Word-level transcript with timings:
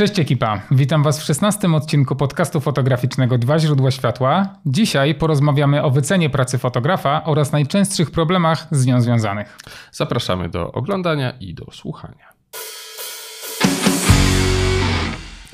Cześć 0.00 0.18
ekipa, 0.18 0.62
witam 0.70 1.02
Was 1.02 1.20
w 1.20 1.24
16 1.24 1.68
odcinku 1.68 2.16
podcastu 2.16 2.60
fotograficznego 2.60 3.38
Dwa 3.38 3.58
źródła 3.58 3.90
światła. 3.90 4.48
Dzisiaj 4.66 5.14
porozmawiamy 5.14 5.82
o 5.82 5.90
wycenie 5.90 6.30
pracy 6.30 6.58
fotografa 6.58 7.24
oraz 7.24 7.52
najczęstszych 7.52 8.10
problemach 8.10 8.66
z 8.70 8.86
nią 8.86 9.00
związanych. 9.00 9.58
Zapraszamy 9.92 10.48
do 10.48 10.72
oglądania 10.72 11.32
i 11.40 11.54
do 11.54 11.66
słuchania. 11.72 12.32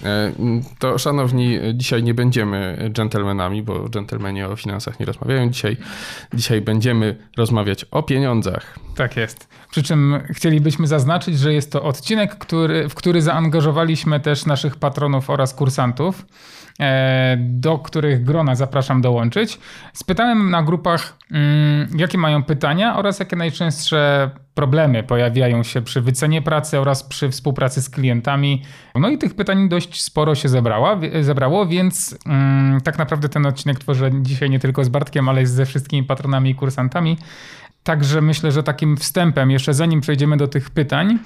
E, 0.04 0.32
to 0.78 0.98
szanowni, 0.98 1.58
dzisiaj 1.74 2.02
nie 2.02 2.14
będziemy 2.14 2.90
dżentelmenami, 2.92 3.62
bo 3.62 3.88
dżentelmeni 3.88 4.42
o 4.42 4.56
finansach 4.56 5.00
nie 5.00 5.06
rozmawiają. 5.06 5.50
Dzisiaj, 5.50 5.76
dzisiaj 6.34 6.60
będziemy 6.60 7.16
rozmawiać 7.36 7.84
o 7.84 8.02
pieniądzach. 8.02 8.78
Tak 8.96 9.16
jest. 9.16 9.48
Przy 9.70 9.82
czym 9.82 10.20
chcielibyśmy 10.30 10.86
zaznaczyć, 10.86 11.38
że 11.38 11.54
jest 11.54 11.72
to 11.72 11.82
odcinek, 11.82 12.38
który, 12.38 12.88
w 12.88 12.94
który 12.94 13.22
zaangażowaliśmy 13.22 14.20
też 14.20 14.46
naszych 14.46 14.76
patronów 14.76 15.30
oraz 15.30 15.54
kursantów. 15.54 16.26
E, 16.80 17.36
do 17.40 17.78
których 17.78 18.24
grona 18.24 18.54
zapraszam 18.54 19.02
dołączyć. 19.02 19.58
Spytałem 19.92 20.50
na 20.50 20.62
grupach, 20.62 21.16
mm, 21.30 21.88
jakie 21.96 22.18
mają 22.18 22.42
pytania 22.42 22.96
oraz 22.96 23.18
jakie 23.18 23.36
najczęstsze 23.36 24.30
problemy 24.54 25.02
pojawiają 25.02 25.62
się 25.62 25.82
przy 25.82 26.00
wycenie 26.00 26.42
pracy 26.42 26.80
oraz 26.80 27.02
przy 27.02 27.30
współpracy 27.30 27.82
z 27.82 27.90
klientami. 27.90 28.62
No 28.94 29.08
i 29.08 29.18
tych 29.18 29.34
pytań 29.34 29.68
dość 29.68 30.02
sporo 30.02 30.34
się 30.34 30.48
zebrała, 30.48 31.00
zebrało, 31.20 31.66
więc 31.66 32.18
mm, 32.26 32.80
tak 32.80 32.98
naprawdę 32.98 33.28
ten 33.28 33.46
odcinek 33.46 33.78
tworzę 33.78 34.10
dzisiaj 34.22 34.50
nie 34.50 34.58
tylko 34.58 34.84
z 34.84 34.88
Bartkiem, 34.88 35.28
ale 35.28 35.46
ze 35.46 35.66
wszystkimi 35.66 36.02
patronami 36.02 36.50
i 36.50 36.54
kursantami. 36.54 37.18
Także 37.82 38.20
myślę, 38.20 38.52
że 38.52 38.62
takim 38.62 38.96
wstępem, 38.96 39.50
jeszcze 39.50 39.74
zanim 39.74 40.00
przejdziemy 40.00 40.36
do 40.36 40.48
tych 40.48 40.70
pytań, 40.70 41.18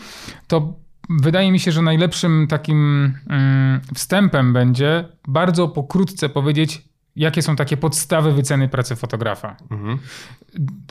to 0.49 0.73
wydaje 1.11 1.53
mi 1.53 1.61
się, 1.61 1.73
że 1.73 1.83
najlepszym 1.83 2.47
takim 2.47 3.13
mm, 3.29 3.81
wstępem 3.95 4.53
będzie 4.53 5.05
bardzo 5.29 5.69
pokrótce 5.69 6.29
powiedzieć, 6.29 6.91
jakie 7.17 7.43
są 7.43 7.57
takie 7.57 7.77
podstawy 7.77 8.33
wyceny 8.33 8.69
pracy 8.69 8.97
fotografa. 8.97 9.57
Mhm. 9.71 9.99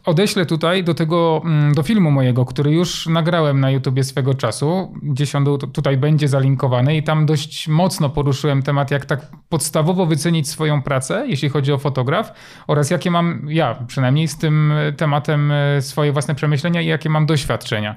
Odeślę 0.05 0.45
tutaj 0.45 0.83
do 0.83 0.93
tego, 0.93 1.41
mm, 1.45 1.73
do 1.73 1.83
filmu 1.83 2.11
mojego, 2.11 2.45
który 2.45 2.71
już 2.71 3.07
nagrałem 3.07 3.59
na 3.59 3.71
YouTubie 3.71 4.03
swego 4.03 4.33
czasu. 4.33 4.93
Gdzieś 5.03 5.35
on 5.35 5.45
tutaj 5.73 5.97
będzie 5.97 6.27
zalinkowany 6.27 6.97
i 6.97 7.03
tam 7.03 7.25
dość 7.25 7.67
mocno 7.67 8.09
poruszyłem 8.09 8.63
temat, 8.63 8.91
jak 8.91 9.05
tak 9.05 9.31
podstawowo 9.49 10.05
wycenić 10.05 10.49
swoją 10.49 10.81
pracę, 10.81 11.25
jeśli 11.27 11.49
chodzi 11.49 11.71
o 11.71 11.77
fotograf 11.77 12.33
oraz 12.67 12.89
jakie 12.89 13.11
mam, 13.11 13.45
ja 13.49 13.75
przynajmniej 13.87 14.27
z 14.27 14.37
tym 14.37 14.73
tematem 14.97 15.51
e, 15.51 15.81
swoje 15.81 16.11
własne 16.11 16.35
przemyślenia 16.35 16.81
i 16.81 16.85
jakie 16.85 17.09
mam 17.09 17.25
doświadczenia. 17.25 17.95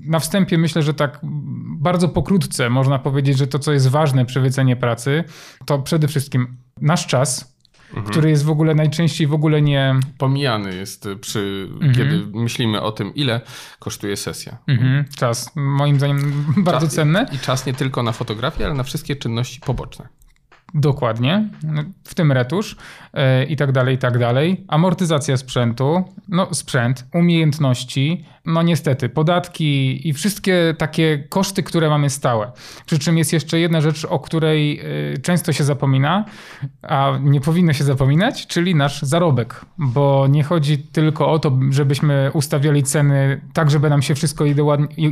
Na 0.00 0.18
wstępie 0.18 0.58
myślę, 0.58 0.82
że 0.82 0.94
tak 0.94 1.20
bardzo 1.78 2.08
pokrótce 2.08 2.70
można 2.70 2.98
powiedzieć, 2.98 3.38
że 3.38 3.46
to, 3.46 3.58
co 3.58 3.72
jest 3.72 3.88
ważne 3.88 4.24
przy 4.26 4.40
wycenie 4.40 4.76
pracy, 4.76 5.24
to 5.66 5.78
przede 5.78 6.08
wszystkim 6.08 6.56
nasz 6.80 7.06
czas, 7.06 7.56
mhm. 7.88 8.06
który 8.06 8.30
jest 8.30 8.44
w 8.44 8.50
ogóle 8.50 8.74
najczęściej 8.74 9.26
w 9.26 9.34
ogóle 9.34 9.62
nie. 9.62 9.94
Pomijany 10.18 10.76
jest 10.76 11.08
przy, 11.20 11.68
mhm. 11.72 11.94
kiedy 11.94 12.26
myślimy 12.38 12.80
o 12.80 12.92
tym, 12.92 13.14
ile 13.14 13.40
kosztuje 13.78 14.16
sesja. 14.16 14.58
Mhm. 14.66 15.04
Czas, 15.16 15.50
moim 15.54 15.96
zdaniem, 15.96 16.44
bardzo 16.56 16.86
czas, 16.86 16.94
cenny. 16.94 17.26
I 17.32 17.38
czas 17.38 17.66
nie 17.66 17.74
tylko 17.74 18.02
na 18.02 18.12
fotografię, 18.12 18.64
ale 18.66 18.74
na 18.74 18.82
wszystkie 18.82 19.16
czynności 19.16 19.60
poboczne. 19.60 20.08
Dokładnie, 20.74 21.48
w 22.04 22.14
tym 22.14 22.32
retusz 22.32 22.76
yy, 23.14 23.44
i 23.44 23.56
tak 23.56 23.72
dalej, 23.72 23.94
i 23.94 23.98
tak 23.98 24.18
dalej. 24.18 24.64
Amortyzacja 24.68 25.36
sprzętu, 25.36 26.04
no 26.28 26.54
sprzęt, 26.54 27.06
umiejętności, 27.12 28.24
no 28.46 28.62
niestety, 28.62 29.08
podatki 29.08 30.08
i 30.08 30.12
wszystkie 30.12 30.74
takie 30.78 31.24
koszty, 31.28 31.62
które 31.62 31.88
mamy 31.88 32.10
stałe. 32.10 32.52
Przy 32.86 32.98
czym 32.98 33.18
jest 33.18 33.32
jeszcze 33.32 33.58
jedna 33.60 33.80
rzecz, 33.80 34.04
o 34.04 34.18
której 34.18 34.76
yy, 34.76 35.18
często 35.22 35.52
się 35.52 35.64
zapomina, 35.64 36.24
a 36.82 37.18
nie 37.22 37.40
powinno 37.40 37.72
się 37.72 37.84
zapominać, 37.84 38.46
czyli 38.46 38.74
nasz 38.74 39.02
zarobek, 39.02 39.64
bo 39.78 40.26
nie 40.26 40.42
chodzi 40.42 40.78
tylko 40.78 41.32
o 41.32 41.38
to, 41.38 41.58
żebyśmy 41.70 42.30
ustawiali 42.32 42.82
ceny 42.82 43.40
tak, 43.52 43.70
żeby 43.70 43.90
nam 43.90 44.02
się 44.02 44.14
wszystko 44.14 44.44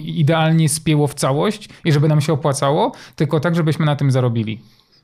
idealnie 0.03 0.69
spięło 0.69 1.07
w 1.07 1.15
całość 1.15 1.69
i 1.85 1.93
żeby 1.93 2.09
nam 2.09 2.21
się 2.21 2.33
opłacało, 2.33 2.93
tylko 3.17 3.41
tak, 3.41 3.55
żebyśmy 3.55 3.87
na 3.87 3.97
tym 3.97 4.11
zarobili. 4.11 4.61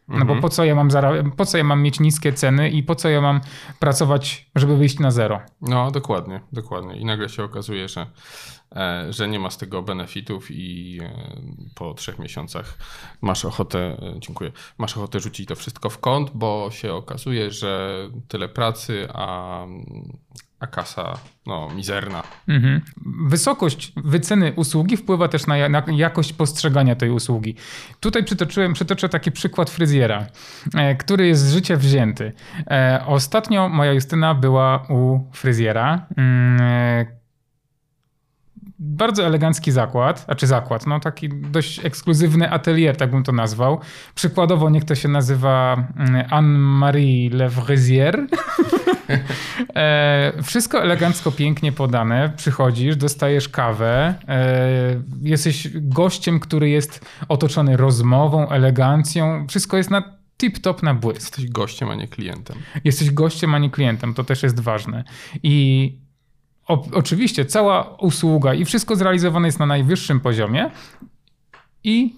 No 0.09 0.25
bo 0.25 0.33
mhm. 0.33 0.41
po 0.41 0.49
co, 0.49 0.65
ja 0.65 0.75
mam 0.75 0.89
po 1.37 1.45
co 1.45 1.59
ja 1.59 1.65
mam 1.65 1.83
mieć 1.83 2.01
niskie 2.01 2.33
ceny 2.33 2.71
i 2.71 2.83
po 2.83 2.95
co 2.95 3.09
ja 3.09 3.21
mam 3.21 3.41
pracować, 3.79 4.48
żeby 4.59 4.77
wyjść 4.77 4.99
na 4.99 5.11
zero? 5.11 5.41
No, 5.61 5.91
dokładnie, 5.91 6.41
dokładnie. 6.53 6.97
I 6.97 7.05
nagle 7.05 7.29
się 7.29 7.45
okazuje, 7.45 7.89
że, 7.89 8.07
e, 8.77 9.13
że 9.13 9.29
nie 9.29 9.39
ma 9.39 9.51
z 9.51 9.59
tego 9.59 9.83
benefitów 9.83 10.51
i 10.51 10.99
e, 11.03 11.11
po 11.75 11.95
trzech 11.95 12.19
miesiącach 12.19 12.79
masz 13.21 13.45
ochotę, 13.45 13.79
e, 13.79 14.15
dziękuję, 14.19 14.53
masz 14.79 14.97
ochotę 14.97 15.21
rzucić 15.21 15.49
to 15.49 15.55
wszystko 15.55 15.91
w 15.91 15.99
kąt, 15.99 16.31
bo 16.35 16.69
się 16.71 16.95
okazuje, 16.95 17.51
że 17.51 17.99
tyle 18.29 18.49
pracy, 18.49 19.09
a 19.15 19.67
a 20.61 20.67
kasa 20.67 21.19
no, 21.47 21.69
mizerna. 21.77 22.23
Mhm. 22.49 22.81
Wysokość 23.27 23.93
wyceny 23.97 24.53
usługi 24.57 24.97
wpływa 24.97 25.29
też 25.29 25.47
na, 25.47 25.69
na, 25.69 25.83
jakość 25.93 26.33
postrzegania 26.33 26.97
tej 26.97 27.11
usługi. 27.11 27.55
Tutaj 28.01 28.25
przytoczyłem, 28.25 28.73
przytoczę 28.73 29.09
taki 29.09 29.33
przykład 29.33 29.71
fryzjera, 29.71 30.27
który 30.99 31.27
jest 31.27 31.43
z 31.43 31.53
życia 31.53 31.77
wzięty. 31.77 32.33
Ostatnio 33.07 33.69
moja 33.69 33.93
Justyna 33.93 34.35
była 34.35 34.48
u 34.89 35.21
fryzjera. 35.33 36.07
Mm, 36.17 36.61
e, 36.61 37.19
bardzo 38.79 39.27
elegancki 39.27 39.73
zakład, 39.73 40.25
a 40.29 40.35
czy 40.35 40.47
zakład, 40.47 40.87
no 40.87 41.01
taki 41.01 41.29
dość 41.29 41.85
ekskluzywny 41.85 42.51
atelier, 42.51 42.97
tak 42.97 43.11
bym 43.11 43.23
to 43.23 43.33
nazwał. 43.33 43.81
Przykładowo 44.15 44.71
niech 44.71 44.85
to 44.85 44.95
się 44.95 45.09
nazywa 45.09 45.77
mm, 45.97 46.27
Anne-Marie 46.31 47.31
Le 47.31 47.51
Frisier. 47.51 48.27
E, 49.75 50.33
wszystko 50.43 50.83
elegancko, 50.83 51.33
pięknie 51.33 51.73
podane. 51.73 52.33
Przychodzisz, 52.37 52.97
dostajesz 52.97 53.49
kawę, 53.49 54.15
e, 54.29 55.03
jesteś 55.23 55.69
gościem, 55.75 56.41
który 56.41 56.69
jest 56.69 57.07
otoczony 57.29 57.77
rozmową, 57.77 58.49
elegancją. 58.49 59.47
Wszystko 59.49 59.77
jest 59.77 59.91
na 59.91 60.19
tip-top 60.43 60.83
na 60.83 60.95
błysk. 60.95 61.21
Jesteś 61.21 61.51
gościem, 61.51 61.91
a 61.91 61.95
nie 61.95 62.09
klientem. 62.09 62.57
Jesteś 62.85 63.11
gościem, 63.11 63.55
a 63.55 63.59
nie 63.59 63.71
klientem. 63.71 64.15
To 64.15 64.25
też 64.25 64.43
jest 64.43 64.61
ważne. 64.61 65.05
I 65.43 65.99
o, 66.67 66.85
oczywiście 66.93 67.45
cała 67.45 67.97
usługa 67.97 68.55
i 68.55 68.65
wszystko 68.65 68.97
zrealizowane 68.97 69.49
jest 69.49 69.59
na 69.59 69.67
najwyższym 69.67 70.21
poziomie 70.21 70.71
i 71.85 72.15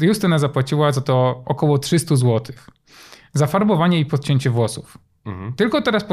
Justyna 0.00 0.38
zapłaciła 0.38 0.92
za 0.92 1.00
to 1.00 1.42
około 1.46 1.78
300 1.78 2.16
zł. 2.16 2.56
Za 3.32 3.46
farbowanie 3.46 4.00
i 4.00 4.06
podcięcie 4.06 4.50
włosów. 4.50 4.98
Mhm. 5.24 5.52
Tylko 5.52 5.82
teraz 5.82 6.04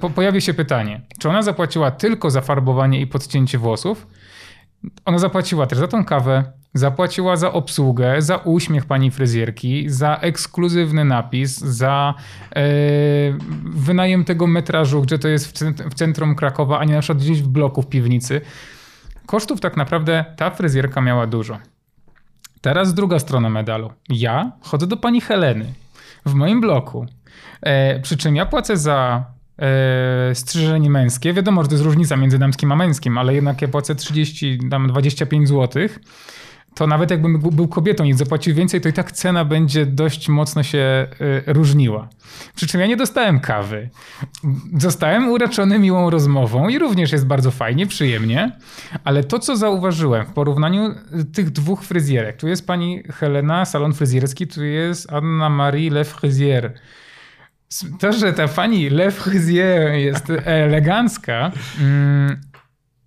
po 0.00 0.10
pojawi 0.10 0.40
się 0.40 0.54
pytanie, 0.54 1.00
czy 1.18 1.28
ona 1.28 1.42
zapłaciła 1.42 1.90
tylko 1.90 2.30
za 2.30 2.40
farbowanie 2.40 3.00
i 3.00 3.06
podcięcie 3.06 3.58
włosów? 3.58 4.06
Ona 5.04 5.18
zapłaciła 5.18 5.66
też 5.66 5.78
za 5.78 5.88
tą 5.88 6.04
kawę, 6.04 6.44
zapłaciła 6.74 7.36
za 7.36 7.52
obsługę, 7.52 8.22
za 8.22 8.36
uśmiech 8.36 8.86
pani 8.86 9.10
fryzjerki, 9.10 9.90
za 9.90 10.16
ekskluzywny 10.16 11.04
napis, 11.04 11.58
za 11.58 12.14
yy, 12.56 12.62
wynajem 13.64 14.24
tego 14.24 14.46
metrażu, 14.46 15.02
gdzie 15.02 15.18
to 15.18 15.28
jest 15.28 15.58
w, 15.90 15.94
centrum 15.94 16.34
Krakowa, 16.34 16.78
a 16.78 16.84
nie 16.84 16.94
na 16.94 17.00
przykład 17.00 17.22
gdzieś 17.22 17.42
w 17.42 17.48
bloku 17.48 17.82
w 17.82 17.88
piwnicy. 17.88 18.40
Kosztów 19.26 19.60
tak 19.60 19.76
naprawdę 19.76 20.24
ta 20.36 20.50
fryzjerka 20.50 21.00
miała 21.00 21.26
dużo. 21.26 21.58
Teraz 22.60 22.94
druga 22.94 23.18
strona 23.18 23.50
medalu. 23.50 23.92
Ja 24.08 24.52
chodzę 24.60 24.86
do 24.86 24.96
pani 24.96 25.20
Heleny 25.20 25.72
w 26.26 26.34
moim 26.34 26.60
bloku. 26.60 27.06
E, 27.62 28.00
przy 28.00 28.16
czym 28.16 28.36
ja 28.36 28.46
płacę 28.46 28.76
za 28.76 29.24
e, 29.58 30.34
strzyżenie 30.34 30.90
męskie. 30.90 31.32
Wiadomo, 31.32 31.62
że 31.62 31.68
to 31.68 31.74
jest 31.74 31.84
różnica 31.84 32.16
między 32.16 32.38
damskim 32.38 32.72
a 32.72 32.76
męskim, 32.76 33.18
ale 33.18 33.34
jednak 33.34 33.62
ja 33.62 33.68
płacę 33.68 33.94
30, 33.94 34.58
tam 34.70 34.88
25 34.88 35.48
zł 35.48 35.88
to 36.76 36.86
nawet 36.86 37.10
jakbym 37.10 37.38
był 37.38 37.68
kobietą 37.68 38.04
i 38.04 38.12
zapłacił 38.12 38.54
więcej, 38.54 38.80
to 38.80 38.88
i 38.88 38.92
tak 38.92 39.12
cena 39.12 39.44
będzie 39.44 39.86
dość 39.86 40.28
mocno 40.28 40.62
się 40.62 41.06
y, 41.48 41.52
różniła. 41.52 42.08
Przy 42.54 42.66
czym 42.66 42.80
ja 42.80 42.86
nie 42.86 42.96
dostałem 42.96 43.40
kawy. 43.40 43.90
Zostałem 44.78 45.28
uraczony 45.28 45.78
miłą 45.78 46.10
rozmową 46.10 46.68
i 46.68 46.78
również 46.78 47.12
jest 47.12 47.26
bardzo 47.26 47.50
fajnie, 47.50 47.86
przyjemnie, 47.86 48.52
ale 49.04 49.24
to, 49.24 49.38
co 49.38 49.56
zauważyłem 49.56 50.26
w 50.26 50.32
porównaniu 50.32 50.94
tych 51.32 51.50
dwóch 51.50 51.82
fryzjerek, 51.84 52.36
tu 52.36 52.48
jest 52.48 52.66
pani 52.66 53.02
Helena, 53.12 53.64
salon 53.64 53.94
fryzjerski, 53.94 54.46
tu 54.46 54.64
jest 54.64 55.12
Anna 55.12 55.48
Marie 55.48 55.90
Le 55.90 56.04
Fryzier. 56.04 56.72
To, 57.98 58.12
że 58.12 58.32
ta 58.32 58.48
pani 58.48 58.90
Le 58.90 59.10
Fryzier 59.10 59.92
jest 59.92 60.32
elegancka, 60.44 61.52
mm, 61.80 62.40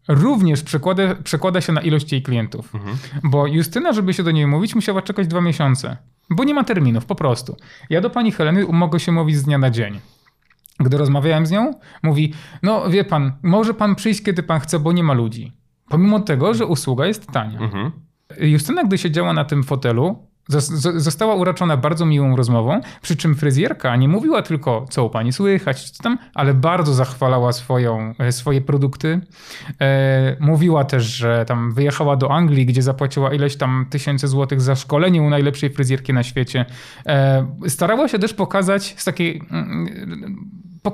również 0.07 0.63
przekłada, 0.63 1.15
przekłada 1.15 1.61
się 1.61 1.73
na 1.73 1.81
ilość 1.81 2.11
jej 2.11 2.21
klientów. 2.21 2.75
Mhm. 2.75 2.97
Bo 3.23 3.47
Justyna, 3.47 3.93
żeby 3.93 4.13
się 4.13 4.23
do 4.23 4.31
niej 4.31 4.47
mówić, 4.47 4.75
musiała 4.75 5.01
czekać 5.01 5.27
dwa 5.27 5.41
miesiące. 5.41 5.97
Bo 6.29 6.43
nie 6.43 6.53
ma 6.53 6.63
terminów, 6.63 7.05
po 7.05 7.15
prostu. 7.15 7.55
Ja 7.89 8.01
do 8.01 8.09
pani 8.09 8.31
Heleny 8.31 8.65
mogę 8.69 8.99
się 8.99 9.11
mówić 9.11 9.37
z 9.37 9.43
dnia 9.43 9.57
na 9.57 9.69
dzień. 9.69 9.99
Gdy 10.79 10.97
rozmawiałem 10.97 11.45
z 11.45 11.51
nią, 11.51 11.73
mówi: 12.03 12.33
No, 12.63 12.89
wie 12.89 13.03
pan, 13.03 13.33
może 13.43 13.73
pan 13.73 13.95
przyjść, 13.95 14.21
kiedy 14.23 14.43
pan 14.43 14.59
chce, 14.59 14.79
bo 14.79 14.91
nie 14.91 15.03
ma 15.03 15.13
ludzi. 15.13 15.53
Pomimo 15.89 16.19
tego, 16.19 16.53
że 16.53 16.65
usługa 16.65 17.05
jest 17.05 17.27
tania. 17.31 17.59
Mhm. 17.59 17.91
Justyna, 18.39 18.83
gdy 18.83 18.97
siedziała 18.97 19.33
na 19.33 19.45
tym 19.45 19.63
fotelu, 19.63 20.27
Została 20.95 21.35
uraczona 21.35 21.77
bardzo 21.77 22.05
miłą 22.05 22.35
rozmową, 22.35 22.81
przy 23.01 23.15
czym 23.15 23.35
fryzjerka 23.35 23.95
nie 23.95 24.07
mówiła 24.07 24.41
tylko, 24.41 24.85
co 24.89 25.05
u 25.05 25.09
pani 25.09 25.33
słychać, 25.33 25.89
co 25.89 26.03
tam, 26.03 26.17
ale 26.33 26.53
bardzo 26.53 26.93
zachwalała 26.93 27.53
swoją, 27.53 28.13
e, 28.19 28.31
swoje 28.31 28.61
produkty. 28.61 29.21
E, 29.81 30.35
mówiła 30.39 30.83
też, 30.83 31.03
że 31.03 31.45
tam 31.47 31.73
wyjechała 31.73 32.15
do 32.15 32.31
Anglii, 32.31 32.65
gdzie 32.65 32.81
zapłaciła 32.81 33.33
ileś 33.33 33.55
tam 33.55 33.85
tysięcy 33.89 34.27
złotych 34.27 34.61
za 34.61 34.75
szkolenie 34.75 35.21
u 35.21 35.29
najlepszej 35.29 35.69
fryzjerki 35.69 36.13
na 36.13 36.23
świecie. 36.23 36.65
E, 37.05 37.47
starała 37.67 38.07
się 38.07 38.19
też 38.19 38.33
pokazać 38.33 38.95
z 38.97 39.05
takiej 39.05 39.41
mm, 39.51 40.49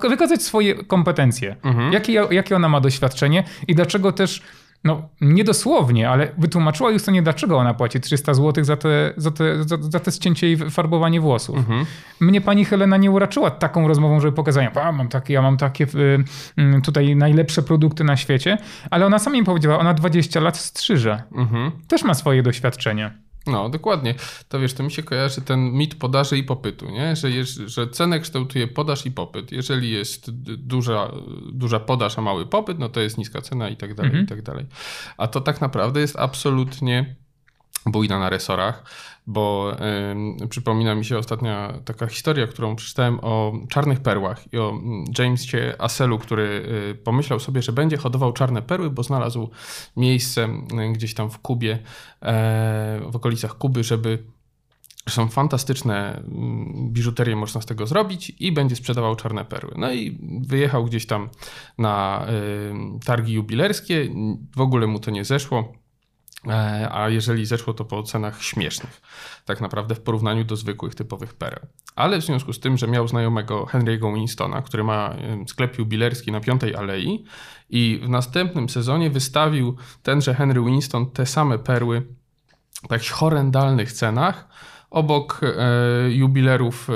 wykazać 0.09 0.43
swoje 0.43 0.75
kompetencje. 0.83 1.55
Mhm. 1.63 1.93
Jakie, 1.93 2.13
jakie 2.31 2.55
ona 2.55 2.69
ma 2.69 2.81
doświadczenie 2.81 3.43
i 3.67 3.75
dlaczego 3.75 4.11
też 4.11 4.41
no 4.85 5.09
niedosłownie, 5.21 6.09
ale 6.09 6.27
wytłumaczyła 6.37 6.91
Justynie, 6.91 7.21
dlaczego 7.21 7.57
ona 7.57 7.73
płaci 7.73 7.99
300 7.99 8.33
zł 8.33 8.63
za 8.63 8.77
te, 8.77 9.13
za 9.17 9.31
te, 9.31 9.63
za, 9.63 9.77
za 9.79 9.99
te 9.99 10.11
ścięcie 10.11 10.51
i 10.51 10.57
farbowanie 10.57 11.21
włosów. 11.21 11.57
Mhm. 11.57 11.85
Mnie 12.19 12.41
pani 12.41 12.65
Helena 12.65 12.97
nie 12.97 13.11
uraczyła 13.11 13.51
taką 13.51 13.87
rozmową, 13.87 14.19
żeby 14.19 14.35
pokazać, 14.35 14.67
a 14.75 14.91
mam 14.91 15.07
takie, 15.07 15.33
ja 15.33 15.41
mam 15.41 15.57
takie 15.57 15.83
y, 15.83 16.23
y, 16.77 16.81
tutaj 16.81 17.15
najlepsze 17.15 17.61
produkty 17.61 18.03
na 18.03 18.17
świecie, 18.17 18.57
ale 18.91 19.05
ona 19.05 19.19
sama 19.19 19.37
mi 19.37 19.43
powiedziała, 19.43 19.79
ona 19.79 19.93
20 19.93 20.39
lat 20.39 20.57
strzyże. 20.57 21.23
Mhm. 21.35 21.71
Też 21.87 22.03
ma 22.03 22.13
swoje 22.13 22.43
doświadczenie. 22.43 23.24
No, 23.47 23.69
dokładnie. 23.69 24.15
To 24.49 24.59
wiesz, 24.59 24.73
to 24.73 24.83
mi 24.83 24.91
się 24.91 25.03
kojarzy 25.03 25.41
ten 25.41 25.71
mit 25.71 25.95
podaży 25.95 26.37
i 26.37 26.43
popytu, 26.43 26.89
nie? 26.89 27.15
Że, 27.15 27.31
jest, 27.31 27.51
że 27.51 27.87
cenę 27.87 28.19
kształtuje 28.19 28.67
podaż 28.67 29.05
i 29.05 29.11
popyt. 29.11 29.51
Jeżeli 29.51 29.91
jest 29.91 30.31
duża, 30.57 31.11
duża 31.51 31.79
podaż, 31.79 32.17
a 32.19 32.21
mały 32.21 32.45
popyt, 32.45 32.79
no 32.79 32.89
to 32.89 32.99
jest 32.99 33.17
niska 33.17 33.41
cena 33.41 33.69
i 33.69 33.77
tak 33.77 33.93
dalej, 33.93 34.09
mhm. 34.09 34.25
i 34.25 34.27
tak 34.27 34.41
dalej. 34.41 34.65
A 35.17 35.27
to 35.27 35.41
tak 35.41 35.61
naprawdę 35.61 35.99
jest 35.99 36.15
absolutnie 36.15 37.15
bujna 37.85 38.19
na 38.19 38.29
resorach 38.29 38.83
bo 39.27 39.75
y, 40.43 40.47
przypomina 40.47 40.95
mi 40.95 41.05
się 41.05 41.17
ostatnia 41.17 41.73
taka 41.85 42.07
historia, 42.07 42.47
którą 42.47 42.75
przeczytałem 42.75 43.19
o 43.21 43.53
czarnych 43.69 43.99
perłach 43.99 44.53
i 44.53 44.57
o 44.57 44.69
mm, 44.69 45.05
Jamesie 45.19 45.75
Asselu, 45.79 46.19
który 46.19 46.43
y, 46.91 46.95
pomyślał 46.95 47.39
sobie, 47.39 47.61
że 47.61 47.71
będzie 47.71 47.97
hodował 47.97 48.33
czarne 48.33 48.61
perły, 48.61 48.89
bo 48.89 49.03
znalazł 49.03 49.49
miejsce 49.97 50.47
y, 50.89 50.93
gdzieś 50.93 51.13
tam 51.13 51.29
w 51.29 51.39
Kubie, 51.39 51.73
y, 51.73 51.81
w 53.11 53.15
okolicach 53.15 53.57
Kuby, 53.57 53.83
żeby 53.83 54.23
są 55.09 55.27
fantastyczne 55.27 56.17
mm, 56.17 56.89
biżuterie, 56.91 57.35
można 57.35 57.61
z 57.61 57.65
tego 57.65 57.87
zrobić 57.87 58.33
i 58.39 58.51
będzie 58.51 58.75
sprzedawał 58.75 59.15
czarne 59.15 59.45
perły. 59.45 59.73
No 59.77 59.93
i 59.93 60.17
wyjechał 60.47 60.85
gdzieś 60.85 61.05
tam 61.05 61.29
na 61.77 62.25
targi 63.05 63.33
jubilerskie, 63.33 64.09
w 64.55 64.61
ogóle 64.61 64.87
mu 64.87 64.99
to 64.99 65.11
nie 65.11 65.25
zeszło 65.25 65.73
E, 65.73 65.84
a 66.91 67.09
jeżeli 67.09 67.45
zeszło 67.45 67.73
to 67.73 67.85
po 67.85 68.03
cenach 68.03 68.43
śmiesznych, 68.43 69.01
tak 69.45 69.61
naprawdę 69.61 69.95
w 69.95 70.01
porównaniu 70.01 70.43
do 70.43 70.55
zwykłych, 70.55 70.95
typowych 70.95 71.33
pereł. 71.33 71.59
Ale 71.95 72.21
w 72.21 72.23
związku 72.25 72.53
z 72.53 72.59
tym, 72.59 72.77
że 72.77 72.87
miał 72.87 73.07
znajomego 73.07 73.65
Henry'ego 73.65 74.15
Winstona, 74.15 74.61
który 74.61 74.83
ma 74.83 75.15
sklep 75.47 75.77
jubilerski 75.77 76.31
na 76.31 76.39
Piątej 76.39 76.75
Alei 76.75 77.25
i 77.69 77.99
w 78.03 78.09
następnym 78.09 78.69
sezonie 78.69 79.09
wystawił 79.09 79.75
tenże 80.03 80.33
Henry 80.33 80.61
Winston 80.61 81.11
te 81.11 81.25
same 81.25 81.59
perły 81.59 82.07
w 82.83 82.87
takich 82.87 83.11
horrendalnych 83.11 83.91
cenach, 83.91 84.47
obok 84.95 85.41
e, 85.43 86.11
jubilerów 86.11 86.89
e, 86.89 86.93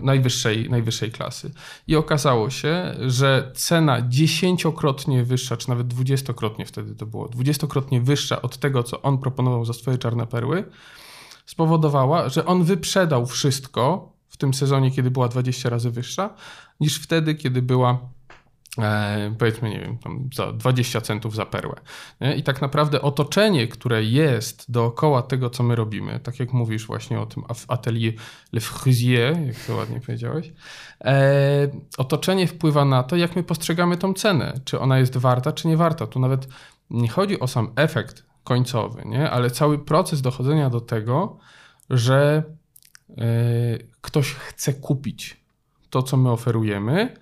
najwyższej, 0.00 0.70
najwyższej 0.70 1.10
klasy. 1.12 1.50
I 1.86 1.96
okazało 1.96 2.50
się, 2.50 2.94
że 3.06 3.50
cena 3.54 4.08
dziesięciokrotnie 4.08 5.24
wyższa, 5.24 5.56
czy 5.56 5.68
nawet 5.68 5.86
dwudziestokrotnie 5.86 6.66
wtedy 6.66 6.94
to 6.94 7.06
było, 7.06 7.28
dwudziestokrotnie 7.28 8.00
wyższa 8.00 8.42
od 8.42 8.58
tego, 8.58 8.82
co 8.82 9.02
on 9.02 9.18
proponował 9.18 9.64
za 9.64 9.72
swoje 9.72 9.98
czarne 9.98 10.26
perły, 10.26 10.64
spowodowała, 11.46 12.28
że 12.28 12.46
on 12.46 12.64
wyprzedał 12.64 13.26
wszystko 13.26 14.12
w 14.28 14.36
tym 14.36 14.54
sezonie, 14.54 14.90
kiedy 14.90 15.10
była 15.10 15.28
20 15.28 15.70
razy 15.70 15.90
wyższa, 15.90 16.34
niż 16.80 16.98
wtedy, 16.98 17.34
kiedy 17.34 17.62
była 17.62 17.98
e, 18.78 19.34
powiedzmy, 19.38 19.70
nie 19.70 19.80
wiem, 19.80 19.98
za 20.34 20.52
20 20.52 21.00
centów 21.00 21.34
za 21.34 21.46
perłę. 21.46 21.74
Nie? 22.20 22.36
I 22.36 22.42
tak 22.42 22.60
naprawdę 22.60 23.02
otoczenie, 23.02 23.68
które 23.68 24.04
jest 24.04 24.70
dookoła 24.72 25.22
tego, 25.22 25.50
co 25.50 25.62
my 25.62 25.76
robimy, 25.76 26.20
tak 26.20 26.40
jak 26.40 26.52
mówisz 26.52 26.86
właśnie 26.86 27.20
o 27.20 27.26
tym 27.26 27.42
atelier 27.68 28.14
Le 28.52 28.60
Frusier, 28.60 29.40
jak 29.46 29.56
to 29.66 29.76
ładnie 29.76 30.00
powiedziałeś, 30.00 30.52
e, 31.04 31.68
otoczenie 31.98 32.46
wpływa 32.46 32.84
na 32.84 33.02
to, 33.02 33.16
jak 33.16 33.36
my 33.36 33.42
postrzegamy 33.42 33.96
tą 33.96 34.14
cenę, 34.14 34.60
czy 34.64 34.80
ona 34.80 34.98
jest 34.98 35.16
warta, 35.16 35.52
czy 35.52 35.68
nie 35.68 35.76
warta. 35.76 36.06
Tu 36.06 36.20
nawet 36.20 36.48
nie 36.90 37.08
chodzi 37.08 37.40
o 37.40 37.48
sam 37.48 37.72
efekt 37.76 38.24
końcowy, 38.44 39.02
nie? 39.06 39.30
ale 39.30 39.50
cały 39.50 39.78
proces 39.78 40.22
dochodzenia 40.22 40.70
do 40.70 40.80
tego, 40.80 41.38
że 41.90 42.42
e, 43.10 43.14
ktoś 44.00 44.32
chce 44.32 44.74
kupić 44.74 45.44
to, 45.90 46.02
co 46.02 46.16
my 46.16 46.30
oferujemy 46.30 47.16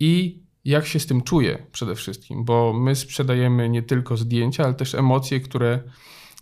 i 0.00 0.43
jak 0.64 0.86
się 0.86 1.00
z 1.00 1.06
tym 1.06 1.22
czuję 1.22 1.66
przede 1.72 1.94
wszystkim, 1.94 2.44
bo 2.44 2.72
my 2.72 2.96
sprzedajemy 2.96 3.68
nie 3.68 3.82
tylko 3.82 4.16
zdjęcia, 4.16 4.64
ale 4.64 4.74
też 4.74 4.94
emocje, 4.94 5.40
które, 5.40 5.82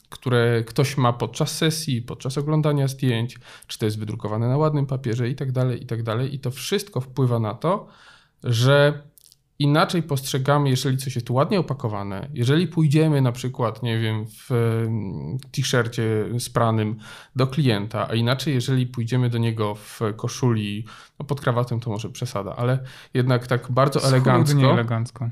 które 0.08 0.64
ktoś 0.66 0.96
ma 0.96 1.12
podczas 1.12 1.56
sesji, 1.56 2.02
podczas 2.02 2.38
oglądania 2.38 2.88
zdjęć, 2.88 3.38
czy 3.66 3.78
to 3.78 3.84
jest 3.84 3.98
wydrukowane 3.98 4.48
na 4.48 4.56
ładnym 4.56 4.86
papierze 4.86 5.28
i 5.28 5.34
tak 5.34 5.52
dalej, 5.52 5.82
i 5.82 5.86
tak 5.86 6.02
dalej. 6.02 6.34
I 6.34 6.38
to 6.38 6.50
wszystko 6.50 7.00
wpływa 7.00 7.38
na 7.38 7.54
to, 7.54 7.86
że 8.44 9.02
inaczej 9.62 10.02
postrzegamy, 10.02 10.70
jeżeli 10.70 10.96
coś 10.96 11.14
jest 11.14 11.30
ładnie 11.30 11.60
opakowane. 11.60 12.28
Jeżeli 12.34 12.68
pójdziemy 12.68 13.20
na 13.20 13.32
przykład, 13.32 13.82
nie 13.82 13.98
wiem, 13.98 14.24
w 14.26 14.50
t-shircie 15.52 16.24
spranym 16.38 16.96
do 17.36 17.46
klienta, 17.46 18.08
a 18.08 18.14
inaczej, 18.14 18.54
jeżeli 18.54 18.86
pójdziemy 18.86 19.30
do 19.30 19.38
niego 19.38 19.74
w 19.74 20.00
koszuli, 20.16 20.84
no 21.18 21.24
pod 21.26 21.40
krawatem 21.40 21.80
to 21.80 21.90
może 21.90 22.10
przesada, 22.10 22.56
ale 22.56 22.78
jednak 23.14 23.46
tak 23.46 23.72
bardzo 23.72 24.04
elegancko. 24.04 24.72
elegancko. 24.72 25.28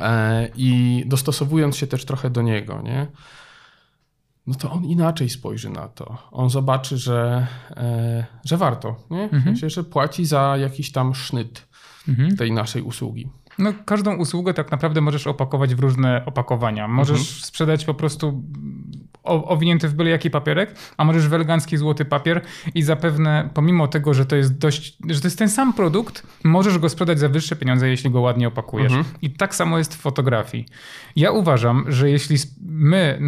E, 0.00 0.48
I 0.56 1.02
dostosowując 1.06 1.76
się 1.76 1.86
też 1.86 2.04
trochę 2.04 2.30
do 2.30 2.42
niego, 2.42 2.82
nie? 2.82 3.06
no 4.46 4.54
to 4.54 4.72
on 4.72 4.84
inaczej 4.84 5.30
spojrzy 5.30 5.70
na 5.70 5.88
to. 5.88 6.18
On 6.30 6.50
zobaczy, 6.50 6.96
że, 6.98 7.46
e, 7.70 8.26
że 8.44 8.56
warto, 8.56 8.96
nie? 9.10 9.28
W 9.28 9.34
mhm. 9.34 9.42
sensie, 9.42 9.70
że 9.70 9.84
płaci 9.84 10.26
za 10.26 10.56
jakiś 10.56 10.92
tam 10.92 11.14
sznyt 11.14 11.68
mhm. 12.08 12.36
tej 12.36 12.52
naszej 12.52 12.82
usługi. 12.82 13.28
No, 13.58 13.72
każdą 13.84 14.16
usługę 14.16 14.54
tak 14.54 14.70
naprawdę 14.70 15.00
możesz 15.00 15.26
opakować 15.26 15.74
w 15.74 15.80
różne 15.80 16.22
opakowania. 16.26 16.88
Możesz 16.88 17.20
mhm. 17.20 17.38
sprzedać 17.40 17.84
po 17.84 17.94
prostu 17.94 18.42
owinięty 19.22 19.88
w 19.88 19.94
byle 19.94 20.10
jaki 20.10 20.30
papierek, 20.30 20.74
a 20.96 21.04
możesz 21.04 21.28
w 21.28 21.34
elegancki 21.34 21.76
złoty 21.76 22.04
papier 22.04 22.42
i 22.74 22.82
zapewne 22.82 23.50
pomimo 23.54 23.88
tego, 23.88 24.14
że 24.14 24.26
to 24.26 24.36
jest 24.36 24.58
dość, 24.58 24.96
że 25.08 25.20
to 25.20 25.26
jest 25.26 25.38
ten 25.38 25.48
sam 25.48 25.72
produkt, 25.72 26.26
możesz 26.44 26.78
go 26.78 26.88
sprzedać 26.88 27.18
za 27.18 27.28
wyższe 27.28 27.56
pieniądze, 27.56 27.88
jeśli 27.88 28.10
go 28.10 28.20
ładnie 28.20 28.48
opakujesz. 28.48 28.92
Mhm. 28.92 29.14
I 29.22 29.30
tak 29.30 29.54
samo 29.54 29.78
jest 29.78 29.94
w 29.94 29.98
fotografii. 29.98 30.66
Ja 31.16 31.30
uważam, 31.30 31.84
że 31.88 32.10
jeśli 32.10 32.36
my 32.66 33.18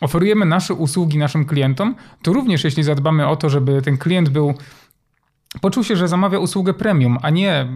oferujemy 0.00 0.46
nasze 0.46 0.74
usługi 0.74 1.18
naszym 1.18 1.44
klientom, 1.44 1.94
to 2.22 2.32
również 2.32 2.64
jeśli 2.64 2.82
zadbamy 2.82 3.26
o 3.26 3.36
to, 3.36 3.50
żeby 3.50 3.82
ten 3.82 3.98
klient 3.98 4.28
był 4.28 4.54
poczuł 5.60 5.84
się, 5.84 5.96
że 5.96 6.08
zamawia 6.08 6.38
usługę 6.38 6.74
premium, 6.74 7.18
a 7.22 7.30
nie 7.30 7.68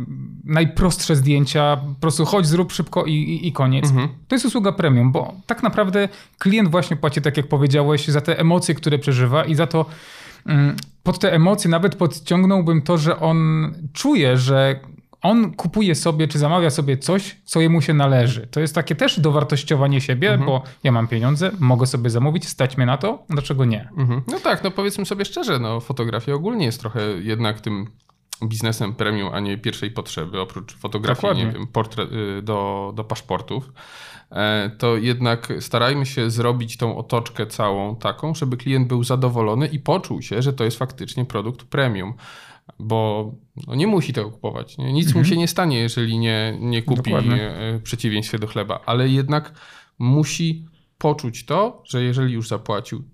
najprostsze 0.44 1.16
zdjęcia, 1.16 1.76
po 1.76 2.00
prostu 2.00 2.24
chodź, 2.24 2.46
zrób 2.46 2.72
szybko 2.72 3.04
i, 3.04 3.12
i, 3.12 3.48
i 3.48 3.52
koniec. 3.52 3.84
Mhm. 3.84 4.08
To 4.28 4.34
jest 4.34 4.46
usługa 4.46 4.72
premium, 4.72 5.12
bo 5.12 5.34
tak 5.46 5.62
naprawdę 5.62 6.08
klient 6.38 6.70
właśnie 6.70 6.96
płaci, 6.96 7.22
tak 7.22 7.36
jak 7.36 7.48
powiedziałeś, 7.48 8.08
za 8.08 8.20
te 8.20 8.38
emocje, 8.38 8.74
które 8.74 8.98
przeżywa 8.98 9.44
i 9.44 9.54
za 9.54 9.66
to 9.66 9.86
mm, 10.46 10.76
pod 11.02 11.18
te 11.18 11.32
emocje 11.32 11.70
nawet 11.70 11.94
podciągnąłbym 11.94 12.82
to, 12.82 12.98
że 12.98 13.20
on 13.20 13.72
czuje, 13.92 14.36
że 14.36 14.80
on 15.22 15.54
kupuje 15.54 15.94
sobie, 15.94 16.28
czy 16.28 16.38
zamawia 16.38 16.70
sobie 16.70 16.96
coś, 16.98 17.36
co 17.44 17.60
jemu 17.60 17.80
się 17.82 17.94
należy. 17.94 18.46
To 18.46 18.60
jest 18.60 18.74
takie 18.74 18.94
też 18.94 19.20
dowartościowanie 19.20 20.00
siebie, 20.00 20.30
Mhm. 20.30 20.46
bo 20.46 20.62
ja 20.84 20.92
mam 20.92 21.08
pieniądze, 21.08 21.50
mogę 21.58 21.86
sobie 21.86 22.10
zamówić, 22.10 22.48
stać 22.48 22.76
mnie 22.76 22.86
na 22.86 22.96
to, 22.96 23.24
dlaczego 23.30 23.64
nie? 23.64 23.88
Mhm. 23.96 24.22
No 24.26 24.40
tak, 24.40 24.64
no 24.64 24.70
powiedzmy 24.70 25.06
sobie 25.06 25.24
szczerze, 25.24 25.58
no 25.58 25.80
fotografia 25.80 26.34
ogólnie 26.34 26.64
jest 26.66 26.80
trochę 26.80 27.00
jednak 27.02 27.60
tym 27.60 27.86
biznesem 28.44 28.94
premium, 28.94 29.30
a 29.34 29.40
nie 29.40 29.58
pierwszej 29.58 29.90
potrzeby, 29.90 30.40
oprócz 30.40 30.76
fotografii, 30.76 31.16
Dokładnie. 31.16 31.44
nie 31.44 31.52
wiem, 31.52 31.66
portret, 31.66 32.12
y, 32.12 32.42
do, 32.42 32.92
do 32.96 33.04
paszportów, 33.04 33.72
e, 34.32 34.70
to 34.78 34.96
jednak 34.96 35.52
starajmy 35.60 36.06
się 36.06 36.30
zrobić 36.30 36.76
tą 36.76 36.96
otoczkę 36.96 37.46
całą 37.46 37.96
taką, 37.96 38.34
żeby 38.34 38.56
klient 38.56 38.88
był 38.88 39.04
zadowolony 39.04 39.66
i 39.66 39.78
poczuł 39.78 40.22
się, 40.22 40.42
że 40.42 40.52
to 40.52 40.64
jest 40.64 40.78
faktycznie 40.78 41.24
produkt 41.24 41.64
premium. 41.64 42.14
Bo 42.78 43.32
no 43.66 43.74
nie 43.74 43.86
musi 43.86 44.12
tego 44.12 44.30
kupować. 44.30 44.78
Nic 44.78 45.14
mu 45.14 45.24
się 45.24 45.36
nie 45.36 45.48
stanie, 45.48 45.78
jeżeli 45.78 46.18
nie, 46.18 46.58
nie 46.60 46.82
kupi 46.82 47.02
Dokładnie. 47.02 47.50
e, 47.50 47.78
w 47.78 47.82
przeciwieństwie 47.82 48.38
do 48.38 48.46
chleba, 48.46 48.80
ale 48.86 49.08
jednak 49.08 49.52
musi 49.98 50.66
poczuć 50.98 51.44
to, 51.44 51.82
że 51.86 52.02
jeżeli 52.02 52.32
już 52.32 52.48
zapłacił 52.48 53.04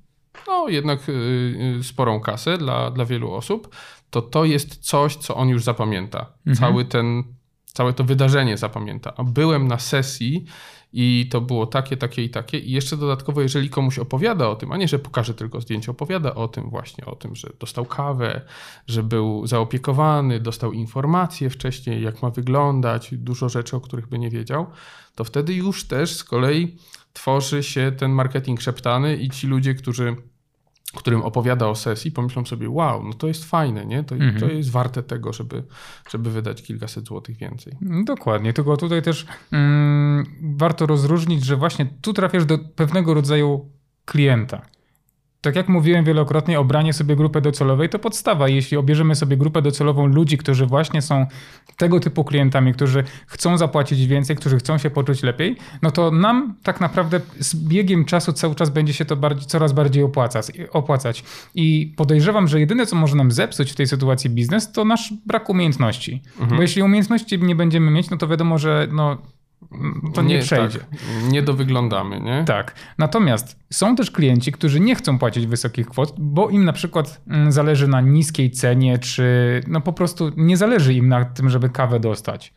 no 0.46 0.68
jednak 0.68 1.08
y, 1.08 1.12
y, 1.80 1.84
sporą 1.84 2.20
kasę 2.20 2.58
dla, 2.58 2.90
dla 2.90 3.04
wielu 3.04 3.32
osób, 3.32 3.76
to 4.10 4.22
to 4.22 4.44
jest 4.44 4.76
coś, 4.76 5.16
co 5.16 5.36
on 5.36 5.48
już 5.48 5.64
zapamięta. 5.64 6.32
Cały 6.54 6.84
ten, 6.84 7.24
całe 7.64 7.92
to 7.92 8.04
wydarzenie 8.04 8.56
zapamięta. 8.56 9.12
A 9.16 9.24
byłem 9.24 9.68
na 9.68 9.78
sesji 9.78 10.44
i 10.96 11.28
to 11.30 11.40
było 11.40 11.66
takie, 11.66 11.96
takie 11.96 12.24
i 12.24 12.30
takie. 12.30 12.58
I 12.58 12.70
jeszcze 12.70 12.96
dodatkowo, 12.96 13.42
jeżeli 13.42 13.70
komuś 13.70 13.98
opowiada 13.98 14.48
o 14.48 14.56
tym, 14.56 14.72
a 14.72 14.76
nie, 14.76 14.88
że 14.88 14.98
pokaże 14.98 15.34
tylko 15.34 15.60
zdjęcie, 15.60 15.90
opowiada 15.90 16.34
o 16.34 16.48
tym 16.48 16.70
właśnie, 16.70 17.06
o 17.06 17.16
tym, 17.16 17.34
że 17.34 17.50
dostał 17.60 17.84
kawę, 17.84 18.40
że 18.86 19.02
był 19.02 19.46
zaopiekowany, 19.46 20.40
dostał 20.40 20.72
informacje 20.72 21.50
wcześniej, 21.50 22.02
jak 22.02 22.22
ma 22.22 22.30
wyglądać, 22.30 23.14
dużo 23.14 23.48
rzeczy, 23.48 23.76
o 23.76 23.80
których 23.80 24.08
by 24.08 24.18
nie 24.18 24.30
wiedział, 24.30 24.66
to 25.14 25.24
wtedy 25.24 25.54
już 25.54 25.84
też 25.84 26.16
z 26.16 26.24
kolei 26.24 26.76
tworzy 27.12 27.62
się 27.62 27.92
ten 27.98 28.10
marketing 28.10 28.60
szeptany 28.60 29.16
i 29.16 29.30
ci 29.30 29.46
ludzie, 29.46 29.74
którzy 29.74 30.16
którym 30.94 31.22
opowiada 31.22 31.68
o 31.68 31.74
sesji, 31.74 32.10
pomyślą 32.10 32.44
sobie, 32.44 32.70
wow, 32.70 33.04
no 33.04 33.12
to 33.12 33.26
jest 33.26 33.44
fajne, 33.44 33.86
nie? 33.86 34.04
To, 34.04 34.14
to 34.40 34.46
jest 34.46 34.70
warte 34.70 35.02
tego, 35.02 35.32
żeby, 35.32 35.64
żeby 36.10 36.30
wydać 36.30 36.62
kilkaset 36.62 37.06
złotych 37.06 37.36
więcej. 37.36 37.72
Dokładnie, 38.04 38.52
tylko 38.52 38.76
tutaj 38.76 39.02
też 39.02 39.26
mm, 39.52 40.24
warto 40.56 40.86
rozróżnić, 40.86 41.44
że 41.44 41.56
właśnie 41.56 41.86
tu 42.02 42.12
trafiasz 42.12 42.44
do 42.44 42.58
pewnego 42.58 43.14
rodzaju 43.14 43.70
klienta. 44.04 44.62
Tak 45.44 45.56
jak 45.56 45.68
mówiłem 45.68 46.04
wielokrotnie, 46.04 46.60
obranie 46.60 46.92
sobie 46.92 47.16
grupy 47.16 47.40
docelowej 47.40 47.88
to 47.88 47.98
podstawa. 47.98 48.48
Jeśli 48.48 48.76
obierzemy 48.76 49.14
sobie 49.14 49.36
grupę 49.36 49.62
docelową 49.62 50.06
ludzi, 50.06 50.38
którzy 50.38 50.66
właśnie 50.66 51.02
są 51.02 51.26
tego 51.76 52.00
typu 52.00 52.24
klientami, 52.24 52.74
którzy 52.74 53.04
chcą 53.26 53.58
zapłacić 53.58 54.06
więcej, 54.06 54.36
którzy 54.36 54.58
chcą 54.58 54.78
się 54.78 54.90
poczuć 54.90 55.22
lepiej, 55.22 55.56
no 55.82 55.90
to 55.90 56.10
nam 56.10 56.54
tak 56.62 56.80
naprawdę 56.80 57.20
z 57.38 57.56
biegiem 57.56 58.04
czasu 58.04 58.32
cały 58.32 58.54
czas 58.54 58.70
będzie 58.70 58.92
się 58.92 59.04
to 59.04 59.16
bardziej, 59.16 59.46
coraz 59.46 59.72
bardziej 59.72 60.02
opłacać, 60.02 60.46
opłacać. 60.72 61.24
I 61.54 61.94
podejrzewam, 61.96 62.48
że 62.48 62.60
jedyne, 62.60 62.86
co 62.86 62.96
może 62.96 63.16
nam 63.16 63.32
zepsuć 63.32 63.72
w 63.72 63.74
tej 63.74 63.86
sytuacji 63.86 64.30
biznes, 64.30 64.72
to 64.72 64.84
nasz 64.84 65.12
brak 65.26 65.50
umiejętności. 65.50 66.22
Bo 66.56 66.62
jeśli 66.62 66.82
umiejętności 66.82 67.38
nie 67.38 67.56
będziemy 67.56 67.90
mieć, 67.90 68.10
no 68.10 68.16
to 68.16 68.28
wiadomo, 68.28 68.58
że 68.58 68.88
no, 68.92 69.18
to 70.14 70.22
nie, 70.22 70.38
przejdzie. 70.38 70.78
Tak, 70.78 70.88
nie 71.30 71.42
dowyglądamy, 71.42 72.20
nie? 72.20 72.44
Tak. 72.46 72.74
Natomiast 72.98 73.58
są 73.72 73.96
też 73.96 74.10
klienci, 74.10 74.52
którzy 74.52 74.80
nie 74.80 74.94
chcą 74.94 75.18
płacić 75.18 75.46
wysokich 75.46 75.86
kwot, 75.86 76.14
bo 76.18 76.50
im 76.50 76.64
na 76.64 76.72
przykład 76.72 77.20
mm, 77.28 77.52
zależy 77.52 77.88
na 77.88 78.00
niskiej 78.00 78.50
cenie, 78.50 78.98
czy 78.98 79.60
no 79.66 79.80
po 79.80 79.92
prostu 79.92 80.32
nie 80.36 80.56
zależy 80.56 80.94
im 80.94 81.08
na 81.08 81.24
tym, 81.24 81.50
żeby 81.50 81.70
kawę 81.70 82.00
dostać. 82.00 82.54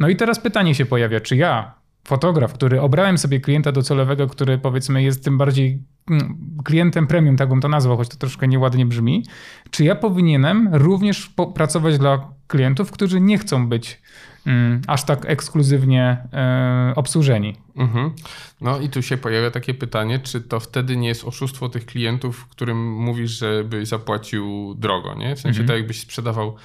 No 0.00 0.08
i 0.08 0.16
teraz 0.16 0.40
pytanie 0.40 0.74
się 0.74 0.86
pojawia, 0.86 1.20
czy 1.20 1.36
ja, 1.36 1.74
fotograf, 2.06 2.52
który 2.52 2.80
obrałem 2.80 3.18
sobie 3.18 3.40
klienta 3.40 3.72
docelowego, 3.72 4.26
który 4.26 4.58
powiedzmy 4.58 5.02
jest 5.02 5.24
tym 5.24 5.38
bardziej 5.38 5.82
mm, 6.10 6.38
klientem 6.64 7.06
premium, 7.06 7.36
tak 7.36 7.48
bym 7.48 7.60
to 7.60 7.68
nazwał, 7.68 7.96
choć 7.96 8.08
to 8.08 8.16
troszkę 8.16 8.48
nieładnie 8.48 8.86
brzmi, 8.86 9.24
czy 9.70 9.84
ja 9.84 9.94
powinienem 9.94 10.68
również 10.72 11.34
pracować 11.54 11.98
dla 11.98 12.30
klientów, 12.46 12.90
którzy 12.90 13.20
nie 13.20 13.38
chcą 13.38 13.68
być 13.68 14.02
mm, 14.46 14.80
aż 14.86 15.04
tak 15.04 15.24
ekskluzywnie 15.26 16.18
e, 16.32 16.92
obsłużeni? 16.96 17.56
Mhm. 17.76 18.12
No 18.60 18.80
i 18.80 18.88
tu 18.88 19.02
się 19.02 19.16
pojawia 19.16 19.50
takie 19.50 19.74
pytanie, 19.74 20.18
czy 20.18 20.40
to 20.40 20.60
wtedy 20.60 20.96
nie 20.96 21.08
jest 21.08 21.24
oszustwo 21.24 21.68
tych 21.68 21.86
klientów, 21.86 22.48
którym 22.48 22.92
mówisz, 22.92 23.30
żeby 23.30 23.86
zapłacił 23.86 24.74
drogo, 24.78 25.14
nie? 25.14 25.36
W 25.36 25.40
sensie 25.40 25.64
tak 25.64 25.76
jakbyś 25.76 26.00
sprzedawał 26.00 26.56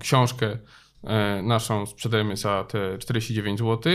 książkę 0.00 0.58
e, 1.04 1.42
naszą, 1.42 1.86
sprzedajemy 1.86 2.36
za 2.36 2.64
te 2.64 2.98
49 2.98 3.58
zł 3.58 3.92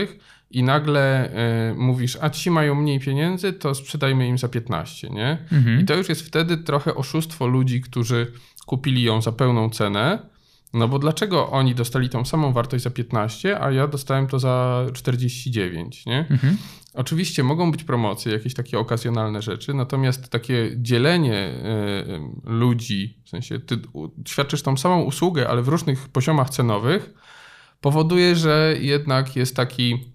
i 0.50 0.62
nagle 0.62 1.30
e, 1.30 1.74
mówisz, 1.74 2.18
a 2.20 2.30
ci 2.30 2.50
mają 2.50 2.74
mniej 2.74 3.00
pieniędzy, 3.00 3.52
to 3.52 3.74
sprzedajmy 3.74 4.28
im 4.28 4.38
za 4.38 4.48
15, 4.48 5.10
nie? 5.10 5.38
I 5.82 5.84
to 5.84 5.94
już 5.94 6.08
jest 6.08 6.22
wtedy 6.22 6.56
trochę 6.56 6.94
oszustwo 6.94 7.46
ludzi, 7.46 7.80
którzy 7.80 8.32
kupili 8.66 9.02
ją 9.02 9.22
za 9.22 9.32
pełną 9.32 9.70
cenę, 9.70 10.31
no 10.74 10.88
bo 10.88 10.98
dlaczego 10.98 11.50
oni 11.50 11.74
dostali 11.74 12.08
tą 12.08 12.24
samą 12.24 12.52
wartość 12.52 12.84
za 12.84 12.90
15, 12.90 13.60
a 13.60 13.70
ja 13.70 13.86
dostałem 13.86 14.26
to 14.26 14.38
za 14.38 14.86
49, 14.94 16.06
nie? 16.06 16.26
Oczywiście 16.94 17.42
mogą 17.42 17.70
być 17.70 17.84
promocje, 17.84 18.32
jakieś 18.32 18.54
takie 18.54 18.78
okazjonalne 18.78 19.42
rzeczy, 19.42 19.74
natomiast 19.74 20.28
takie 20.28 20.70
dzielenie 20.76 21.34
e, 21.34 21.50
e, 21.64 22.30
ludzi, 22.44 23.18
w 23.24 23.28
sensie 23.28 23.58
ty 23.58 23.78
świadczysz 24.28 24.62
tą 24.62 24.76
samą 24.76 25.02
usługę, 25.02 25.48
ale 25.48 25.62
w 25.62 25.68
różnych 25.68 26.08
poziomach 26.08 26.50
cenowych, 26.50 27.14
powoduje, 27.80 28.36
że 28.36 28.74
jednak 28.80 29.36
jest 29.36 29.56
taki, 29.56 30.12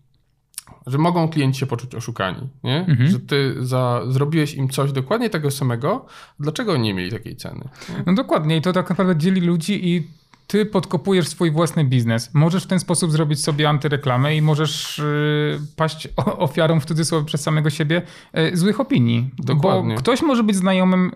że 0.88 0.98
mogą 0.98 1.30
klienci 1.30 1.60
się 1.60 1.66
poczuć 1.66 1.96
oszukani, 1.96 2.50
nie? 2.64 2.86
Że 3.08 3.20
ty 3.20 3.56
za, 3.60 4.02
zrobiłeś 4.08 4.54
im 4.54 4.70
coś 4.70 4.92
dokładnie 4.92 5.30
tego 5.30 5.52
samego, 5.52 6.06
dlaczego 6.40 6.74
oni 6.74 6.84
nie 6.84 6.94
mieli 6.94 7.12
takiej 7.12 7.36
ceny? 7.36 7.70
Nie? 7.90 8.04
No 8.06 8.14
dokładnie, 8.14 8.58
i 8.58 8.62
to 8.62 8.74
tak 8.74 8.90
naprawdę 8.90 9.18
dzieli 9.18 9.42
ludzi 9.42 9.90
i 9.90 10.08
ty 10.48 10.66
podkopujesz 10.66 11.28
swój 11.28 11.52
własny 11.52 11.84
biznes. 11.84 12.34
Możesz 12.34 12.64
w 12.64 12.68
ten 12.68 12.80
sposób 12.80 13.12
zrobić 13.12 13.44
sobie 13.44 13.70
antyreklamę 13.70 14.36
i 14.36 14.42
możesz 14.42 14.98
yy, 14.98 15.60
paść 15.76 16.08
ofiarą 16.38 16.80
w 16.80 16.86
cudzysłowie 16.86 17.26
przez 17.26 17.42
samego 17.42 17.70
siebie 17.70 18.02
yy, 18.34 18.58
złych 18.58 18.80
opinii. 18.80 19.32
Dokładnie. 19.38 19.96
Bo 19.96 20.00
ktoś 20.02 20.22
może 20.22 20.44
być 20.44 20.56
znajomym 20.56 21.12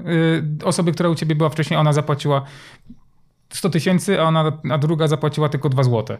yy, 0.59 0.67
osoby, 0.67 0.91
która 0.91 1.09
u 1.09 1.15
ciebie 1.15 1.35
była 1.35 1.49
wcześniej, 1.49 1.79
ona 1.79 1.93
zapłaciła 1.93 2.45
100 3.49 3.69
tysięcy, 3.69 4.21
a, 4.21 4.23
ona, 4.23 4.51
a 4.71 4.77
druga 4.77 5.07
zapłaciła 5.07 5.49
tylko 5.49 5.69
2 5.69 5.83
złote. 5.83 6.17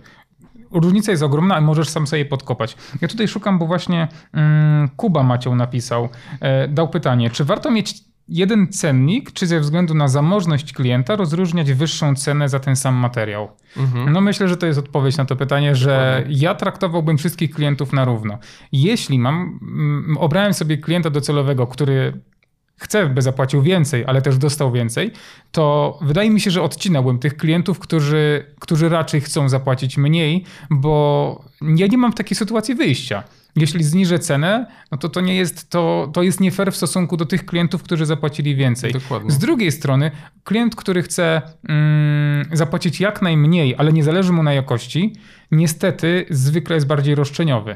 Różnica 0.71 1.11
jest 1.11 1.23
ogromna, 1.23 1.55
a 1.55 1.61
możesz 1.61 1.89
sam 1.89 2.07
sobie 2.07 2.25
podkopać. 2.25 2.77
Ja 3.01 3.07
tutaj 3.07 3.27
szukam, 3.27 3.59
bo 3.59 3.67
właśnie 3.67 4.07
mm, 4.33 4.89
Kuba 4.89 5.23
Macią 5.23 5.55
napisał, 5.55 6.09
e, 6.39 6.67
dał 6.67 6.89
pytanie, 6.89 7.29
czy 7.29 7.45
warto 7.45 7.71
mieć 7.71 8.10
jeden 8.27 8.67
cennik, 8.67 9.31
czy 9.31 9.47
ze 9.47 9.59
względu 9.59 9.93
na 9.93 10.07
zamożność 10.07 10.73
klienta 10.73 11.15
rozróżniać 11.15 11.73
wyższą 11.73 12.15
cenę 12.15 12.49
za 12.49 12.59
ten 12.59 12.75
sam 12.75 12.95
materiał? 12.95 13.51
No 14.11 14.21
myślę, 14.21 14.47
że 14.47 14.57
to 14.57 14.65
jest 14.65 14.79
odpowiedź 14.79 15.17
na 15.17 15.25
to 15.25 15.35
pytanie, 15.35 15.75
że 15.75 16.23
ja 16.29 16.55
traktowałbym 16.55 17.17
wszystkich 17.17 17.51
klientów 17.51 17.93
na 17.93 18.05
równo. 18.05 18.37
Jeśli 18.71 19.19
mam, 19.19 19.59
mm, 19.61 20.17
obrałem 20.17 20.53
sobie 20.53 20.77
klienta 20.77 21.09
docelowego, 21.09 21.67
który 21.67 22.21
chce, 22.81 23.05
by 23.05 23.21
zapłacił 23.21 23.61
więcej, 23.61 24.03
ale 24.07 24.21
też 24.21 24.37
dostał 24.37 24.71
więcej, 24.71 25.11
to 25.51 25.99
wydaje 26.01 26.29
mi 26.29 26.41
się, 26.41 26.51
że 26.51 26.61
odcinałbym 26.61 27.19
tych 27.19 27.37
klientów, 27.37 27.79
którzy, 27.79 28.45
którzy 28.59 28.89
raczej 28.89 29.21
chcą 29.21 29.49
zapłacić 29.49 29.97
mniej, 29.97 30.45
bo 30.69 31.45
ja 31.61 31.87
nie 31.87 31.97
mam 31.97 32.11
w 32.11 32.15
takiej 32.15 32.37
sytuacji 32.37 32.75
wyjścia. 32.75 33.23
Jeśli 33.55 33.83
zniżę 33.83 34.19
cenę, 34.19 34.65
no 34.91 34.97
to 34.97 35.09
to 35.09 35.21
nie 35.21 35.35
jest, 35.35 35.69
to, 35.69 36.09
to 36.13 36.23
jest 36.23 36.39
nie 36.39 36.51
fair 36.51 36.71
w 36.71 36.75
stosunku 36.75 37.17
do 37.17 37.25
tych 37.25 37.45
klientów, 37.45 37.83
którzy 37.83 38.05
zapłacili 38.05 38.55
więcej. 38.55 38.93
Dokładnie. 38.93 39.31
Z 39.31 39.37
drugiej 39.37 39.71
strony, 39.71 40.11
klient, 40.43 40.75
który 40.75 41.03
chce 41.03 41.41
mm, 41.69 42.45
zapłacić 42.53 42.99
jak 42.99 43.21
najmniej, 43.21 43.75
ale 43.77 43.93
nie 43.93 44.03
zależy 44.03 44.31
mu 44.31 44.43
na 44.43 44.53
jakości, 44.53 45.13
niestety 45.51 46.25
zwykle 46.29 46.75
jest 46.75 46.87
bardziej 46.87 47.15
roszczeniowy. 47.15 47.75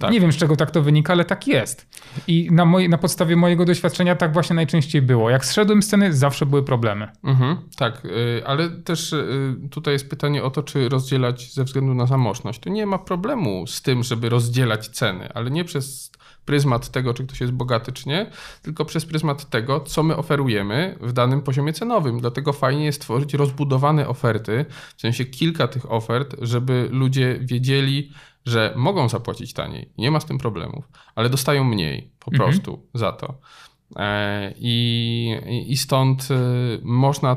Tak. 0.00 0.10
Nie 0.12 0.20
wiem, 0.20 0.32
z 0.32 0.36
czego 0.36 0.56
tak 0.56 0.70
to 0.70 0.82
wynika, 0.82 1.12
ale 1.12 1.24
tak 1.24 1.48
jest. 1.48 1.86
I 2.26 2.48
na, 2.52 2.64
moj, 2.64 2.88
na 2.88 2.98
podstawie 2.98 3.36
mojego 3.36 3.64
doświadczenia 3.64 4.16
tak 4.16 4.32
właśnie 4.32 4.56
najczęściej 4.56 5.02
było. 5.02 5.30
Jak 5.30 5.44
zszedłem 5.44 5.82
z 5.82 5.86
sceny, 5.86 6.12
zawsze 6.12 6.46
były 6.46 6.62
problemy. 6.62 7.08
Mhm, 7.24 7.56
tak, 7.76 8.04
y, 8.04 8.42
ale 8.46 8.70
też 8.70 9.12
y, 9.12 9.56
tutaj 9.70 9.92
jest 9.92 10.10
pytanie 10.10 10.42
o 10.42 10.50
to, 10.50 10.62
czy 10.62 10.88
rozdzielać 10.88 11.52
ze 11.52 11.64
względu 11.64 11.94
na 11.94 12.06
zamożność. 12.06 12.60
Tu 12.60 12.70
nie 12.70 12.86
ma 12.86 12.98
problemu 12.98 13.66
z 13.66 13.82
tym, 13.82 14.02
żeby 14.02 14.28
rozdzielać 14.28 14.88
ceny, 14.88 15.28
ale 15.34 15.50
nie 15.50 15.64
przez 15.64 16.12
pryzmat 16.44 16.88
tego, 16.90 17.14
czy 17.14 17.26
ktoś 17.26 17.40
jest 17.40 17.52
bogaty, 17.52 17.92
czy 17.92 18.08
nie, 18.08 18.30
tylko 18.62 18.84
przez 18.84 19.06
pryzmat 19.06 19.50
tego, 19.50 19.80
co 19.80 20.02
my 20.02 20.16
oferujemy 20.16 20.98
w 21.00 21.12
danym 21.12 21.42
poziomie 21.42 21.72
cenowym. 21.72 22.20
Dlatego 22.20 22.52
fajnie 22.52 22.84
jest 22.84 23.00
tworzyć 23.00 23.34
rozbudowane 23.34 24.08
oferty, 24.08 24.64
w 24.96 25.00
sensie 25.00 25.24
kilka 25.24 25.68
tych 25.68 25.92
ofert, 25.92 26.36
żeby 26.40 26.88
ludzie 26.92 27.38
wiedzieli, 27.40 28.10
że 28.46 28.72
mogą 28.76 29.08
zapłacić 29.08 29.52
taniej, 29.52 29.88
nie 29.98 30.10
ma 30.10 30.20
z 30.20 30.24
tym 30.24 30.38
problemów, 30.38 30.88
ale 31.14 31.28
dostają 31.30 31.64
mniej 31.64 32.10
po 32.18 32.30
prostu 32.36 32.86
za 32.94 33.12
to. 33.12 33.34
E, 33.96 34.54
I, 34.56 35.36
i- 35.68 35.76
stąd 35.76 36.28
y, 36.30 36.34
można 36.82 37.36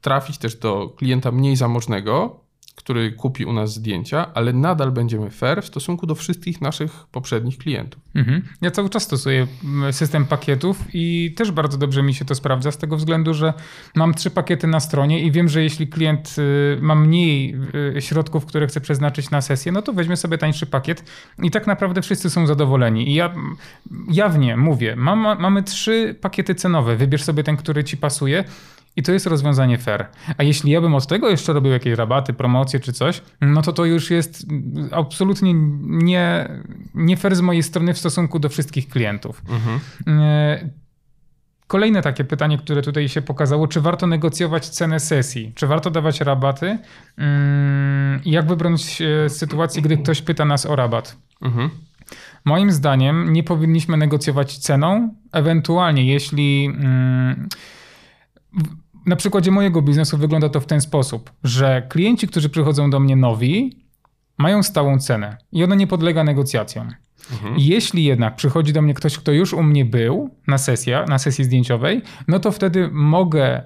trafić 0.00 0.38
też 0.38 0.56
do 0.56 0.88
klienta 0.96 1.32
mniej 1.32 1.56
zamożnego, 1.56 2.40
który 2.76 3.12
kupi 3.12 3.44
u 3.44 3.52
nas 3.52 3.74
zdjęcia, 3.74 4.34
ale 4.34 4.52
nadal 4.52 4.92
będziemy 4.92 5.30
fair 5.30 5.62
w 5.62 5.66
stosunku 5.66 6.06
do 6.06 6.14
wszystkich 6.14 6.60
naszych 6.60 7.06
poprzednich 7.12 7.58
klientów. 7.58 8.02
Mhm. 8.14 8.42
Ja 8.62 8.70
cały 8.70 8.90
czas 8.90 9.02
stosuję 9.02 9.46
mm, 9.64 9.92
system 9.92 10.24
pakietów 10.24 10.84
i 10.92 11.34
też 11.36 11.50
bardzo 11.50 11.78
dobrze 11.78 12.02
mi 12.02 12.14
się 12.14 12.24
to 12.24 12.34
sprawdza 12.34 12.72
z 12.72 12.78
tego 12.78 12.96
względu, 12.96 13.34
że 13.34 13.52
mam 13.94 14.14
trzy 14.14 14.30
pakiety 14.30 14.66
na 14.66 14.80
stronie 14.80 15.20
i 15.22 15.30
wiem, 15.30 15.48
że 15.48 15.62
jeśli 15.62 15.88
klient 15.88 16.36
y, 16.38 16.78
ma 16.80 16.94
mniej 16.94 17.56
y, 17.96 18.02
środków, 18.02 18.46
które 18.46 18.66
chce 18.66 18.80
przeznaczyć 18.80 19.30
na 19.30 19.40
sesję, 19.40 19.72
no 19.72 19.82
to 19.82 19.92
weźmie 19.92 20.16
sobie 20.16 20.38
tańszy 20.38 20.66
pakiet 20.66 21.04
i 21.42 21.50
tak 21.50 21.66
naprawdę 21.66 22.02
wszyscy 22.02 22.30
są 22.30 22.46
zadowoleni. 22.46 23.10
I 23.10 23.14
ja 23.14 23.34
jawnie 24.10 24.56
mówię, 24.56 24.96
mam, 24.96 25.40
mamy 25.40 25.62
trzy 25.62 26.16
pakiety 26.20 26.54
cenowe, 26.54 26.96
wybierz 26.96 27.22
sobie 27.22 27.42
ten, 27.42 27.56
który 27.56 27.84
ci 27.84 27.96
pasuje 27.96 28.44
i 28.96 29.02
to 29.02 29.12
jest 29.12 29.26
rozwiązanie 29.26 29.78
fair. 29.78 30.06
A 30.38 30.42
jeśli 30.42 30.70
ja 30.70 30.80
bym 30.80 30.94
od 30.94 31.06
tego 31.06 31.28
jeszcze 31.28 31.52
robił 31.52 31.72
jakieś 31.72 31.94
rabaty, 31.94 32.32
promocje 32.32 32.80
czy 32.80 32.92
coś, 32.92 33.22
no 33.40 33.62
to 33.62 33.72
to 33.72 33.84
już 33.84 34.10
jest 34.10 34.46
absolutnie 34.90 35.54
nie, 35.80 36.48
nie 36.94 37.16
fair 37.16 37.36
z 37.36 37.40
mojej 37.40 37.62
strony 37.62 37.94
w 37.94 37.98
stosunku 37.98 38.38
do 38.38 38.48
wszystkich 38.48 38.88
klientów. 38.88 39.42
Mhm. 39.48 39.80
E, 40.08 40.70
kolejne 41.66 42.02
takie 42.02 42.24
pytanie, 42.24 42.58
które 42.58 42.82
tutaj 42.82 43.08
się 43.08 43.22
pokazało, 43.22 43.68
czy 43.68 43.80
warto 43.80 44.06
negocjować 44.06 44.68
cenę 44.68 45.00
sesji? 45.00 45.52
Czy 45.54 45.66
warto 45.66 45.90
dawać 45.90 46.20
rabaty? 46.20 46.78
Mm, 47.16 48.20
jak 48.24 48.46
wybrać 48.46 49.02
sytuacji, 49.28 49.82
gdy 49.82 49.96
ktoś 49.96 50.22
pyta 50.22 50.44
nas 50.44 50.66
o 50.66 50.76
rabat? 50.76 51.16
Mhm. 51.42 51.70
Moim 52.44 52.72
zdaniem 52.72 53.32
nie 53.32 53.42
powinniśmy 53.42 53.96
negocjować 53.96 54.58
ceną. 54.58 55.14
Ewentualnie, 55.32 56.06
jeśli. 56.06 56.66
Mm, 56.66 57.48
na 59.06 59.16
przykładzie 59.16 59.50
mojego 59.50 59.82
biznesu 59.82 60.18
wygląda 60.18 60.48
to 60.48 60.60
w 60.60 60.66
ten 60.66 60.80
sposób, 60.80 61.32
że 61.44 61.86
klienci, 61.88 62.28
którzy 62.28 62.48
przychodzą 62.48 62.90
do 62.90 63.00
mnie 63.00 63.16
nowi, 63.16 63.86
mają 64.38 64.62
stałą 64.62 64.98
cenę 64.98 65.36
i 65.52 65.64
ona 65.64 65.74
nie 65.74 65.86
podlega 65.86 66.24
negocjacjom. 66.24 66.92
Mhm. 67.32 67.54
Jeśli 67.58 68.04
jednak 68.04 68.36
przychodzi 68.36 68.72
do 68.72 68.82
mnie 68.82 68.94
ktoś, 68.94 69.18
kto 69.18 69.32
już 69.32 69.52
u 69.52 69.62
mnie 69.62 69.84
był 69.84 70.30
na, 70.46 70.58
sesja, 70.58 71.04
na 71.04 71.18
sesji 71.18 71.44
zdjęciowej, 71.44 72.02
no 72.28 72.38
to 72.38 72.52
wtedy 72.52 72.88
mogę 72.92 73.62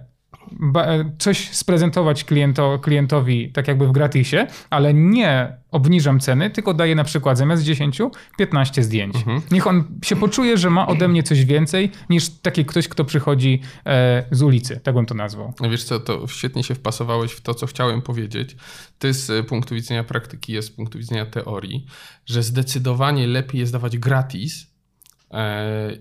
coś 1.19 1.49
sprezentować 1.51 2.25
kliento, 2.25 2.79
klientowi 2.79 3.53
tak 3.53 3.69
jakby 3.69 3.87
w 3.87 3.93
gratisie, 3.93 4.47
ale 4.71 4.95
nie 4.95 5.61
obniżam 5.71 6.21
ceny, 6.21 6.51
tylko 6.51 6.75
daję 6.75 6.95
na 6.95 7.05
przykład 7.05 7.39
zamiast 7.39 7.63
10, 7.63 7.99
15 8.39 8.83
zdjęć. 8.83 9.17
Mhm. 9.17 9.43
Niech 9.51 9.67
on 9.67 9.85
się 10.05 10.17
poczuje, 10.17 10.59
że 10.59 10.71
ma 10.71 10.87
ode 10.87 11.09
mnie 11.09 11.23
coś 11.23 11.45
więcej 11.45 11.91
niż 12.11 12.29
taki 12.29 12.65
ktoś, 12.65 12.89
kto 12.89 13.05
przychodzi 13.05 13.61
e, 13.87 14.25
z 14.31 14.43
ulicy, 14.43 14.81
tak 14.83 14.95
bym 14.95 15.07
to 15.07 15.15
nazwał. 15.15 15.55
No 15.61 15.71
wiesz 15.71 15.85
co, 15.85 16.01
to 16.01 16.27
świetnie 16.27 16.65
się 16.65 16.75
wpasowałeś 16.75 17.33
w 17.33 17.41
to, 17.41 17.55
co 17.55 17.67
chciałem 17.67 18.03
powiedzieć. 18.03 18.57
To 18.99 19.13
z 19.13 19.31
e, 19.31 19.43
punktu 19.43 19.75
widzenia 19.75 20.05
praktyki, 20.05 20.53
jest 20.53 20.69
z 20.69 20.71
punktu 20.71 20.99
widzenia 20.99 21.27
teorii, 21.27 21.87
że 22.27 22.43
zdecydowanie 22.43 23.27
lepiej 23.27 23.61
jest 23.61 23.73
dawać 23.73 23.99
gratis, 23.99 24.70
E, 24.70 24.70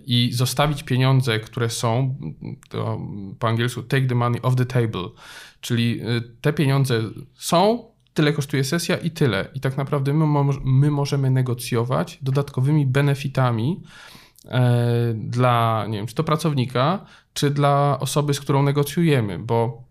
i 0.06 0.30
zostawić 0.32 0.82
pieniądze, 0.82 1.40
które 1.40 1.70
są, 1.70 2.14
to 2.68 3.00
po 3.38 3.48
angielsku 3.48 3.82
take 3.82 4.06
the 4.06 4.14
money 4.14 4.42
off 4.42 4.56
the 4.56 4.66
table, 4.66 5.08
czyli 5.60 6.00
e, 6.00 6.04
te 6.40 6.52
pieniądze 6.52 7.00
są, 7.34 7.84
tyle 8.14 8.32
kosztuje 8.32 8.64
sesja 8.64 8.96
i 8.96 9.10
tyle. 9.10 9.48
I 9.54 9.60
tak 9.60 9.76
naprawdę 9.76 10.12
my, 10.14 10.52
my 10.64 10.90
możemy 10.90 11.30
negocjować 11.30 12.18
dodatkowymi 12.22 12.86
benefitami 12.86 13.82
e, 14.44 15.14
dla, 15.14 15.86
nie 15.88 15.98
wiem, 15.98 16.06
czy 16.06 16.14
to 16.14 16.24
pracownika, 16.24 17.04
czy 17.34 17.50
dla 17.50 17.98
osoby, 18.00 18.34
z 18.34 18.40
którą 18.40 18.62
negocjujemy, 18.62 19.38
bo 19.38 19.84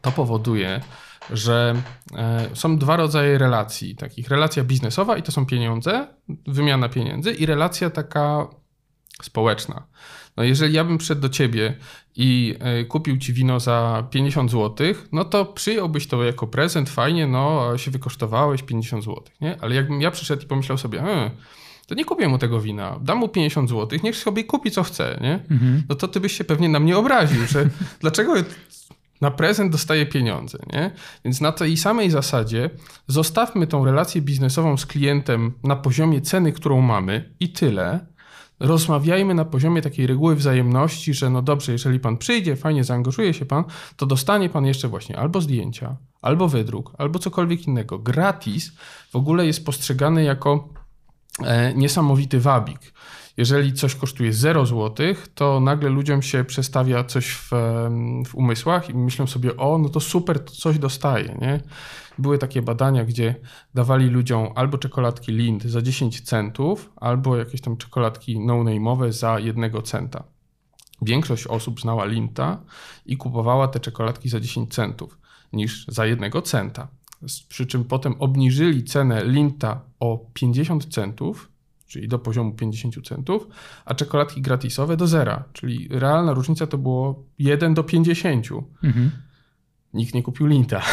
to 0.00 0.12
powoduje, 0.12 0.80
że 1.30 1.74
są 2.54 2.78
dwa 2.78 2.96
rodzaje 2.96 3.38
relacji, 3.38 3.96
takich 3.96 4.28
relacja 4.28 4.64
biznesowa 4.64 5.16
i 5.16 5.22
to 5.22 5.32
są 5.32 5.46
pieniądze, 5.46 6.08
wymiana 6.46 6.88
pieniędzy 6.88 7.32
i 7.32 7.46
relacja 7.46 7.90
taka 7.90 8.48
społeczna. 9.22 9.86
No 10.36 10.42
jeżeli 10.42 10.74
ja 10.74 10.84
bym 10.84 10.98
przyszedł 10.98 11.20
do 11.20 11.28
ciebie 11.28 11.74
i 12.16 12.56
e, 12.60 12.84
kupił 12.84 13.18
ci 13.18 13.32
wino 13.32 13.60
za 13.60 14.06
50 14.10 14.50
zł, 14.50 14.86
no 15.12 15.24
to 15.24 15.44
przyjąłbyś 15.44 16.06
to 16.06 16.24
jako 16.24 16.46
prezent, 16.46 16.90
fajnie, 16.90 17.26
no 17.26 17.72
się 17.78 17.90
wykosztowałeś 17.90 18.62
50 18.62 19.04
zł, 19.04 19.22
nie? 19.40 19.56
Ale 19.60 19.74
jakbym 19.74 20.00
ja 20.00 20.10
przyszedł 20.10 20.42
i 20.42 20.46
pomyślał 20.46 20.78
sobie, 20.78 21.00
hmm, 21.00 21.30
to 21.86 21.94
nie 21.94 22.04
kupię 22.04 22.28
mu 22.28 22.38
tego 22.38 22.60
wina, 22.60 22.98
dam 23.02 23.18
mu 23.18 23.28
50 23.28 23.70
zł, 23.70 23.98
niech 24.02 24.16
sobie 24.16 24.44
kupi 24.44 24.70
co 24.70 24.82
chce, 24.82 25.18
nie? 25.20 25.44
Mhm. 25.50 25.82
No 25.88 25.94
to 25.94 26.08
ty 26.08 26.20
byś 26.20 26.32
się 26.32 26.44
pewnie 26.44 26.68
na 26.68 26.80
mnie 26.80 26.98
obraził, 26.98 27.46
że 27.46 27.68
dlaczego 28.00 28.34
na 29.20 29.30
prezent 29.30 29.72
dostaje 29.72 30.06
pieniądze, 30.06 30.58
nie? 30.72 30.90
Więc 31.24 31.40
na 31.40 31.52
tej 31.52 31.76
samej 31.76 32.10
zasadzie 32.10 32.70
zostawmy 33.06 33.66
tą 33.66 33.84
relację 33.84 34.22
biznesową 34.22 34.76
z 34.76 34.86
klientem 34.86 35.52
na 35.64 35.76
poziomie 35.76 36.20
ceny, 36.20 36.52
którą 36.52 36.80
mamy 36.80 37.34
i 37.40 37.48
tyle, 37.48 38.06
rozmawiajmy 38.62 39.34
na 39.34 39.44
poziomie 39.44 39.82
takiej 39.82 40.06
reguły 40.06 40.36
wzajemności, 40.36 41.14
że 41.14 41.30
no 41.30 41.42
dobrze, 41.42 41.72
jeżeli 41.72 42.00
pan 42.00 42.16
przyjdzie, 42.16 42.56
fajnie 42.56 42.84
zaangażuje 42.84 43.34
się 43.34 43.44
pan, 43.44 43.64
to 43.96 44.06
dostanie 44.06 44.48
pan 44.48 44.66
jeszcze 44.66 44.88
właśnie 44.88 45.18
albo 45.18 45.40
zdjęcia, 45.40 45.96
albo 46.22 46.48
wydruk, 46.48 46.92
albo 46.98 47.18
cokolwiek 47.18 47.66
innego. 47.66 47.98
Gratis 47.98 48.72
w 49.12 49.16
ogóle 49.16 49.46
jest 49.46 49.66
postrzegany 49.66 50.24
jako 50.24 50.68
e, 51.44 51.74
niesamowity 51.74 52.40
wabik. 52.40 52.92
Jeżeli 53.36 53.72
coś 53.72 53.94
kosztuje 53.94 54.32
0 54.32 54.66
zł, 54.66 55.06
to 55.34 55.60
nagle 55.60 55.90
ludziom 55.90 56.22
się 56.22 56.44
przestawia 56.44 57.04
coś 57.04 57.30
w, 57.30 57.50
w 58.26 58.34
umysłach 58.34 58.90
i 58.90 58.94
myślą 58.94 59.26
sobie, 59.26 59.56
o, 59.56 59.78
no 59.78 59.88
to 59.88 60.00
super, 60.00 60.44
to 60.44 60.52
coś 60.52 60.78
dostaje, 60.78 61.38
nie? 61.40 61.60
Były 62.18 62.38
takie 62.38 62.62
badania, 62.62 63.04
gdzie 63.04 63.34
dawali 63.74 64.06
ludziom 64.06 64.48
albo 64.54 64.78
czekoladki 64.78 65.32
Lind 65.32 65.62
za 65.64 65.82
10 65.82 66.20
centów, 66.20 66.92
albo 66.96 67.36
jakieś 67.36 67.60
tam 67.60 67.76
czekoladki 67.76 68.40
no-name'owe 68.40 69.12
za 69.12 69.38
1 69.38 69.82
centa. 69.82 70.24
Większość 71.02 71.46
osób 71.46 71.80
znała 71.80 72.04
Linta 72.04 72.62
i 73.06 73.16
kupowała 73.16 73.68
te 73.68 73.80
czekoladki 73.80 74.28
za 74.28 74.40
10 74.40 74.74
centów 74.74 75.18
niż 75.52 75.86
za 75.88 76.06
1 76.06 76.32
centa. 76.42 76.88
Przy 77.48 77.66
czym 77.66 77.84
potem 77.84 78.14
obniżyli 78.18 78.84
cenę 78.84 79.24
Linta 79.24 79.80
o 80.00 80.26
50 80.34 80.94
centów, 80.94 81.51
czyli 81.92 82.08
do 82.08 82.18
poziomu 82.18 82.52
50 82.52 83.08
centów, 83.08 83.46
a 83.84 83.94
czekoladki 83.94 84.42
gratisowe 84.42 84.96
do 84.96 85.06
zera, 85.06 85.44
czyli 85.52 85.88
realna 85.90 86.32
różnica 86.32 86.66
to 86.66 86.78
było 86.78 87.24
1 87.38 87.74
do 87.74 87.84
50. 87.84 88.46
Mhm. 88.84 89.10
Nikt 89.94 90.14
nie 90.14 90.22
kupił 90.22 90.46
Linta. 90.46 90.82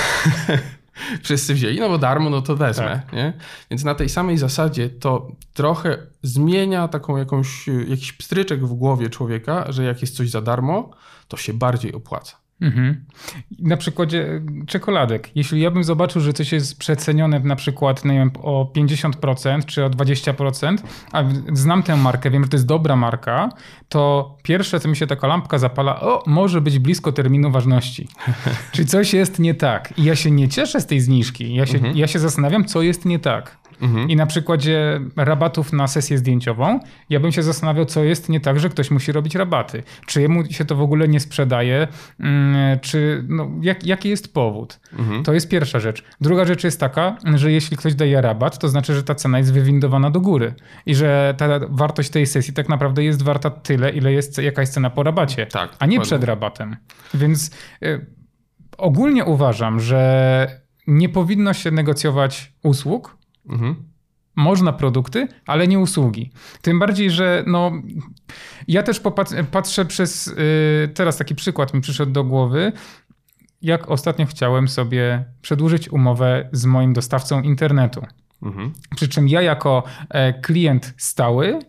wszyscy 1.23 1.53
wzięli, 1.53 1.79
no 1.79 1.89
bo 1.89 1.97
darmo, 1.97 2.29
no 2.29 2.41
to 2.41 2.55
wezmę, 2.55 3.01
tak. 3.05 3.13
nie? 3.13 3.33
Więc 3.71 3.83
na 3.83 3.95
tej 3.95 4.09
samej 4.09 4.37
zasadzie 4.37 4.89
to 4.89 5.31
trochę 5.53 5.97
zmienia 6.23 6.87
taką 6.87 7.17
jakąś, 7.17 7.67
jakiś 7.87 8.13
pstryczek 8.13 8.65
w 8.65 8.73
głowie 8.73 9.09
człowieka, 9.09 9.71
że 9.71 9.83
jak 9.83 10.01
jest 10.01 10.15
coś 10.15 10.29
za 10.29 10.41
darmo, 10.41 10.89
to 11.27 11.37
się 11.37 11.53
bardziej 11.53 11.93
opłaca. 11.93 12.38
Mhm. 12.61 13.05
Na 13.59 13.77
przykładzie 13.77 14.41
czekoladek. 14.67 15.29
Jeśli 15.35 15.61
ja 15.61 15.71
bym 15.71 15.83
zobaczył, 15.83 16.21
że 16.21 16.33
coś 16.33 16.51
jest 16.51 16.79
przecenione 16.79 17.39
na 17.39 17.55
przykład 17.55 18.05
nie 18.05 18.13
wiem, 18.13 18.31
o 18.43 18.71
50% 18.75 19.65
czy 19.65 19.85
o 19.85 19.89
20%, 19.89 20.77
a 21.11 21.23
znam 21.53 21.83
tę 21.83 21.97
markę, 21.97 22.31
wiem, 22.31 22.43
że 22.43 22.49
to 22.49 22.57
jest 22.57 22.65
dobra 22.65 22.95
marka, 22.95 23.49
to 23.89 24.35
pierwsze, 24.43 24.79
co 24.79 24.89
mi 24.89 24.95
się 24.95 25.07
taka 25.07 25.27
lampka 25.27 25.57
zapala, 25.57 26.01
o, 26.01 26.23
może 26.27 26.61
być 26.61 26.79
blisko 26.79 27.11
terminu 27.11 27.51
ważności. 27.51 28.07
Czy 28.71 28.85
coś 28.85 29.13
jest 29.13 29.39
nie 29.39 29.53
tak. 29.53 29.93
I 29.97 30.03
ja 30.03 30.15
się 30.15 30.31
nie 30.31 30.49
cieszę 30.49 30.81
z 30.81 30.85
tej 30.85 30.99
zniżki. 30.99 31.53
Ja 31.55 31.65
się, 31.65 31.77
mhm. 31.77 31.97
ja 31.97 32.07
się 32.07 32.19
zastanawiam, 32.19 32.65
co 32.65 32.81
jest 32.81 33.05
nie 33.05 33.19
tak. 33.19 33.57
Mhm. 33.81 34.09
I 34.09 34.15
na 34.15 34.25
przykładzie 34.25 35.01
rabatów 35.15 35.73
na 35.73 35.87
sesję 35.87 36.17
zdjęciową, 36.17 36.79
ja 37.09 37.19
bym 37.19 37.31
się 37.31 37.43
zastanawiał, 37.43 37.85
co 37.85 38.03
jest 38.03 38.29
nie 38.29 38.39
tak, 38.39 38.59
że 38.59 38.69
ktoś 38.69 38.91
musi 38.91 39.11
robić 39.11 39.35
rabaty. 39.35 39.83
Czy 40.05 40.21
jemu 40.21 40.45
się 40.51 40.65
to 40.65 40.75
w 40.75 40.81
ogóle 40.81 41.07
nie 41.07 41.19
sprzedaje, 41.19 41.87
mm, 42.19 42.79
czy 42.79 43.25
no, 43.27 43.49
jak, 43.61 43.85
jaki 43.85 44.09
jest 44.09 44.33
powód. 44.33 44.79
Mhm. 44.99 45.23
To 45.23 45.33
jest 45.33 45.49
pierwsza 45.49 45.79
rzecz. 45.79 46.03
Druga 46.21 46.45
rzecz 46.45 46.63
jest 46.63 46.79
taka, 46.79 47.17
że 47.35 47.51
jeśli 47.51 47.77
ktoś 47.77 47.95
daje 47.95 48.21
rabat, 48.21 48.59
to 48.59 48.69
znaczy, 48.69 48.95
że 48.95 49.03
ta 49.03 49.15
cena 49.15 49.37
jest 49.37 49.53
wywindowana 49.53 50.11
do 50.11 50.21
góry 50.21 50.53
i 50.85 50.95
że 50.95 51.33
ta 51.37 51.59
wartość 51.69 52.09
tej 52.09 52.25
sesji 52.25 52.53
tak 52.53 52.69
naprawdę 52.69 53.03
jest 53.03 53.21
warta 53.21 53.49
tyle, 53.49 53.89
ile 53.89 54.13
jest 54.13 54.37
jakaś 54.37 54.69
cena 54.69 54.89
po 54.89 55.03
rabacie, 55.03 55.45
tak, 55.45 55.75
a 55.79 55.85
nie 55.85 56.01
przed 56.01 56.23
rabatem. 56.23 56.75
Więc 57.13 57.51
y, 57.83 58.05
ogólnie 58.77 59.25
uważam, 59.25 59.79
że 59.79 60.61
nie 60.87 61.09
powinno 61.09 61.53
się 61.53 61.71
negocjować 61.71 62.53
usług, 62.63 63.18
Mhm. 63.49 63.75
Można 64.35 64.73
produkty, 64.73 65.27
ale 65.45 65.67
nie 65.67 65.79
usługi. 65.79 66.31
Tym 66.61 66.79
bardziej, 66.79 67.11
że 67.11 67.43
no, 67.47 67.71
ja 68.67 68.83
też 68.83 69.01
patrzę 69.51 69.85
przez. 69.85 70.27
Yy, 70.27 70.87
teraz 70.87 71.17
taki 71.17 71.35
przykład 71.35 71.73
mi 71.73 71.81
przyszedł 71.81 72.11
do 72.11 72.23
głowy. 72.23 72.71
Jak 73.61 73.91
ostatnio 73.91 74.25
chciałem 74.25 74.67
sobie 74.67 75.25
przedłużyć 75.41 75.91
umowę 75.91 76.49
z 76.51 76.65
moim 76.65 76.93
dostawcą 76.93 77.41
internetu. 77.41 78.05
Mhm. 78.43 78.73
Przy 78.95 79.07
czym 79.07 79.27
ja, 79.27 79.41
jako 79.41 79.83
e, 80.09 80.33
klient 80.33 80.93
stały, 80.97 81.59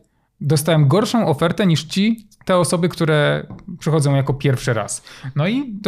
dostałem 0.41 0.89
gorszą 0.89 1.27
ofertę 1.27 1.67
niż 1.67 1.85
ci, 1.85 2.29
te 2.51 2.57
osoby, 2.57 2.89
które 2.89 3.47
przychodzą 3.79 4.15
jako 4.15 4.35
pierwszy 4.35 4.75
raz. 4.75 5.05
No 5.37 5.49
i 5.49 5.81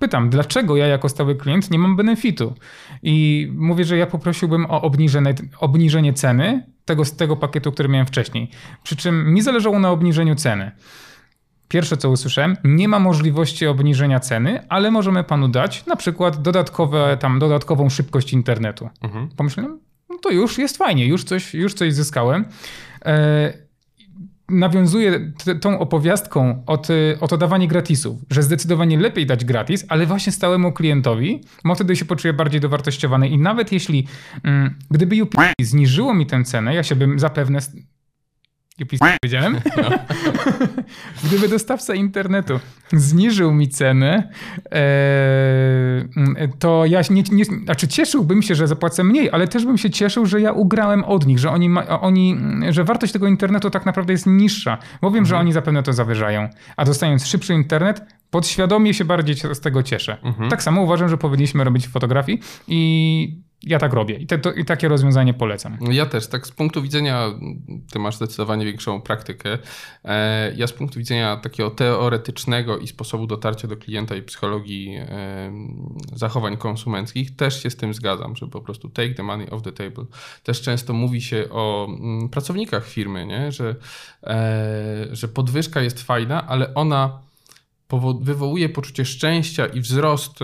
pytam, 0.00 0.30
dlaczego 0.30 0.76
ja 0.76 0.86
jako 0.86 1.08
stały 1.08 1.34
klient 1.34 1.70
nie 1.70 1.78
mam 1.78 1.96
benefitu? 1.96 2.54
I 3.02 3.48
mówię, 3.54 3.84
że 3.84 3.96
ja 3.96 4.06
poprosiłbym 4.06 4.66
o 4.66 4.82
obniżenie, 4.82 5.34
obniżenie 5.60 6.12
ceny 6.12 6.66
tego, 6.84 7.04
z 7.04 7.16
tego 7.16 7.36
pakietu, 7.36 7.72
który 7.72 7.88
miałem 7.88 8.06
wcześniej. 8.06 8.50
Przy 8.82 8.96
czym 8.96 9.34
mi 9.34 9.42
zależało 9.42 9.78
na 9.78 9.90
obniżeniu 9.90 10.34
ceny. 10.34 10.72
Pierwsze, 11.68 11.96
co 11.96 12.10
usłyszałem, 12.10 12.56
nie 12.64 12.88
ma 12.88 12.98
możliwości 12.98 13.66
obniżenia 13.66 14.20
ceny, 14.20 14.68
ale 14.68 14.90
możemy 14.90 15.24
panu 15.24 15.48
dać 15.48 15.86
na 15.86 15.96
przykład 15.96 16.42
dodatkowe, 16.42 17.16
tam, 17.20 17.38
dodatkową 17.38 17.90
szybkość 17.90 18.32
internetu. 18.32 18.88
Mhm. 19.02 19.28
Pomyślałem, 19.36 19.80
no 20.10 20.18
to 20.18 20.30
już 20.30 20.58
jest 20.58 20.76
fajnie, 20.76 21.06
już 21.06 21.24
coś, 21.24 21.54
już 21.54 21.74
coś 21.74 21.94
zyskałem. 21.94 22.44
E, 23.04 23.63
nawiązuje 24.48 25.32
tą 25.60 25.78
opowiastką 25.78 26.62
od, 26.66 26.88
o 27.20 27.28
to 27.28 27.36
dawanie 27.36 27.68
gratisów, 27.68 28.18
że 28.30 28.42
zdecydowanie 28.42 28.98
lepiej 28.98 29.26
dać 29.26 29.44
gratis, 29.44 29.84
ale 29.88 30.06
właśnie 30.06 30.32
stałemu 30.32 30.72
klientowi, 30.72 31.40
bo 31.64 31.74
wtedy 31.74 31.96
się 31.96 32.04
poczuje 32.04 32.34
bardziej 32.34 32.60
dowartościowany 32.60 33.28
i 33.28 33.38
nawet 33.38 33.72
jeśli 33.72 34.06
mm, 34.44 34.74
gdyby 34.90 35.22
UPI 35.22 35.64
zniżyło 35.64 36.14
mi 36.14 36.26
tę 36.26 36.44
cenę, 36.44 36.74
ja 36.74 36.82
się 36.82 36.96
bym 36.96 37.18
zapewne 37.18 37.60
UPC 38.82 38.98
powiedziałem. 39.22 39.60
No. 39.76 39.90
Gdyby 41.24 41.48
dostawca 41.48 41.94
internetu 41.94 42.60
zniżył 42.92 43.54
mi 43.54 43.68
cenę, 43.68 44.28
e, 44.72 44.80
to 46.58 46.86
ja 46.86 47.00
nie, 47.10 47.22
nie, 47.32 47.44
znaczy 47.44 47.88
cieszyłbym 47.88 48.42
się, 48.42 48.54
że 48.54 48.66
zapłacę 48.66 49.04
mniej, 49.04 49.30
ale 49.30 49.48
też 49.48 49.64
bym 49.64 49.78
się 49.78 49.90
cieszył, 49.90 50.26
że 50.26 50.40
ja 50.40 50.52
ugrałem 50.52 51.04
od 51.04 51.26
nich, 51.26 51.38
że 51.38 51.50
oni, 51.50 51.68
ma, 51.68 52.00
oni 52.00 52.38
że 52.70 52.84
wartość 52.84 53.12
tego 53.12 53.26
internetu 53.26 53.70
tak 53.70 53.86
naprawdę 53.86 54.12
jest 54.12 54.26
niższa, 54.26 54.78
bo 55.02 55.10
wiem, 55.10 55.18
mhm. 55.18 55.26
że 55.26 55.38
oni 55.38 55.52
zapewne 55.52 55.82
to 55.82 55.92
zawyżają. 55.92 56.48
A 56.76 56.84
dostając 56.84 57.26
szybszy 57.26 57.54
internet, 57.54 58.02
podświadomie 58.30 58.94
się 58.94 59.04
bardziej 59.04 59.36
z 59.52 59.60
tego 59.60 59.82
cieszę. 59.82 60.16
Mhm. 60.22 60.50
Tak 60.50 60.62
samo 60.62 60.82
uważam, 60.82 61.08
że 61.08 61.16
powinniśmy 61.16 61.64
robić 61.64 61.88
fotografii 61.88 62.40
i 62.68 63.43
ja 63.66 63.78
tak 63.78 63.92
robię 63.92 64.16
i, 64.16 64.26
te, 64.26 64.38
to, 64.38 64.52
i, 64.52 64.64
takie 64.64 64.88
rozwiązanie 64.88 65.34
polecam. 65.34 65.78
Ja 65.90 66.06
też, 66.06 66.26
tak 66.26 66.46
z 66.46 66.52
punktu 66.52 66.82
widzenia, 66.82 67.30
ty 67.92 67.98
masz 67.98 68.16
zdecydowanie 68.16 68.64
większą 68.64 69.00
praktykę. 69.00 69.58
E, 70.04 70.54
ja 70.56 70.66
z 70.66 70.72
punktu 70.72 70.98
widzenia 70.98 71.36
takiego 71.36 71.70
teoretycznego 71.70 72.78
i 72.78 72.86
sposobu 72.86 73.26
dotarcia 73.26 73.68
do 73.68 73.76
klienta 73.76 74.14
i 74.14 74.22
psychologii 74.22 74.96
e, 74.96 75.52
zachowań 76.12 76.56
konsumenckich 76.56 77.36
też 77.36 77.62
się 77.62 77.70
z 77.70 77.76
tym 77.76 77.94
zgadzam, 77.94 78.36
że 78.36 78.46
po 78.46 78.60
prostu 78.60 78.88
take 78.88 79.14
the 79.14 79.22
money 79.22 79.50
off 79.50 79.62
the 79.62 79.72
table. 79.72 80.04
Też 80.42 80.62
często 80.62 80.92
mówi 80.92 81.22
się 81.22 81.44
o 81.50 81.86
mm, 81.88 82.28
pracownikach 82.28 82.86
firmy, 82.86 83.26
nie? 83.26 83.52
Że, 83.52 83.76
e, 84.22 85.06
że 85.12 85.28
podwyżka 85.28 85.80
jest 85.80 86.02
fajna, 86.02 86.46
ale 86.46 86.74
ona 86.74 87.24
wywołuje 88.20 88.68
poczucie 88.68 89.04
szczęścia 89.04 89.66
i 89.66 89.80
wzrost 89.80 90.38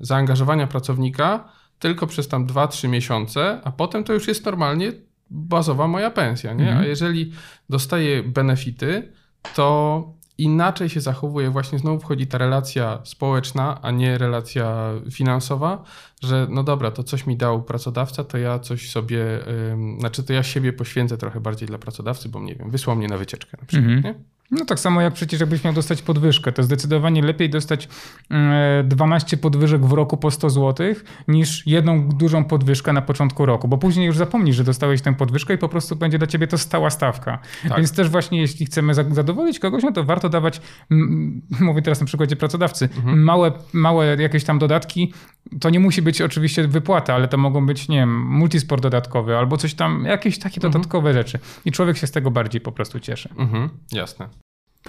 zaangażowania 0.00 0.66
pracownika, 0.66 1.57
tylko 1.78 2.06
przez 2.06 2.28
tam 2.28 2.46
2-3 2.46 2.88
miesiące, 2.88 3.60
a 3.64 3.72
potem 3.72 4.04
to 4.04 4.12
już 4.12 4.28
jest 4.28 4.44
normalnie 4.44 4.92
bazowa 5.30 5.88
moja 5.88 6.10
pensja, 6.10 6.54
nie? 6.54 6.68
Mhm. 6.68 6.78
A 6.78 6.86
jeżeli 6.86 7.32
dostaję 7.68 8.22
benefity, 8.22 9.12
to 9.54 10.18
inaczej 10.38 10.88
się 10.88 11.00
zachowuje, 11.00 11.50
właśnie 11.50 11.78
znowu 11.78 12.00
wchodzi 12.00 12.26
ta 12.26 12.38
relacja 12.38 12.98
społeczna, 13.04 13.82
a 13.82 13.90
nie 13.90 14.18
relacja 14.18 14.92
finansowa, 15.10 15.84
że 16.22 16.46
no 16.50 16.62
dobra, 16.62 16.90
to 16.90 17.02
coś 17.02 17.26
mi 17.26 17.36
dał 17.36 17.62
pracodawca, 17.62 18.24
to 18.24 18.38
ja 18.38 18.58
coś 18.58 18.90
sobie, 18.90 19.16
yy, 19.16 20.00
znaczy 20.00 20.22
to 20.22 20.32
ja 20.32 20.42
siebie 20.42 20.72
poświęcę 20.72 21.18
trochę 21.18 21.40
bardziej 21.40 21.68
dla 21.68 21.78
pracodawcy, 21.78 22.28
bo 22.28 22.40
nie 22.40 22.54
wiem, 22.54 22.70
wysłał 22.70 22.96
mnie 22.96 23.08
na 23.08 23.16
wycieczkę 23.16 23.56
na 23.60 23.66
przykład, 23.66 23.92
mhm. 23.92 24.14
nie? 24.14 24.37
No 24.50 24.64
tak 24.64 24.80
samo 24.80 25.00
jak 25.00 25.12
przecież 25.12 25.40
jakbyś 25.40 25.64
miał 25.64 25.72
dostać 25.72 26.02
podwyżkę, 26.02 26.52
to 26.52 26.62
zdecydowanie 26.62 27.22
lepiej 27.22 27.50
dostać 27.50 27.88
12 28.84 29.36
mm, 29.36 29.42
podwyżek 29.42 29.86
w 29.86 29.92
roku 29.92 30.16
po 30.16 30.30
100 30.30 30.50
zł 30.50 30.86
niż 31.28 31.66
jedną 31.66 32.08
dużą 32.08 32.44
podwyżkę 32.44 32.92
na 32.92 33.02
początku 33.02 33.46
roku, 33.46 33.68
bo 33.68 33.78
później 33.78 34.06
już 34.06 34.16
zapomnisz, 34.16 34.56
że 34.56 34.64
dostałeś 34.64 35.02
tę 35.02 35.14
podwyżkę 35.14 35.54
i 35.54 35.58
po 35.58 35.68
prostu 35.68 35.96
będzie 35.96 36.18
dla 36.18 36.26
ciebie 36.26 36.46
to 36.46 36.58
stała 36.58 36.90
stawka. 36.90 37.38
Tak. 37.68 37.76
Więc 37.76 37.92
też 37.92 38.08
właśnie 38.08 38.40
jeśli 38.40 38.66
chcemy 38.66 38.94
zadowolić 38.94 39.58
kogoś, 39.58 39.82
no 39.82 39.92
to 39.92 40.04
warto 40.04 40.28
dawać, 40.28 40.60
mówię 41.60 41.82
teraz 41.82 42.00
na 42.00 42.06
przykładzie 42.06 42.36
pracodawcy, 42.36 42.88
mhm. 42.96 43.22
małe, 43.22 43.52
małe 43.72 44.16
jakieś 44.16 44.44
tam 44.44 44.58
dodatki. 44.58 45.12
To 45.60 45.70
nie 45.70 45.80
musi 45.80 46.02
być 46.02 46.22
oczywiście 46.22 46.68
wypłata, 46.68 47.14
ale 47.14 47.28
to 47.28 47.36
mogą 47.36 47.66
być, 47.66 47.88
nie 47.88 47.96
wiem, 47.96 48.22
multisport 48.26 48.82
dodatkowy 48.82 49.36
albo 49.36 49.56
coś 49.56 49.74
tam, 49.74 50.04
jakieś 50.04 50.38
takie 50.38 50.56
mhm. 50.56 50.72
dodatkowe 50.72 51.14
rzeczy. 51.14 51.38
I 51.64 51.72
człowiek 51.72 51.96
się 51.96 52.06
z 52.06 52.10
tego 52.10 52.30
bardziej 52.30 52.60
po 52.60 52.72
prostu 52.72 53.00
cieszy. 53.00 53.28
Mhm. 53.36 53.68
Jasne. 53.92 54.28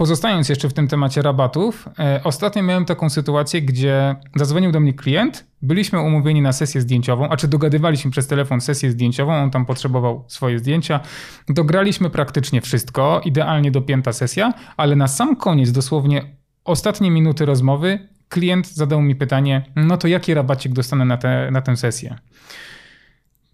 Pozostając 0.00 0.48
jeszcze 0.48 0.68
w 0.68 0.72
tym 0.72 0.88
temacie 0.88 1.22
rabatów, 1.22 1.88
e, 1.98 2.20
ostatnio 2.24 2.62
miałem 2.62 2.84
taką 2.84 3.10
sytuację, 3.10 3.62
gdzie 3.62 4.16
zadzwonił 4.34 4.72
do 4.72 4.80
mnie 4.80 4.94
klient, 4.94 5.46
byliśmy 5.62 6.00
umówieni 6.00 6.42
na 6.42 6.52
sesję 6.52 6.80
zdjęciową, 6.80 7.28
a 7.28 7.36
czy 7.36 7.48
dogadywaliśmy 7.48 8.10
przez 8.10 8.26
telefon 8.26 8.60
sesję 8.60 8.90
zdjęciową, 8.90 9.34
on 9.34 9.50
tam 9.50 9.66
potrzebował 9.66 10.24
swoje 10.28 10.58
zdjęcia. 10.58 11.00
Dograliśmy 11.48 12.10
praktycznie 12.10 12.60
wszystko, 12.60 13.20
idealnie 13.24 13.70
dopięta 13.70 14.12
sesja, 14.12 14.54
ale 14.76 14.96
na 14.96 15.08
sam 15.08 15.36
koniec, 15.36 15.72
dosłownie 15.72 16.36
ostatnie 16.64 17.10
minuty 17.10 17.46
rozmowy, 17.46 18.08
klient 18.28 18.68
zadał 18.68 19.02
mi 19.02 19.14
pytanie, 19.14 19.62
no 19.76 19.96
to 19.96 20.08
jaki 20.08 20.34
rabacik 20.34 20.72
dostanę 20.72 21.04
na, 21.04 21.16
te, 21.16 21.50
na 21.50 21.62
tę 21.62 21.76
sesję? 21.76 22.18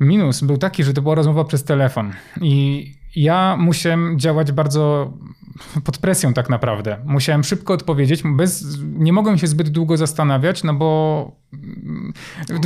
Minus 0.00 0.40
był 0.40 0.58
taki, 0.58 0.84
że 0.84 0.92
to 0.92 1.02
była 1.02 1.14
rozmowa 1.14 1.44
przez 1.44 1.64
telefon 1.64 2.12
i 2.40 2.92
ja 3.16 3.56
musiałem 3.56 4.18
działać 4.18 4.52
bardzo 4.52 5.12
pod 5.84 5.98
presją 5.98 6.32
tak 6.32 6.50
naprawdę. 6.50 6.96
Musiałem 7.04 7.44
szybko 7.44 7.74
odpowiedzieć, 7.74 8.22
bez, 8.36 8.78
nie 8.82 9.12
mogłem 9.12 9.38
się 9.38 9.46
zbyt 9.46 9.68
długo 9.68 9.96
zastanawiać, 9.96 10.64
no 10.64 10.74
bo 10.74 11.32
mm, 11.52 12.12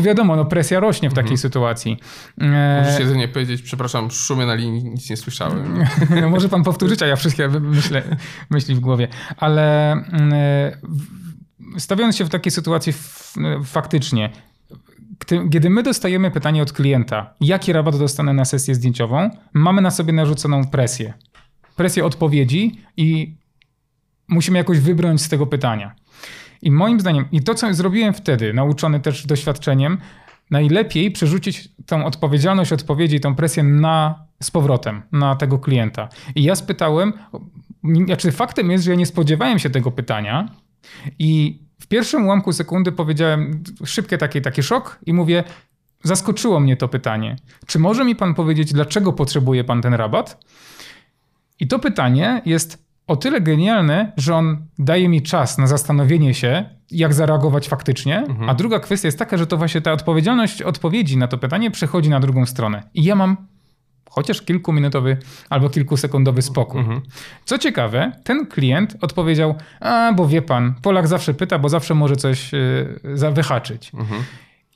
wiadomo, 0.03 0.37
no 0.37 0.45
presja 0.45 0.81
rośnie 0.81 1.11
w 1.11 1.15
takiej 1.15 1.33
mhm. 1.33 1.39
sytuacji. 1.39 1.97
Możesz 2.37 2.97
e, 2.97 3.01
jedynie 3.01 3.29
powiedzieć, 3.29 3.63
przepraszam, 3.63 4.11
szumie 4.11 4.47
na 4.47 4.55
linii, 4.55 4.85
nic 4.85 5.11
nie 5.11 5.17
słyszałem. 5.17 5.85
No, 6.21 6.31
może 6.35 6.49
pan 6.49 6.63
powtórzyć, 6.63 7.03
a 7.03 7.07
ja 7.07 7.17
wszystkie 7.17 7.49
myślę, 7.49 8.03
myśli 8.51 8.75
w 8.75 8.81
głowie. 8.81 9.09
Ale 9.37 9.93
mm, 9.93 10.33
stawiając 11.79 12.17
się 12.17 12.25
w 12.25 12.31
takiej 12.31 12.53
sytuacji 12.53 12.93
faktycznie, 13.65 14.31
kiedy 15.53 15.71
my 15.71 15.83
dostajemy 15.83 16.31
pytanie 16.31 16.63
od 16.63 16.73
klienta, 16.73 17.35
jaki 17.41 17.73
rabat 17.73 17.99
dostanę 17.99 18.33
na 18.33 18.45
sesję 18.45 18.75
zdjęciową, 18.75 19.31
mamy 19.53 19.83
na 19.83 19.91
sobie 19.91 20.13
narzuconą 20.13 20.67
presję 20.67 21.15
presję 21.81 22.05
odpowiedzi 22.05 22.81
i 22.97 23.35
musimy 24.29 24.59
jakoś 24.59 24.79
wybrnąć 24.79 25.23
z 25.23 25.29
tego 25.29 25.47
pytania. 25.47 25.95
I 26.63 26.71
moim 26.71 27.01
zdaniem, 27.01 27.25
i 27.33 27.43
to 27.43 27.55
co 27.55 27.75
zrobiłem 27.75 28.15
wtedy, 28.15 28.55
nauczony 28.55 29.01
też 29.01 29.27
doświadczeniem, 29.27 29.99
najlepiej 30.51 31.11
przerzucić 31.11 31.69
tą 31.87 32.05
odpowiedzialność 32.05 32.73
odpowiedzi, 32.73 33.21
tą 33.21 33.35
presję 33.35 33.63
na, 33.63 34.27
z 34.43 34.51
powrotem 34.51 35.03
na 35.13 35.37
tego 35.37 35.59
klienta. 35.59 36.09
I 36.35 36.43
ja 36.43 36.55
spytałem, 36.57 37.13
znaczy 38.07 38.33
faktem 38.33 38.71
jest, 38.71 38.85
że 38.85 38.91
ja 38.91 38.97
nie 38.97 39.07
spodziewałem 39.07 39.59
się 39.59 39.71
tego 39.71 39.91
pytania 39.91 40.49
i 41.19 41.59
w 41.81 41.87
pierwszym 41.87 42.25
ułamku 42.25 42.53
sekundy 42.53 42.93
powiedziałem 42.93 43.65
szybkie 43.85 44.19
taki, 44.19 44.43
taki 44.43 44.63
szok 44.63 44.99
i 45.07 45.13
mówię, 45.13 45.45
zaskoczyło 46.03 46.61
mnie 46.61 46.77
to 46.77 46.89
pytanie. 46.89 47.37
Czy 47.67 47.79
może 47.79 48.05
mi 48.05 48.17
pan 48.17 48.35
powiedzieć, 48.35 48.73
dlaczego 48.73 49.13
potrzebuje 49.13 49.65
pan 49.65 49.83
ten 49.83 49.95
rabat? 49.95 50.45
I 51.61 51.67
to 51.67 51.79
pytanie 51.79 52.43
jest 52.45 52.85
o 53.07 53.17
tyle 53.17 53.41
genialne, 53.41 54.13
że 54.17 54.35
on 54.35 54.67
daje 54.79 55.09
mi 55.09 55.23
czas 55.23 55.59
na 55.59 55.67
zastanowienie 55.67 56.35
się, 56.35 56.65
jak 56.91 57.15
zareagować 57.15 57.69
faktycznie. 57.69 58.19
Mhm. 58.19 58.51
A 58.51 58.55
druga 58.55 58.81
kwestia 58.81 59.09
jest 59.09 59.19
taka, 59.19 59.37
że 59.37 59.47
to 59.47 59.57
właśnie 59.57 59.81
ta 59.81 59.93
odpowiedzialność 59.93 60.63
odpowiedzi 60.63 61.17
na 61.17 61.29
to 61.29 61.39
pytanie 61.39 61.71
przechodzi 61.71 62.11
na 62.11 62.21
drugą 62.21 62.47
stronę. 62.47 62.83
I 62.95 63.05
ja 63.05 63.15
mam 63.15 63.37
chociaż 64.11 64.43
kilkuminutowy 64.43 65.17
albo 65.51 65.71
kilkusekundowy 65.71 66.43
spokój. 66.43 66.81
Mhm. 66.81 67.01
Co 67.45 67.59
ciekawe, 67.59 68.13
ten 68.25 68.47
klient 68.47 68.97
odpowiedział: 69.01 69.55
A, 69.81 70.13
bo 70.13 70.29
wie 70.29 70.43
pan, 70.43 70.75
Polak 70.83 71.09
zawsze 71.09 71.35
pyta, 71.35 71.59
bo 71.59 71.69
zawsze 71.69 71.95
może 71.95 72.17
coś 72.17 72.53
yy, 72.53 73.33
wyhaczyć. 73.33 73.93
Mhm. 73.95 74.23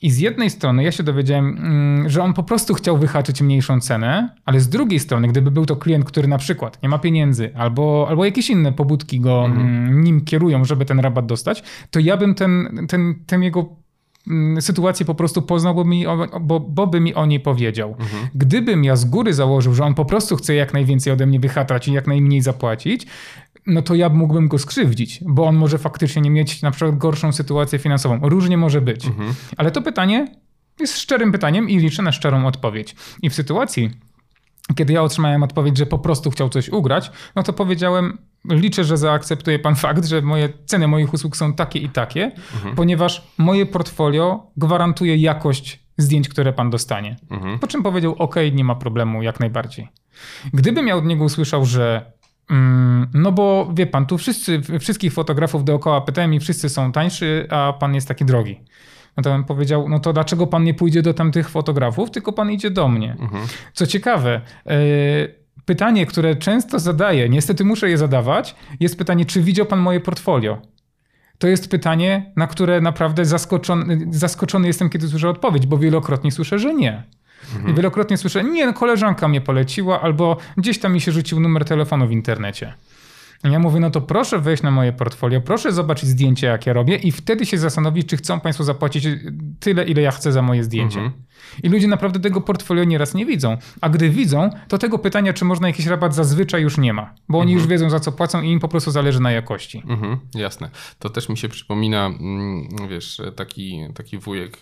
I 0.02 0.10
z 0.10 0.18
jednej 0.18 0.50
strony 0.50 0.84
ja 0.84 0.92
się 0.92 1.02
dowiedziałem, 1.02 1.58
mm, 1.58 2.08
że 2.08 2.22
on 2.22 2.34
po 2.34 2.42
prostu 2.42 2.74
chciał 2.74 2.98
wyhaczyć 2.98 3.42
mniejszą 3.42 3.80
cenę, 3.80 4.28
ale 4.44 4.60
z 4.60 4.68
drugiej 4.68 5.00
strony, 5.00 5.28
gdyby 5.28 5.50
był 5.50 5.66
to 5.66 5.76
klient, 5.76 6.04
który 6.04 6.28
na 6.28 6.38
przykład 6.38 6.82
nie 6.82 6.88
ma 6.88 6.98
pieniędzy 6.98 7.50
albo, 7.56 8.06
albo 8.08 8.24
jakieś 8.24 8.50
inne 8.50 8.72
pobudki 8.72 9.20
go 9.20 9.44
mhm. 9.44 10.04
nim 10.04 10.24
kierują, 10.24 10.64
żeby 10.64 10.84
ten 10.84 11.00
rabat 11.00 11.26
dostać, 11.26 11.62
to 11.90 12.00
ja 12.00 12.16
bym 12.16 12.34
ten, 12.34 12.86
ten, 12.88 13.14
ten 13.26 13.42
jego 13.42 13.60
mm, 13.60 13.83
sytuację 14.60 15.06
po 15.06 15.14
prostu 15.14 15.42
poznał, 15.42 15.74
bo, 15.74 15.84
mi, 15.84 16.04
bo, 16.40 16.60
bo 16.60 16.86
by 16.86 17.00
mi 17.00 17.14
o 17.14 17.26
niej 17.26 17.40
powiedział. 17.40 17.90
Mhm. 17.90 18.28
Gdybym 18.34 18.84
ja 18.84 18.96
z 18.96 19.04
góry 19.04 19.34
założył, 19.34 19.74
że 19.74 19.84
on 19.84 19.94
po 19.94 20.04
prostu 20.04 20.36
chce 20.36 20.54
jak 20.54 20.74
najwięcej 20.74 21.12
ode 21.12 21.26
mnie 21.26 21.40
wyhatrać 21.40 21.88
i 21.88 21.92
jak 21.92 22.06
najmniej 22.06 22.40
zapłacić, 22.40 23.06
no 23.66 23.82
to 23.82 23.94
ja 23.94 24.08
mógłbym 24.08 24.48
go 24.48 24.58
skrzywdzić, 24.58 25.20
bo 25.26 25.46
on 25.46 25.56
może 25.56 25.78
faktycznie 25.78 26.22
nie 26.22 26.30
mieć 26.30 26.62
na 26.62 26.70
przykład 26.70 26.98
gorszą 26.98 27.32
sytuację 27.32 27.78
finansową. 27.78 28.18
Różnie 28.22 28.56
może 28.56 28.80
być. 28.80 29.06
Mhm. 29.06 29.34
Ale 29.56 29.70
to 29.70 29.82
pytanie 29.82 30.26
jest 30.80 30.98
szczerym 30.98 31.32
pytaniem 31.32 31.70
i 31.70 31.78
liczę 31.78 32.02
na 32.02 32.12
szczerą 32.12 32.46
odpowiedź. 32.46 32.96
I 33.22 33.30
w 33.30 33.34
sytuacji, 33.34 33.90
kiedy 34.74 34.92
ja 34.92 35.02
otrzymałem 35.02 35.42
odpowiedź, 35.42 35.78
że 35.78 35.86
po 35.86 35.98
prostu 35.98 36.30
chciał 36.30 36.48
coś 36.48 36.68
ugrać, 36.68 37.10
no 37.36 37.42
to 37.42 37.52
powiedziałem, 37.52 38.18
liczę, 38.50 38.84
że 38.84 38.96
zaakceptuje 38.96 39.58
pan 39.58 39.76
fakt, 39.76 40.04
że 40.04 40.22
moje 40.22 40.48
ceny 40.64 40.88
moich 40.88 41.14
usług 41.14 41.36
są 41.36 41.52
takie 41.52 41.78
i 41.78 41.88
takie, 41.88 42.24
mhm. 42.54 42.74
ponieważ 42.74 43.26
moje 43.38 43.66
portfolio 43.66 44.46
gwarantuje 44.56 45.16
jakość 45.16 45.84
zdjęć, 45.98 46.28
które 46.28 46.52
pan 46.52 46.70
dostanie. 46.70 47.16
Mhm. 47.30 47.58
Po 47.58 47.66
czym 47.66 47.82
powiedział, 47.82 48.14
ok, 48.18 48.34
nie 48.52 48.64
ma 48.64 48.74
problemu, 48.74 49.22
jak 49.22 49.40
najbardziej. 49.40 49.88
Gdybym 50.52 50.88
ja 50.88 50.96
od 50.96 51.04
niego 51.04 51.24
usłyszał, 51.24 51.64
że 51.64 52.12
mm, 52.50 53.10
no 53.14 53.32
bo 53.32 53.70
wie 53.74 53.86
pan, 53.86 54.06
tu 54.06 54.18
wszyscy, 54.18 54.60
wszystkich 54.80 55.12
fotografów 55.12 55.64
dookoła 55.64 56.00
pytałem 56.00 56.34
i 56.34 56.40
wszyscy 56.40 56.68
są 56.68 56.92
tańszy, 56.92 57.46
a 57.50 57.72
pan 57.80 57.94
jest 57.94 58.08
taki 58.08 58.24
drogi. 58.24 58.60
No 59.16 59.22
to 59.22 59.30
bym 59.30 59.44
powiedział, 59.44 59.88
no 59.88 59.98
to 59.98 60.12
dlaczego 60.12 60.46
pan 60.46 60.64
nie 60.64 60.74
pójdzie 60.74 61.02
do 61.02 61.14
tamtych 61.14 61.48
fotografów, 61.48 62.10
tylko 62.10 62.32
pan 62.32 62.50
idzie 62.50 62.70
do 62.70 62.88
mnie. 62.88 63.16
Mhm. 63.20 63.46
Co 63.72 63.86
ciekawe, 63.86 64.40
yy, 64.66 64.74
pytanie, 65.64 66.06
które 66.06 66.36
często 66.36 66.78
zadaję, 66.78 67.28
niestety 67.28 67.64
muszę 67.64 67.90
je 67.90 67.98
zadawać, 67.98 68.54
jest 68.80 68.98
pytanie, 68.98 69.24
czy 69.24 69.42
widział 69.42 69.66
pan 69.66 69.78
moje 69.78 70.00
portfolio? 70.00 70.62
To 71.38 71.48
jest 71.48 71.70
pytanie, 71.70 72.32
na 72.36 72.46
które 72.46 72.80
naprawdę 72.80 73.24
zaskoczony, 73.24 74.06
zaskoczony 74.10 74.66
jestem, 74.66 74.90
kiedy 74.90 75.08
słyszę 75.08 75.28
odpowiedź, 75.28 75.66
bo 75.66 75.78
wielokrotnie 75.78 76.32
słyszę, 76.32 76.58
że 76.58 76.74
nie. 76.74 77.02
Mhm. 77.54 77.72
I 77.72 77.74
wielokrotnie 77.74 78.16
słyszę, 78.16 78.44
nie, 78.44 78.72
koleżanka 78.72 79.28
mnie 79.28 79.40
poleciła, 79.40 80.00
albo 80.00 80.36
gdzieś 80.56 80.78
tam 80.78 80.92
mi 80.92 81.00
się 81.00 81.12
rzucił 81.12 81.40
numer 81.40 81.64
telefonu 81.64 82.06
w 82.06 82.12
internecie. 82.12 82.74
Ja 83.44 83.58
mówię, 83.58 83.80
no 83.80 83.90
to 83.90 84.00
proszę 84.00 84.38
wejść 84.38 84.62
na 84.62 84.70
moje 84.70 84.92
portfolio, 84.92 85.40
proszę 85.40 85.72
zobaczyć 85.72 86.08
zdjęcia, 86.08 86.48
jakie 86.48 86.72
robię 86.72 86.96
i 86.96 87.12
wtedy 87.12 87.46
się 87.46 87.58
zastanowić, 87.58 88.08
czy 88.08 88.16
chcą 88.16 88.40
Państwo 88.40 88.64
zapłacić 88.64 89.08
tyle, 89.60 89.84
ile 89.84 90.02
ja 90.02 90.10
chcę 90.10 90.32
za 90.32 90.42
moje 90.42 90.64
zdjęcie. 90.64 91.00
Mhm. 91.00 91.22
I 91.62 91.68
ludzie 91.68 91.88
naprawdę 91.88 92.20
tego 92.20 92.40
portfolio 92.40 92.84
nieraz 92.84 93.14
nie 93.14 93.26
widzą. 93.26 93.56
A 93.80 93.88
gdy 93.88 94.10
widzą, 94.10 94.50
to 94.68 94.78
tego 94.78 94.98
pytania, 94.98 95.32
czy 95.32 95.44
można 95.44 95.68
jakiś 95.68 95.86
rabat 95.86 96.14
zazwyczaj 96.14 96.62
już 96.62 96.78
nie 96.78 96.92
ma, 96.92 97.14
bo 97.28 97.38
oni 97.38 97.52
mhm. 97.52 97.58
już 97.58 97.70
wiedzą, 97.70 97.90
za 97.90 98.00
co 98.00 98.12
płacą 98.12 98.42
i 98.42 98.50
im 98.50 98.60
po 98.60 98.68
prostu 98.68 98.90
zależy 98.90 99.20
na 99.20 99.32
jakości. 99.32 99.82
Mhm, 99.88 100.18
jasne. 100.34 100.70
To 100.98 101.10
też 101.10 101.28
mi 101.28 101.38
się 101.38 101.48
przypomina, 101.48 102.06
mm, 102.06 102.68
wiesz, 102.88 103.20
taki, 103.36 103.80
taki 103.94 104.18
wujek, 104.18 104.60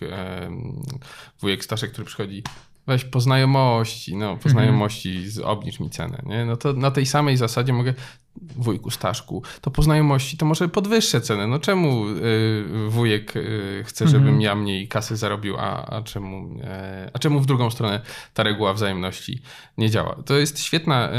wujek 1.41 1.63
Staszek, 1.63 1.91
który 1.91 2.05
przychodzi 2.05 2.43
weź 2.87 3.05
po 3.05 3.21
znajomości, 3.21 4.15
no 4.15 4.37
po 4.37 4.49
znajomości 4.49 5.25
obniż 5.43 5.79
mi 5.79 5.89
cenę, 5.89 6.21
nie? 6.25 6.45
No 6.45 6.57
to 6.57 6.73
na 6.73 6.91
tej 6.91 7.05
samej 7.05 7.37
zasadzie 7.37 7.73
mogę, 7.73 7.93
wujku 8.35 8.91
Staszku, 8.91 9.43
to 9.61 9.71
po 9.71 9.81
znajomości 9.81 10.37
to 10.37 10.45
może 10.45 10.69
podwyższę 10.69 11.21
cenę. 11.21 11.47
No 11.47 11.59
czemu 11.59 12.07
y, 12.07 12.89
wujek 12.89 13.35
y, 13.35 13.83
chce, 13.85 14.07
żebym 14.07 14.27
mhm. 14.27 14.41
ja 14.41 14.55
mniej 14.55 14.87
kasy 14.87 15.17
zarobił, 15.17 15.55
a, 15.57 15.85
a, 15.85 16.01
czemu, 16.01 16.59
e, 16.63 17.11
a 17.13 17.19
czemu 17.19 17.39
w 17.39 17.45
drugą 17.45 17.69
stronę 17.69 18.01
ta 18.33 18.43
reguła 18.43 18.73
wzajemności 18.73 19.41
nie 19.77 19.89
działa? 19.89 20.15
To 20.25 20.37
jest 20.37 20.59
świetna, 20.59 21.09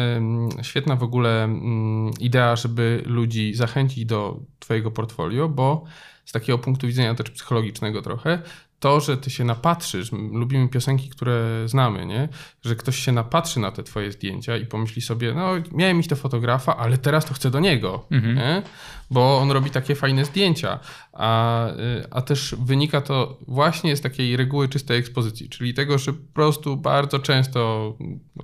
świetna 0.62 0.96
w 0.96 1.03
ogóle 1.03 1.44
mm, 1.44 2.11
idea, 2.20 2.57
żeby 2.57 3.03
ludzi 3.07 3.55
zachęcić 3.55 4.07
do 4.07 4.40
twojego 4.59 4.90
portfolio, 4.90 5.48
bo 5.48 5.85
z 6.24 6.33
takiego 6.33 6.59
punktu 6.59 6.87
widzenia 6.87 7.14
też 7.14 7.31
psychologicznego 7.31 8.03
trochę, 8.03 8.42
to, 8.85 9.01
że 9.01 9.16
ty 9.16 9.31
się 9.31 9.44
napatrzysz, 9.44 10.12
lubimy 10.12 10.68
piosenki, 10.68 11.09
które 11.09 11.62
znamy, 11.66 12.07
nie? 12.07 12.29
Że 12.64 12.77
ktoś 12.77 12.99
się 12.99 13.12
napatrzy 13.12 13.61
na 13.61 13.70
te 13.70 13.83
twoje 13.83 14.12
zdjęcia 14.12 14.57
i 14.57 14.66
pomyśli 14.66 15.03
sobie, 15.03 15.35
no 15.35 15.51
miałem 15.73 16.01
iść 16.01 16.09
do 16.09 16.16
fotografa, 16.16 16.77
ale 16.77 16.99
teraz 16.99 17.25
to 17.25 17.35
chcę 17.35 17.51
do 17.51 17.61
niego, 17.61 18.07
mhm. 18.11 18.37
nie? 18.37 18.62
Bo 19.11 19.38
on 19.38 19.51
robi 19.51 19.70
takie 19.70 19.94
fajne 19.94 20.25
zdjęcia. 20.25 20.79
A, 21.12 21.68
y, 21.68 22.07
a 22.11 22.23
też 22.23 22.55
wynika 22.59 23.01
to 23.01 23.38
właśnie 23.49 23.97
z 23.97 24.01
takiej 24.01 24.37
reguły 24.37 24.68
czystej 24.68 24.99
ekspozycji, 24.99 25.49
czyli 25.49 25.75
tego, 25.75 25.99
że 25.99 26.12
po 26.12 26.33
prostu 26.35 26.77
bardzo 26.77 27.18
często 27.18 27.94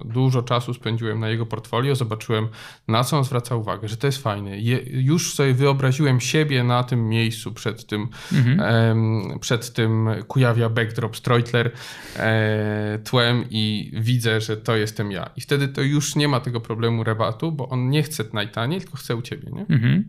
dużo 0.05 0.43
czasu 0.43 0.75
spędziłem 0.75 1.21
na 1.21 1.29
jego 1.29 1.47
portfolio, 1.47 1.95
zobaczyłem 1.95 2.49
na 2.89 3.05
co 3.05 3.19
on 3.19 3.25
zwraca 3.25 3.57
uwagę, 3.57 3.89
że 3.89 3.97
to 3.97 4.07
jest 4.07 4.23
fajne. 4.23 4.59
Je, 4.59 4.81
już 4.87 5.35
sobie 5.35 5.55
wyobraziłem 5.55 6.21
siebie 6.21 6.65
na 6.65 6.85
tym 6.85 7.09
miejscu 7.09 7.53
przed 7.53 7.87
tym, 7.87 8.09
mhm. 8.33 8.61
em, 8.61 9.39
przed 9.41 9.73
tym 9.73 10.09
Kujawia 10.31 10.69
Backdrop 10.69 11.17
Streutler 11.17 11.71
e, 12.17 12.99
tłem 13.05 13.45
i 13.51 13.93
widzę, 13.95 14.41
że 14.41 14.57
to 14.57 14.77
jestem 14.77 15.13
ja. 15.13 15.31
I 15.37 15.41
wtedy 15.41 15.69
to 15.69 15.83
już 15.83 16.17
nie 16.17 16.29
ma 16.29 16.41
tego 16.41 16.61
problemu 16.61 17.05
rabatu, 17.05 17.53
bo 17.53 17.69
on 17.69 17.89
nie 17.89 18.03
chce 18.03 18.25
najtaniej, 18.33 18.81
tylko 18.81 18.97
chce 18.97 19.17
u 19.17 19.23
ciebie. 19.23 19.51
Nie? 19.53 19.61
Mhm. 19.61 20.05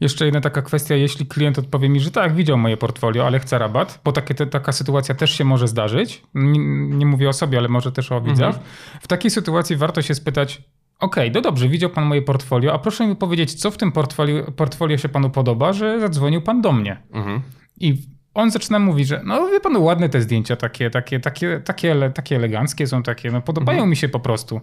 Jeszcze 0.00 0.24
jedna 0.24 0.40
taka 0.40 0.62
kwestia, 0.62 0.94
jeśli 0.94 1.26
klient 1.26 1.58
odpowie 1.58 1.88
mi, 1.88 2.00
że 2.00 2.10
tak, 2.10 2.34
widział 2.34 2.58
moje 2.58 2.76
portfolio, 2.76 3.26
ale 3.26 3.38
chce 3.38 3.58
rabat, 3.58 4.00
bo 4.04 4.12
takie, 4.12 4.34
te, 4.34 4.46
taka 4.46 4.72
sytuacja 4.72 5.14
też 5.14 5.30
się 5.30 5.44
może 5.44 5.68
zdarzyć. 5.68 6.22
Nie, 6.34 6.60
nie, 6.96 7.06
mówię 7.06 7.28
o 7.28 7.32
sobie, 7.32 7.58
ale 7.58 7.68
może 7.68 7.92
też 7.92 8.12
o 8.12 8.20
widzach. 8.20 8.54
Mhm. 8.54 8.66
W 9.00 9.08
takiej 9.08 9.30
sytuacji 9.30 9.76
warto 9.76 10.02
się 10.02 10.14
spytać, 10.14 10.62
Okej, 11.00 11.28
okay, 11.28 11.34
no 11.34 11.40
dobrze, 11.40 11.68
widział 11.68 11.90
pan 11.90 12.04
moje 12.04 12.22
portfolio, 12.22 12.72
a 12.72 12.78
proszę 12.78 13.06
mi 13.06 13.16
powiedzieć, 13.16 13.54
co 13.54 13.70
w 13.70 13.76
tym 13.76 13.92
portfolio, 13.92 14.52
portfolio 14.52 14.98
się 14.98 15.08
panu 15.08 15.30
podoba, 15.30 15.72
że 15.72 16.00
zadzwonił 16.00 16.42
pan 16.42 16.60
do 16.62 16.72
mnie. 16.72 17.02
Mhm. 17.12 17.40
I 17.80 18.19
on 18.34 18.50
zaczyna 18.50 18.78
mówić, 18.78 19.08
że 19.08 19.22
no 19.24 19.48
wie 19.48 19.60
pan, 19.60 19.76
ładne 19.76 20.08
te 20.08 20.22
zdjęcia, 20.22 20.56
takie, 20.56 20.90
takie, 20.90 21.20
takie, 21.20 21.60
takie, 21.64 22.10
takie 22.14 22.36
eleganckie 22.36 22.86
są 22.86 23.02
takie, 23.02 23.30
no 23.30 23.42
podobają 23.42 23.76
mhm. 23.76 23.90
mi 23.90 23.96
się 23.96 24.08
po 24.08 24.20
prostu. 24.20 24.60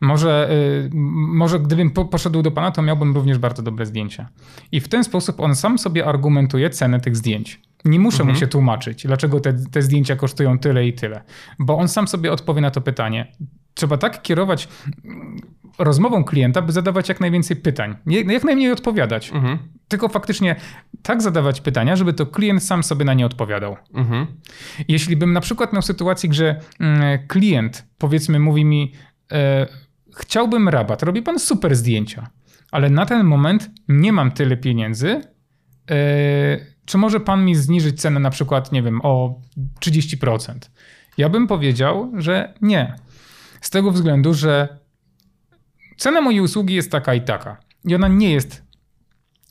Może, 0.00 0.50
y, 0.52 0.90
może 1.14 1.60
gdybym 1.60 1.90
po, 1.90 2.04
poszedł 2.04 2.42
do 2.42 2.50
pana, 2.50 2.70
to 2.70 2.82
miałbym 2.82 3.14
również 3.14 3.38
bardzo 3.38 3.62
dobre 3.62 3.86
zdjęcia. 3.86 4.28
I 4.72 4.80
w 4.80 4.88
ten 4.88 5.04
sposób 5.04 5.40
on 5.40 5.54
sam 5.54 5.78
sobie 5.78 6.06
argumentuje 6.06 6.70
cenę 6.70 7.00
tych 7.00 7.16
zdjęć. 7.16 7.60
Nie 7.84 8.00
muszę 8.00 8.22
mhm. 8.22 8.34
mu 8.34 8.40
się 8.40 8.46
tłumaczyć, 8.46 9.06
dlaczego 9.06 9.40
te, 9.40 9.52
te 9.52 9.82
zdjęcia 9.82 10.16
kosztują 10.16 10.58
tyle 10.58 10.86
i 10.86 10.92
tyle, 10.92 11.22
bo 11.58 11.78
on 11.78 11.88
sam 11.88 12.08
sobie 12.08 12.32
odpowie 12.32 12.60
na 12.60 12.70
to 12.70 12.80
pytanie. 12.80 13.32
Trzeba 13.78 13.96
tak 13.96 14.22
kierować 14.22 14.68
rozmową 15.78 16.24
klienta, 16.24 16.62
by 16.62 16.72
zadawać 16.72 17.08
jak 17.08 17.20
najwięcej 17.20 17.56
pytań, 17.56 17.96
jak 18.06 18.44
najmniej 18.44 18.72
odpowiadać. 18.72 19.32
Mhm. 19.32 19.58
Tylko 19.88 20.08
faktycznie 20.08 20.56
tak 21.02 21.22
zadawać 21.22 21.60
pytania, 21.60 21.96
żeby 21.96 22.12
to 22.12 22.26
klient 22.26 22.62
sam 22.64 22.82
sobie 22.82 23.04
na 23.04 23.14
nie 23.14 23.26
odpowiadał. 23.26 23.76
Mhm. 23.94 24.26
Jeśli 24.88 25.16
bym 25.16 25.32
na 25.32 25.40
przykład 25.40 25.72
miał 25.72 25.82
sytuację, 25.82 26.32
że 26.32 26.60
mm, 26.80 27.26
klient 27.28 27.86
powiedzmy 27.98 28.38
mówi 28.38 28.64
mi, 28.64 28.92
e, 29.32 29.66
chciałbym 30.16 30.68
rabat, 30.68 31.02
robi 31.02 31.22
pan 31.22 31.38
super 31.38 31.76
zdjęcia, 31.76 32.30
ale 32.70 32.90
na 32.90 33.06
ten 33.06 33.24
moment 33.24 33.70
nie 33.88 34.12
mam 34.12 34.30
tyle 34.30 34.56
pieniędzy, 34.56 35.20
e, 35.90 36.58
czy 36.84 36.98
może 36.98 37.20
pan 37.20 37.44
mi 37.44 37.54
zniżyć 37.54 38.00
cenę 38.00 38.20
na 38.20 38.30
przykład, 38.30 38.72
nie 38.72 38.82
wiem, 38.82 39.00
o 39.02 39.40
30%? 39.80 40.70
Ja 41.18 41.28
bym 41.28 41.46
powiedział, 41.46 42.12
że 42.16 42.54
nie. 42.60 42.94
Z 43.60 43.70
tego 43.70 43.90
względu, 43.90 44.34
że 44.34 44.78
cena 45.96 46.20
mojej 46.20 46.40
usługi 46.40 46.74
jest 46.74 46.90
taka 46.90 47.14
i 47.14 47.20
taka. 47.20 47.56
I 47.84 47.94
ona 47.94 48.08
nie 48.08 48.32
jest, 48.32 48.62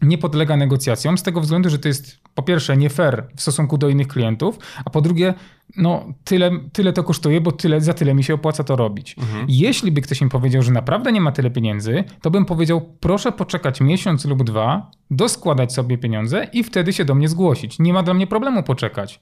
nie 0.02 0.18
podlega 0.18 0.58
negocjacjom, 0.58 1.18
z 1.18 1.24
tego 1.24 1.42
względu, 1.42 1.70
że 1.70 1.80
to 1.80 1.88
jest 1.88 2.18
po 2.34 2.44
pierwsze 2.44 2.78
nie 2.78 2.90
fair 2.90 3.28
w 3.36 3.42
stosunku 3.42 3.78
do 3.78 3.90
innych 3.90 4.08
klientów, 4.08 4.60
a 4.86 4.90
po 4.90 5.02
drugie 5.02 5.34
no 5.76 6.14
tyle, 6.24 6.52
tyle 6.72 6.94
to 6.94 7.04
kosztuje, 7.04 7.42
bo 7.42 7.52
tyle, 7.52 7.82
za 7.82 7.94
tyle 7.94 8.14
mi 8.14 8.24
się 8.24 8.34
opłaca 8.34 8.64
to 8.64 8.76
robić. 8.76 9.16
Mhm. 9.18 9.46
Jeśli 9.50 9.92
by 9.92 10.02
ktoś 10.02 10.22
mi 10.22 10.30
powiedział, 10.30 10.62
że 10.62 10.72
naprawdę 10.72 11.12
nie 11.12 11.22
ma 11.22 11.32
tyle 11.32 11.50
pieniędzy, 11.50 12.04
to 12.22 12.32
bym 12.32 12.46
powiedział, 12.46 12.82
proszę 13.00 13.32
poczekać 13.32 13.82
miesiąc 13.82 14.26
lub 14.26 14.44
dwa, 14.44 14.92
doskładać 15.12 15.74
sobie 15.74 15.98
pieniądze 15.98 16.48
i 16.54 16.64
wtedy 16.64 16.94
się 16.94 17.06
do 17.06 17.16
mnie 17.16 17.28
zgłosić. 17.28 17.80
Nie 17.80 17.94
ma 17.94 18.04
dla 18.04 18.14
mnie 18.14 18.28
problemu 18.28 18.64
poczekać. 18.64 19.20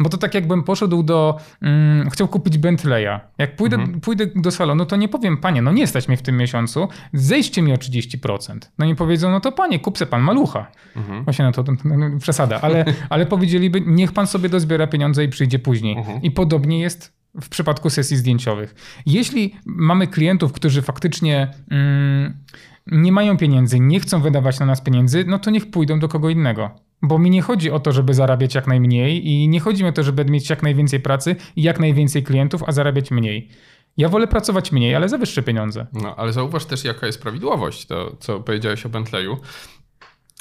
Bo 0.00 0.08
to 0.08 0.18
tak 0.18 0.34
jakbym 0.34 0.62
poszedł 0.62 1.02
do, 1.02 1.38
mm, 1.62 2.10
chciał 2.10 2.28
kupić 2.28 2.58
Bentleya. 2.58 3.20
Jak 3.38 3.56
pójdę, 3.56 3.76
mhm. 3.76 4.00
pójdę 4.00 4.26
do 4.36 4.50
salonu, 4.50 4.86
to 4.86 4.96
nie 4.96 5.08
powiem, 5.08 5.36
panie, 5.36 5.62
no 5.62 5.72
nie 5.72 5.86
stać 5.86 6.08
mnie 6.08 6.16
w 6.16 6.22
tym 6.22 6.36
miesiącu, 6.36 6.88
zejście 7.12 7.62
mi 7.62 7.72
o 7.72 7.76
30%. 7.76 8.58
No 8.78 8.86
nie 8.86 8.94
powiedzą, 8.94 9.30
no 9.30 9.40
to 9.40 9.52
panie, 9.52 9.78
kup 9.78 9.98
se 9.98 10.06
pan 10.06 10.22
malucha. 10.22 10.66
Mhm. 10.96 11.24
Właśnie 11.24 11.44
no 11.44 11.52
to, 11.52 11.64
to, 11.64 11.72
to, 11.72 11.82
to 11.82 12.18
przesada, 12.20 12.60
ale, 12.60 12.84
ale 13.10 13.26
powiedzieliby, 13.26 13.82
niech 13.86 14.12
pan 14.12 14.26
sobie 14.26 14.48
dozbiera 14.48 14.86
pieniądze 14.86 15.24
i 15.24 15.28
przyjdzie 15.28 15.58
później 15.58 15.85
później. 15.94 15.98
Mhm. 15.98 16.22
I 16.22 16.30
podobnie 16.30 16.80
jest 16.80 17.16
w 17.40 17.48
przypadku 17.48 17.90
sesji 17.90 18.16
zdjęciowych. 18.16 18.74
Jeśli 19.06 19.54
mamy 19.66 20.06
klientów, 20.06 20.52
którzy 20.52 20.82
faktycznie 20.82 21.50
mm, 21.70 22.34
nie 22.86 23.12
mają 23.12 23.36
pieniędzy, 23.36 23.80
nie 23.80 24.00
chcą 24.00 24.20
wydawać 24.20 24.60
na 24.60 24.66
nas 24.66 24.80
pieniędzy, 24.80 25.24
no 25.26 25.38
to 25.38 25.50
niech 25.50 25.70
pójdą 25.70 25.98
do 25.98 26.08
kogo 26.08 26.30
innego. 26.30 26.70
Bo 27.02 27.18
mi 27.18 27.30
nie 27.30 27.42
chodzi 27.42 27.70
o 27.70 27.80
to, 27.80 27.92
żeby 27.92 28.14
zarabiać 28.14 28.54
jak 28.54 28.66
najmniej 28.66 29.28
i 29.28 29.48
nie 29.48 29.60
chodzi 29.60 29.82
mi 29.82 29.88
o 29.88 29.92
to, 29.92 30.02
żeby 30.02 30.24
mieć 30.24 30.50
jak 30.50 30.62
najwięcej 30.62 31.00
pracy 31.00 31.36
i 31.56 31.62
jak 31.62 31.80
najwięcej 31.80 32.22
klientów, 32.22 32.62
a 32.66 32.72
zarabiać 32.72 33.10
mniej. 33.10 33.48
Ja 33.96 34.08
wolę 34.08 34.26
pracować 34.26 34.72
mniej, 34.72 34.94
ale 34.94 35.08
za 35.08 35.18
wyższe 35.18 35.42
pieniądze. 35.42 35.86
No, 35.92 36.16
ale 36.16 36.32
zauważ 36.32 36.64
też, 36.64 36.84
jaka 36.84 37.06
jest 37.06 37.22
prawidłowość, 37.22 37.86
to 37.86 38.16
co 38.20 38.40
powiedziałeś 38.40 38.86
o 38.86 38.88
Bentleyu 38.88 39.36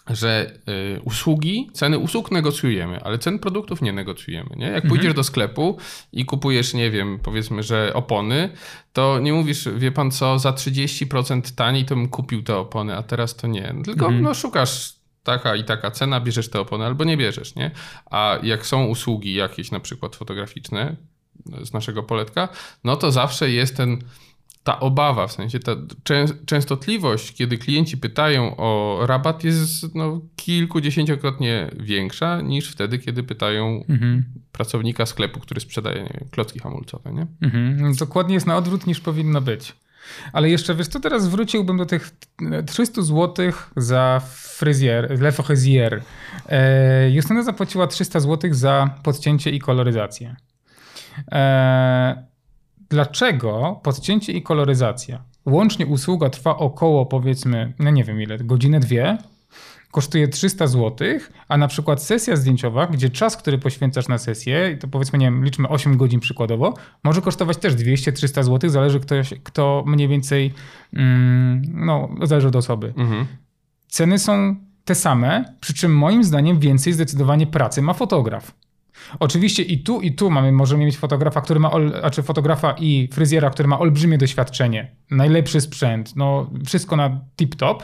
że 0.10 0.52
y, 0.98 1.02
usługi, 1.02 1.70
ceny 1.74 1.98
usług 2.00 2.32
negocjujemy, 2.32 3.04
ale 3.04 3.20
cen 3.20 3.40
produktów 3.40 3.82
nie 3.82 3.94
negocjujemy. 3.94 4.50
Nie? 4.56 4.66
Jak 4.66 4.76
mhm. 4.76 4.90
pójdziesz 4.90 5.14
do 5.14 5.24
sklepu 5.24 5.78
i 6.14 6.26
kupujesz, 6.26 6.74
nie 6.74 6.92
wiem, 6.92 7.20
powiedzmy, 7.24 7.64
że 7.64 7.92
opony, 7.94 8.50
to 8.94 9.20
nie 9.20 9.34
mówisz, 9.34 9.70
wie 9.78 9.92
pan 9.92 10.12
co, 10.12 10.40
za 10.40 10.52
30% 10.52 11.56
taniej 11.56 11.86
to 11.86 11.96
bym 11.96 12.10
kupił 12.10 12.44
te 12.44 12.58
opony, 12.58 12.96
a 12.96 13.04
teraz 13.04 13.36
to 13.36 13.48
nie. 13.48 13.76
Tylko 13.86 14.06
mhm. 14.06 14.24
no, 14.24 14.34
szukasz 14.34 14.96
taka 15.24 15.56
i 15.56 15.64
taka 15.64 15.92
cena, 15.92 16.20
bierzesz 16.20 16.50
te 16.50 16.60
opony 16.60 16.86
albo 16.86 17.04
nie 17.04 17.18
bierzesz, 17.18 17.56
nie? 17.56 17.72
A 18.06 18.40
jak 18.44 18.66
są 18.66 18.86
usługi 18.86 19.34
jakieś 19.34 19.72
na 19.72 19.80
przykład 19.80 20.16
fotograficzne 20.16 20.96
z 21.64 21.74
naszego 21.74 22.04
poletka, 22.04 22.50
no 22.84 22.96
to 22.96 23.12
zawsze 23.12 23.52
jest 23.52 23.78
ten 23.78 24.04
ta 24.66 24.80
obawa, 24.80 25.28
w 25.28 25.32
sensie 25.32 25.60
ta 25.60 25.76
częstotliwość, 26.46 27.34
kiedy 27.34 27.58
klienci 27.58 27.98
pytają 27.98 28.58
o 28.58 29.00
rabat, 29.06 29.44
jest 29.44 29.96
no, 29.96 30.22
kilkudziesięciokrotnie 30.36 31.72
większa 31.80 32.42
niż 32.42 32.72
wtedy, 32.72 33.00
kiedy 33.00 33.24
pytają 33.24 33.84
mhm. 33.90 34.26
pracownika 34.52 35.06
sklepu, 35.06 35.40
który 35.40 35.62
sprzedaje 35.62 35.98
wiem, 35.98 36.28
klocki 36.32 36.60
hamulcowe. 36.60 37.14
Nie? 37.14 37.28
Mhm. 37.42 37.96
Dokładnie 37.96 38.34
jest 38.34 38.48
na 38.48 38.58
odwrót 38.58 38.88
niż 38.88 39.00
powinno 39.00 39.42
być. 39.42 39.76
Ale 40.34 40.50
jeszcze 40.50 40.76
wiesz, 40.76 40.88
to 40.88 41.00
teraz 41.00 41.28
wróciłbym 41.28 41.78
do 41.78 41.86
tych 41.86 42.12
300 42.68 43.02
zł 43.02 43.52
za 43.76 44.22
fryzjer, 44.34 45.22
Le 45.22 45.32
Fryzier. 45.32 46.02
E, 46.50 47.12
Justyna 47.12 47.44
zapłaciła 47.44 47.88
300 47.88 48.20
zł 48.20 48.54
za 48.54 48.90
podcięcie 49.04 49.52
i 49.52 49.60
koloryzację. 49.60 50.36
E, 51.32 52.35
dlaczego 52.90 53.80
podcięcie 53.84 54.34
i 54.34 54.42
koloryzacja? 54.42 55.24
Łącznie 55.46 55.86
usługa 55.86 56.30
trwa 56.30 56.58
około 56.58 57.06
powiedzmy, 57.06 57.74
no 57.80 57.92
nie 57.92 58.04
wiem 58.04 58.22
ile, 58.22 58.38
godzinę, 58.38 58.80
dwie, 58.80 59.18
kosztuje 59.92 60.28
300 60.28 60.68
zł, 60.68 61.08
a 61.48 61.58
na 61.58 61.68
przykład 61.68 62.04
sesja 62.04 62.36
zdjęciowa, 62.36 62.88
gdzie 62.88 63.10
czas, 63.10 63.38
który 63.38 63.58
poświęcasz 63.58 64.08
na 64.08 64.18
sesję, 64.18 64.78
to 64.80 64.88
powiedzmy, 64.88 65.20
nie 65.20 65.26
wiem, 65.26 65.46
liczmy 65.46 65.70
8 65.70 65.98
godzin 65.98 66.20
przykładowo, 66.20 66.74
może 67.04 67.22
kosztować 67.22 67.58
też 67.58 67.74
200-300 67.74 68.44
zł, 68.44 68.70
zależy 68.70 69.00
ktoś, 69.00 69.34
kto 69.44 69.84
mniej 69.88 70.08
więcej, 70.08 70.54
mm, 70.94 71.62
no, 71.86 72.10
zależy 72.24 72.48
od 72.48 72.56
osoby. 72.56 72.94
Mhm. 72.98 73.26
Ceny 73.88 74.20
są 74.20 74.56
te 74.86 74.96
same, 74.96 75.56
przy 75.62 75.74
czym 75.74 75.98
moim 75.98 76.24
zdaniem 76.24 76.60
więcej 76.60 76.94
zdecydowanie 76.94 77.48
pracy 77.48 77.82
ma 77.82 77.94
fotograf. 77.94 78.52
Oczywiście 79.20 79.64
i 79.64 79.84
tu, 79.84 80.02
i 80.02 80.12
tu 80.12 80.32
mamy, 80.32 80.52
możemy 80.52 80.86
mieć 80.86 80.98
fotografa, 80.98 81.42
który 81.42 81.60
ma, 81.60 81.72
znaczy 82.00 82.24
fotografa 82.24 82.76
i 82.80 83.10
fryzjera, 83.12 83.50
który 83.50 83.68
ma 83.68 83.80
olbrzymie 83.80 84.18
doświadczenie, 84.18 84.92
najlepszy 85.12 85.62
sprzęt, 85.62 86.16
no 86.16 86.50
wszystko 86.66 86.96
na 86.96 87.22
tip-top, 87.38 87.84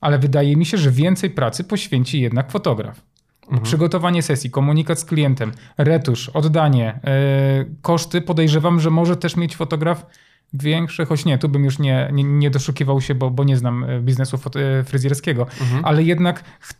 ale 0.00 0.18
wydaje 0.18 0.56
mi 0.56 0.66
się, 0.66 0.78
że 0.78 0.90
więcej 0.90 1.30
pracy 1.30 1.64
poświęci 1.64 2.20
jednak 2.20 2.50
fotograf. 2.50 3.00
Mhm. 3.42 3.62
Przygotowanie 3.62 4.22
sesji, 4.22 4.50
komunikat 4.50 5.00
z 5.00 5.04
klientem, 5.04 5.52
retusz, 5.78 6.28
oddanie, 6.28 7.00
yy, 7.04 7.74
koszty 7.82 8.20
podejrzewam, 8.20 8.80
że 8.80 8.90
może 8.90 9.16
też 9.16 9.36
mieć 9.36 9.56
fotograf 9.56 10.06
większe, 10.52 11.06
choć 11.06 11.24
nie, 11.24 11.38
tu 11.38 11.48
bym 11.48 11.64
już 11.64 11.78
nie, 11.78 12.10
nie, 12.12 12.24
nie 12.24 12.50
doszukiwał 12.50 13.00
się, 13.00 13.14
bo, 13.14 13.30
bo 13.30 13.44
nie 13.44 13.56
znam 13.56 13.84
e, 13.84 14.00
biznesu 14.00 14.38
e, 14.56 14.84
fryzjerskiego, 14.84 15.42
mhm. 15.60 15.84
ale 15.84 16.02
jednak 16.02 16.44
ch 16.60 16.74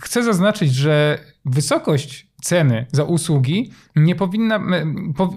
chcę 0.00 0.22
zaznaczyć, 0.22 0.74
że 0.74 1.18
wysokość 1.44 2.26
ceny 2.42 2.86
za 2.92 3.04
usługi 3.04 3.70
nie 3.96 4.14
powinna. 4.14 4.60
Po, 5.16 5.34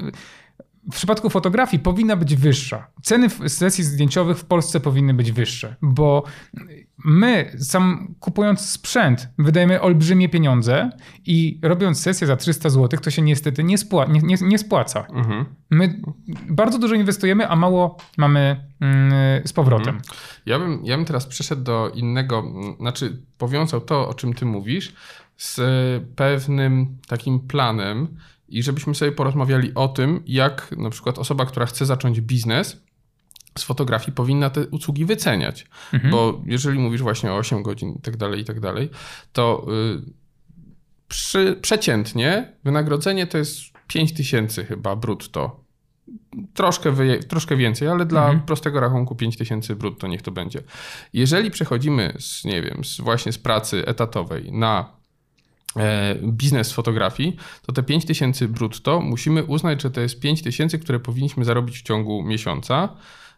w 0.91 0.95
przypadku 0.95 1.29
fotografii 1.29 1.83
powinna 1.83 2.15
być 2.15 2.35
wyższa. 2.35 2.87
Ceny 3.01 3.29
sesji 3.29 3.83
zdjęciowych 3.83 4.37
w 4.37 4.45
Polsce 4.45 4.79
powinny 4.79 5.13
być 5.13 5.31
wyższe, 5.31 5.75
bo 5.81 6.23
my, 7.05 7.51
sam 7.59 8.15
kupując 8.19 8.61
sprzęt, 8.61 9.29
wydajemy 9.37 9.81
olbrzymie 9.81 10.29
pieniądze 10.29 10.89
i 11.25 11.59
robiąc 11.61 12.01
sesję 12.01 12.27
za 12.27 12.35
300 12.35 12.69
zł, 12.69 12.99
to 12.99 13.11
się 13.11 13.21
niestety 13.21 13.63
nie, 13.63 13.77
spła 13.77 14.05
nie, 14.05 14.19
nie, 14.19 14.35
nie 14.41 14.57
spłaca. 14.57 15.07
Mhm. 15.13 15.45
My 15.69 16.01
bardzo 16.49 16.79
dużo 16.79 16.95
inwestujemy, 16.95 17.47
a 17.47 17.55
mało 17.55 17.97
mamy 18.17 18.65
mm, 18.81 19.13
z 19.47 19.53
powrotem. 19.53 19.95
Mhm. 19.95 20.13
Ja, 20.45 20.59
bym, 20.59 20.81
ja 20.83 20.97
bym 20.97 21.05
teraz 21.05 21.25
przeszedł 21.25 21.63
do 21.63 21.91
innego, 21.95 22.43
znaczy 22.79 23.21
powiązał 23.37 23.81
to, 23.81 24.09
o 24.09 24.13
czym 24.13 24.33
ty 24.33 24.45
mówisz, 24.45 24.93
z 25.37 25.59
pewnym 26.15 26.97
takim 27.07 27.39
planem, 27.39 28.17
i 28.49 28.63
żebyśmy 28.63 28.95
sobie 28.95 29.11
porozmawiali 29.11 29.71
o 29.75 29.87
tym, 29.87 30.23
jak 30.27 30.75
na 30.77 30.89
przykład 30.89 31.19
osoba, 31.19 31.45
która 31.45 31.65
chce 31.65 31.85
zacząć 31.85 32.21
biznes 32.21 32.85
z 33.57 33.63
fotografii, 33.63 34.15
powinna 34.15 34.49
te 34.49 34.67
usługi 34.67 35.05
wyceniać. 35.05 35.67
Mhm. 35.93 36.11
Bo 36.11 36.41
jeżeli 36.45 36.79
mówisz 36.79 37.01
właśnie 37.01 37.31
o 37.31 37.35
8 37.35 37.63
godzin 37.63 37.93
i 37.93 38.01
tak 38.01 38.17
dalej, 38.17 38.41
i 38.41 38.45
tak 38.45 38.59
dalej, 38.59 38.89
to 39.33 39.65
yy, 39.67 40.13
przy, 41.07 41.59
przeciętnie 41.61 42.53
wynagrodzenie 42.63 43.27
to 43.27 43.37
jest 43.37 43.59
5 43.87 44.13
tysięcy 44.13 44.65
chyba 44.65 44.95
brutto. 44.95 45.65
Troszkę, 46.53 46.91
wyje, 46.91 47.19
troszkę 47.19 47.55
więcej, 47.55 47.87
ale 47.87 48.05
dla 48.05 48.21
mhm. 48.21 48.41
prostego 48.41 48.79
rachunku 48.79 49.15
5 49.15 49.37
tysięcy 49.37 49.75
brutto 49.75 50.07
niech 50.07 50.21
to 50.21 50.31
będzie. 50.31 50.61
Jeżeli 51.13 51.51
przechodzimy 51.51 52.13
z, 52.19 52.45
nie 52.45 52.61
wiem, 52.61 52.83
z 52.83 53.01
właśnie 53.01 53.31
z 53.31 53.37
pracy 53.37 53.85
etatowej 53.85 54.51
na 54.51 54.95
biznes 56.23 56.71
fotografii, 56.71 57.35
to 57.65 57.73
te 57.73 57.83
5000 57.83 58.47
brutto 58.47 59.01
musimy 59.01 59.43
uznać, 59.43 59.81
że 59.81 59.91
to 59.91 60.01
jest 60.01 60.19
5000, 60.19 60.79
które 60.79 60.99
powinniśmy 60.99 61.45
zarobić 61.45 61.79
w 61.79 61.81
ciągu 61.81 62.23
miesiąca, 62.23 62.95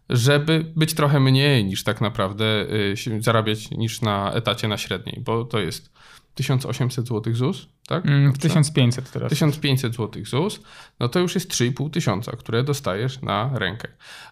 żeby 0.10 0.71
być 0.76 0.93
trochę 0.93 1.19
mniej 1.19 1.65
niż 1.65 1.84
tak 1.84 2.02
naprawdę 2.02 2.45
e, 2.45 3.21
zarabiać 3.21 3.71
niż 3.71 4.02
na 4.02 4.34
etacie 4.34 4.67
na 4.67 4.78
średniej, 4.78 5.21
bo 5.26 5.45
to 5.45 5.60
jest 5.60 5.91
1800 6.38 7.08
zł 7.08 7.34
ZUS, 7.34 7.67
tak? 7.88 8.06
Mm, 8.06 8.34
1500 8.34 9.12
teraz. 9.12 9.30
1500 9.30 9.95
zł 9.95 10.26
ZUS, 10.26 10.60
no 11.00 11.10
to 11.10 11.19
już 11.19 11.36
jest 11.36 11.52
3,5 11.52 11.89
tysiąca, 11.89 12.32
które 12.32 12.63
dostajesz 12.63 13.21
na 13.21 13.52
rękę. 13.54 13.88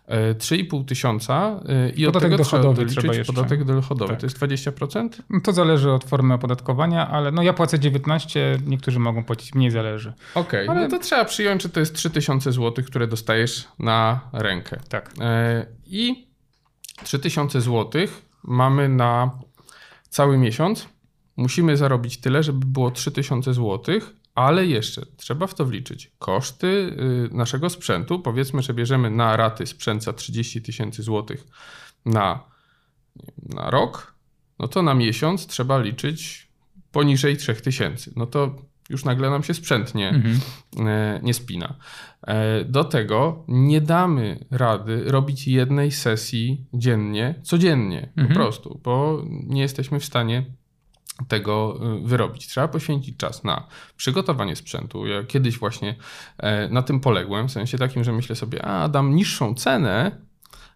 3,5 0.08 0.82
e, 0.82 0.86
tysiąca 0.86 1.60
e, 1.68 1.90
i 1.90 2.06
podatek 2.06 2.16
od 2.16 2.22
tego 2.22 2.38
dochodowy 2.38 2.86
trzeba 2.86 3.08
doliczyć 3.08 3.28
podatek 3.28 3.64
dochodowy. 3.64 4.12
Tak. 4.12 4.20
To 4.20 4.26
jest 4.26 4.40
20%? 4.40 5.10
No 5.30 5.40
to 5.40 5.54
zależy 5.54 5.92
od 5.92 6.04
formy 6.04 6.34
opodatkowania, 6.34 7.08
ale 7.08 7.32
no 7.32 7.44
ja 7.44 7.54
płacę 7.54 7.80
19, 7.80 8.60
niektórzy 8.66 9.00
mogą 9.00 9.24
płacić 9.24 9.54
mniej, 9.54 9.72
zależy. 9.72 10.14
Okej, 10.36 10.68
okay, 10.68 10.76
ale... 10.76 10.88
no 10.88 10.98
to 10.98 11.04
trzeba 11.04 11.26
przyjąć, 11.26 11.64
że 11.64 11.70
to 11.70 11.80
jest 11.80 11.96
3000 11.96 12.52
zł, 12.52 12.86
które 12.86 13.08
dostajesz 13.08 13.68
na 13.80 14.30
rękę. 14.34 14.80
Tak. 14.90 15.14
E, 15.22 15.66
I 15.86 16.28
3000 17.04 17.62
zł 17.62 18.02
mamy 18.44 18.90
na 18.90 19.32
cały 20.10 20.38
miesiąc 20.38 20.95
musimy 21.38 21.78
zarobić 21.78 22.18
tyle, 22.18 22.44
żeby 22.44 22.66
było 22.66 22.92
3000 22.92 23.54
zł, 23.54 24.00
ale 24.36 24.66
jeszcze 24.66 25.06
trzeba 25.18 25.48
w 25.48 25.54
to 25.54 25.66
wliczyć 25.66 26.12
koszty 26.20 26.68
y, 26.68 27.36
naszego 27.36 27.70
sprzętu. 27.70 28.20
Powiedzmy, 28.20 28.62
że 28.62 28.74
bierzemy 28.74 29.12
na 29.12 29.38
raty 29.38 29.68
sprzęt 29.68 30.04
za 30.04 30.14
30 30.14 30.62
tysięcy 30.62 31.04
złotych 31.04 31.48
na, 32.06 32.44
na 33.44 33.70
rok, 33.70 34.16
no 34.60 34.68
to 34.68 34.82
na 34.82 34.94
miesiąc 34.94 35.48
trzeba 35.48 35.80
liczyć 35.80 36.48
poniżej 36.92 37.38
3000. 37.38 38.12
No 38.16 38.26
to 38.26 38.56
już 38.90 39.06
nagle 39.06 39.30
nam 39.30 39.44
się 39.44 39.54
sprzęt 39.54 39.96
nie, 39.96 40.10
mhm. 40.10 40.40
E, 40.88 41.20
nie 41.24 41.34
spina. 41.34 41.76
E, 42.28 42.64
do 42.66 42.84
tego 42.84 43.44
nie 43.48 43.82
damy 43.82 44.46
rady 44.52 45.04
robić 45.06 45.48
jednej 45.48 45.92
sesji 45.92 46.66
dziennie, 46.74 47.36
codziennie 47.44 48.02
mhm. 48.08 48.28
po 48.28 48.34
prostu, 48.34 48.80
bo 48.84 49.24
nie 49.28 49.62
jesteśmy 49.62 50.00
w 50.00 50.06
stanie 50.06 50.46
tego 51.28 51.80
y, 52.04 52.08
wyrobić. 52.08 52.48
Trzeba 52.48 52.68
poświęcić 52.68 53.18
czas 53.18 53.44
na 53.44 53.68
przygotowanie 53.98 54.56
sprzętu. 54.56 55.08
Ja 55.08 55.24
kiedyś 55.24 55.60
właśnie 55.60 55.96
e, 56.38 56.70
na 56.70 56.82
tym 56.82 57.00
poległem, 57.00 57.48
w 57.48 57.52
sensie 57.52 57.78
takim, 57.78 58.04
że 58.04 58.14
myślę 58.14 58.36
sobie, 58.36 58.66
a 58.66 58.90
dam 58.90 59.16
niższą 59.16 59.56
cenę, 59.56 60.26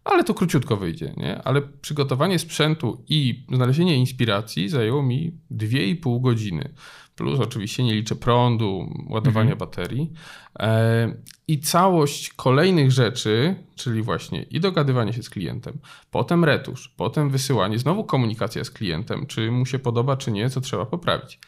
ale 0.04 0.24
to 0.24 0.34
króciutko 0.34 0.78
wyjdzie, 0.78 1.14
nie? 1.18 1.42
Ale 1.44 1.62
przygotowanie 1.62 2.40
sprzętu 2.40 3.04
i 3.08 3.46
znalezienie 3.54 3.96
inspiracji 3.96 4.70
zajęło 4.70 5.04
mi 5.04 5.38
2,5 5.52 6.22
godziny. 6.22 6.74
Plus 7.20 7.40
oczywiście 7.40 7.84
nie 7.84 7.94
liczę 7.94 8.16
prądu, 8.16 8.94
ładowania 9.10 9.52
mhm. 9.52 9.58
baterii. 9.58 10.12
E, 10.60 11.14
I 11.48 11.60
całość 11.60 12.34
kolejnych 12.34 12.92
rzeczy, 12.92 13.56
czyli 13.76 14.02
właśnie 14.02 14.44
i 14.44 14.60
dogadywanie 14.60 15.14
się 15.14 15.24
z 15.24 15.30
klientem, 15.30 15.80
potem 16.12 16.46
retusz, 16.46 16.94
potem 16.98 17.30
wysyłanie, 17.30 17.80
znowu 17.80 18.04
komunikacja 18.04 18.64
z 18.64 18.72
klientem, 18.72 19.26
czy 19.26 19.52
mu 19.52 19.66
się 19.66 19.80
podoba, 19.80 20.18
czy 20.18 20.32
nie, 20.32 20.50
co 20.50 20.62
trzeba 20.62 20.86
poprawić. 20.86 21.40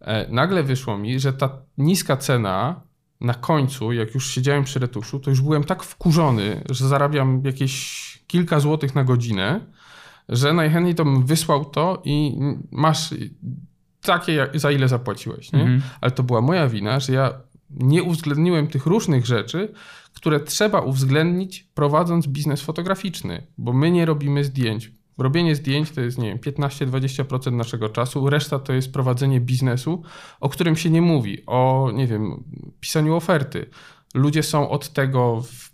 E, 0.00 0.28
nagle 0.32 0.62
wyszło 0.62 0.98
mi, 0.98 1.20
że 1.20 1.32
ta 1.32 1.58
niska 1.78 2.16
cena 2.16 2.80
na 3.20 3.34
końcu, 3.34 3.92
jak 3.92 4.14
już 4.14 4.30
siedziałem 4.30 4.64
przy 4.64 4.78
retuszu, 4.78 5.20
to 5.20 5.30
już 5.30 5.40
byłem 5.40 5.64
tak 5.64 5.82
wkurzony, 5.82 6.64
że 6.70 6.88
zarabiam 6.88 7.42
jakieś 7.44 8.02
kilka 8.26 8.60
złotych 8.60 8.94
na 8.94 9.04
godzinę, 9.04 9.60
że 10.28 10.52
najchętniej 10.52 10.94
to 10.94 11.04
bym 11.04 11.26
wysłał 11.26 11.64
to 11.64 12.02
i 12.04 12.38
masz 12.70 13.14
takie, 14.02 14.48
za 14.54 14.70
ile 14.70 14.88
zapłaciłeś. 14.88 15.52
Nie? 15.52 15.60
Mhm. 15.60 15.82
Ale 16.00 16.10
to 16.10 16.22
była 16.22 16.40
moja 16.40 16.68
wina, 16.68 17.00
że 17.00 17.12
ja 17.12 17.32
nie 17.70 18.02
uwzględniłem 18.02 18.66
tych 18.66 18.86
różnych 18.86 19.26
rzeczy, 19.26 19.72
które 20.14 20.40
trzeba 20.40 20.80
uwzględnić 20.80 21.68
prowadząc 21.74 22.26
biznes 22.26 22.62
fotograficzny, 22.62 23.46
bo 23.58 23.72
my 23.72 23.90
nie 23.90 24.06
robimy 24.06 24.44
zdjęć. 24.44 24.92
Robienie 25.18 25.56
zdjęć 25.56 25.90
to 25.90 26.00
jest, 26.00 26.18
nie 26.18 26.28
wiem, 26.28 26.38
15-20% 26.38 27.52
naszego 27.52 27.88
czasu, 27.88 28.30
reszta 28.30 28.58
to 28.58 28.72
jest 28.72 28.92
prowadzenie 28.92 29.40
biznesu, 29.40 30.02
o 30.40 30.48
którym 30.48 30.76
się 30.76 30.90
nie 30.90 31.02
mówi, 31.02 31.46
o, 31.46 31.90
nie 31.94 32.06
wiem, 32.06 32.44
pisaniu 32.80 33.16
oferty. 33.16 33.70
Ludzie 34.14 34.42
są 34.42 34.70
od 34.70 34.88
tego 34.88 35.42
w 35.42 35.72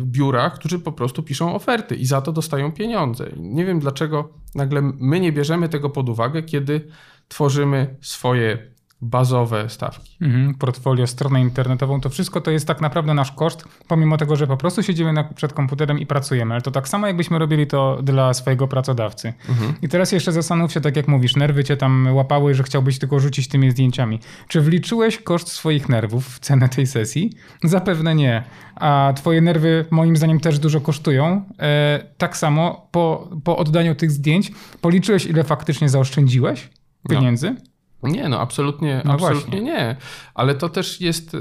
biurach, 0.00 0.54
którzy 0.54 0.78
po 0.78 0.92
prostu 0.92 1.22
piszą 1.22 1.54
oferty 1.54 1.94
i 1.94 2.06
za 2.06 2.20
to 2.20 2.32
dostają 2.32 2.72
pieniądze. 2.72 3.30
Nie 3.36 3.64
wiem 3.64 3.80
dlaczego 3.80 4.28
nagle 4.54 4.82
my 4.82 5.20
nie 5.20 5.32
bierzemy 5.32 5.68
tego 5.68 5.90
pod 5.90 6.08
uwagę, 6.08 6.42
kiedy 6.42 6.88
tworzymy 7.30 7.96
swoje 8.00 8.70
bazowe 9.02 9.70
stawki. 9.70 10.16
Mhm, 10.20 10.54
portfolio, 10.54 11.06
stronę 11.06 11.40
internetową, 11.40 12.00
to 12.00 12.08
wszystko 12.08 12.40
to 12.40 12.50
jest 12.50 12.66
tak 12.66 12.80
naprawdę 12.80 13.14
nasz 13.14 13.32
koszt, 13.32 13.64
pomimo 13.88 14.16
tego, 14.16 14.36
że 14.36 14.46
po 14.46 14.56
prostu 14.56 14.82
siedzimy 14.82 15.12
na, 15.12 15.24
przed 15.24 15.52
komputerem 15.52 15.98
i 15.98 16.06
pracujemy, 16.06 16.54
ale 16.54 16.62
to 16.62 16.70
tak 16.70 16.88
samo 16.88 17.06
jakbyśmy 17.06 17.38
robili 17.38 17.66
to 17.66 17.98
dla 18.02 18.34
swojego 18.34 18.68
pracodawcy. 18.68 19.32
Mhm. 19.48 19.74
I 19.82 19.88
teraz 19.88 20.12
jeszcze 20.12 20.32
zastanów 20.32 20.72
się, 20.72 20.80
tak 20.80 20.96
jak 20.96 21.08
mówisz, 21.08 21.36
nerwy 21.36 21.64
cię 21.64 21.76
tam 21.76 22.08
łapały, 22.14 22.54
że 22.54 22.62
chciałbyś 22.62 22.98
tylko 22.98 23.20
rzucić 23.20 23.48
tymi 23.48 23.70
zdjęciami. 23.70 24.20
Czy 24.48 24.60
wliczyłeś 24.60 25.18
koszt 25.18 25.48
swoich 25.48 25.88
nerwów 25.88 26.28
w 26.28 26.38
cenę 26.38 26.68
tej 26.68 26.86
sesji? 26.86 27.32
Zapewne 27.64 28.14
nie. 28.14 28.44
A 28.74 29.12
twoje 29.16 29.40
nerwy 29.40 29.84
moim 29.90 30.16
zdaniem 30.16 30.40
też 30.40 30.58
dużo 30.58 30.80
kosztują. 30.80 31.44
E, 31.58 32.04
tak 32.18 32.36
samo 32.36 32.88
po, 32.90 33.30
po 33.44 33.56
oddaniu 33.56 33.94
tych 33.94 34.10
zdjęć 34.10 34.52
policzyłeś, 34.80 35.26
ile 35.26 35.44
faktycznie 35.44 35.88
zaoszczędziłeś 35.88 36.70
pieniędzy? 37.08 37.54
No. 38.02 38.08
Nie, 38.08 38.28
no 38.28 38.40
absolutnie, 38.40 39.02
no 39.04 39.12
absolutnie 39.12 39.60
nie. 39.60 39.96
Ale 40.34 40.54
to 40.54 40.68
też 40.68 41.00
jest 41.00 41.34
y, 41.34 41.40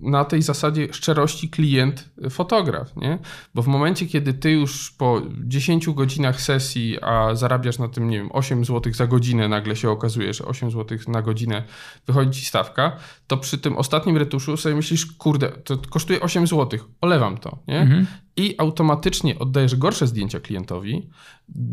na 0.00 0.24
tej 0.24 0.42
zasadzie 0.42 0.88
szczerości 0.92 1.50
klient-fotograf, 1.50 2.96
nie? 2.96 3.18
Bo 3.54 3.62
w 3.62 3.66
momencie, 3.66 4.06
kiedy 4.06 4.34
ty 4.34 4.50
już 4.50 4.90
po 4.90 5.22
10 5.44 5.90
godzinach 5.90 6.40
sesji, 6.40 6.98
a 7.02 7.34
zarabiasz 7.34 7.78
na 7.78 7.88
tym, 7.88 8.10
nie 8.10 8.18
wiem, 8.18 8.28
8 8.32 8.64
zł 8.64 8.92
za 8.92 9.06
godzinę, 9.06 9.48
nagle 9.48 9.76
się 9.76 9.90
okazuje, 9.90 10.34
że 10.34 10.44
8 10.44 10.70
zł 10.70 10.98
na 11.08 11.22
godzinę 11.22 11.62
wychodzi 12.06 12.40
ci 12.40 12.46
stawka, 12.46 12.96
to 13.26 13.36
przy 13.36 13.58
tym 13.58 13.76
ostatnim 13.76 14.16
retuszu 14.16 14.56
sobie 14.56 14.74
myślisz, 14.74 15.06
kurde, 15.06 15.48
to 15.48 15.78
kosztuje 15.90 16.20
8 16.20 16.46
zł, 16.46 16.80
olewam 17.00 17.38
to, 17.38 17.58
nie? 17.68 17.80
Mhm. 17.80 18.06
I 18.36 18.54
automatycznie 18.58 19.38
oddajesz 19.38 19.76
gorsze 19.76 20.06
zdjęcia 20.06 20.40
klientowi. 20.40 21.10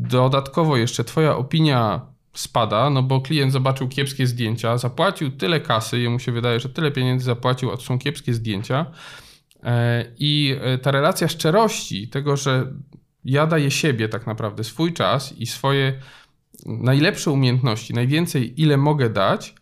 Dodatkowo 0.09 0.77
jeszcze 0.77 1.03
twoja 1.03 1.35
opinia 1.35 2.12
spada, 2.33 2.89
no 2.89 3.03
bo 3.03 3.21
klient 3.21 3.51
zobaczył 3.51 3.87
kiepskie 3.87 4.27
zdjęcia, 4.27 4.77
zapłacił 4.77 5.31
tyle 5.31 5.59
kasy, 5.59 5.99
jemu 5.99 6.19
się 6.19 6.31
wydaje, 6.31 6.59
że 6.59 6.69
tyle 6.69 6.91
pieniędzy 6.91 7.25
zapłacił, 7.25 7.71
a 7.71 7.77
to 7.77 7.83
są 7.83 7.99
kiepskie 7.99 8.33
zdjęcia. 8.33 8.85
E, 9.63 10.05
I 10.17 10.55
e, 10.61 10.77
ta 10.77 10.91
relacja 10.91 11.27
szczerości, 11.27 12.07
tego, 12.07 12.37
że 12.37 12.73
ja 13.25 13.47
daję 13.47 13.71
siebie 13.71 14.09
tak 14.09 14.27
naprawdę, 14.27 14.63
swój 14.63 14.93
czas 14.93 15.33
i 15.37 15.45
swoje 15.45 15.99
najlepsze 16.65 17.31
umiejętności, 17.31 17.93
najwięcej 17.93 18.61
ile 18.61 18.77
mogę 18.77 19.09
dać, 19.09 19.55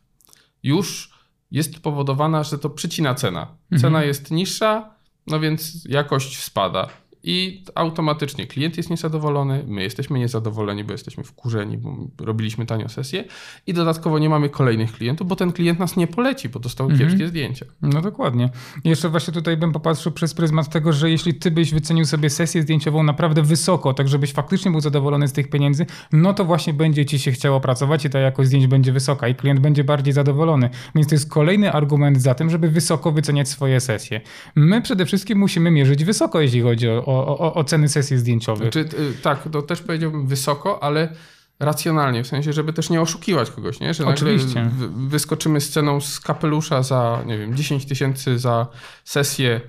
już 0.63 1.11
jest 1.51 1.79
powodowana, 1.79 2.43
że 2.43 2.57
to 2.57 2.69
przycina 2.69 3.15
cena. 3.15 3.47
Cena 3.69 3.87
mhm. 3.87 4.07
jest 4.07 4.31
niższa, 4.31 4.95
no 5.27 5.39
więc 5.39 5.85
jakość 5.85 6.43
spada 6.43 6.89
i 7.23 7.63
automatycznie 7.75 8.47
klient 8.47 8.77
jest 8.77 8.89
niezadowolony, 8.89 9.63
my 9.67 9.83
jesteśmy 9.83 10.19
niezadowoleni, 10.19 10.83
bo 10.83 10.91
jesteśmy 10.91 11.23
wkurzeni, 11.23 11.77
bo 11.77 11.95
robiliśmy 12.19 12.65
tanio 12.65 12.89
sesję 12.89 13.23
i 13.67 13.73
dodatkowo 13.73 14.19
nie 14.19 14.29
mamy 14.29 14.49
kolejnych 14.49 14.91
klientów, 14.91 15.27
bo 15.27 15.35
ten 15.35 15.51
klient 15.51 15.79
nas 15.79 15.97
nie 15.97 16.07
poleci, 16.07 16.49
bo 16.49 16.59
dostał 16.59 16.89
mhm. 16.89 17.09
kiepskie 17.09 17.27
zdjęcia. 17.27 17.65
No 17.81 18.01
dokładnie. 18.01 18.49
Jeszcze 18.83 19.09
właśnie 19.09 19.33
tutaj 19.33 19.57
bym 19.57 19.71
popatrzył 19.71 20.11
przez 20.11 20.33
pryzmat 20.33 20.69
tego, 20.69 20.93
że 20.93 21.09
jeśli 21.09 21.33
ty 21.33 21.51
byś 21.51 21.73
wycenił 21.73 22.05
sobie 22.05 22.29
sesję 22.29 22.61
zdjęciową 22.61 23.03
naprawdę 23.03 23.41
wysoko, 23.41 23.93
tak 23.93 24.07
żebyś 24.07 24.33
faktycznie 24.33 24.71
był 24.71 24.81
zadowolony 24.81 25.27
z 25.27 25.33
tych 25.33 25.49
pieniędzy, 25.49 25.85
no 26.11 26.33
to 26.33 26.45
właśnie 26.45 26.73
będzie 26.73 27.05
ci 27.05 27.19
się 27.19 27.31
chciało 27.31 27.59
pracować 27.59 28.05
i 28.05 28.09
ta 28.09 28.19
jakość 28.19 28.47
zdjęć 28.47 28.67
będzie 28.67 28.91
wysoka 28.91 29.27
i 29.27 29.35
klient 29.35 29.59
będzie 29.59 29.83
bardziej 29.83 30.13
zadowolony. 30.13 30.69
Więc 30.95 31.07
to 31.07 31.15
jest 31.15 31.29
kolejny 31.29 31.71
argument 31.71 32.21
za 32.21 32.33
tym, 32.35 32.49
żeby 32.49 32.69
wysoko 32.69 33.11
wyceniać 33.11 33.49
swoje 33.49 33.79
sesje. 33.79 34.21
My 34.55 34.81
przede 34.81 35.05
wszystkim 35.05 35.39
musimy 35.39 35.71
mierzyć 35.71 36.05
wysoko, 36.05 36.41
jeśli 36.41 36.61
chodzi 36.61 36.89
o, 36.89 37.05
o, 37.11 37.37
o, 37.39 37.53
o 37.53 37.63
ceny 37.63 37.89
sesji 37.89 38.17
zdjęciowych. 38.17 38.73
Znaczy, 38.73 38.89
tak, 39.21 39.49
to 39.51 39.61
też 39.61 39.81
powiedziałbym 39.81 40.27
wysoko, 40.27 40.83
ale 40.83 41.15
racjonalnie, 41.59 42.23
w 42.23 42.27
sensie, 42.27 42.53
żeby 42.53 42.73
też 42.73 42.89
nie 42.89 43.01
oszukiwać 43.01 43.51
kogoś, 43.51 43.79
nie? 43.79 43.93
Że 43.93 44.05
Oczywiście. 44.05 44.71
wyskoczymy 44.95 45.61
z 45.61 45.69
ceną 45.69 46.01
z 46.01 46.19
kapelusza 46.19 46.83
za, 46.83 47.23
nie 47.25 47.37
wiem, 47.37 47.55
10 47.55 47.85
tysięcy 47.85 48.39
za 48.39 48.67
sesję 49.03 49.61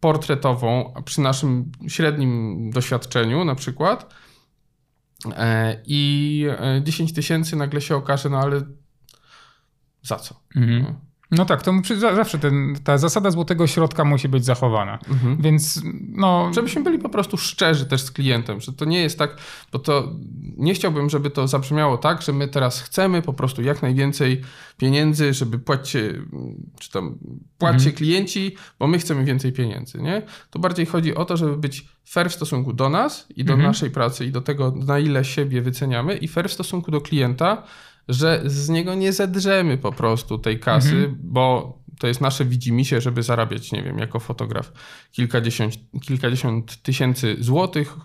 portretową, 0.00 0.94
przy 1.04 1.20
naszym 1.20 1.72
średnim 1.88 2.70
doświadczeniu 2.70 3.44
na 3.44 3.54
przykład 3.54 4.14
e, 5.36 5.82
i 5.86 6.46
10 6.82 7.10
e, 7.10 7.14
tysięcy 7.14 7.56
nagle 7.56 7.80
się 7.80 7.96
okaże, 7.96 8.28
no 8.28 8.38
ale 8.38 8.62
za 10.02 10.16
co? 10.16 10.40
Mhm. 10.56 10.94
No. 11.36 11.44
Tak, 11.44 11.62
to 11.62 11.72
zawsze 11.98 12.38
ten, 12.38 12.76
ta 12.84 12.98
zasada 12.98 13.30
złotego 13.30 13.66
środka 13.66 14.04
musi 14.04 14.28
być 14.28 14.44
zachowana. 14.44 14.98
Mhm. 15.08 15.36
Więc 15.36 15.82
no. 16.08 16.50
Żebyśmy 16.54 16.82
byli 16.82 16.98
po 16.98 17.08
prostu 17.08 17.36
szczerzy 17.36 17.86
też 17.86 18.02
z 18.02 18.10
klientem, 18.10 18.60
że 18.60 18.72
to 18.72 18.84
nie 18.84 19.00
jest 19.00 19.18
tak, 19.18 19.36
bo 19.72 19.78
to 19.78 20.12
nie 20.56 20.74
chciałbym, 20.74 21.10
żeby 21.10 21.30
to 21.30 21.48
zabrzmiało 21.48 21.98
tak, 21.98 22.22
że 22.22 22.32
my 22.32 22.48
teraz 22.48 22.80
chcemy 22.80 23.22
po 23.22 23.32
prostu 23.32 23.62
jak 23.62 23.82
najwięcej 23.82 24.40
pieniędzy, 24.76 25.34
żeby 25.34 25.58
płacicie, 25.58 26.12
czy 26.80 26.90
tam 26.90 27.18
płacicie 27.58 27.90
mhm. 27.90 27.96
klienci, 27.96 28.56
bo 28.78 28.86
my 28.86 28.98
chcemy 28.98 29.24
więcej 29.24 29.52
pieniędzy, 29.52 29.98
nie? 29.98 30.22
To 30.50 30.58
bardziej 30.58 30.86
chodzi 30.86 31.14
o 31.14 31.24
to, 31.24 31.36
żeby 31.36 31.56
być 31.56 31.88
fair 32.08 32.30
w 32.30 32.34
stosunku 32.34 32.72
do 32.72 32.88
nas 32.88 33.26
i 33.36 33.44
do 33.44 33.52
mhm. 33.52 33.70
naszej 33.70 33.90
pracy 33.90 34.26
i 34.26 34.30
do 34.30 34.40
tego, 34.40 34.74
na 34.86 34.98
ile 34.98 35.24
siebie 35.24 35.62
wyceniamy 35.62 36.16
i 36.16 36.28
fair 36.28 36.48
w 36.48 36.52
stosunku 36.52 36.90
do 36.90 37.00
klienta, 37.00 37.62
że 38.08 38.42
z 38.46 38.68
niego 38.68 38.94
nie 38.94 39.12
zedrzemy 39.12 39.78
po 39.78 39.92
prostu 39.92 40.38
tej 40.38 40.60
kasy, 40.60 40.96
mhm. 40.96 41.16
bo 41.22 41.78
to 41.98 42.06
jest 42.06 42.20
nasze 42.20 42.44
widzimisię, 42.44 43.00
żeby 43.00 43.22
zarabiać, 43.22 43.72
nie 43.72 43.82
wiem, 43.82 43.98
jako 43.98 44.20
fotograf 44.20 44.72
kilkadziesiąt, 45.12 45.74
kilkadziesiąt 46.02 46.82
tysięcy 46.82 47.36
złotych 47.40 47.96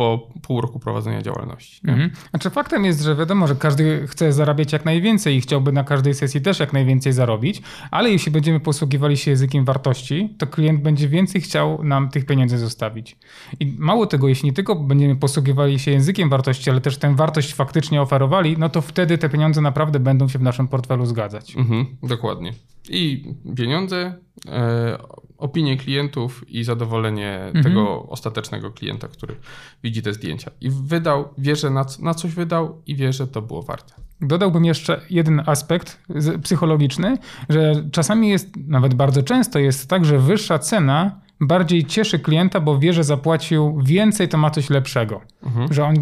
po 0.00 0.28
pół 0.42 0.60
roku 0.60 0.78
prowadzenia 0.78 1.22
działalności. 1.22 1.80
Mhm. 1.88 2.10
Znaczy 2.30 2.50
faktem 2.50 2.84
jest, 2.84 3.02
że 3.02 3.16
wiadomo, 3.16 3.46
że 3.46 3.54
każdy 3.54 4.06
chce 4.06 4.32
zarabiać 4.32 4.72
jak 4.72 4.84
najwięcej 4.84 5.36
i 5.36 5.40
chciałby 5.40 5.72
na 5.72 5.84
każdej 5.84 6.14
sesji 6.14 6.40
też 6.40 6.60
jak 6.60 6.72
najwięcej 6.72 7.12
zarobić, 7.12 7.62
ale 7.90 8.10
jeśli 8.10 8.32
będziemy 8.32 8.60
posługiwali 8.60 9.16
się 9.16 9.30
językiem 9.30 9.64
wartości, 9.64 10.34
to 10.38 10.46
klient 10.46 10.82
będzie 10.82 11.08
więcej 11.08 11.40
chciał 11.40 11.84
nam 11.84 12.08
tych 12.08 12.26
pieniędzy 12.26 12.58
zostawić. 12.58 13.16
I 13.60 13.74
mało 13.78 14.06
tego, 14.06 14.28
jeśli 14.28 14.46
nie 14.46 14.52
tylko 14.52 14.74
będziemy 14.74 15.16
posługiwali 15.16 15.78
się 15.78 15.90
językiem 15.90 16.28
wartości, 16.28 16.70
ale 16.70 16.80
też 16.80 16.98
tę 16.98 17.16
wartość 17.16 17.54
faktycznie 17.54 18.02
oferowali, 18.02 18.56
no 18.58 18.68
to 18.68 18.80
wtedy 18.80 19.18
te 19.18 19.28
pieniądze 19.28 19.60
naprawdę 19.60 20.00
będą 20.00 20.28
się 20.28 20.38
w 20.38 20.42
naszym 20.42 20.68
portfelu 20.68 21.06
zgadzać. 21.06 21.56
Mhm, 21.56 21.86
dokładnie. 22.02 22.52
I 22.88 23.24
pieniądze, 23.56 24.14
e, 24.48 24.98
opinie 25.38 25.76
klientów 25.76 26.44
i 26.48 26.64
zadowolenie 26.64 27.40
mhm. 27.40 27.64
tego 27.64 28.06
ostatecznego 28.08 28.70
klienta, 28.70 29.08
który 29.08 29.36
widzi 29.82 30.02
te 30.02 30.12
zdjęcia. 30.12 30.50
I 30.60 30.70
wydał, 30.70 31.28
wie, 31.38 31.56
że 31.56 31.70
na, 31.70 31.86
na 32.00 32.14
coś 32.14 32.34
wydał 32.34 32.82
i 32.86 32.96
wie, 32.96 33.12
że 33.12 33.26
to 33.26 33.42
było 33.42 33.62
warte. 33.62 33.94
Dodałbym 34.20 34.64
jeszcze 34.64 35.00
jeden 35.10 35.42
aspekt 35.46 36.02
psychologiczny, 36.42 37.18
że 37.48 37.72
czasami 37.92 38.28
jest, 38.28 38.56
nawet 38.56 38.94
bardzo 38.94 39.22
często 39.22 39.58
jest 39.58 39.88
tak, 39.88 40.04
że 40.04 40.18
wyższa 40.18 40.58
cena 40.58 41.20
bardziej 41.40 41.84
cieszy 41.84 42.18
klienta, 42.18 42.60
bo 42.60 42.78
wie, 42.78 42.92
że 42.92 43.04
zapłacił 43.04 43.78
więcej, 43.82 44.28
to 44.28 44.38
ma 44.38 44.50
coś 44.50 44.70
lepszego. 44.70 45.20
Mhm. 45.42 45.72
Że 45.72 45.84
on, 45.84 45.94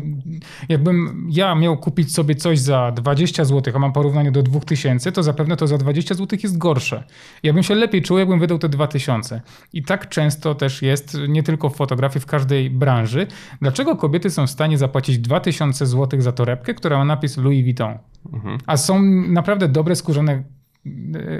jakbym 0.68 1.28
ja 1.30 1.54
miał 1.54 1.76
kupić 1.76 2.14
sobie 2.14 2.34
coś 2.34 2.58
za 2.58 2.92
20 2.92 3.44
zł, 3.44 3.72
a 3.76 3.78
mam 3.78 3.92
porównanie 3.92 4.32
do 4.32 4.42
2000, 4.42 5.12
to 5.12 5.22
zapewne 5.22 5.56
to 5.56 5.66
za 5.66 5.78
20 5.78 6.14
zł 6.14 6.38
jest 6.42 6.58
gorsze. 6.58 7.04
Ja 7.42 7.52
bym 7.52 7.62
się 7.62 7.74
lepiej 7.74 8.02
czuł, 8.02 8.18
jakbym 8.18 8.40
wydał 8.40 8.58
te 8.58 8.68
2000. 8.68 9.40
I 9.72 9.82
tak 9.82 10.08
często 10.08 10.54
też 10.54 10.82
jest, 10.82 11.18
nie 11.28 11.42
tylko 11.42 11.68
w 11.68 11.76
fotografii, 11.76 12.20
w 12.20 12.26
każdej 12.26 12.70
branży. 12.70 13.26
Dlaczego 13.62 13.96
kobiety 13.96 14.30
są 14.30 14.46
w 14.46 14.50
stanie 14.50 14.78
zapłacić 14.78 15.18
2000 15.18 15.86
zł 15.86 16.20
za 16.20 16.32
torebkę, 16.32 16.74
która 16.74 16.98
ma 16.98 17.04
napis 17.04 17.36
Louis 17.36 17.64
Vuitton? 17.64 17.98
Mhm. 18.32 18.58
A 18.66 18.76
są 18.76 19.02
naprawdę 19.28 19.68
dobre 19.68 19.96
skórzane 19.96 20.57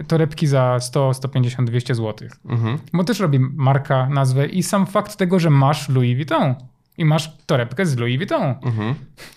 torebki 0.09 0.47
za 0.47 0.81
100, 0.81 1.15
150, 1.15 1.71
200 1.71 1.95
zł. 1.95 2.29
Mhm. 2.49 2.79
Bo 2.93 3.05
też 3.05 3.21
robi 3.21 3.39
marka, 3.41 4.09
nazwę 4.09 4.47
i 4.47 4.63
sam 4.63 4.87
fakt 4.87 5.17
tego, 5.17 5.39
że 5.39 5.51
masz 5.51 5.89
Louis 5.89 6.17
Vuitton 6.17 6.55
i 6.99 7.05
masz 7.05 7.37
torebkę 7.47 7.87
z 7.87 7.97
Louis 7.97 8.17
Vuitton. 8.17 8.55
Mhm. 8.63 8.95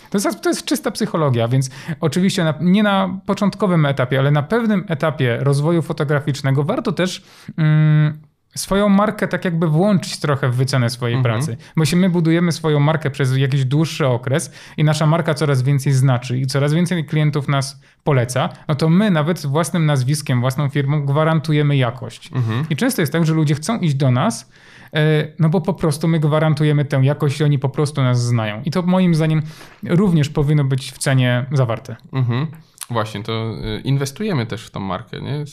To, 0.10 0.18
jest, 0.18 0.42
to 0.42 0.50
jest 0.50 0.66
czysta 0.66 0.92
psychologia, 0.92 1.48
więc 1.48 1.70
oczywiście 2.00 2.44
na, 2.44 2.54
nie 2.62 2.84
na 2.84 3.20
początkowym 3.26 3.86
etapie, 3.86 4.20
ale 4.20 4.32
na 4.32 4.44
pewnym 4.44 4.86
etapie 4.88 5.38
rozwoju 5.42 5.82
fotograficznego 5.82 6.64
warto 6.64 6.92
też 6.92 7.24
mm, 7.58 8.22
swoją 8.56 8.90
markę 8.90 9.28
tak 9.28 9.46
jakby 9.46 9.68
włączyć 9.68 10.20
trochę 10.20 10.50
w 10.50 10.56
wycenę 10.56 10.90
swojej 10.90 11.18
mhm. 11.18 11.36
pracy. 11.36 11.58
Bo 11.76 11.82
jeśli 11.82 11.98
my 11.98 12.10
budujemy 12.10 12.52
swoją 12.52 12.80
markę 12.80 13.12
przez 13.12 13.38
jakiś 13.38 13.66
dłuższy 13.66 14.08
okres 14.08 14.52
i 14.78 14.84
nasza 14.84 15.06
marka 15.06 15.34
coraz 15.34 15.62
więcej 15.62 15.94
znaczy 15.94 16.40
i 16.40 16.48
coraz 16.48 16.74
więcej 16.74 17.06
klientów 17.06 17.48
nas 17.48 17.82
poleca, 18.04 18.50
no 18.68 18.76
to 18.76 18.90
my 18.90 19.12
nawet 19.12 19.46
własnym 19.46 19.86
nazwiskiem, 19.86 20.42
własną 20.42 20.70
firmą 20.70 21.06
gwarantujemy 21.06 21.78
jakość. 21.78 22.30
Mhm. 22.34 22.66
I 22.70 22.76
często 22.76 23.02
jest 23.02 23.12
tak, 23.12 23.26
że 23.26 23.34
ludzie 23.34 23.56
chcą 23.56 23.80
iść 23.80 23.96
do 23.96 24.12
nas, 24.12 24.52
e, 24.94 25.28
no 25.40 25.50
bo 25.50 25.62
po 25.62 25.74
prostu 25.74 26.08
my 26.08 26.20
gwarantujemy 26.20 26.86
tę 26.86 27.00
jakość 27.04 27.40
i 27.40 27.44
oni 27.44 27.60
po 27.60 27.70
prostu 27.70 28.02
nas 28.02 28.24
znają. 28.24 28.62
I 28.66 28.72
to 28.72 28.82
moim 28.82 29.16
zdaniem 29.16 29.42
również 29.84 30.30
powinno 30.30 30.64
być 30.64 30.92
w 30.92 30.98
cenie 30.98 31.46
zawarte. 31.52 31.96
Mhm. 32.14 32.48
Właśnie, 32.92 33.24
to 33.24 33.54
y, 33.78 33.82
inwestujemy 33.82 34.46
też 34.46 34.66
w 34.66 34.72
tą 34.72 34.80
markę, 34.80 35.22
nie? 35.22 35.36
Y, 35.36 35.46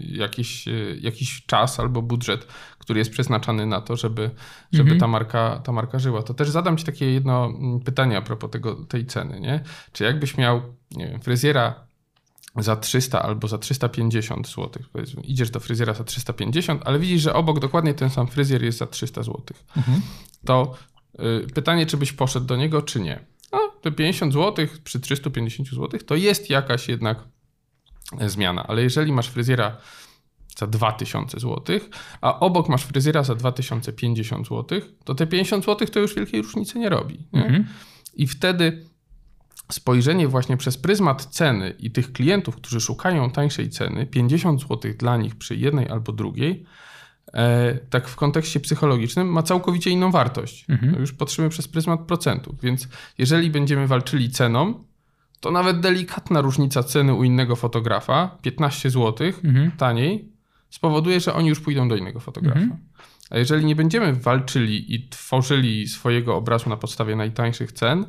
jakiś, 0.00 0.68
y, 0.68 0.98
jakiś 1.00 1.46
czas 1.46 1.80
albo 1.80 2.02
budżet, 2.02 2.46
który 2.78 2.98
jest 2.98 3.10
przeznaczany 3.10 3.66
na 3.66 3.80
to, 3.80 3.96
żeby, 3.96 4.30
żeby 4.72 4.90
mhm. 4.90 5.00
ta, 5.00 5.06
marka, 5.06 5.60
ta 5.64 5.72
marka 5.72 5.98
żyła. 5.98 6.22
To 6.22 6.34
też 6.34 6.50
zadam 6.50 6.76
Ci 6.76 6.84
takie 6.84 7.12
jedno 7.12 7.44
mm, 7.44 7.80
pytanie 7.80 8.18
a 8.18 8.22
propos 8.22 8.50
tego, 8.50 8.74
tej 8.74 9.06
ceny, 9.06 9.40
nie? 9.40 9.60
Czy 9.92 10.04
jakbyś 10.04 10.36
miał, 10.36 10.62
nie 10.90 11.06
wiem, 11.06 11.20
fryzjera 11.20 11.86
za 12.56 12.76
300 12.76 13.22
albo 13.22 13.48
za 13.48 13.58
350 13.58 14.48
zł. 14.48 14.70
Powiedzmy, 14.92 15.22
idziesz 15.22 15.50
do 15.50 15.60
fryzjera 15.60 15.94
za 15.94 16.04
350, 16.04 16.82
ale 16.84 16.98
widzisz, 16.98 17.22
że 17.22 17.34
obok 17.34 17.60
dokładnie 17.60 17.94
ten 17.94 18.10
sam 18.10 18.26
fryzjer 18.26 18.64
jest 18.64 18.78
za 18.78 18.86
300 18.86 19.22
zł. 19.22 19.42
Mhm. 19.76 20.00
To 20.44 20.74
y, 21.14 21.46
pytanie, 21.54 21.86
czy 21.86 21.96
byś 21.96 22.12
poszedł 22.12 22.46
do 22.46 22.56
niego, 22.56 22.82
czy 22.82 23.00
nie. 23.00 23.33
No, 23.54 23.72
te 23.82 23.92
50 23.92 24.32
zł 24.32 24.66
przy 24.84 25.00
350 25.00 25.68
zł 25.68 26.00
to 26.06 26.14
jest 26.14 26.50
jakaś 26.50 26.88
jednak 26.88 27.18
e, 28.20 28.28
zmiana, 28.30 28.66
ale 28.66 28.82
jeżeli 28.82 29.12
masz 29.12 29.28
fryzjera 29.28 29.76
za 30.58 30.66
2000 30.66 31.40
zł, 31.40 31.80
a 32.20 32.40
obok 32.40 32.68
masz 32.68 32.84
fryzjera 32.84 33.22
za 33.22 33.34
2050 33.34 34.48
zł, 34.48 34.80
to 35.04 35.14
te 35.14 35.26
50 35.26 35.64
zł 35.64 35.88
to 35.88 36.00
już 36.00 36.14
wielkiej 36.14 36.42
różnicy 36.42 36.78
nie 36.78 36.88
robi. 36.88 37.26
Nie? 37.32 37.44
Mhm. 37.44 37.66
I 38.14 38.26
wtedy 38.26 38.84
spojrzenie 39.72 40.28
właśnie 40.28 40.56
przez 40.56 40.78
pryzmat 40.78 41.24
ceny 41.24 41.74
i 41.78 41.90
tych 41.90 42.12
klientów, 42.12 42.56
którzy 42.56 42.80
szukają 42.80 43.30
tańszej 43.30 43.70
ceny, 43.70 44.06
50 44.06 44.60
zł 44.60 44.92
dla 44.98 45.16
nich 45.16 45.36
przy 45.36 45.56
jednej 45.56 45.88
albo 45.88 46.12
drugiej, 46.12 46.64
tak 47.90 48.08
w 48.08 48.16
kontekście 48.16 48.60
psychologicznym 48.60 49.28
ma 49.28 49.42
całkowicie 49.42 49.90
inną 49.90 50.10
wartość. 50.10 50.64
Mhm. 50.68 51.00
Już 51.00 51.12
patrzymy 51.12 51.48
przez 51.48 51.68
pryzmat 51.68 52.00
procentów, 52.00 52.60
więc 52.60 52.88
jeżeli 53.18 53.50
będziemy 53.50 53.86
walczyli 53.86 54.30
ceną, 54.30 54.84
to 55.40 55.50
nawet 55.50 55.80
delikatna 55.80 56.40
różnica 56.40 56.82
ceny 56.82 57.14
u 57.14 57.24
innego 57.24 57.56
fotografa, 57.56 58.38
15 58.42 58.90
zł 58.90 59.26
Mhm. 59.44 59.70
taniej, 59.70 60.28
spowoduje, 60.70 61.20
że 61.20 61.34
oni 61.34 61.48
już 61.48 61.60
pójdą 61.60 61.88
do 61.88 61.96
innego 61.96 62.20
fotografa. 62.20 62.60
Mhm. 62.60 62.80
A 63.30 63.38
jeżeli 63.38 63.64
nie 63.64 63.76
będziemy 63.76 64.12
walczyli 64.12 64.94
i 64.94 65.08
tworzyli 65.08 65.88
swojego 65.88 66.36
obrazu 66.36 66.70
na 66.70 66.76
podstawie 66.76 67.16
najtańszych 67.16 67.72
cen, 67.72 68.00
e, 68.00 68.06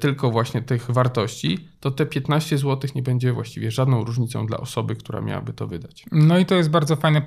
tylko 0.00 0.30
właśnie 0.30 0.62
tych 0.62 0.90
wartości, 0.90 1.68
to 1.80 1.90
te 1.90 2.06
15 2.06 2.58
zł 2.58 2.90
nie 2.94 3.02
będzie 3.02 3.32
właściwie 3.32 3.70
żadną 3.70 4.04
różnicą 4.04 4.46
dla 4.46 4.58
osoby, 4.58 4.96
która 4.96 5.20
miałaby 5.20 5.52
to 5.52 5.66
wydać. 5.66 6.06
No 6.12 6.38
i 6.38 6.46
to 6.46 6.54
jest 6.54 6.70
bardzo 6.70 6.96
fajne, 6.96 7.22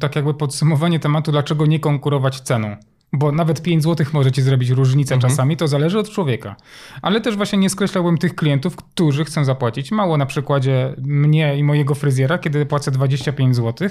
tak 0.00 0.16
jakby 0.16 0.34
podsumowanie 0.34 1.00
tematu, 1.00 1.32
dlaczego 1.32 1.66
nie 1.66 1.80
konkurować 1.80 2.40
ceną. 2.40 2.76
Bo 3.12 3.32
nawet 3.32 3.62
5 3.62 3.82
zł 3.82 4.06
może 4.12 4.32
ci 4.32 4.42
zrobić 4.42 4.70
różnicę 4.70 5.14
Mhm. 5.14 5.30
czasami, 5.30 5.56
to 5.56 5.68
zależy 5.68 5.98
od 5.98 6.10
człowieka. 6.10 6.56
Ale 7.02 7.20
też 7.20 7.36
właśnie 7.36 7.58
nie 7.58 7.70
skreślałbym 7.70 8.18
tych 8.18 8.34
klientów, 8.34 8.76
którzy 8.76 9.24
chcą 9.24 9.44
zapłacić 9.44 9.92
mało. 9.92 10.16
Na 10.16 10.26
przykładzie 10.26 10.94
mnie 11.02 11.58
i 11.58 11.64
mojego 11.64 11.94
fryzjera, 11.94 12.38
kiedy 12.38 12.66
płacę 12.66 12.90
25 12.90 13.56
zł. 13.56 13.88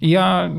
I 0.00 0.10
ja 0.10 0.50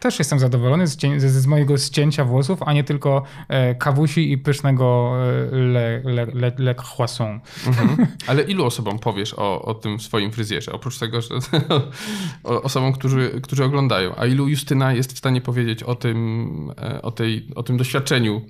też 0.00 0.18
jestem 0.18 0.38
zadowolony 0.38 0.86
z, 0.86 0.96
cię- 0.96 1.20
z, 1.20 1.24
z 1.24 1.46
mojego 1.46 1.78
ścięcia 1.78 2.24
włosów, 2.24 2.62
a 2.62 2.72
nie 2.72 2.84
tylko 2.84 3.22
e, 3.48 3.74
kawusi 3.74 4.32
i 4.32 4.38
pysznego 4.38 5.12
e, 5.52 5.56
le, 5.56 6.00
le, 6.04 6.26
le, 6.34 6.52
le 6.58 6.74
croissant. 6.74 7.42
Mhm. 7.66 8.06
Ale 8.28 8.42
ilu 8.42 8.64
osobom 8.64 8.98
powiesz 8.98 9.34
o, 9.36 9.62
o 9.62 9.74
tym 9.74 10.00
swoim 10.00 10.32
fryzjerze? 10.32 10.72
Oprócz 10.72 10.98
tego, 10.98 11.20
że 11.20 11.28
o, 12.44 12.62
osobom, 12.62 12.92
którzy, 12.92 13.40
którzy 13.42 13.64
oglądają. 13.64 14.14
A 14.16 14.26
ilu 14.26 14.48
Justyna 14.48 14.92
jest 14.92 15.12
w 15.12 15.18
stanie 15.18 15.40
powiedzieć 15.40 15.82
o 15.82 15.94
tym, 15.94 16.72
e, 16.82 17.02
o 17.02 17.10
tej, 17.10 17.48
o 17.54 17.62
tym 17.62 17.76
doświadczeniu 17.76 18.42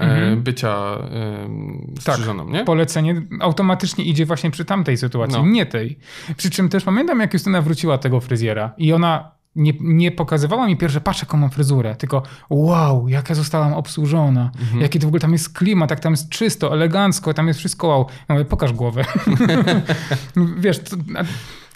Mhm. 0.00 0.42
bycia 0.42 0.98
Tak. 2.04 2.14
strzyżoną, 2.14 2.48
nie? 2.48 2.64
Polecenie 2.64 3.22
automatycznie 3.40 4.04
idzie 4.04 4.26
właśnie 4.26 4.50
przy 4.50 4.64
tamtej 4.64 4.96
sytuacji, 4.96 5.38
No. 5.38 5.46
nie 5.46 5.66
tej. 5.66 5.98
Przy 6.36 6.50
czym 6.50 6.68
też 6.68 6.84
pamiętam, 6.84 7.20
jak 7.20 7.32
Justyna 7.32 7.62
wróciła 7.62 7.98
tego 7.98 8.20
fryzjera 8.20 8.72
i 8.78 8.92
ona 8.92 9.30
nie, 9.56 9.72
nie 9.80 10.10
pokazywała 10.12 10.66
mi 10.66 10.76
pierwsze, 10.76 11.00
patrz 11.00 11.20
jaką 11.20 11.38
mam 11.38 11.50
fryzurę, 11.50 11.96
tylko 11.96 12.22
wow, 12.50 13.08
jak 13.08 13.28
ja 13.28 13.34
zostałam 13.34 13.72
obsłużona, 13.74 14.50
Mhm. 14.60 14.80
jaki 14.80 14.98
to 14.98 15.06
w 15.06 15.08
ogóle 15.08 15.20
tam 15.20 15.32
jest 15.32 15.52
klimat, 15.58 15.90
jak 15.90 16.00
tam 16.00 16.12
jest 16.12 16.28
czysto, 16.28 16.72
elegancko, 16.72 17.34
tam 17.34 17.48
jest 17.48 17.58
wszystko 17.60 17.86
wow. 17.86 18.06
Ja 18.28 18.34
mówię, 18.34 18.44
pokaż 18.44 18.72
głowę. 18.72 19.04
Wiesz, 20.58 20.78
to, 20.78 20.96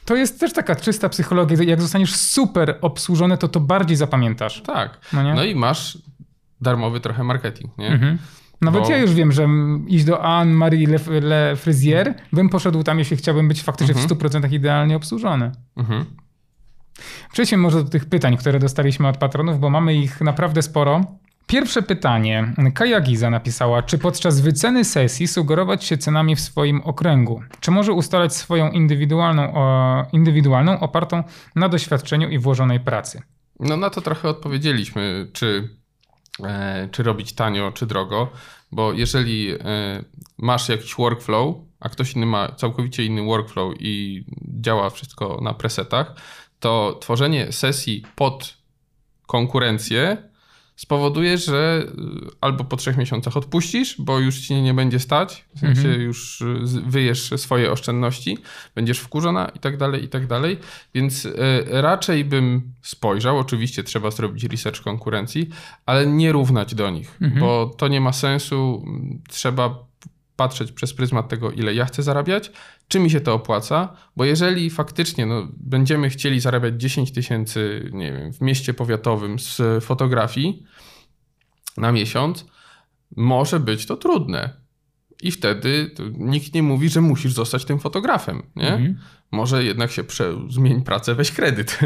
to 0.05 0.17
jest 0.17 0.41
też 0.41 0.53
taka 0.53 0.77
czysta 0.77 1.09
psychologia, 1.09 1.63
jak 1.65 1.81
zostaniesz 1.81 2.17
super 2.17 2.79
obsłużony, 2.81 3.39
to 3.39 3.49
to 3.49 3.61
bardziej 3.61 3.97
zapamiętasz. 3.97 4.63
Tak. 4.63 4.99
No 5.13 5.23
nie? 5.23 5.35
No 5.35 5.45
i 5.45 5.55
masz 5.55 5.99
darmowy 6.61 7.01
trochę 7.01 7.25
marketing, 7.25 7.79
nie? 7.79 7.89
Mhm. 7.89 8.19
Nawet 8.61 8.83
Bo- 8.83 8.91
ja 8.91 8.99
już 8.99 9.13
wiem, 9.15 9.33
że 9.33 9.49
iść 9.87 10.05
do 10.05 10.23
Anne-Marie 10.25 10.89
Le, 10.89 11.21
Le 11.21 12.15
bym 12.33 12.49
poszedł 12.49 12.83
tam, 12.83 12.99
jeśli 12.99 13.17
chciałbym 13.17 13.49
być 13.49 13.63
faktycznie 13.63 13.95
Mhm. 13.95 14.09
w 14.19 14.23
100% 14.23 14.53
idealnie 14.53 14.97
obsłużony. 14.97 15.53
Mhm. 15.77 16.05
Przejdźmy 17.33 17.59
może 17.59 17.85
do 17.85 17.91
tych 17.91 18.05
pytań, 18.05 18.37
które 18.37 18.59
dostaliśmy 18.59 19.09
od 19.09 19.17
patronów, 19.17 19.61
bo 19.61 19.71
mamy 19.71 19.95
ich 19.95 20.21
naprawdę 20.21 20.63
sporo. 20.63 21.05
Pierwsze 21.49 21.83
pytanie. 21.83 22.55
Kaja 22.75 23.01
Giza 23.01 23.31
napisała, 23.31 23.83
czy 23.83 23.99
podczas 23.99 24.41
wyceny 24.41 24.85
sesji 24.85 25.29
sugerować 25.29 25.85
się 25.85 25.99
cenami 25.99 26.37
w 26.37 26.41
swoim 26.41 26.81
okręgu? 26.81 27.43
Czy 27.61 27.71
może 27.71 27.93
ustalać 27.93 28.37
swoją 28.37 28.71
indywidualną, 28.71 29.55
o, 29.55 30.07
indywidualną 30.13 30.81
opartą 30.81 31.23
na 31.57 31.69
doświadczeniu 31.69 32.29
i 32.29 32.39
włożonej 32.39 32.81
pracy? 32.81 33.23
No 33.61 33.77
na 33.77 33.91
to 33.91 34.01
trochę 34.01 34.29
odpowiedzieliśmy, 34.29 35.27
czy, 35.33 35.69
e, 36.45 36.89
czy 36.93 37.03
robić 37.03 37.33
tanio, 37.33 37.73
czy 37.73 37.87
drogo, 37.87 38.33
bo 38.73 38.93
jeżeli 38.93 39.51
e, 39.51 39.59
masz 40.39 40.69
jakiś 40.69 40.95
workflow, 40.95 41.57
a 41.81 41.89
ktoś 41.89 42.15
inny 42.15 42.27
ma 42.27 42.49
całkowicie 42.49 43.05
inny 43.05 43.23
workflow 43.23 43.75
i 43.81 44.25
działa 44.61 44.91
wszystko 44.91 45.39
na 45.43 45.55
presetach, 45.55 46.15
to 46.61 46.99
tworzenie 47.01 47.53
sesji 47.53 48.03
pod 48.17 48.57
konkurencję 49.27 50.17
spowoduje, 50.77 51.39
że 51.39 51.87
y, 51.87 52.31
albo 52.41 52.65
po 52.65 52.77
trzech 52.77 52.97
miesiącach 52.97 53.37
odpuścisz, 53.37 53.97
bo 53.99 54.19
już 54.19 54.39
ci 54.39 54.55
nie 54.55 54.75
będzie 54.75 54.99
stać, 54.99 55.45
w 55.57 55.59
sensie 55.61 55.81
Mhm. 55.89 56.01
już 56.01 56.41
y, 56.41 56.47
wyjesz 56.87 57.31
swoje 57.37 57.73
oszczędności, 57.73 58.39
będziesz 58.75 58.99
wkurzona 58.99 59.49
i 59.55 59.59
tak 59.59 59.77
dalej, 59.77 60.05
i 60.05 60.09
tak 60.09 60.27
dalej. 60.27 60.59
Więc 60.95 61.25
y, 61.25 61.35
raczej 61.69 62.25
bym 62.25 62.73
spojrzał, 62.83 63.39
oczywiście 63.39 63.83
trzeba 63.85 64.11
zrobić 64.11 64.45
research 64.45 64.81
konkurencji, 64.83 65.49
ale 65.87 66.07
nie 66.07 66.33
równać 66.33 66.75
do 66.75 66.91
nich, 66.91 67.17
Mhm. 67.23 67.41
bo 67.41 67.67
to 67.77 67.89
nie 67.89 68.01
ma 68.01 68.13
sensu. 68.13 68.85
Trzeba 69.29 69.89
patrzeć 70.37 70.73
przez 70.73 70.95
pryzmat 70.95 71.29
tego, 71.29 71.51
ile 71.51 71.75
ja 71.75 71.85
chcę 71.85 72.03
zarabiać, 72.03 72.51
czy 72.89 73.01
mi 73.01 73.11
się 73.11 73.21
to 73.21 73.35
opłaca, 73.35 73.97
bo 74.17 74.25
jeżeli 74.25 74.71
faktycznie 74.71 75.27
no, 75.27 75.49
będziemy 75.57 76.11
chcieli 76.11 76.41
zarabiać 76.41 76.81
10 76.81 77.13
tysięcy, 77.13 77.91
nie 77.93 78.13
wiem, 78.13 78.33
w 78.33 78.41
mieście 78.41 78.75
powiatowym 78.75 79.39
z 79.39 79.85
fotografii 79.85 80.63
na 81.77 81.93
miesiąc, 81.93 82.47
może 83.17 83.61
być 83.61 83.87
to 83.87 83.97
trudne. 83.97 84.69
I 85.23 85.31
wtedy 85.31 85.91
nikt 86.19 86.55
nie 86.55 86.63
mówi, 86.63 86.89
że 86.89 87.01
musisz 87.01 87.33
zostać 87.33 87.65
tym 87.65 87.79
fotografem, 87.79 88.43
nie? 88.57 88.73
Mhm. 88.73 88.99
Może 89.31 89.65
jednak 89.65 89.91
się 89.91 90.05
prze... 90.05 90.35
zmień 90.49 90.83
pracę, 90.83 91.15
weź 91.15 91.33
kredyt. 91.33 91.79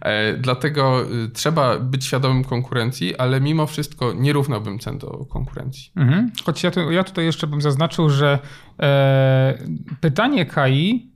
E, 0.00 0.36
Dlatego 0.36 1.02
y, 1.02 1.28
trzeba 1.28 1.78
być 1.78 2.04
świadomym 2.04 2.44
konkurencji, 2.44 3.16
ale 3.16 3.40
mimo 3.40 3.66
wszystko 3.66 4.12
nie 4.12 4.32
równałbym 4.32 4.78
cen 4.78 4.98
do 4.98 5.06
konkurencji. 5.08 5.92
Mhm. 5.96 6.32
Choć 6.44 6.62
ja, 6.62 6.70
tu, 6.70 6.90
ja 6.90 7.04
tutaj 7.04 7.24
jeszcze 7.24 7.46
bym 7.46 7.60
zaznaczył, 7.60 8.10
że 8.10 8.38
e, 8.80 9.58
pytanie 10.00 10.46
Kai 10.46 11.10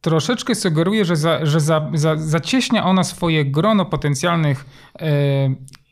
troszeczkę 0.00 0.54
sugeruje, 0.54 1.04
że, 1.04 1.16
za, 1.16 1.46
że 1.46 1.60
za, 1.60 1.90
za, 1.94 2.16
zacieśnia 2.16 2.84
ona 2.84 3.04
swoje 3.04 3.44
grono 3.44 3.84
potencjalnych 3.84 4.64
e, 4.98 5.08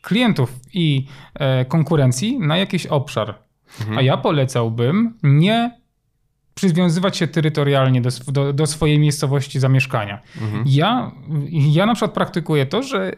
klientów 0.02 0.52
i 0.74 1.06
e, 1.34 1.64
konkurencji 1.64 2.38
na 2.38 2.56
jakiś 2.56 2.86
obszar. 2.86 3.34
Mhm. 3.80 3.98
A 3.98 4.02
ja 4.02 4.16
polecałbym 4.16 5.18
nie 5.22 5.83
przywiązywać 6.54 7.16
się 7.16 7.26
terytorialnie 7.26 8.00
do, 8.00 8.10
do, 8.28 8.52
do 8.52 8.66
swojej 8.66 8.98
miejscowości 8.98 9.60
zamieszkania. 9.60 10.20
Mhm. 10.42 10.64
Ja, 10.66 11.12
ja 11.50 11.86
na 11.86 11.94
przykład 11.94 12.12
praktykuję 12.12 12.66
to, 12.66 12.82
że 12.82 13.12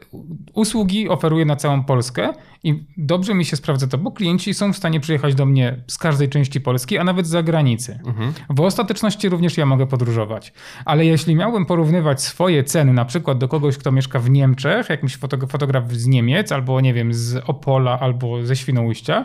usługi 0.55 1.09
oferuję 1.09 1.45
na 1.45 1.57
całą 1.57 1.85
Polskę 1.85 2.33
i 2.65 2.85
dobrze 2.97 3.35
mi 3.35 3.45
się 3.45 3.57
sprawdza 3.57 3.87
to, 3.87 3.99
bo 3.99 4.13
klienci 4.13 4.55
są 4.55 4.73
w 4.73 4.77
stanie 4.77 5.01
przyjechać 5.01 5.35
do 5.35 5.47
mnie 5.47 5.77
z 5.87 5.99
każdej 5.99 6.29
części 6.29 6.61
Polski, 6.61 6.99
a 6.99 7.05
nawet 7.05 7.27
z 7.27 7.31
zagranicy. 7.31 8.01
Mhm. 8.07 8.33
W 8.51 8.61
ostateczności 8.61 9.29
również 9.29 9.57
ja 9.57 9.67
mogę 9.67 9.87
podróżować. 9.87 10.53
Ale 10.85 11.05
jeśli 11.05 11.35
miałbym 11.35 11.67
porównywać 11.67 12.23
swoje 12.23 12.65
ceny 12.65 12.93
na 12.93 13.05
przykład 13.05 13.39
do 13.39 13.49
kogoś, 13.49 13.79
kto 13.79 13.93
mieszka 13.93 14.19
w 14.19 14.31
Niemczech, 14.31 14.89
jakimś 14.89 15.19
foto- 15.19 15.47
fotograf 15.47 15.93
z 15.93 16.07
Niemiec, 16.07 16.53
albo 16.53 16.81
nie 16.81 16.95
wiem, 16.95 17.15
z 17.15 17.43
Opola, 17.47 18.01
albo 18.01 18.47
ze 18.47 18.57
Świnoujścia, 18.57 19.25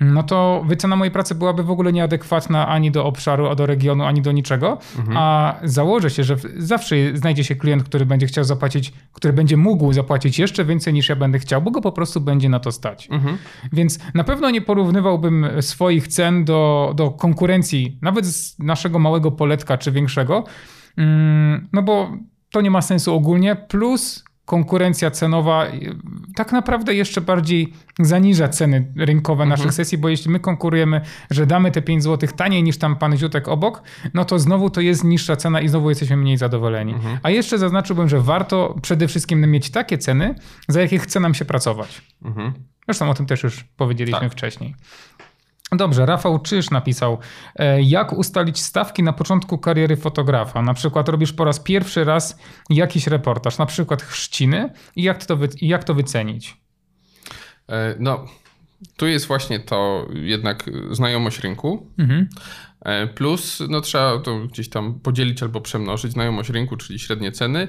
no 0.00 0.22
to 0.22 0.64
wycena 0.66 0.96
mojej 0.96 1.12
pracy 1.12 1.34
byłaby 1.34 1.62
w 1.62 1.70
ogóle 1.70 1.92
nieadekwatna 1.92 2.68
ani 2.68 2.90
do 2.90 3.04
obszaru, 3.04 3.48
a 3.48 3.54
do 3.54 3.66
regionu, 3.66 4.04
ani 4.04 4.22
do 4.22 4.32
niczego. 4.32 4.78
A 5.16 5.54
założę 5.64 6.10
się, 6.10 6.24
że 6.24 6.36
zawsze 6.56 6.96
znajdzie 7.14 7.44
się 7.44 7.56
klient, 7.56 7.84
który 7.84 8.06
będzie 8.06 8.26
chciał 8.26 8.44
zapłacić, 8.44 8.92
który 9.12 9.32
będzie 9.32 9.56
mógł 9.56 9.92
zapłacić 9.92 10.38
jeszcze 10.38 10.64
więcej 10.64 10.94
niż 10.94 11.08
ja 11.08 11.16
będę 11.16 11.38
chciał, 11.38 11.62
bo 11.62 11.70
go 11.70 11.80
po 11.80 11.92
prostu 11.92 12.20
będzie 12.20 12.48
na 12.48 12.60
to 12.60 12.72
stać. 12.72 13.08
Mhm. 13.10 13.38
Więc 13.72 13.98
na 14.14 14.24
pewno 14.24 14.50
nie 14.50 14.60
porównywałbym 14.60 15.46
swoich 15.60 16.08
cen 16.08 16.44
do, 16.44 16.92
do 16.96 17.10
konkurencji, 17.10 17.98
nawet 18.02 18.26
z 18.26 18.58
naszego 18.58 18.98
małego 18.98 19.32
poletka 19.32 19.78
czy 19.78 19.92
większego, 19.92 20.44
Mm, 20.96 21.68
no 21.72 21.82
bo 21.82 22.12
to 22.50 22.60
nie 22.60 22.70
ma 22.70 22.82
sensu 22.82 23.14
ogólnie. 23.14 23.56
Plus 23.56 24.24
konkurencja 24.44 25.10
cenowa 25.10 25.66
y, 25.66 25.96
tak 26.34 26.52
naprawdę 26.52 26.94
jeszcze 26.94 27.20
bardziej 27.20 27.72
zaniża 27.98 28.48
ceny 28.48 28.92
rynkowe 28.96 29.42
Mhm. 29.42 29.58
naszych 29.60 29.74
sesji, 29.74 29.98
bo 29.98 30.08
jeśli 30.08 30.30
my 30.30 30.40
konkurujemy, 30.40 31.00
że 31.30 31.46
damy 31.46 31.70
te 31.70 31.82
5 31.82 32.02
zł 32.02 32.28
taniej 32.36 32.62
niż 32.62 32.78
tam 32.78 32.96
pan 32.96 33.16
Ziutek 33.16 33.48
obok, 33.48 33.82
no 34.14 34.24
to 34.24 34.38
znowu 34.38 34.70
to 34.70 34.80
jest 34.80 35.04
niższa 35.04 35.36
cena 35.36 35.60
i 35.60 35.68
znowu 35.68 35.88
jesteśmy 35.88 36.16
mniej 36.16 36.36
zadowoleni. 36.36 36.92
Mhm. 36.94 37.18
A 37.22 37.30
jeszcze 37.30 37.58
zaznaczyłbym, 37.58 38.08
że 38.08 38.20
warto 38.20 38.74
przede 38.82 39.08
wszystkim 39.08 39.50
mieć 39.50 39.70
takie 39.70 39.98
ceny, 39.98 40.34
za 40.68 40.80
jakie 40.80 40.98
chce 40.98 41.20
nam 41.20 41.34
się 41.34 41.44
pracować. 41.44 42.02
Mhm. 42.24 42.52
Zresztą 42.86 43.10
o 43.10 43.14
tym 43.14 43.26
też 43.26 43.42
już 43.42 43.64
powiedzieliśmy 43.64 44.20
Tak. 44.20 44.32
wcześniej. 44.32 44.74
Dobrze, 45.72 46.06
Rafał 46.06 46.38
Czyż 46.38 46.70
napisał, 46.70 47.18
e, 47.56 47.82
jak 47.82 48.12
ustalić 48.12 48.60
stawki 48.60 49.02
na 49.02 49.12
początku 49.12 49.58
kariery 49.58 49.96
fotografa? 49.96 50.62
Na 50.62 50.74
przykład 50.74 51.08
robisz 51.08 51.32
po 51.32 51.44
raz 51.44 51.60
pierwszy 51.60 52.04
raz 52.04 52.38
jakiś 52.70 53.06
reportaż, 53.06 53.58
na 53.58 53.66
przykład 53.66 54.02
chrzciny 54.02 54.72
i 54.96 55.02
jak 55.02 55.24
to, 55.24 55.36
wy, 55.36 55.48
jak 55.60 55.84
to 55.84 55.94
wycenić? 55.94 56.56
E, 57.68 57.96
No, 57.98 58.24
tu 58.96 59.06
jest 59.06 59.26
właśnie 59.26 59.60
to 59.60 60.08
jednak 60.12 60.70
znajomość 60.90 61.40
rynku. 61.40 61.90
Mhm. 61.98 62.28
E, 62.80 63.06
Plus, 63.06 63.62
no 63.68 63.80
trzeba 63.80 64.18
to 64.18 64.38
gdzieś 64.38 64.68
tam 64.68 65.00
podzielić 65.00 65.42
albo 65.42 65.60
przemnożyć 65.60 66.12
znajomość 66.12 66.50
rynku, 66.50 66.76
czyli 66.76 66.98
średnie 66.98 67.32
ceny 67.32 67.68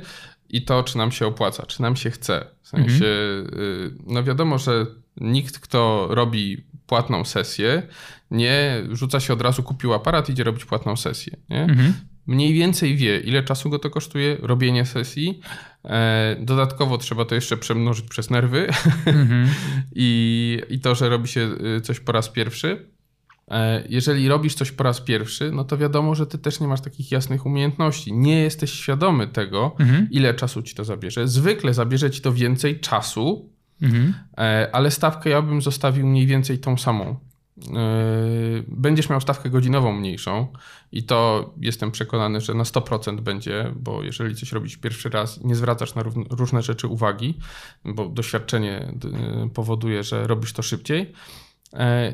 i 0.50 0.66
to, 0.66 0.84
czy 0.84 0.98
nam 0.98 1.12
się 1.12 1.28
opłaca, 1.28 1.66
czy 1.66 1.82
nam 1.82 1.96
się 1.96 2.12
chce. 2.12 2.46
W 2.62 2.68
sensie, 2.68 3.06
y, 3.06 3.92
no 4.08 4.24
wiadomo, 4.24 4.58
że 4.58 4.86
nikt, 5.18 5.60
kto 5.60 6.08
robi 6.10 6.66
płatną 6.88 7.26
sesję, 7.26 7.84
nie 8.32 8.84
rzuca 8.92 9.20
się 9.20 9.34
od 9.34 9.42
razu, 9.42 9.64
kupił 9.64 9.94
aparat, 9.94 10.30
idzie 10.30 10.44
robić 10.44 10.66
płatną 10.66 10.96
sesję. 10.96 11.38
Nie? 11.50 11.62
Mhm. 11.64 11.94
Mniej 12.28 12.54
więcej 12.54 12.96
wie, 12.96 13.20
ile 13.20 13.44
czasu 13.44 13.70
go 13.70 13.80
to 13.80 13.90
kosztuje, 13.90 14.38
robienie 14.42 14.86
sesji. 14.86 15.40
E, 15.84 16.36
dodatkowo 16.40 16.98
trzeba 16.98 17.26
to 17.26 17.36
jeszcze 17.36 17.58
przemnożyć 17.58 18.06
przez 18.10 18.30
nerwy 18.30 18.68
Mhm. 19.06 19.50
i, 19.96 20.62
i 20.70 20.80
to, 20.80 20.96
że 20.96 21.10
robi 21.10 21.28
się 21.28 21.50
y, 21.78 21.82
coś 21.82 22.00
po 22.00 22.12
raz 22.12 22.30
pierwszy. 22.30 22.90
E, 23.52 23.84
Jeżeli 23.90 24.28
robisz 24.28 24.54
coś 24.54 24.72
po 24.72 24.84
raz 24.84 25.02
pierwszy, 25.02 25.52
no 25.52 25.64
to 25.64 25.78
wiadomo, 25.78 26.16
że 26.16 26.28
ty 26.28 26.38
też 26.38 26.60
nie 26.60 26.68
masz 26.68 26.82
takich 26.82 27.12
jasnych 27.12 27.46
umiejętności. 27.46 28.14
Nie 28.14 28.40
jesteś 28.42 28.72
świadomy 28.72 29.28
tego, 29.28 29.76
Mhm. 29.80 30.08
ile 30.12 30.34
czasu 30.34 30.62
ci 30.62 30.76
to 30.76 30.84
zabierze. 30.86 31.28
Zwykle 31.28 31.74
zabierze 31.74 32.12
ci 32.12 32.22
to 32.22 32.32
więcej 32.34 32.80
czasu, 32.80 33.50
Mhm. 33.82 34.14
e, 34.38 34.70
ale 34.74 34.92
stawkę 34.92 35.30
ja 35.30 35.42
bym 35.42 35.62
zostawił 35.62 36.08
mniej 36.08 36.26
więcej 36.28 36.60
tą 36.60 36.78
samą. 36.78 37.06
E, 37.06 37.16
Będziesz 38.68 39.10
miał 39.10 39.22
stawkę 39.22 39.50
godzinową 39.50 39.92
mniejszą 39.94 40.48
i 40.92 41.04
to 41.04 41.50
jestem 41.62 41.92
przekonany, 41.92 42.42
że 42.42 42.54
na 42.54 42.64
100% 42.64 43.20
będzie, 43.22 43.72
bo 43.76 44.04
jeżeli 44.04 44.36
coś 44.36 44.52
robisz 44.52 44.78
pierwszy 44.78 45.10
raz, 45.10 45.44
nie 45.44 45.56
zwracasz 45.56 45.96
na 45.96 46.04
różne 46.30 46.62
rzeczy 46.62 46.88
uwagi, 46.88 47.38
bo 47.86 48.06
doświadczenie 48.10 48.94
d- 48.96 49.10
powoduje, 49.54 50.04
że 50.04 50.28
robisz 50.28 50.54
to 50.54 50.62
szybciej. 50.62 51.12
E, 51.76 52.14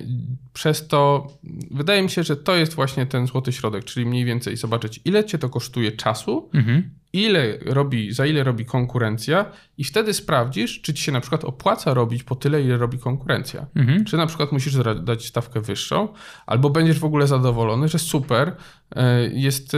Przez 0.54 0.88
to 0.88 1.28
wydaje 1.72 2.02
mi 2.02 2.10
się, 2.10 2.24
że 2.24 2.36
to 2.36 2.56
jest 2.56 2.74
właśnie 2.74 3.06
ten 3.06 3.28
złoty 3.28 3.52
środek, 3.52 3.84
czyli 3.84 4.06
mniej 4.06 4.26
więcej 4.26 4.58
zobaczyć, 4.58 5.02
ile 5.06 5.26
cię 5.26 5.38
to 5.38 5.50
kosztuje 5.50 5.92
czasu, 5.92 6.50
Mhm. 6.54 6.90
ile 7.14 7.58
robi, 7.66 8.12
za 8.14 8.26
ile 8.26 8.44
robi 8.44 8.66
konkurencja 8.66 9.46
i 9.78 9.84
wtedy 9.84 10.14
sprawdzisz, 10.14 10.82
czy 10.82 10.94
ci 10.94 11.04
się 11.04 11.12
na 11.12 11.22
przykład 11.22 11.44
opłaca 11.46 11.94
robić 11.94 12.24
po 12.24 12.36
tyle, 12.36 12.62
ile 12.62 12.78
robi 12.78 13.00
konkurencja. 13.00 13.66
Mhm. 13.76 14.06
Czy 14.06 14.18
na 14.18 14.26
przykład 14.28 14.52
musisz 14.52 14.76
dać 15.04 15.26
stawkę 15.26 15.62
wyższą, 15.62 16.08
albo 16.46 16.70
będziesz 16.70 17.00
w 17.00 17.06
ogóle 17.06 17.28
zadowolony, 17.28 17.88
że 17.88 18.00
super, 18.00 18.56
e, 18.96 19.28
jest 19.28 19.74
e, 19.74 19.78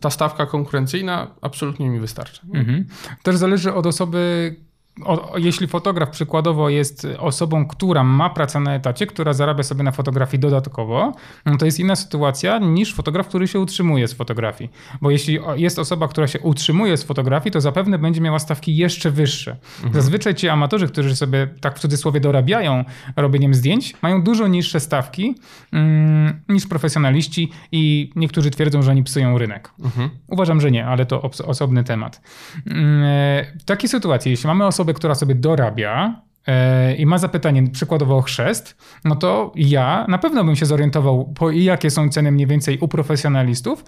ta 0.00 0.10
stawka 0.10 0.46
konkurencyjna, 0.46 1.34
absolutnie 1.40 1.88
mi 1.90 2.00
wystarcza. 2.00 2.42
Mhm. 2.54 2.86
Też 3.22 3.36
zależy 3.36 3.74
od 3.74 3.86
osoby. 3.86 4.56
O, 5.04 5.38
jeśli 5.38 5.66
fotograf 5.66 6.10
przykładowo 6.10 6.68
jest 6.68 7.06
osobą, 7.18 7.66
która 7.66 8.04
ma 8.04 8.30
pracę 8.30 8.60
na 8.60 8.74
etacie, 8.74 9.06
która 9.06 9.32
zarabia 9.32 9.62
sobie 9.62 9.82
na 9.82 9.92
fotografii 9.92 10.40
dodatkowo, 10.40 11.12
no 11.46 11.56
to 11.56 11.64
jest 11.64 11.80
inna 11.80 11.96
sytuacja 11.96 12.58
niż 12.58 12.94
fotograf, 12.94 13.28
który 13.28 13.48
się 13.48 13.60
utrzymuje 13.60 14.08
z 14.08 14.12
fotografii. 14.12 14.70
Bo 15.00 15.10
jeśli 15.10 15.38
jest 15.56 15.78
osoba, 15.78 16.08
która 16.08 16.26
się 16.26 16.40
utrzymuje 16.40 16.96
z 16.96 17.04
fotografii, 17.04 17.52
to 17.52 17.60
zapewne 17.60 17.98
będzie 17.98 18.20
miała 18.20 18.38
stawki 18.38 18.76
jeszcze 18.76 19.10
wyższe. 19.10 19.56
Zazwyczaj 19.92 20.34
ci 20.34 20.48
amatorzy, 20.48 20.88
którzy 20.88 21.16
sobie 21.16 21.48
tak 21.60 21.76
w 21.76 21.78
cudzysłowie 21.78 22.20
dorabiają 22.20 22.84
robieniem 23.16 23.54
zdjęć, 23.54 23.94
mają 24.02 24.22
dużo 24.22 24.48
niższe 24.48 24.80
stawki 24.80 25.34
mm, 25.72 26.40
niż 26.48 26.66
profesjonaliści 26.66 27.50
i 27.72 28.12
niektórzy 28.16 28.50
twierdzą, 28.50 28.82
że 28.82 28.90
oni 28.90 29.02
psują 29.02 29.38
rynek. 29.38 29.70
Mhm. 29.84 30.10
Uważam, 30.28 30.60
że 30.60 30.70
nie, 30.70 30.86
ale 30.86 31.06
to 31.06 31.22
osobny 31.46 31.84
temat. 31.84 32.20
Mm, 32.66 33.02
e, 33.02 33.46
W 33.60 33.64
takiej 33.64 33.88
sytuacji, 33.88 34.30
jeśli 34.30 34.46
mamy 34.46 34.66
osobę, 34.66 34.79
która 34.94 35.14
sobie 35.14 35.34
dorabia 35.34 36.22
e, 36.46 36.94
i 36.94 37.06
ma 37.06 37.18
zapytanie 37.18 37.68
przykładowo 37.68 38.16
o 38.16 38.22
chrzest, 38.22 38.76
no 39.04 39.16
to 39.16 39.52
ja 39.56 40.06
na 40.08 40.18
pewno 40.18 40.44
bym 40.44 40.56
się 40.56 40.66
zorientował, 40.66 41.32
po 41.38 41.50
jakie 41.50 41.90
są 41.90 42.08
ceny 42.08 42.32
mniej 42.32 42.46
więcej 42.46 42.78
u 42.78 42.88
profesjonalistów 42.88 43.84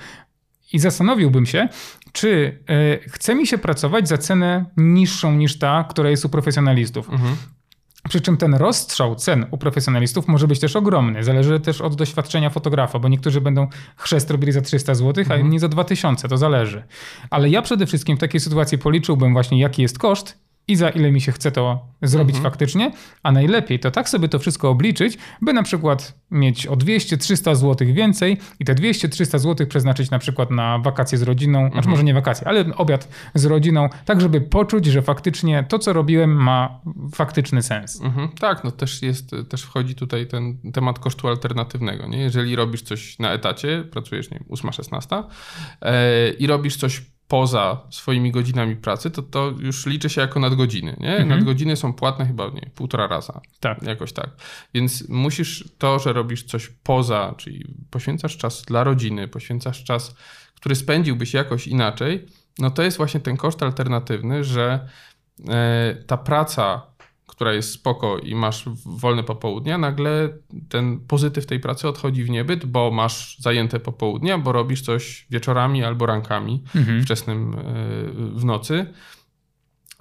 i 0.72 0.78
zastanowiłbym 0.78 1.47
się, 1.47 1.68
czy 2.12 2.59
e, 2.68 3.09
chce 3.09 3.34
mi 3.34 3.47
się 3.47 3.59
pracować 3.59 4.09
za 4.09 4.18
cenę 4.18 4.64
niższą 4.76 5.34
niż 5.34 5.59
ta, 5.59 5.84
która 5.88 6.11
jest 6.11 6.24
u 6.24 6.28
profesjonalistów. 6.28 7.11
Mhm. 7.11 7.36
Przy 8.09 8.20
czym 8.20 8.36
ten 8.36 8.55
rozstrzał 8.55 9.14
cen 9.14 9.47
u 9.51 9.59
profesjonalistów 9.59 10.28
może 10.28 10.49
być 10.49 10.61
też 10.61 10.76
ogromny. 10.76 11.24
Zależy 11.24 11.61
też 11.61 11.80
od 11.80 11.97
doświadczenia 11.97 12.51
fotografa, 12.51 12.99
bo 12.99 13.09
niektórzy 13.09 13.40
będą 13.40 13.68
chrzest 13.97 14.30
robili 14.30 14.53
za 14.53 14.61
300 14.61 14.95
zł, 14.95 15.24
a 15.28 15.36
inni 15.36 15.59
za 15.59 15.68
2000, 15.68 16.28
to 16.28 16.36
zależy. 16.36 16.82
Ale 17.30 17.49
ja 17.49 17.62
przede 17.62 17.86
wszystkim 17.86 18.16
w 18.16 18.20
takiej 18.20 18.40
sytuacji 18.40 18.78
policzyłbym 18.78 19.32
właśnie, 19.32 19.61
jaki 19.61 19.82
jest 19.82 19.99
koszt 19.99 20.38
i 20.69 20.77
za 20.77 20.91
ile 20.91 21.11
mi 21.11 21.21
się 21.21 21.33
chce 21.33 21.53
to 21.53 21.87
zrobić 22.03 22.37
faktycznie, 22.37 22.93
a 23.23 23.33
najlepiej 23.33 23.79
to 23.81 23.91
tak 23.91 24.09
sobie 24.09 24.29
to 24.29 24.39
wszystko 24.39 24.71
obliczyć, 24.71 25.19
by 25.41 25.53
na 25.53 25.63
przykład 25.63 26.19
mieć 26.31 26.67
o 26.67 26.77
200-300 26.77 27.57
zł 27.57 27.89
więcej 27.93 28.39
i 28.61 28.65
te 28.65 28.75
200-300 28.75 29.39
zł 29.39 29.67
przeznaczyć 29.67 30.11
na 30.11 30.19
przykład 30.19 30.51
na 30.51 30.79
wakacje 30.79 31.19
z 31.19 31.23
rodziną, 31.23 31.71
znaczy 31.73 31.89
może 31.89 32.05
nie 32.05 32.15
wakacje, 32.15 32.49
ale 32.49 32.65
obiad 32.77 33.09
z 33.35 33.45
rodziną, 33.45 33.89
tak 34.05 34.21
żeby 34.21 34.41
poczuć, 34.41 34.87
że 34.87 35.03
faktycznie 35.03 35.65
to, 35.69 35.79
co 35.79 35.93
robiłem 35.93 36.43
ma 36.43 36.81
faktyczny 37.15 37.63
sens. 37.63 38.01
Mhm. 38.03 38.29
Tak, 38.29 38.65
no 38.65 38.71
też 38.71 39.03
jest, 39.03 39.31
też 39.49 39.63
wchodzi 39.63 39.95
tutaj 39.95 40.27
ten 40.27 40.73
temat 40.73 40.99
kosztu 40.99 41.29
alternatywnego. 41.29 42.07
Nie? 42.07 42.19
Jeżeli 42.19 42.57
robisz 42.57 42.83
coś 42.83 43.19
na 43.19 43.33
etacie, 43.33 43.85
pracujesz, 43.91 44.31
nie 44.31 44.39
wiem, 44.39 44.49
8-16 44.51 45.25
e, 45.81 46.31
i 46.31 46.47
robisz 46.47 46.77
coś 46.77 47.03
poza 47.33 47.80
swoimi 47.91 48.30
godzinami 48.30 48.76
pracy, 48.76 49.11
to 49.11 49.22
to 49.22 49.53
już 49.59 49.87
liczy 49.87 50.11
się 50.11 50.20
jako 50.20 50.41
nadgodziny. 50.41 50.97
Nie? 51.01 51.11
Mhm. 51.11 51.28
Nadgodziny 51.28 51.76
są 51.76 51.93
płatne 51.93 52.26
chyba 52.26 52.49
nie, 52.49 52.70
półtora 52.74 53.07
raza. 53.07 53.41
Tak. 53.61 53.83
Jakoś 53.83 54.12
tak. 54.12 54.30
Więc 54.74 55.09
musisz 55.09 55.64
to, 55.78 55.99
że 55.99 56.12
robisz 56.12 56.45
coś 56.45 56.68
poza, 56.83 57.35
czyli 57.37 57.74
poświęcasz 57.91 58.37
czas 58.37 58.62
dla 58.62 58.85
rodziny, 58.85 59.28
poświęcasz 59.28 59.85
czas, 59.85 60.14
który 60.55 60.74
spędziłbyś 60.74 61.35
jakoś 61.35 61.66
inaczej, 61.66 62.26
no 62.59 62.70
to 62.70 62.83
jest 62.83 62.97
właśnie 62.97 63.20
ten 63.20 63.37
koszt 63.37 63.62
alternatywny, 63.62 64.45
że 64.45 64.89
e, 65.49 65.97
ta 66.07 66.16
praca, 66.16 66.83
która 67.33 67.53
jest 67.53 67.70
spoko 67.70 68.18
i 68.18 68.35
masz 68.35 68.64
wolne 68.87 69.22
popołudnia, 69.24 69.78
nagle 69.78 70.28
ten 70.68 71.01
pozytyw 71.01 71.47
tej 71.47 71.61
pracy 71.61 71.89
odchodzi 71.89 72.24
w 72.24 72.30
niebyt, 72.30 72.66
bo 72.66 72.91
masz 72.91 73.37
zajęte 73.39 73.80
popołudnia, 73.80 74.39
bo 74.39 74.53
robisz 74.53 74.83
coś 74.83 75.26
wieczorami 75.30 75.85
albo 75.85 76.07
rankami 76.07 76.62
Mhm. 76.76 77.03
wczesnym 77.03 77.55
e, 77.55 77.62
w 78.39 78.45
nocy. 78.45 78.87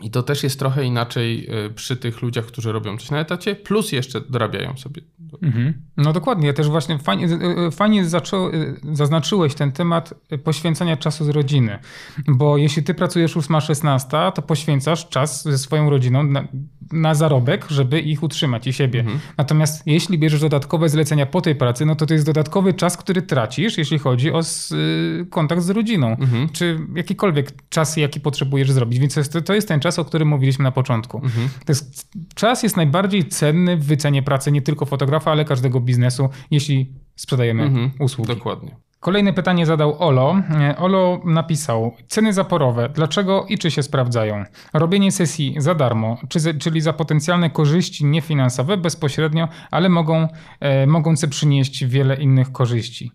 I 0.02 0.12
to 0.12 0.24
też 0.24 0.44
jest 0.44 0.60
trochę 0.60 0.84
inaczej 0.84 1.48
e, 1.50 1.70
przy 1.70 1.98
tych 1.98 2.22
ludziach, 2.22 2.46
którzy 2.46 2.72
robią 2.72 2.98
coś 2.98 3.12
na 3.12 3.20
etacie, 3.20 3.56
plus 3.56 3.92
jeszcze 3.92 4.22
dorabiają 4.22 4.78
sobie. 4.78 5.02
Mhm. 5.42 5.74
No 5.98 6.14
dokładnie, 6.14 6.48
ja 6.48 6.54
też 6.54 6.70
właśnie 6.70 7.00
fajnie, 7.00 7.26
y, 7.68 7.72
fajnie 7.72 8.06
zaczą, 8.06 8.52
zaznaczyłeś 8.94 9.56
ten 9.56 9.72
temat 9.72 10.14
poświęcania 10.44 10.98
czasu 10.98 11.26
z 11.26 11.30
rodziny, 11.30 11.80
bo 12.28 12.58
jeśli 12.58 12.84
ty 12.84 12.94
pracujesz 12.94 13.36
8-16, 13.36 14.32
to 14.32 14.42
poświęcasz 14.42 15.10
czas 15.10 15.44
ze 15.44 15.58
swoją 15.58 15.90
rodziną 15.90 16.24
na, 16.24 16.48
na 16.92 17.16
zarobek, 17.16 17.66
żeby 17.70 18.00
ich 18.00 18.24
utrzymać 18.24 18.68
i 18.68 18.74
siebie. 18.74 19.06
Natomiast 19.38 19.84
jeśli 19.86 20.18
bierzesz 20.18 20.42
dodatkowe 20.42 20.90
zlecenia 20.90 21.26
po 21.26 21.42
tej 21.42 21.56
pracy, 21.56 21.86
no 21.86 21.96
to 21.96 22.06
to 22.06 22.14
jest 22.14 22.26
dodatkowy 22.26 22.74
czas, 22.74 22.98
który 22.98 23.22
tracisz, 23.22 23.78
jeśli 23.78 24.00
chodzi 24.00 24.32
o 24.32 24.42
y, 24.42 25.26
kontakt 25.30 25.62
z 25.62 25.70
rodziną, 25.70 26.18
czy 26.54 26.80
jakikolwiek 26.96 27.70
czas, 27.70 27.98
jaki 27.98 28.20
potrzebujesz 28.20 28.72
zrobić. 28.72 29.00
Więc 29.00 29.14
to 29.14 29.20
jest, 29.20 29.38
to 29.46 29.54
jest 29.54 29.68
ten 29.68 29.80
czas, 29.80 29.91
o 30.00 30.06
którym 30.06 30.28
mówiliśmy 30.28 30.64
na 30.64 30.72
początku. 30.72 31.22
To 31.66 31.72
jest, 31.72 32.10
czas 32.36 32.64
jest 32.64 32.78
najbardziej 32.78 33.26
cenny 33.26 33.78
w 33.78 33.86
wycenie 33.86 34.24
pracy 34.24 34.52
nie 34.52 34.62
tylko 34.62 34.86
fotografa, 34.86 35.32
ale 35.32 35.46
każdego 35.46 35.80
biznesu, 35.80 36.30
jeśli 36.52 36.94
sprzedajemy 37.16 37.64
Mhm, 37.64 37.92
usługi. 38.00 38.28
Dokładnie. 38.36 38.76
Kolejne 39.00 39.34
pytanie 39.34 39.66
zadał 39.66 40.04
Olo. 40.04 40.36
Olo 40.78 41.22
napisał: 41.26 41.92
Ceny 42.08 42.34
zaporowe, 42.34 42.90
dlaczego 42.90 43.46
i 43.50 43.58
czy 43.58 43.72
się 43.72 43.84
sprawdzają? 43.84 44.44
Robienie 44.74 45.12
sesji 45.12 45.56
za 45.58 45.76
darmo, 45.76 46.18
czy 46.30 46.40
czyli 46.60 46.82
za 46.82 46.94
potencjalne 46.94 47.50
korzyści 47.50 48.06
niefinansowe 48.06 48.78
bezpośrednio, 48.78 49.48
ale 49.72 49.90
mogą, 49.90 50.28
e, 50.60 50.88
mogące 50.88 51.28
przynieść 51.28 51.86
wiele 51.86 52.16
innych 52.16 52.52
korzyści. 52.52 53.12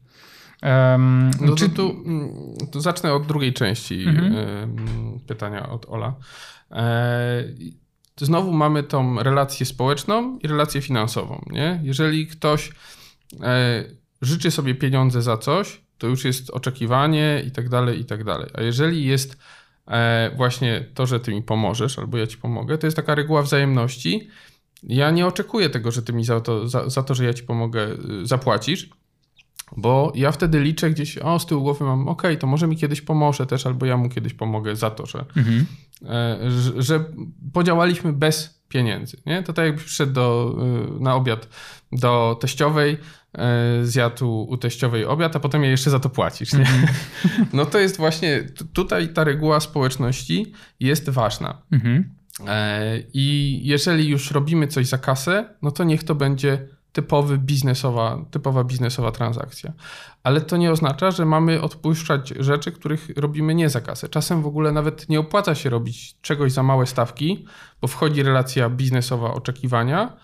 Um, 0.62 1.30
No 1.40 1.54
czy... 1.54 1.68
tu, 1.68 1.90
mm, 2.06 2.28
zacznę 2.74 3.12
od 3.14 3.26
drugiej 3.26 3.52
części 3.52 4.04
Mhm. 4.08 4.34
pytania 5.26 5.68
od 5.68 5.86
Ola. 5.88 6.14
E, 6.70 7.44
Znowu 8.20 8.52
mamy 8.52 8.82
tą 8.82 9.22
relację 9.22 9.66
społeczną 9.66 10.38
i 10.38 10.48
relację 10.48 10.82
finansową. 10.82 11.44
Nie? 11.50 11.80
Jeżeli 11.82 12.26
ktoś 12.26 12.72
e, 13.42 13.84
życzy 14.22 14.50
sobie 14.50 14.74
pieniądze 14.74 15.22
za 15.22 15.36
coś, 15.36 15.80
to 15.98 16.06
już 16.06 16.24
jest 16.24 16.50
oczekiwanie 16.50 17.42
i 17.46 17.50
tak 17.50 17.68
dalej, 17.68 18.00
i 18.00 18.04
tak 18.04 18.24
dalej. 18.24 18.50
A 18.54 18.62
jeżeli 18.62 19.04
jest 19.04 19.38
e, 19.86 20.30
właśnie 20.36 20.86
to, 20.94 21.06
że 21.06 21.20
ty 21.20 21.34
mi 21.34 21.42
pomożesz, 21.42 21.98
albo 21.98 22.18
ja 22.18 22.26
ci 22.26 22.38
pomogę, 22.38 22.78
to 22.78 22.86
jest 22.86 22.96
taka 22.96 23.14
reguła 23.14 23.42
wzajemności. 23.42 24.28
Ja 24.82 25.10
nie 25.10 25.26
oczekuję 25.26 25.70
tego, 25.70 25.90
że 25.90 26.02
ty 26.02 26.12
mi 26.12 26.24
za 26.24 26.40
to, 26.40 26.68
za, 26.68 26.90
za 26.90 27.02
to 27.02 27.14
że 27.14 27.24
ja 27.24 27.34
ci 27.34 27.42
pomogę, 27.42 27.88
y, 28.22 28.26
zapłacisz, 28.26 28.90
bo 29.76 30.12
ja 30.14 30.32
wtedy 30.32 30.60
liczę 30.60 30.90
gdzieś, 30.90 31.18
o 31.18 31.38
z 31.38 31.46
tyłu 31.46 31.62
głowy 31.62 31.84
mam, 31.84 32.08
ok, 32.08 32.22
to 32.40 32.46
może 32.46 32.66
mi 32.66 32.76
kiedyś 32.76 33.00
pomoże 33.00 33.46
też, 33.46 33.66
albo 33.66 33.86
ja 33.86 33.96
mu 33.96 34.08
kiedyś 34.08 34.34
pomogę 34.34 34.76
za 34.76 34.90
to, 34.90 35.06
że, 35.06 35.24
Mhm. 35.36 35.66
e, 36.02 36.50
że, 36.50 36.82
że 36.82 37.04
podziałaliśmy 37.52 38.12
bez 38.12 38.60
pieniędzy. 38.68 39.16
Nie? 39.26 39.42
To 39.42 39.52
tak 39.52 39.64
jakbyś 39.66 39.84
przyszedł 39.84 40.12
do, 40.12 40.56
y, 40.98 41.00
na 41.00 41.14
obiad 41.14 41.48
do 41.92 42.38
teściowej, 42.40 42.96
e, 43.38 43.84
zjadł 43.84 44.42
u 44.48 44.56
teściowej 44.56 45.04
obiad, 45.04 45.36
a 45.36 45.40
potem 45.40 45.62
jej 45.62 45.70
jeszcze 45.70 45.90
za 45.90 45.98
to 46.00 46.08
płacisz. 46.10 46.52
Nie? 46.52 46.66
No 47.52 47.66
to 47.66 47.78
jest 47.78 47.96
właśnie, 47.96 48.46
tutaj 48.72 49.08
ta 49.08 49.24
reguła 49.24 49.60
społeczności 49.60 50.52
jest 50.80 51.10
ważna. 51.10 51.62
Mhm. 51.72 52.14
E, 52.46 52.98
I 53.12 53.60
jeżeli 53.64 54.08
już 54.08 54.30
robimy 54.30 54.66
coś 54.66 54.86
za 54.86 54.98
kasę, 54.98 55.54
no 55.62 55.70
to 55.70 55.84
niech 55.84 56.04
to 56.04 56.14
będzie 56.14 56.68
typowy 56.96 57.38
biznesowa, 57.38 58.24
typowa 58.30 58.64
biznesowa 58.64 59.12
transakcja. 59.12 59.72
Ale 60.22 60.40
to 60.40 60.56
nie 60.56 60.70
oznacza, 60.70 61.10
że 61.10 61.24
mamy 61.24 61.62
odpuszczać 61.62 62.28
rzeczy, 62.28 62.72
których 62.72 63.08
robimy 63.16 63.54
nie 63.54 63.70
za 63.70 63.80
kasę. 63.80 64.08
Czasem 64.08 64.42
w 64.42 64.46
ogóle 64.46 64.72
nawet 64.72 65.08
nie 65.08 65.20
opłaca 65.20 65.54
się 65.54 65.70
robić 65.70 66.20
czegoś 66.20 66.52
za 66.52 66.62
małe 66.62 66.86
stawki, 66.86 67.46
bo 67.80 67.88
wchodzi 67.88 68.22
relacja 68.22 68.70
biznesowa 68.70 69.34
oczekiwania, 69.34 70.16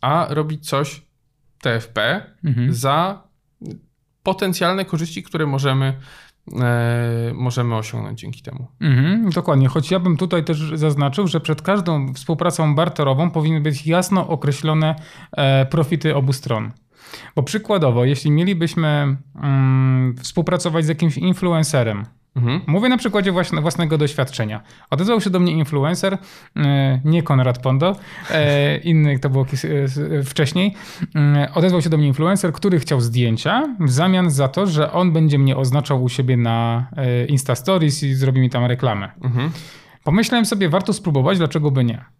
a 0.00 0.26
robić 0.30 0.68
coś 0.68 1.02
TFP 1.62 2.26
Mhm. 2.44 2.74
za 2.74 3.22
potencjalne 4.22 4.84
korzyści, 4.84 5.22
które 5.22 5.46
możemy, 5.46 5.98
możemy 7.34 7.76
osiągnąć 7.76 8.20
dzięki 8.20 8.42
temu. 8.42 8.66
Mhm, 8.80 9.30
dokładnie, 9.30 9.68
choć 9.68 9.90
ja 9.90 9.98
bym 9.98 10.16
tutaj 10.16 10.44
też 10.44 10.72
zaznaczył, 10.74 11.26
że 11.26 11.40
przed 11.40 11.62
każdą 11.62 12.14
współpracą 12.14 12.74
barterową 12.74 13.30
powinny 13.30 13.60
być 13.60 13.86
jasno 13.86 14.28
określone 14.28 14.94
e, 15.32 15.66
profity 15.66 16.14
obu 16.14 16.32
stron. 16.32 16.72
Bo 17.36 17.42
przykładowo, 17.42 18.04
jeśli 18.04 18.30
mielibyśmy 18.30 19.16
mm, 19.42 20.16
współpracować 20.22 20.84
z 20.84 20.88
jakimś 20.88 21.18
influencerem, 21.18 22.04
Mhm. 22.38 22.60
Mówię 22.66 22.88
na 22.88 22.96
przykładzie 22.96 23.32
właśnie 23.32 23.60
własnego 23.60 23.98
doświadczenia. 23.98 24.60
Odezwał 24.90 25.20
się 25.20 25.30
do 25.30 25.40
mnie 25.40 25.52
influencer, 25.52 26.18
e, 26.56 27.00
nie 27.04 27.22
Konrad 27.22 27.58
Pondo, 27.58 27.96
e, 28.30 28.76
inny 28.90 29.18
to 29.18 29.30
było 29.30 29.46
e, 30.18 30.22
wcześniej. 30.22 30.74
Odezwał 31.54 31.82
się 31.82 31.90
do 31.90 31.98
mnie 31.98 32.06
influencer, 32.06 32.52
który 32.52 32.80
chciał 32.80 33.00
zdjęcia 33.00 33.76
w 33.80 33.90
zamian 33.90 34.30
za 34.30 34.48
to, 34.48 34.66
że 34.66 34.92
on 34.92 35.12
będzie 35.12 35.38
mnie 35.38 35.56
oznaczał 35.56 36.02
u 36.02 36.08
siebie 36.08 36.36
na 36.36 36.86
Insta 37.28 37.54
Stories 37.54 38.02
i 38.02 38.14
zrobi 38.14 38.40
mi 38.40 38.50
tam 38.50 38.64
reklamę. 38.64 39.10
Mhm. 39.24 39.50
Pomyślałem 40.04 40.44
sobie, 40.46 40.68
warto 40.68 40.92
spróbować, 40.92 41.38
dlaczego 41.38 41.70
by 41.70 41.84
nie. 41.84 42.17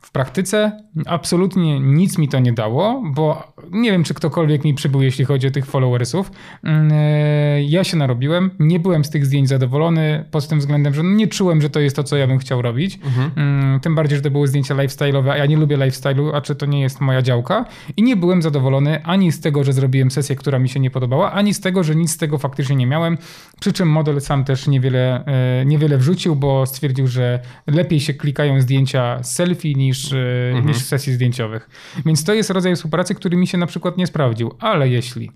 W 0.00 0.12
praktyce 0.12 0.72
absolutnie 1.06 1.80
nic 1.80 2.18
mi 2.18 2.28
to 2.28 2.38
nie 2.38 2.52
dało, 2.52 3.02
bo 3.14 3.52
nie 3.70 3.90
wiem, 3.92 4.04
czy 4.04 4.14
ktokolwiek 4.14 4.64
mi 4.64 4.74
przybył, 4.74 5.02
jeśli 5.02 5.24
chodzi 5.24 5.46
o 5.46 5.50
tych 5.50 5.66
followersów. 5.66 6.32
Mm, 6.64 6.90
e, 6.92 7.62
Ja 7.62 7.84
się 7.84 7.96
narobiłem, 7.96 8.50
nie 8.58 8.80
byłem 8.80 9.04
z 9.04 9.10
tych 9.10 9.26
zdjęć 9.26 9.48
zadowolony 9.48 10.24
pod 10.30 10.48
tym 10.48 10.58
względem, 10.58 10.94
że 10.94 11.02
nie 11.04 11.26
czułem, 11.28 11.60
że 11.60 11.70
to 11.70 11.80
jest 11.80 11.96
to, 11.96 12.04
co 12.04 12.16
ja 12.16 12.26
bym 12.26 12.38
chciał 12.38 12.62
robić. 12.62 12.98
Mm, 13.36 13.80
Tym 13.80 13.94
bardziej, 13.94 14.16
że 14.16 14.22
to 14.22 14.30
były 14.30 14.48
zdjęcia 14.48 14.74
lifestyle'owe, 14.74 15.30
a 15.30 15.36
ja 15.36 15.46
nie 15.46 15.56
lubię 15.56 15.76
lifestyle'u, 15.76 16.30
a 16.34 16.40
czy 16.40 16.54
to 16.54 16.66
nie 16.66 16.80
jest 16.80 17.00
moja 17.00 17.22
działka. 17.22 17.64
I 17.96 18.02
nie 18.02 18.16
byłem 18.16 18.42
zadowolony 18.42 19.02
ani 19.04 19.32
z 19.32 19.40
tego, 19.40 19.64
że 19.64 19.72
zrobiłem 19.72 20.10
sesję, 20.10 20.36
która 20.36 20.58
mi 20.58 20.68
się 20.68 20.80
nie 20.80 20.90
podobała, 20.90 21.32
ani 21.32 21.54
z 21.54 21.60
tego, 21.60 21.82
że 21.84 21.94
nic 21.96 22.10
z 22.10 22.16
tego 22.16 22.38
faktycznie 22.38 22.76
nie 22.76 22.86
miałem. 22.86 23.18
Przy 23.60 23.72
czym 23.72 23.88
model 23.88 24.20
sam 24.20 24.44
też 24.44 24.66
niewiele, 24.68 25.24
e, 25.60 25.64
niewiele 25.64 25.98
wrzucił, 25.98 26.36
bo 26.36 26.66
stwierdził, 26.66 27.06
że 27.06 27.40
lepiej 27.66 28.00
się 28.00 28.14
klikają 28.14 28.60
zdjęcia 28.60 29.22
selfie 29.22 29.74
niż, 29.74 29.89
e, 30.12 30.62
niż 30.62 30.76
sesji 30.76 31.12
zdjęciowych. 31.12 31.68
Więc 32.06 32.24
to 32.24 32.34
jest 32.34 32.50
rodzaj 32.50 32.76
współpracy, 32.76 33.14
który 33.14 33.36
mi 33.36 33.46
się 33.46 33.58
na 33.58 33.66
przykład 33.66 33.96
nie 33.96 34.06
sprawdził. 34.06 34.54
Ale 34.58 34.88
jeśli 34.88 35.30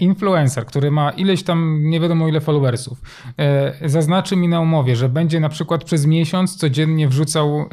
influencer, 0.00 0.66
który 0.66 0.90
ma 0.90 1.10
ileś 1.10 1.42
tam 1.42 1.80
nie 1.82 2.00
wiadomo 2.00 2.28
ile 2.28 2.40
followersów, 2.40 3.00
e, 3.38 3.88
zaznaczy 3.88 4.36
mi 4.36 4.48
na 4.48 4.60
umowie, 4.60 4.96
że 4.96 5.08
będzie 5.08 5.40
na 5.40 5.48
przykład 5.48 5.84
przez 5.84 6.06
miesiąc 6.06 6.56
codziennie 6.56 7.08
wrzucał, 7.08 7.60
e, 7.60 7.64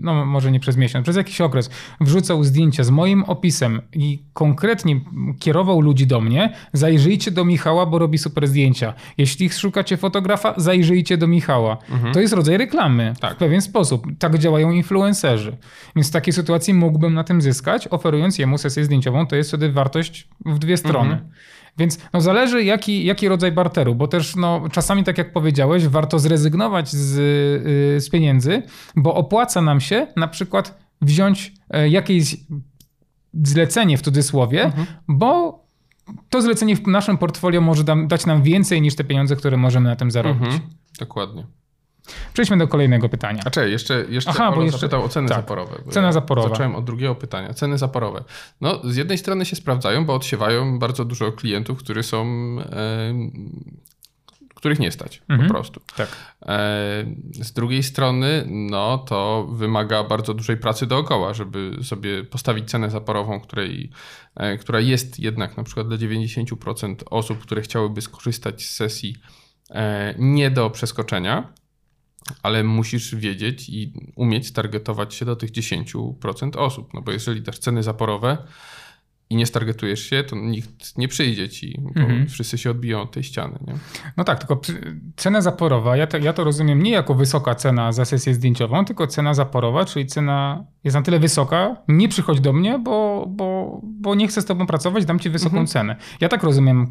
no 0.00 0.26
może 0.26 0.52
nie 0.52 0.60
przez 0.60 0.76
miesiąc, 0.76 1.02
przez 1.02 1.16
jakiś 1.16 1.40
okres, 1.40 1.70
wrzucał 2.00 2.44
zdjęcia 2.44 2.84
z 2.84 2.90
moim 2.90 3.24
opisem 3.24 3.80
i 3.92 4.22
konkretnie 4.32 5.00
kierował 5.38 5.80
ludzi 5.80 6.06
do 6.06 6.20
mnie, 6.20 6.52
zajrzyjcie 6.72 7.30
do 7.30 7.44
Michała, 7.44 7.86
bo 7.86 7.98
robi 7.98 8.18
super 8.18 8.48
zdjęcia. 8.48 8.94
Jeśli 9.18 9.50
szukacie 9.50 9.96
fotografa, 9.96 10.54
zajrzyjcie 10.56 11.16
do 11.16 11.26
Michała. 11.26 11.76
To 12.12 12.20
jest 12.20 12.34
rodzaj 12.34 12.56
reklamy 12.58 13.14
Tak. 13.20 13.34
w 13.34 13.36
pewien 13.36 13.60
sposób. 13.60 14.06
Tak 14.18 14.38
działają 14.38 14.70
influencerzy. 14.70 15.56
Więc 15.96 16.08
w 16.08 16.12
takiej 16.12 16.32
sytuacji 16.32 16.74
mógłbym 16.74 17.14
na 17.14 17.24
tym 17.24 17.42
zyskać, 17.42 17.88
oferując 17.88 18.38
jemu 18.38 18.58
sesję 18.58 18.84
zdjęciową. 18.84 19.26
To 19.26 19.36
jest 19.36 19.50
wtedy 19.50 19.72
wartość 19.72 20.28
w 20.46 20.58
dwie 20.58 20.76
strony. 20.76 20.89
Więc 21.78 21.98
no 22.12 22.20
zależy 22.20 22.64
jaki, 22.64 23.04
jaki 23.04 23.28
rodzaj 23.28 23.52
barteru, 23.52 23.94
bo 23.94 24.08
też 24.08 24.36
no, 24.36 24.62
czasami, 24.72 25.04
tak 25.04 25.18
jak 25.18 25.32
powiedziałeś, 25.32 25.86
warto 25.86 26.18
zrezygnować 26.18 26.88
z, 26.88 27.18
y, 27.96 28.00
z 28.00 28.10
pieniędzy, 28.10 28.62
bo 28.96 29.14
opłaca 29.14 29.60
nam 29.60 29.80
się 29.80 30.06
na 30.16 30.28
przykład 30.28 30.78
wziąć 31.02 31.52
e, 31.70 31.88
jakieś 31.88 32.36
zlecenie 33.44 33.98
w 33.98 34.02
cudzysłowie, 34.02 34.72
bo 35.08 35.60
to 36.30 36.42
zlecenie 36.42 36.76
w 36.76 36.86
naszym 36.86 37.18
portfolio 37.18 37.60
może 37.60 37.84
dam, 37.84 38.08
dać 38.08 38.26
nam 38.26 38.42
więcej 38.42 38.82
niż 38.82 38.96
te 38.96 39.04
pieniądze, 39.04 39.36
które 39.36 39.56
możemy 39.56 39.88
na 39.88 39.96
tym 39.96 40.10
zarobić. 40.10 40.42
Mhm. 40.42 40.60
Dokładnie. 40.98 41.46
Przejdźmy 42.32 42.58
do 42.58 42.68
kolejnego 42.68 43.08
pytania. 43.08 43.42
A 43.44 43.50
czekaj, 43.50 43.70
jeszcze, 43.70 44.04
jeszcze 44.08 44.30
Aha, 44.30 44.52
bo 44.52 44.62
jeszcze- 44.62 44.78
zapytał 44.78 45.04
o 45.04 45.08
ceny 45.08 45.28
tak. 45.28 45.36
zaporowe. 45.36 45.82
Cena 45.90 46.06
ja 46.06 46.12
zaporowa. 46.12 46.48
Zacząłem 46.48 46.74
od 46.74 46.84
drugiego 46.84 47.14
pytania. 47.14 47.54
Ceny 47.54 47.78
zaporowe. 47.78 48.24
No, 48.60 48.80
z 48.84 48.96
jednej 48.96 49.18
strony 49.18 49.44
się 49.44 49.56
sprawdzają, 49.56 50.04
bo 50.06 50.14
odsiewają 50.14 50.78
bardzo 50.78 51.04
dużo 51.04 51.32
klientów, 51.32 51.78
którzy 51.78 52.02
są, 52.02 52.26
e, 52.60 53.14
których 54.54 54.78
nie 54.78 54.92
stać 54.92 55.22
Mhm. 55.28 55.48
po 55.48 55.54
prostu. 55.54 55.80
Tak. 55.96 56.08
E, 56.42 57.04
z 57.32 57.52
drugiej 57.52 57.82
strony, 57.82 58.44
no 58.48 58.98
to 58.98 59.46
wymaga 59.52 60.04
bardzo 60.04 60.34
dużej 60.34 60.56
pracy 60.56 60.86
dookoła, 60.86 61.34
żeby 61.34 61.76
sobie 61.82 62.24
postawić 62.24 62.70
cenę 62.70 62.90
zaporową, 62.90 63.40
której, 63.40 63.90
e, 64.36 64.58
która 64.58 64.80
jest 64.80 65.18
jednak 65.18 65.56
na 65.56 65.62
przykład 65.64 65.88
dla 65.88 65.96
90% 65.96 67.04
osób, 67.10 67.38
które 67.38 67.62
chciałyby 67.62 68.00
skorzystać 68.02 68.62
z 68.66 68.70
sesji 68.76 69.16
e, 69.70 70.14
nie 70.18 70.50
do 70.50 70.70
przeskoczenia, 70.70 71.52
ale 72.42 72.64
musisz 72.64 73.14
wiedzieć 73.14 73.68
i 73.68 73.92
umieć 74.16 74.52
targetować 74.52 75.14
się 75.14 75.24
do 75.24 75.36
tych 75.36 75.50
10% 75.50 76.56
osób. 76.56 76.94
No 76.94 77.02
bo 77.02 77.12
jeżeli 77.12 77.42
dasz 77.42 77.58
ceny 77.58 77.82
zaporowe 77.82 78.38
i 79.30 79.36
nie 79.36 79.46
stargetujesz 79.46 80.00
się, 80.00 80.24
to 80.24 80.36
nikt 80.36 80.98
nie 80.98 81.08
przyjdzie 81.08 81.48
ci, 81.48 81.80
bo 81.80 82.00
Mhm. 82.00 82.28
wszyscy 82.28 82.58
się 82.58 82.70
odbiją 82.70 83.02
od 83.02 83.10
tej 83.12 83.22
ściany. 83.22 83.58
Nie? 83.66 83.74
No 84.16 84.24
tak, 84.24 84.38
tylko 84.38 84.60
cena 85.16 85.40
zaporowa, 85.40 85.96
ja 85.96 86.06
to, 86.06 86.18
ja 86.18 86.32
to 86.32 86.44
rozumiem 86.44 86.82
nie 86.82 86.90
jako 86.90 87.14
wysoka 87.14 87.54
cena 87.54 87.92
za 87.92 88.04
sesję 88.04 88.34
zdjęciową, 88.34 88.84
tylko 88.84 89.06
cena 89.06 89.34
zaporowa, 89.34 89.84
czyli 89.84 90.06
cena 90.06 90.64
jest 90.84 90.94
na 90.94 91.02
tyle 91.02 91.18
wysoka, 91.18 91.76
nie 91.88 92.08
przychodź 92.08 92.40
do 92.40 92.52
mnie, 92.52 92.78
bo, 92.78 93.26
bo, 93.28 93.80
bo 93.84 94.14
nie 94.14 94.28
chcę 94.28 94.42
z 94.42 94.44
tobą 94.44 94.66
pracować, 94.66 95.04
dam 95.04 95.18
ci 95.18 95.30
wysoką 95.30 95.66
cenę. 95.66 95.96
Ja 96.20 96.28
tak 96.28 96.42
rozumiem 96.42 96.88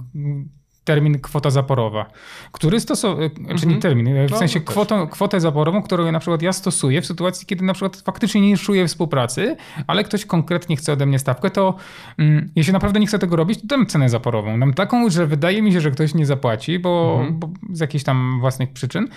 termin 0.89 1.19
kwota 1.19 1.49
zaporowa, 1.49 2.05
który 2.51 2.79
stosuje, 2.79 3.29
czy 3.59 3.67
nie 3.67 3.77
termin, 3.79 4.27
w 4.27 4.31
No, 4.31 4.37
sensie 4.37 4.59
no 4.59 4.65
kwotą, 4.65 5.07
kwotę 5.07 5.39
zaporową, 5.39 5.81
którą 5.81 6.11
na 6.11 6.19
przykład 6.19 6.41
ja 6.41 6.53
stosuję 6.53 7.01
w 7.01 7.05
sytuacji, 7.05 7.47
kiedy 7.47 7.65
na 7.65 7.73
przykład 7.73 7.97
faktycznie 7.97 8.41
nie 8.41 8.57
czuję 8.57 8.87
współpracy, 8.87 9.55
ale 9.87 10.03
ktoś 10.03 10.25
konkretnie 10.25 10.75
chce 10.75 10.93
ode 10.93 11.05
mnie 11.05 11.19
stawkę, 11.19 11.49
to 11.49 11.75
mm, 12.17 12.49
jeśli 12.55 12.73
naprawdę 12.73 12.99
nie 12.99 13.07
chcę 13.07 13.19
tego 13.19 13.35
robić, 13.35 13.61
to 13.61 13.67
dam 13.67 13.85
cenę 13.85 14.09
zaporową. 14.09 14.59
Dam 14.59 14.73
taką, 14.73 15.09
że 15.09 15.27
wydaje 15.27 15.61
mi 15.61 15.71
się, 15.73 15.81
że 15.81 15.91
ktoś 15.91 16.13
nie 16.13 16.25
zapłaci, 16.25 16.79
bo, 16.79 17.17
Mhm. 17.19 17.39
bo 17.39 17.49
z 17.73 17.79
jakichś 17.79 18.03
tam 18.03 18.37
własnych 18.39 18.73
przyczyn. 18.73 19.07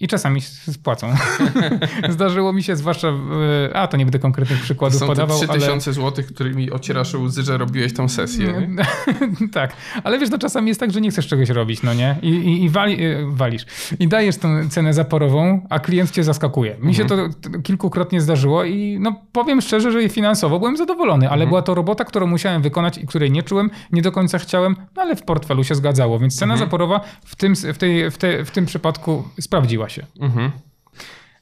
I 0.00 0.08
czasami 0.08 0.40
spłacą. 0.72 1.14
Zdarzyło 2.08 2.52
mi 2.52 2.62
się, 2.62 2.76
zwłaszcza, 2.76 3.12
w, 3.12 3.70
a 3.74 3.86
to 3.86 3.96
nie 3.96 4.04
będę 4.04 4.18
konkretnych 4.18 4.60
przykładów 4.60 5.00
to 5.00 5.06
są 5.06 5.06
podawał, 5.06 5.40
te 5.40 5.48
3000 5.48 5.90
ale... 5.90 5.94
zł, 5.94 6.24
którymi 6.34 6.70
ocierasz 6.70 7.14
łzy, 7.14 7.42
że 7.42 7.58
robiłeś 7.58 7.94
tą 7.94 8.08
sesję. 8.08 8.76
tak, 9.52 9.76
ale 10.04 10.18
wiesz, 10.18 10.30
no 10.30 10.38
czasami 10.38 10.68
jest 10.68 10.80
tak, 10.80 10.92
że 10.92 11.00
nie 11.00 11.10
chcesz 11.10 11.26
czegoś 11.26 11.48
robić, 11.48 11.82
no 11.82 11.94
nie? 11.94 12.16
I, 12.22 12.28
i, 12.28 12.64
i 12.64 12.70
wali, 12.70 13.06
y, 13.06 13.26
walisz. 13.26 13.66
I 14.00 14.08
dajesz 14.08 14.36
tę 14.36 14.68
cenę 14.70 14.94
zaporową, 14.94 15.66
a 15.70 15.78
klient 15.78 16.10
cię 16.10 16.24
zaskakuje. 16.24 16.76
Mi 16.80 16.94
się 16.94 17.04
to, 17.04 17.16
kilkukrotnie 17.62 18.20
zdarzyło 18.20 18.64
i 18.64 18.98
no 19.00 19.22
powiem 19.32 19.60
szczerze, 19.60 19.92
że 19.92 20.08
finansowo 20.08 20.58
byłem 20.58 20.76
zadowolony, 20.76 21.30
ale 21.30 21.46
była 21.46 21.62
to 21.62 21.74
robota, 21.74 22.04
którą 22.04 22.26
musiałem 22.26 22.62
wykonać 22.62 22.98
i 22.98 23.06
której 23.06 23.30
nie 23.30 23.42
czułem, 23.42 23.70
nie 23.92 24.02
do 24.02 24.12
końca 24.12 24.38
chciałem, 24.38 24.76
no 24.96 25.02
ale 25.02 25.16
w 25.16 25.22
portfelu 25.22 25.64
się 25.64 25.74
zgadzało, 25.74 26.18
więc 26.18 26.38
cena 26.38 26.56
zaporowa 26.56 27.00
w 27.24 27.36
tym, 27.36 27.54
w, 27.56 27.78
tej, 27.78 28.10
w, 28.10 28.18
te, 28.18 28.44
w 28.44 28.50
tym 28.50 28.66
przypadku 28.66 29.24
sprawdziła 29.40 29.88
się. 29.92 30.06
Mhm. 30.20 30.50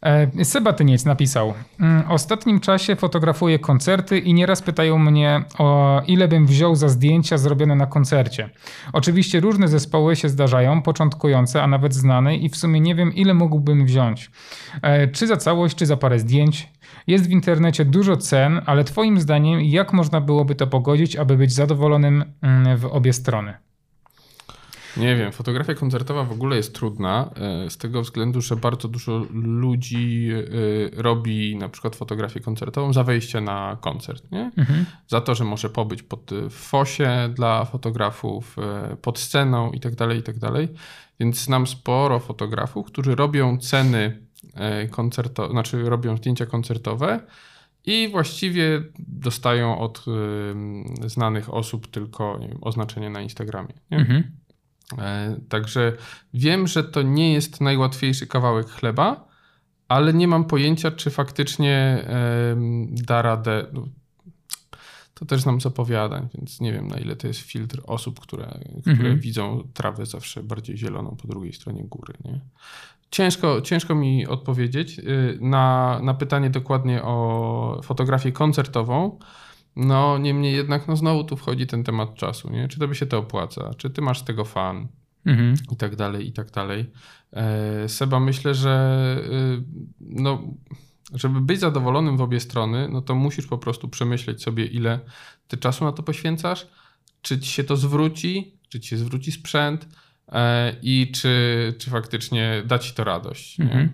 E, 0.02 0.44
Seba 0.44 0.72
Tyniec 0.72 1.04
napisał: 1.04 1.54
"Mm, 1.80 2.10
ostatnim 2.10 2.60
czasie 2.60 2.96
fotografuję 2.96 3.58
koncerty 3.58 4.18
i 4.18 4.34
nieraz 4.34 4.62
pytają 4.62 4.98
mnie, 4.98 5.42
o 5.58 6.02
ile 6.06 6.28
bym 6.28 6.46
wziął 6.46 6.74
za 6.76 6.88
zdjęcia 6.88 7.38
zrobione 7.38 7.74
na 7.74 7.86
koncercie. 7.86 8.50
Oczywiście 8.92 9.40
różne 9.40 9.68
zespoły 9.68 10.16
się 10.16 10.28
zdarzają, 10.28 10.82
początkujące, 10.82 11.62
a 11.62 11.66
nawet 11.66 11.94
znane, 11.94 12.36
i 12.36 12.48
w 12.48 12.56
sumie 12.56 12.80
nie 12.80 12.94
wiem, 12.94 13.14
ile 13.14 13.34
mógłbym 13.34 13.84
wziąć. 13.84 14.30
E, 14.82 15.08
Czy 15.08 15.26
za 15.26 15.36
całość, 15.36 15.76
czy 15.76 15.86
za 15.86 15.96
parę 15.96 16.18
zdjęć. 16.18 16.68
Jest 17.06 17.28
w 17.28 17.30
internecie 17.30 17.84
dużo 17.84 18.16
cen, 18.16 18.60
ale 18.66 18.84
Twoim 18.84 19.20
zdaniem, 19.20 19.60
jak 19.60 19.92
można 19.92 20.20
byłoby 20.20 20.54
to 20.54 20.66
pogodzić, 20.66 21.16
aby 21.16 21.36
być 21.36 21.52
zadowolonym 21.52 22.24
mm, 22.42 22.76
w 22.76 22.84
obie 22.84 23.12
strony? 23.12 23.54
Nie 24.96 25.16
wiem, 25.16 25.32
fotografia 25.32 25.74
koncertowa 25.74 26.24
w 26.24 26.32
ogóle 26.32 26.56
jest 26.56 26.74
trudna 26.74 27.30
e, 27.36 27.70
z 27.70 27.76
tego 27.78 28.02
względu, 28.02 28.40
że 28.40 28.56
bardzo 28.56 28.88
dużo 28.88 29.26
ludzi 29.32 30.30
e, 30.96 31.02
robi 31.02 31.56
na 31.56 31.68
przykład 31.68 31.96
fotografię 31.96 32.40
koncertową 32.40 32.92
za 32.92 33.04
wejście 33.04 33.40
na 33.40 33.76
koncert, 33.80 34.32
nie? 34.32 34.50
Za 35.08 35.20
to, 35.20 35.34
że 35.34 35.44
może 35.44 35.70
pobyć 35.70 36.02
pod 36.02 36.30
w 36.50 36.54
fosie 36.54 37.30
dla 37.34 37.64
fotografów, 37.64 38.56
e, 38.58 38.96
pod 38.96 39.18
sceną 39.18 39.70
i 39.70 39.80
tak 39.80 39.94
dalej, 39.94 40.18
i 40.18 40.22
tak 40.22 40.38
dalej. 40.38 40.68
Więc 41.20 41.44
znam 41.44 41.66
sporo 41.66 42.18
fotografów, 42.18 42.86
którzy 42.86 43.14
robią 43.14 43.58
ceny 43.58 44.20
koncertowe, 44.90 45.52
znaczy 45.52 45.82
robią 45.82 46.16
zdjęcia 46.16 46.46
koncertowe 46.46 47.20
i 47.86 48.08
właściwie 48.08 48.82
dostają 48.98 49.78
od 49.78 50.04
y, 51.04 51.08
znanych 51.08 51.54
osób 51.54 51.86
tylko 51.86 52.38
wiem, 52.38 52.58
oznaczenie 52.60 53.10
na 53.10 53.20
Instagramie. 53.20 53.74
Mhm. 53.90 54.39
E, 54.98 55.36
Także 55.48 55.92
wiem, 56.34 56.66
że 56.66 56.84
to 56.84 57.02
nie 57.02 57.32
jest 57.32 57.60
najłatwiejszy 57.60 58.26
kawałek 58.26 58.68
chleba, 58.70 59.28
ale 59.88 60.14
nie 60.14 60.28
mam 60.28 60.44
pojęcia, 60.44 60.90
czy 60.90 61.10
faktycznie 61.10 62.04
da 62.90 63.22
radę. 63.22 63.66
no, 63.72 63.86
To 65.14 65.24
też 65.26 65.40
znam 65.40 65.60
z 65.60 65.66
opowiadań, 65.66 66.28
więc 66.34 66.60
nie 66.60 66.72
wiem, 66.72 66.88
na 66.88 66.98
ile 66.98 67.16
to 67.16 67.26
jest 67.26 67.40
filtr 67.40 67.80
osób, 67.86 68.20
które, 68.20 68.60
które 68.80 68.92
Mhm. 68.92 69.20
widzą 69.20 69.68
trawę 69.74 70.06
zawsze 70.06 70.42
bardziej 70.42 70.76
zieloną 70.78 71.16
po 71.22 71.28
drugiej 71.28 71.52
stronie 71.52 71.84
góry. 71.84 72.14
Nie? 72.24 72.40
Ciężko, 73.10 73.60
ciężko 73.60 73.94
mi 73.94 74.26
odpowiedzieć 74.26 74.98
y, 74.98 75.38
na, 75.40 76.00
na 76.02 76.14
pytanie 76.14 76.50
dokładnie 76.50 77.02
o 77.02 77.80
fotografię 77.84 78.32
koncertową. 78.32 79.18
No, 79.80 80.18
niemniej 80.18 80.54
jednak, 80.54 80.88
no 80.88 80.96
znowu 80.96 81.24
tu 81.24 81.36
wchodzi 81.36 81.66
ten 81.66 81.84
temat 81.84 82.14
czasu, 82.14 82.50
nie? 82.50 82.68
Czy 82.68 82.78
tobie 82.78 82.94
się 82.94 83.06
to 83.06 83.18
opłaca? 83.18 83.74
Czy 83.76 83.90
ty 83.90 84.02
masz 84.02 84.18
z 84.18 84.24
tego 84.24 84.44
fan? 84.44 84.88
Mhm. 85.26 85.54
I 85.72 85.76
tak 85.76 85.96
dalej, 85.96 86.28
i 86.28 86.32
tak 86.32 86.50
dalej. 86.50 86.90
E, 87.32 87.88
Seba, 87.88 88.20
myślę, 88.20 88.54
że 88.54 89.16
y, 89.58 89.64
no, 90.00 90.42
żeby 91.14 91.40
być 91.40 91.60
zadowolonym 91.60 92.16
w 92.16 92.20
obie 92.20 92.40
strony, 92.40 92.88
no 92.92 93.02
to 93.02 93.14
musisz 93.14 93.46
po 93.46 93.58
prostu 93.58 93.88
przemyśleć 93.88 94.42
sobie, 94.42 94.66
ile 94.66 95.00
ty 95.48 95.56
czasu 95.56 95.84
na 95.84 95.92
to 95.92 96.02
poświęcasz, 96.02 96.66
czy 97.22 97.40
ci 97.40 97.50
się 97.50 97.64
to 97.64 97.76
zwróci, 97.76 98.58
czy 98.68 98.80
ci 98.80 98.88
się 98.88 98.96
zwróci 98.96 99.32
sprzęt 99.32 99.88
e, 100.32 100.76
i 100.82 101.12
czy, 101.12 101.74
czy 101.78 101.90
faktycznie 101.90 102.62
da 102.66 102.78
ci 102.78 102.94
to 102.94 103.04
radość. 103.04 103.60
Mhm. 103.60 103.92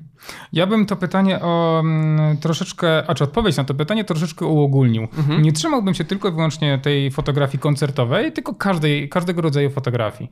Ja 0.53 0.67
bym 0.67 0.87
to 0.87 0.97
pytanie 0.97 1.41
o 1.41 1.81
mm, 1.81 2.37
troszeczkę, 2.37 3.11
a 3.11 3.15
czy 3.15 3.25
odpowiedź 3.25 3.57
na 3.57 3.65
to 3.65 3.75
pytanie 3.75 4.05
troszeczkę 4.05 4.47
uogólnił. 4.47 5.03
Mhm. 5.03 5.43
Nie 5.43 5.53
trzymałbym 5.53 5.95
się 5.95 6.05
tylko 6.05 6.29
i 6.29 6.33
wyłącznie 6.33 6.79
tej 6.79 7.11
fotografii 7.11 7.59
koncertowej, 7.59 8.33
tylko 8.33 8.55
każdej, 8.55 9.09
każdego 9.09 9.43
rodzaju 9.43 9.71
fotografii. 9.71 10.31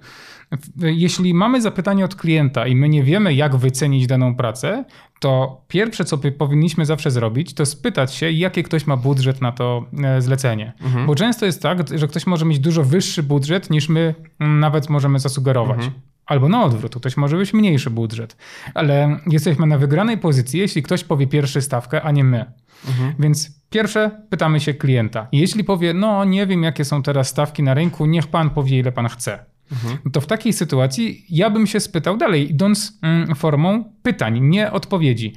Jeśli 0.78 1.34
mamy 1.34 1.60
zapytanie 1.60 2.04
od 2.04 2.14
klienta 2.14 2.66
i 2.66 2.76
my 2.76 2.88
nie 2.88 3.02
wiemy, 3.02 3.34
jak 3.34 3.56
wycenić 3.56 4.06
daną 4.06 4.34
pracę, 4.34 4.84
to 5.20 5.62
pierwsze, 5.68 6.04
co 6.04 6.18
powinniśmy 6.18 6.86
zawsze 6.86 7.10
zrobić, 7.10 7.54
to 7.54 7.66
spytać 7.66 8.14
się, 8.14 8.30
jaki 8.30 8.62
ktoś 8.62 8.86
ma 8.86 8.96
budżet 8.96 9.40
na 9.40 9.52
to 9.52 9.84
e, 10.04 10.22
zlecenie. 10.22 10.72
Mhm. 10.82 11.06
Bo 11.06 11.14
często 11.14 11.46
jest 11.46 11.62
tak, 11.62 11.98
że 11.98 12.08
ktoś 12.08 12.26
może 12.26 12.44
mieć 12.44 12.58
dużo 12.58 12.84
wyższy 12.84 13.22
budżet 13.22 13.70
niż 13.70 13.88
my 13.88 14.14
mm, 14.40 14.60
nawet 14.60 14.90
możemy 14.90 15.18
zasugerować. 15.18 15.76
Mhm. 15.76 16.13
Albo 16.26 16.48
na 16.48 16.64
odwrót, 16.64 16.94
ktoś 16.96 17.16
może 17.16 17.36
być 17.36 17.52
mniejszy 17.52 17.90
budżet. 17.90 18.36
Ale 18.74 19.20
jesteśmy 19.26 19.66
na 19.66 19.78
wygranej 19.78 20.18
pozycji, 20.18 20.60
jeśli 20.60 20.82
ktoś 20.82 21.04
powie 21.04 21.26
pierwszy 21.26 21.62
stawkę, 21.62 22.02
a 22.02 22.10
nie 22.10 22.24
my. 22.24 22.44
Mhm. 22.88 23.14
Więc 23.18 23.60
pierwsze 23.70 24.22
pytamy 24.30 24.60
się 24.60 24.74
klienta. 24.74 25.28
Jeśli 25.32 25.64
powie, 25.64 25.94
no 25.94 26.24
nie 26.24 26.46
wiem 26.46 26.62
jakie 26.62 26.84
są 26.84 27.02
teraz 27.02 27.28
stawki 27.28 27.62
na 27.62 27.74
rynku, 27.74 28.06
niech 28.06 28.26
pan 28.26 28.50
powie 28.50 28.78
ile 28.78 28.92
pan 28.92 29.08
chce. 29.08 29.44
Mhm. 29.72 29.98
To 30.12 30.20
w 30.20 30.26
takiej 30.26 30.52
sytuacji 30.52 31.24
ja 31.28 31.50
bym 31.50 31.66
się 31.66 31.80
spytał 31.80 32.16
dalej, 32.16 32.50
idąc 32.50 32.98
mm, 33.02 33.34
formą 33.34 33.84
pytań, 34.02 34.40
nie 34.40 34.72
odpowiedzi. 34.72 35.34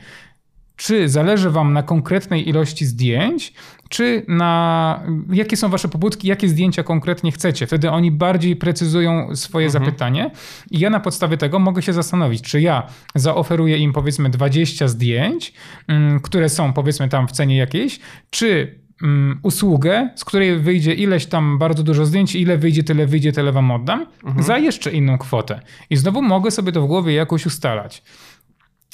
Czy 0.77 1.09
zależy 1.09 1.49
wam 1.49 1.73
na 1.73 1.83
konkretnej 1.83 2.49
ilości 2.49 2.85
zdjęć, 2.85 3.53
czy 3.89 4.25
na 4.27 5.03
jakie 5.33 5.57
są 5.57 5.69
wasze 5.69 5.87
pobudki, 5.87 6.27
jakie 6.27 6.49
zdjęcia 6.49 6.83
konkretnie 6.83 7.31
chcecie? 7.31 7.67
Wtedy 7.67 7.91
oni 7.91 8.11
bardziej 8.11 8.55
precyzują 8.55 9.35
swoje 9.35 9.65
Mhm. 9.65 9.85
zapytanie 9.85 10.31
i 10.71 10.79
ja 10.79 10.89
na 10.89 10.99
podstawie 10.99 11.37
tego 11.37 11.59
mogę 11.59 11.81
się 11.81 11.93
zastanowić, 11.93 12.41
czy 12.41 12.61
ja 12.61 12.87
zaoferuję 13.15 13.77
im 13.77 13.93
powiedzmy 13.93 14.29
20 14.29 14.87
zdjęć, 14.87 15.53
mm, 15.87 16.19
które 16.19 16.49
są 16.49 16.73
powiedzmy 16.73 17.09
tam 17.09 17.27
w 17.27 17.31
cenie 17.31 17.57
jakiejś, 17.57 17.99
czy 18.29 18.75
mm, 19.03 19.39
usługę, 19.43 20.09
z 20.15 20.25
której 20.25 20.59
wyjdzie 20.59 20.93
ileś 20.93 21.25
tam 21.25 21.57
bardzo 21.57 21.83
dużo 21.83 22.05
zdjęć, 22.05 22.35
ile 22.35 22.57
wyjdzie, 22.57 22.83
tyle 22.83 23.05
wyjdzie, 23.07 23.31
tyle 23.31 23.51
wam 23.51 23.71
oddam, 23.71 24.05
za 24.39 24.57
jeszcze 24.57 24.91
inną 24.91 25.17
kwotę. 25.17 25.59
I 25.89 25.95
znowu 25.95 26.21
mogę 26.21 26.51
sobie 26.51 26.71
to 26.71 26.81
w 26.81 26.87
głowie 26.87 27.13
jakoś 27.13 27.45
ustalać. 27.45 28.03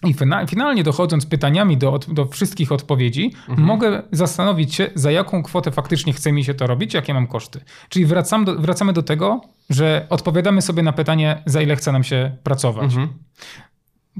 I 0.10 0.14
fina- 0.14 0.45
finalnie 0.47 0.84
dochodząc 0.84 1.26
pytaniami 1.26 1.78
do, 1.78 1.99
do 2.08 2.26
wszystkich 2.26 2.72
odpowiedzi, 2.72 3.34
mogę 3.47 4.04
zastanowić 4.12 4.76
się, 4.76 4.89
za 4.95 5.12
jaką 5.12 5.43
kwotę 5.43 5.72
faktycznie 5.72 6.14
chce 6.14 6.32
mi 6.32 6.43
się 6.43 6.54
to 6.54 6.68
robić, 6.68 6.93
jakie 6.93 7.14
mam 7.14 7.28
koszty. 7.28 7.62
Czyli 7.89 8.06
wracam 8.06 8.45
do, 8.45 8.56
wracamy 8.56 8.93
do 8.93 9.04
tego, 9.04 9.41
że 9.70 10.08
odpowiadamy 10.10 10.62
sobie 10.62 10.84
na 10.84 10.93
pytanie, 10.93 11.43
za 11.45 11.62
ile 11.62 11.76
chce 11.76 11.91
nam 11.91 12.04
się 12.04 12.38
pracować. 12.43 12.84
Mhm. 12.84 13.08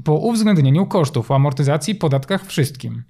Po 0.04 0.12
uwzględnieniu 0.14 0.86
kosztów, 0.86 1.30
amortyzacji, 1.30 1.94
podatkach, 1.94 2.46
wszystkim. 2.46 3.02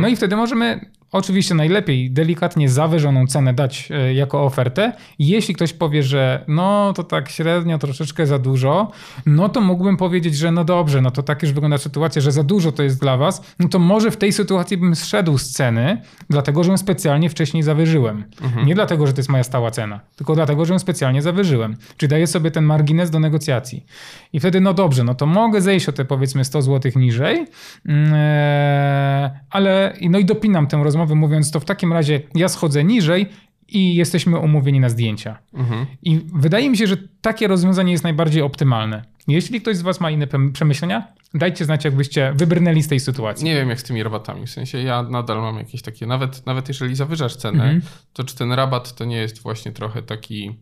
No 0.00 0.08
i 0.08 0.16
wtedy 0.16 0.36
możemy 0.36 0.90
oczywiście 1.12 1.54
najlepiej 1.54 2.10
delikatnie 2.10 2.68
zawyżoną 2.68 3.26
cenę 3.26 3.54
dać 3.54 3.88
e, 3.90 4.14
jako 4.14 4.42
ofertę. 4.42 4.92
Jeśli 5.18 5.54
ktoś 5.54 5.72
powie, 5.72 6.02
że 6.02 6.44
no 6.48 6.92
to 6.92 7.04
tak 7.04 7.28
średnio, 7.28 7.78
troszeczkę 7.78 8.26
za 8.26 8.38
dużo, 8.38 8.90
no 9.26 9.48
to 9.48 9.60
mógłbym 9.60 9.96
powiedzieć, 9.96 10.36
że 10.36 10.52
no 10.52 10.64
dobrze, 10.64 11.00
no 11.00 11.10
to 11.10 11.22
tak 11.22 11.42
już 11.42 11.52
wygląda 11.52 11.78
sytuacja, 11.78 12.22
że 12.22 12.32
za 12.32 12.42
dużo 12.42 12.72
to 12.72 12.82
jest 12.82 13.00
dla 13.00 13.16
was, 13.16 13.54
no 13.58 13.68
to 13.68 13.78
może 13.78 14.10
w 14.10 14.16
tej 14.16 14.32
sytuacji 14.32 14.76
bym 14.76 14.96
zszedł 14.96 15.38
z 15.38 15.50
ceny, 15.50 16.02
dlatego 16.30 16.64
że 16.64 16.70
ją 16.70 16.78
specjalnie 16.78 17.30
wcześniej 17.30 17.62
zawyżyłem. 17.62 18.24
Nie 18.66 18.74
dlatego, 18.74 19.06
że 19.06 19.12
to 19.12 19.18
jest 19.18 19.30
moja 19.30 19.44
stała 19.44 19.70
cena, 19.70 20.00
tylko 20.16 20.34
dlatego, 20.34 20.64
że 20.64 20.72
ją 20.72 20.78
specjalnie 20.78 21.22
zawyżyłem. 21.22 21.76
Czyli 21.96 22.10
daję 22.10 22.26
sobie 22.26 22.50
ten 22.50 22.64
margines 22.64 23.10
do 23.10 23.20
negocjacji. 23.20 23.86
I 24.32 24.40
wtedy, 24.40 24.60
no 24.60 24.74
dobrze, 24.74 25.04
no 25.04 25.14
to 25.14 25.26
mogę 25.26 25.60
zejść 25.60 25.88
o 25.88 25.92
te 25.92 26.04
powiedzmy 26.04 26.44
100 26.44 26.62
zł 26.62 26.92
niżej, 26.96 27.46
e, 27.88 29.40
ale 29.50 29.96
no 30.00 30.18
i 30.18 30.24
dopinam 30.24 30.66
tę 30.66 30.80
rozmowę, 30.84 31.01
mówiąc 31.06 31.50
to 31.50 31.60
w 31.60 31.64
takim 31.64 31.92
razie 31.92 32.20
ja 32.34 32.48
schodzę 32.48 32.84
niżej 32.84 33.26
i 33.68 33.94
jesteśmy 33.94 34.38
umówieni 34.38 34.80
na 34.80 34.88
zdjęcia. 34.88 35.38
Mhm. 35.54 35.86
I 36.02 36.20
wydaje 36.34 36.70
mi 36.70 36.76
się, 36.76 36.86
że 36.86 36.96
takie 37.20 37.48
rozwiązanie 37.48 37.92
jest 37.92 38.04
najbardziej 38.04 38.42
optymalne. 38.42 39.04
Jeśli 39.28 39.60
ktoś 39.60 39.76
z 39.76 39.82
Was 39.82 40.00
ma 40.00 40.10
inne 40.10 40.26
przemyślenia, 40.52 41.06
dajcie 41.34 41.64
znać, 41.64 41.84
jakbyście 41.84 42.32
wybrnęli 42.36 42.82
z 42.82 42.88
tej 42.88 43.00
sytuacji. 43.00 43.44
Nie 43.44 43.54
wiem, 43.54 43.68
jak 43.68 43.80
z 43.80 43.84
tymi 43.84 44.02
rabatami. 44.02 44.46
W 44.46 44.50
sensie 44.50 44.78
ja 44.78 45.02
nadal 45.02 45.40
mam 45.40 45.56
jakieś 45.58 45.82
takie, 45.82 46.06
nawet, 46.06 46.46
nawet 46.46 46.68
jeżeli 46.68 46.94
zawyżasz 46.94 47.36
cenę, 47.36 47.64
Mhm. 47.64 47.82
to 48.12 48.24
czy 48.24 48.36
ten 48.36 48.52
rabat 48.52 48.94
to 48.94 49.04
nie 49.04 49.16
jest 49.16 49.42
właśnie 49.42 49.72
trochę 49.72 50.02
taki. 50.02 50.56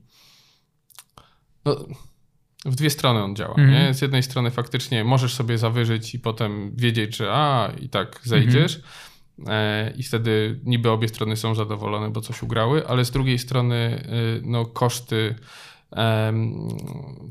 No, 1.64 1.76
w 2.64 2.74
dwie 2.74 2.90
strony 2.90 3.22
on 3.22 3.36
działa. 3.36 3.54
Mhm. 3.54 3.70
Nie? 3.70 3.94
Z 3.94 4.02
jednej 4.02 4.22
strony 4.22 4.50
faktycznie 4.50 5.04
możesz 5.04 5.34
sobie 5.34 5.58
zawyżyć 5.58 6.14
i 6.14 6.18
potem 6.18 6.72
wiedzieć, 6.76 7.16
że 7.16 7.32
a 7.32 7.72
i 7.80 7.88
tak 7.88 8.20
zejdziesz. 8.24 8.76
E, 8.76 8.80
I 9.96 10.02
wtedy 10.02 10.60
niby 10.64 10.90
obie 10.90 11.08
strony 11.08 11.36
są 11.36 11.54
zadowolone, 11.54 12.10
bo 12.10 12.20
coś 12.20 12.42
ugrały, 12.42 12.88
ale 12.88 13.04
z 13.04 13.10
drugiej 13.10 13.38
strony 13.38 14.04
y, 14.38 14.42
no, 14.44 14.64
koszty 14.66 15.34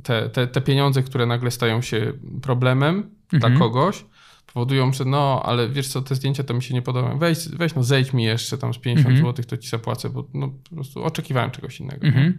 te, 0.04 0.30
te, 0.30 0.48
te 0.48 0.62
pieniądze, 0.62 1.04
które 1.04 1.26
nagle 1.26 1.52
stają 1.52 1.82
się 1.82 2.14
problemem 2.42 3.10
Mhm. 3.34 3.54
dla 3.54 3.60
kogoś, 3.60 4.06
powodują, 4.54 4.94
że 4.94 5.06
no, 5.06 5.42
ale 5.46 5.70
wiesz 5.70 5.88
co, 5.88 6.02
te 6.02 6.16
zdjęcia 6.16 6.44
to 6.44 6.54
mi 6.54 6.64
się 6.64 6.74
nie 6.74 6.82
podobają. 6.82 7.20
Weź, 7.20 7.50
weź 7.50 7.76
no 7.76 7.84
zejdź 7.84 8.14
mi 8.14 8.24
jeszcze 8.24 8.58
tam 8.58 8.74
z 8.74 8.78
50 8.78 9.10
Mhm. 9.16 9.28
zł, 9.28 9.46
to 9.46 9.58
ci 9.58 9.70
zapłacę, 9.70 10.10
bo 10.10 10.28
no 10.34 10.50
po 10.70 10.76
prostu 10.76 11.04
oczekiwałem 11.04 11.52
czegoś 11.52 11.80
innego. 11.80 12.08
Mhm. 12.08 12.38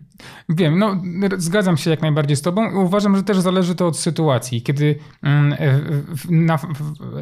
Wiem, 0.48 0.78
no 0.78 1.02
zgadzam 1.36 1.76
się 1.76 1.90
jak 1.90 2.02
najbardziej 2.02 2.36
z 2.36 2.42
tobą. 2.42 2.80
Uważam, 2.80 3.16
że 3.16 3.22
też 3.22 3.38
zależy 3.38 3.74
to 3.74 3.86
od 3.86 3.98
sytuacji. 3.98 4.62
Kiedy 4.62 4.98
mm, 5.22 5.54
na, 6.30 6.58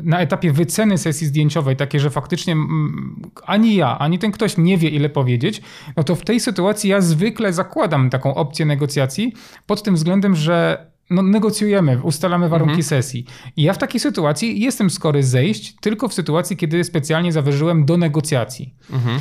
na 0.03 0.21
etapie 0.21 0.53
wyceny 0.53 0.99
sesji 0.99 1.27
zdjęciowej, 1.27 1.77
takie, 1.77 2.01
że 2.01 2.11
faktycznie 2.11 2.53
mm, 2.53 3.23
ani 3.45 3.75
ja, 3.75 3.99
ani 3.99 4.19
ten 4.19 4.33
ktoś 4.33 4.57
nie 4.57 4.79
wie 4.79 4.89
ile 4.89 5.09
powiedzieć, 5.09 5.63
no 5.97 6.05
to 6.05 6.15
w 6.15 6.25
tej 6.25 6.41
sytuacji 6.41 6.91
ja 6.91 7.01
zwykle 7.01 7.53
zakładam 7.53 8.11
taką 8.11 8.35
opcję 8.35 8.67
negocjacji 8.67 9.33
pod 9.67 9.83
tym 9.83 9.95
względem, 9.95 10.35
że 10.35 10.87
no, 11.11 11.23
negocjujemy, 11.23 12.03
ustalamy 12.03 12.49
warunki 12.49 12.83
sesji. 12.83 13.27
I 13.57 13.63
ja 13.63 13.73
w 13.73 13.79
takiej 13.79 14.01
sytuacji 14.01 14.61
jestem 14.61 14.91
skory 14.91 15.23
zejść 15.23 15.75
tylko 15.81 16.09
w 16.09 16.15
sytuacji, 16.15 16.57
kiedy 16.57 16.85
specjalnie 16.85 17.33
zawyżyłem 17.33 17.85
do 17.85 17.97
negocjacji. 17.97 18.75
Mhm. 18.93 19.21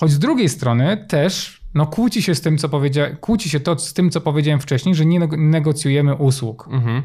Choć 0.00 0.10
z 0.10 0.18
drugiej 0.18 0.48
strony 0.48 1.06
też 1.08 1.60
no, 1.74 1.86
kłóci 1.86 2.22
się 2.22 2.34
z 2.34 2.40
tym, 2.40 2.58
co 2.58 2.70
kłóci 3.20 3.50
się 3.50 3.60
to 3.60 3.78
z 3.78 3.92
tym, 3.92 4.10
co 4.10 4.20
powiedziałem 4.20 4.60
wcześniej, 4.60 4.94
że 4.94 5.06
nie 5.06 5.20
nego- 5.20 5.36
negocjujemy 5.36 6.14
usług. 6.14 6.68
Mhm. 6.70 7.02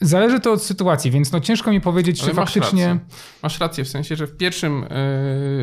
Zależy 0.00 0.40
to 0.40 0.52
od 0.52 0.62
sytuacji, 0.62 1.10
więc 1.10 1.32
no 1.32 1.40
ciężko 1.40 1.70
mi 1.70 1.80
powiedzieć, 1.80 2.20
Ale 2.20 2.30
czy 2.30 2.36
masz 2.36 2.54
faktycznie. 2.54 2.86
rację. 2.86 3.06
Masz 3.42 3.60
rację, 3.60 3.84
w 3.84 3.88
sensie, 3.88 4.16
że 4.16 4.26
w 4.26 4.36
pierwszym, 4.36 4.80
yy, 4.80 4.88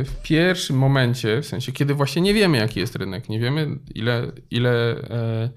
w 0.05 0.15
pierwszym 0.23 0.77
momencie, 0.77 1.41
w 1.41 1.45
sensie, 1.45 1.71
kiedy 1.71 1.93
właśnie 1.93 2.21
nie 2.21 2.33
wiemy, 2.33 2.57
jaki 2.57 2.79
jest 2.79 2.95
rynek, 2.95 3.29
nie 3.29 3.39
wiemy, 3.39 3.79
ile, 3.95 4.31
ile 4.51 4.71
e, 5.09 5.49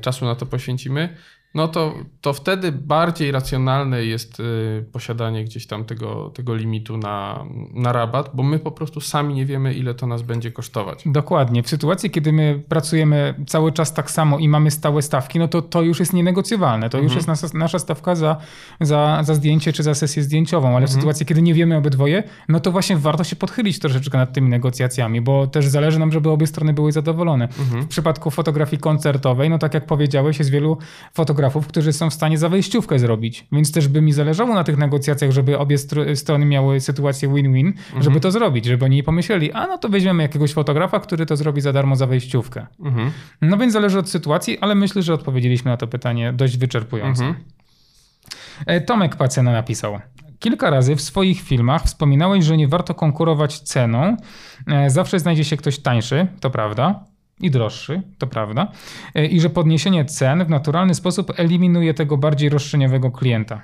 czasu 0.00 0.24
na 0.24 0.34
to 0.34 0.46
poświęcimy, 0.46 1.16
no 1.54 1.68
to, 1.68 1.94
to 2.20 2.32
wtedy 2.32 2.72
bardziej 2.72 3.32
racjonalne 3.32 4.04
jest 4.04 4.40
y, 4.40 4.84
posiadanie 4.92 5.44
gdzieś 5.44 5.66
tam 5.66 5.84
tego, 5.84 6.30
tego 6.34 6.54
limitu 6.54 6.96
na, 6.96 7.44
na 7.74 7.92
rabat, 7.92 8.30
bo 8.34 8.42
my 8.42 8.58
po 8.58 8.70
prostu 8.70 9.00
sami 9.00 9.34
nie 9.34 9.46
wiemy, 9.46 9.74
ile 9.74 9.94
to 9.94 10.06
nas 10.06 10.22
będzie 10.22 10.52
kosztować. 10.52 11.02
Dokładnie. 11.06 11.62
W 11.62 11.68
sytuacji, 11.68 12.10
kiedy 12.10 12.32
my 12.32 12.62
pracujemy 12.68 13.34
cały 13.46 13.72
czas 13.72 13.94
tak 13.94 14.10
samo 14.10 14.38
i 14.38 14.48
mamy 14.48 14.70
stałe 14.70 15.02
stawki, 15.02 15.38
no 15.38 15.48
to 15.48 15.62
to 15.62 15.82
już 15.82 16.00
jest 16.00 16.12
nienegocjowalne. 16.12 16.90
To 16.90 16.98
już 16.98 17.14
jest 17.14 17.28
nasza, 17.28 17.46
nasza 17.54 17.78
stawka 17.78 18.14
za, 18.14 18.36
za, 18.80 19.22
za 19.22 19.34
zdjęcie 19.34 19.72
czy 19.72 19.82
za 19.82 19.94
sesję 19.94 20.22
zdjęciową, 20.22 20.76
ale 20.76 20.86
w 20.86 20.90
sytuacji, 20.90 21.26
kiedy 21.26 21.42
nie 21.42 21.54
wiemy 21.54 21.76
obydwoje, 21.76 22.22
no 22.48 22.60
to 22.60 22.72
właśnie 22.72 22.96
warto 22.96 23.24
się 23.24 23.36
podchylić 23.36 23.78
troszeczkę 23.78 24.18
nad 24.18 24.32
tymi 24.32 24.48
negocjacjami, 24.48 25.20
bo 25.20 25.46
też 25.46 25.66
zależy 25.66 25.98
nam, 25.98 26.12
żeby 26.12 26.30
obie 26.30 26.46
strony 26.46 26.72
były 26.72 26.92
zadowolone. 26.92 27.48
W 27.82 27.86
przypadku 27.86 28.30
fotografii 28.30 28.80
koncertowej, 28.80 29.50
no 29.50 29.58
tak 29.58 29.74
jak 29.74 29.86
powiedziałeś, 29.86 30.38
jest 30.38 30.50
wielu 30.50 30.78
fotografów, 31.12 31.43
którzy 31.50 31.92
są 31.92 32.10
w 32.10 32.14
stanie 32.14 32.38
za 32.38 32.48
wejściówkę 32.48 32.98
zrobić, 32.98 33.46
więc 33.52 33.72
też 33.72 33.88
by 33.88 34.02
mi 34.02 34.12
zależało 34.12 34.54
na 34.54 34.64
tych 34.64 34.76
negocjacjach, 34.78 35.30
żeby 35.30 35.58
obie 35.58 35.76
str- 35.76 36.16
strony 36.16 36.46
miały 36.46 36.80
sytuację 36.80 37.34
win-win, 37.34 37.72
żeby 38.00 38.20
to 38.20 38.30
zrobić, 38.30 38.64
żeby 38.64 38.84
oni 38.84 39.02
pomyśleli, 39.02 39.52
a 39.52 39.66
no 39.66 39.78
to 39.78 39.88
weźmiemy 39.88 40.22
jakiegoś 40.22 40.52
fotografa, 40.52 41.00
który 41.00 41.26
to 41.26 41.36
zrobi 41.36 41.60
za 41.60 41.72
darmo 41.72 41.96
za 41.96 42.06
wejściówkę. 42.06 42.66
Mhm. 42.80 43.10
No 43.42 43.56
więc 43.56 43.72
zależy 43.72 43.98
od 43.98 44.10
sytuacji, 44.10 44.58
ale 44.58 44.74
myślę, 44.74 45.02
że 45.02 45.14
odpowiedzieliśmy 45.14 45.70
na 45.70 45.76
to 45.76 45.86
pytanie 45.86 46.32
dość 46.32 46.56
wyczerpująco. 46.56 47.24
Mhm. 47.24 47.44
E, 48.66 48.80
Tomek 48.80 49.16
Pacena 49.16 49.52
napisał. 49.52 49.98
Kilka 50.38 50.70
razy 50.70 50.96
w 50.96 51.02
swoich 51.02 51.40
filmach 51.40 51.82
wspominałeś, 51.84 52.44
że 52.44 52.56
nie 52.56 52.68
warto 52.68 52.94
konkurować 52.94 53.60
ceną. 53.60 54.16
E, 54.66 54.90
Zawsze 54.90 55.18
znajdzie 55.18 55.44
się 55.44 55.56
ktoś 55.56 55.78
tańszy, 55.78 56.26
to 56.40 56.50
prawda. 56.50 57.04
I 57.40 57.50
droższy, 57.50 58.02
to 58.18 58.26
prawda. 58.26 58.72
E, 59.14 59.26
I 59.26 59.40
że 59.40 59.50
podniesienie 59.50 60.04
cen 60.04 60.44
w 60.44 60.48
naturalny 60.48 60.94
sposób 60.94 61.32
eliminuje 61.36 61.94
tego 61.94 62.16
bardziej 62.16 62.48
roszczeniowego 62.48 63.10
klienta. 63.10 63.62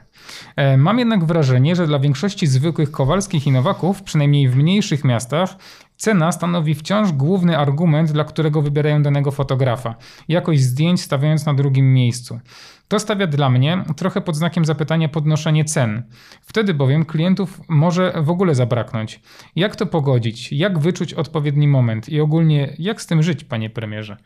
E, 0.56 0.76
Mam 0.76 0.98
jednak 0.98 1.24
wrażenie, 1.24 1.76
że 1.76 1.86
dla 1.86 1.98
większości 1.98 2.46
zwykłych 2.46 2.90
Kowalskich 2.90 3.46
i 3.46 3.52
Nowaków, 3.52 4.02
przynajmniej 4.02 4.48
w 4.48 4.56
mniejszych 4.56 5.04
miastach, 5.04 5.56
cena 6.00 6.32
stanowi 6.32 6.74
wciąż 6.74 7.12
główny 7.12 7.58
argument, 7.58 8.12
dla 8.12 8.24
którego 8.24 8.62
wybierają 8.62 9.02
danego 9.02 9.30
fotografa. 9.30 9.94
Jakość 10.28 10.60
zdjęć 10.60 11.00
stawiając 11.00 11.46
na 11.46 11.54
drugim 11.54 11.94
miejscu. 11.94 12.40
To 12.88 12.98
stawia 12.98 13.26
dla 13.26 13.50
mnie 13.50 13.84
trochę 13.96 14.20
pod 14.20 14.36
znakiem 14.36 14.64
zapytania 14.64 15.08
podnoszenie 15.08 15.64
cen. 15.64 16.02
Wtedy 16.42 16.74
bowiem 16.74 17.04
klientów 17.04 17.60
może 17.68 18.12
w 18.20 18.30
ogóle 18.30 18.54
zabraknąć. 18.54 19.20
Jak 19.56 19.76
to 19.76 19.86
pogodzić? 19.86 20.52
Jak 20.52 20.78
wyczuć 20.78 21.14
odpowiedni 21.14 21.68
moment? 21.68 22.08
I 22.08 22.20
ogólnie, 22.20 22.74
jak 22.78 23.02
z 23.02 23.06
tym 23.06 23.22
żyć, 23.22 23.44
panie 23.44 23.70
premierze? 23.70 24.16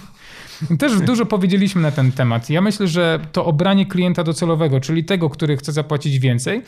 Też 0.78 1.00
dużo 1.00 1.26
powiedzieliśmy 1.26 1.82
na 1.82 1.90
ten 1.90 2.12
temat. 2.12 2.50
Ja 2.50 2.60
myślę, 2.60 2.86
że 2.86 3.20
to 3.32 3.44
obranie 3.44 3.86
klienta 3.86 4.24
docelowego, 4.24 4.80
czyli 4.80 5.04
tego, 5.04 5.30
który 5.30 5.56
chce 5.56 5.72
zapłacić 5.72 6.18
więcej, 6.18 6.62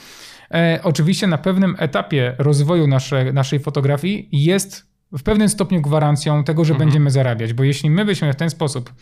e, 0.54 0.80
oczywiście 0.82 1.26
na 1.26 1.38
pewnym 1.38 1.76
etapie 1.78 2.34
rozwoju 2.38 2.86
nasze, 2.86 3.32
naszej 3.32 3.60
fotografii 3.60 4.28
jest 4.32 4.88
w 5.12 5.22
pewnym 5.22 5.48
stopniu 5.48 5.80
gwarancją 5.80 6.44
tego, 6.44 6.64
że 6.64 6.74
będziemy 6.74 7.10
zarabiać, 7.10 7.52
bo 7.52 7.64
jeśli 7.64 7.90
my 7.90 8.04
byśmy 8.04 8.32
w 8.32 8.36
ten 8.36 8.50
sposób 8.50 8.92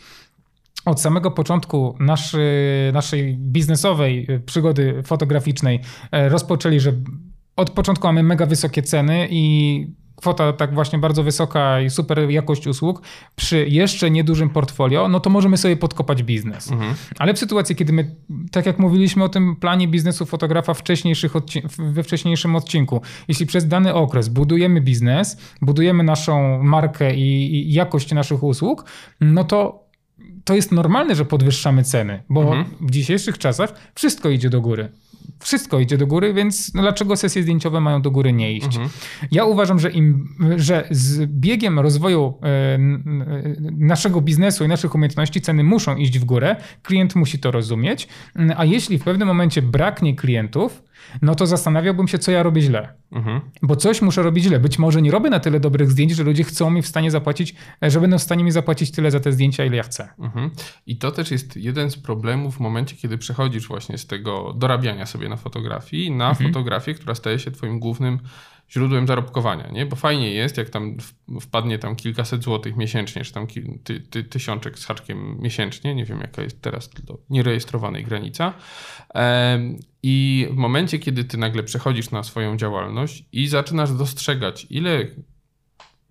od 0.85 1.01
samego 1.01 1.31
początku 1.31 1.97
naszy, 1.99 2.47
naszej 2.93 3.37
biznesowej 3.37 4.27
y, 4.29 4.39
przygody 4.39 5.03
fotograficznej 5.03 5.79
e, 6.11 6.29
rozpoczęli, 6.29 6.79
że 6.79 6.93
od 7.55 7.69
początku 7.69 8.07
mamy 8.07 8.23
mega 8.23 8.45
wysokie 8.45 8.81
ceny 8.81 9.27
i 9.31 9.87
kwota 10.17 10.53
tak 10.53 10.73
właśnie 10.73 10.99
bardzo 10.99 11.23
wysoka 11.23 11.81
i 11.81 11.89
super 11.89 12.29
jakość 12.29 12.67
usług 12.67 13.01
przy 13.35 13.67
jeszcze 13.67 14.11
niedużym 14.11 14.49
portfolio, 14.49 15.07
no 15.07 15.19
to 15.19 15.29
możemy 15.29 15.57
sobie 15.57 15.77
podkopać 15.77 16.23
biznes. 16.23 16.71
Ale 17.19 17.33
w 17.33 17.39
sytuacji, 17.39 17.75
kiedy 17.75 17.93
my, 17.93 18.15
tak 18.51 18.65
jak 18.65 18.79
mówiliśmy 18.79 19.23
o 19.23 19.29
tym 19.29 19.55
planie 19.55 19.87
biznesu 19.87 20.25
fotografa 20.25 20.73
wcześniejszych 20.73 21.33
we 21.77 22.03
wcześniejszym 22.03 22.55
odcinku, 22.55 23.01
jeśli 23.27 23.45
przez 23.45 23.67
dany 23.67 23.93
okres 23.93 24.29
budujemy 24.29 24.81
biznes, 24.81 25.37
budujemy 25.61 26.03
naszą 26.03 26.63
markę 26.63 27.15
i, 27.15 27.55
i 27.55 27.73
jakość 27.73 28.11
naszych 28.11 28.43
usług, 28.43 28.85
no 29.21 29.43
to 29.43 29.87
to 30.43 30.55
jest 30.55 30.71
normalne, 30.71 31.15
że 31.15 31.25
podwyższamy 31.25 31.83
ceny, 31.83 32.23
bo 32.29 32.55
w 32.81 32.91
dzisiejszych 32.91 33.37
czasach 33.37 33.73
wszystko 33.95 34.29
idzie 34.29 34.49
do 34.49 34.61
góry. 34.61 34.89
Wszystko 35.39 35.79
idzie 35.79 35.97
do 35.97 36.07
góry, 36.07 36.33
więc 36.33 36.73
no 36.73 36.81
dlaczego 36.81 37.15
sesje 37.15 37.43
zdjęciowe 37.43 37.81
mają 37.81 38.01
do 38.01 38.11
góry 38.11 38.33
nie 38.33 38.53
iść? 38.53 38.79
Ja 39.31 39.45
uważam, 39.45 39.79
że, 39.79 39.91
im, 39.91 40.35
że 40.55 40.87
z 40.91 41.25
biegiem 41.25 41.79
rozwoju 41.79 42.33
naszego 43.71 44.21
biznesu 44.21 44.65
i 44.65 44.67
naszych 44.67 44.95
umiejętności 44.95 45.41
ceny 45.41 45.63
muszą 45.63 45.95
iść 45.95 46.19
w 46.19 46.25
górę. 46.25 46.55
Klient 46.83 47.15
musi 47.15 47.39
to 47.39 47.51
rozumieć. 47.51 48.07
A 48.57 48.65
jeśli 48.65 48.97
w 48.97 49.03
pewnym 49.03 49.27
momencie 49.27 49.61
braknie 49.61 50.15
klientów, 50.15 50.83
no 51.21 51.35
to 51.35 51.47
zastanawiałbym 51.47 52.07
się, 52.07 52.19
co 52.19 52.31
ja 52.31 52.43
robię 52.43 52.61
źle. 52.61 52.93
Mhm. 53.11 53.41
Bo 53.61 53.75
coś 53.75 54.01
muszę 54.01 54.23
robić 54.23 54.43
źle. 54.43 54.59
Być 54.59 54.79
może 54.79 55.01
nie 55.01 55.11
robię 55.11 55.29
na 55.29 55.39
tyle 55.39 55.59
dobrych 55.59 55.91
zdjęć, 55.91 56.11
że 56.11 56.23
ludzie 56.23 56.43
chcą 56.43 56.69
mi 56.69 56.81
w 56.81 56.87
stanie 56.87 57.11
zapłacić, 57.11 57.55
e, 57.83 57.91
że 57.91 58.01
będą 58.01 58.17
w 58.17 58.23
stanie 58.23 58.43
mi 58.43 58.51
zapłacić 58.51 58.91
tyle 58.91 59.11
za 59.11 59.19
te 59.19 59.31
zdjęcia, 59.31 59.65
ile 59.65 59.77
ja 59.77 59.83
chcę. 59.83 60.09
Mhm. 60.19 60.51
I 60.85 60.97
to 60.97 61.11
też 61.11 61.31
jest 61.31 61.55
jeden 61.55 61.91
z 61.91 61.97
problemów 61.97 62.57
w 62.57 62.59
momencie, 62.59 62.95
kiedy 62.95 63.17
przechodzisz 63.17 63.67
właśnie 63.67 63.97
z 63.97 64.07
tego 64.07 64.53
dorabiania 64.53 65.05
sobie 65.05 65.29
na 65.29 65.37
fotografii 65.37 66.11
na 66.11 66.33
fotografię, 66.33 66.93
która 66.93 67.15
staje 67.15 67.39
się 67.39 67.51
twoim 67.51 67.79
głównym 67.79 68.19
źródłem 68.71 69.07
zarobkowania, 69.07 69.71
nie? 69.71 69.85
Bo 69.85 69.95
fajnie 69.95 70.33
jest, 70.33 70.57
jak 70.57 70.69
tam 70.69 70.97
wpadnie 71.41 71.79
tam 71.79 71.95
kilkaset 71.95 72.43
złotych 72.43 72.75
miesięcznie, 72.75 73.23
czy 73.23 73.33
tam 73.33 73.47
ty, 73.83 74.01
ty, 74.01 74.23
tysiączek 74.23 74.79
z 74.79 74.85
haczkiem 74.85 75.37
miesięcznie, 75.39 75.95
nie 75.95 76.05
wiem 76.05 76.19
jaka 76.19 76.41
jest 76.41 76.61
teraz 76.61 76.89
do 76.89 77.17
nierejestrowanej 77.29 78.03
granica. 78.03 78.53
I 80.03 80.47
w 80.51 80.55
momencie, 80.55 80.99
kiedy 80.99 81.23
ty 81.23 81.37
nagle 81.37 81.63
przechodzisz 81.63 82.11
na 82.11 82.23
swoją 82.23 82.57
działalność 82.57 83.25
i 83.31 83.47
zaczynasz 83.47 83.91
dostrzegać, 83.91 84.67
ile 84.69 85.07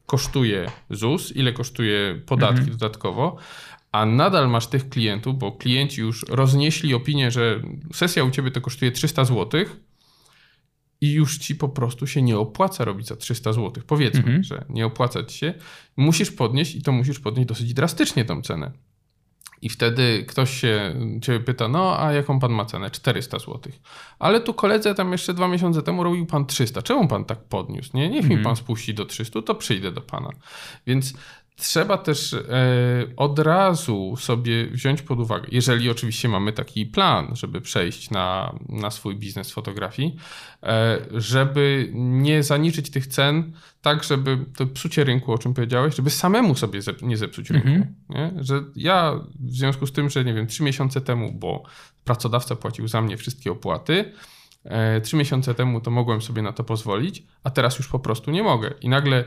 kosztuje 0.06 0.70
ZUS, 0.90 1.36
ile 1.36 1.52
kosztuje 1.52 2.22
podatki 2.26 2.70
dodatkowo, 2.70 3.36
a 3.92 4.06
nadal 4.06 4.50
masz 4.50 4.66
tych 4.66 4.88
klientów, 4.88 5.38
bo 5.38 5.52
klienci 5.52 6.00
już 6.00 6.24
roznieśli 6.28 6.94
opinię, 6.94 7.30
że 7.30 7.60
sesja 7.92 8.24
u 8.24 8.30
ciebie 8.30 8.50
to 8.50 8.60
kosztuje 8.60 8.92
300 8.92 9.24
zł 9.24 9.64
i 11.00 11.12
już 11.12 11.38
ci 11.38 11.56
po 11.56 11.68
prostu 11.68 12.06
się 12.06 12.22
nie 12.22 12.38
opłaca 12.38 12.84
robić 12.84 13.06
za 13.06 13.16
300 13.16 13.52
zł. 13.52 13.84
Powiedzmy, 13.86 14.20
Mhm. 14.20 14.44
że 14.44 14.64
nie 14.68 14.86
opłaca 14.86 15.24
ci 15.24 15.38
się. 15.38 15.54
Musisz 15.96 16.30
podnieść 16.30 16.74
i 16.74 16.82
to 16.82 16.92
musisz 16.92 17.20
podnieść 17.20 17.48
dosyć 17.48 17.74
drastycznie 17.74 18.24
tą 18.24 18.42
cenę. 18.42 18.72
I 19.62 19.68
wtedy 19.68 20.24
ktoś 20.28 20.60
się 20.60 20.94
ciebie 21.22 21.40
pyta, 21.40 21.68
no 21.68 22.00
a 22.00 22.12
jaką 22.12 22.38
pan 22.40 22.52
ma 22.52 22.64
cenę? 22.64 22.90
400 22.90 23.38
zł. 23.38 23.60
Ale 24.18 24.40
tu 24.40 24.54
koledze 24.54 24.94
tam 24.94 25.12
jeszcze 25.12 25.34
dwa 25.34 25.48
miesiące 25.48 25.82
temu 25.82 26.02
robił 26.04 26.26
pan 26.26 26.46
300. 26.46 26.82
Czemu 26.82 27.08
pan 27.08 27.24
tak 27.24 27.44
podniósł? 27.44 27.90
Nie, 27.94 28.08
niech 28.08 28.28
mi 28.28 28.38
pan 28.38 28.56
spuści 28.56 28.94
do 28.94 29.04
300, 29.04 29.42
to 29.42 29.54
przyjdę 29.54 29.92
do 29.92 30.00
pana. 30.00 30.30
Więc 30.86 31.14
trzeba 31.56 31.98
też 31.98 32.32
e, 32.32 32.38
od 33.16 33.38
razu 33.38 34.16
sobie 34.16 34.66
wziąć 34.66 35.02
pod 35.02 35.20
uwagę, 35.20 35.48
jeżeli 35.52 35.90
oczywiście 35.90 36.28
mamy 36.28 36.52
taki 36.52 36.86
plan, 36.86 37.36
żeby 37.36 37.60
przejść 37.60 38.10
na, 38.10 38.54
na 38.68 38.90
swój 38.90 39.16
biznes 39.16 39.50
fotografii, 39.50 40.16
e, 40.62 40.98
żeby 41.12 41.90
nie 41.94 42.42
zaniżyć 42.42 42.90
tych 42.90 43.06
cen 43.06 43.52
tak, 43.82 44.04
żeby 44.04 44.38
to 44.56 44.66
psucie 44.66 45.04
rynku, 45.04 45.32
o 45.32 45.38
czym 45.38 45.54
powiedziałeś, 45.54 45.94
żeby 45.94 46.10
samemu 46.10 46.54
sobie 46.54 46.82
zep 46.82 47.02
nie 47.02 47.16
zepsuć 47.16 47.50
rynku. 47.50 47.68
Mhm. 47.68 47.94
Nie? 48.08 48.44
Że 48.44 48.64
ja 48.76 49.20
w 49.40 49.50
związku 49.50 49.86
z 49.86 49.92
tym, 49.92 50.10
że 50.10 50.24
nie 50.24 50.34
wiem, 50.34 50.46
trzy 50.46 50.62
miesiące 50.62 51.00
temu, 51.00 51.32
bo 51.32 51.62
pracodawca 52.04 52.56
płacił 52.56 52.88
za 52.88 53.02
mnie 53.02 53.16
wszystkie 53.16 53.52
opłaty, 53.52 54.12
e, 54.64 55.00
trzy 55.00 55.16
miesiące 55.16 55.54
temu 55.54 55.80
to 55.80 55.90
mogłem 55.90 56.22
sobie 56.22 56.42
na 56.42 56.52
to 56.52 56.64
pozwolić, 56.64 57.22
a 57.44 57.50
teraz 57.50 57.78
już 57.78 57.88
po 57.88 57.98
prostu 57.98 58.30
nie 58.30 58.42
mogę. 58.42 58.74
I 58.80 58.88
nagle 58.88 59.24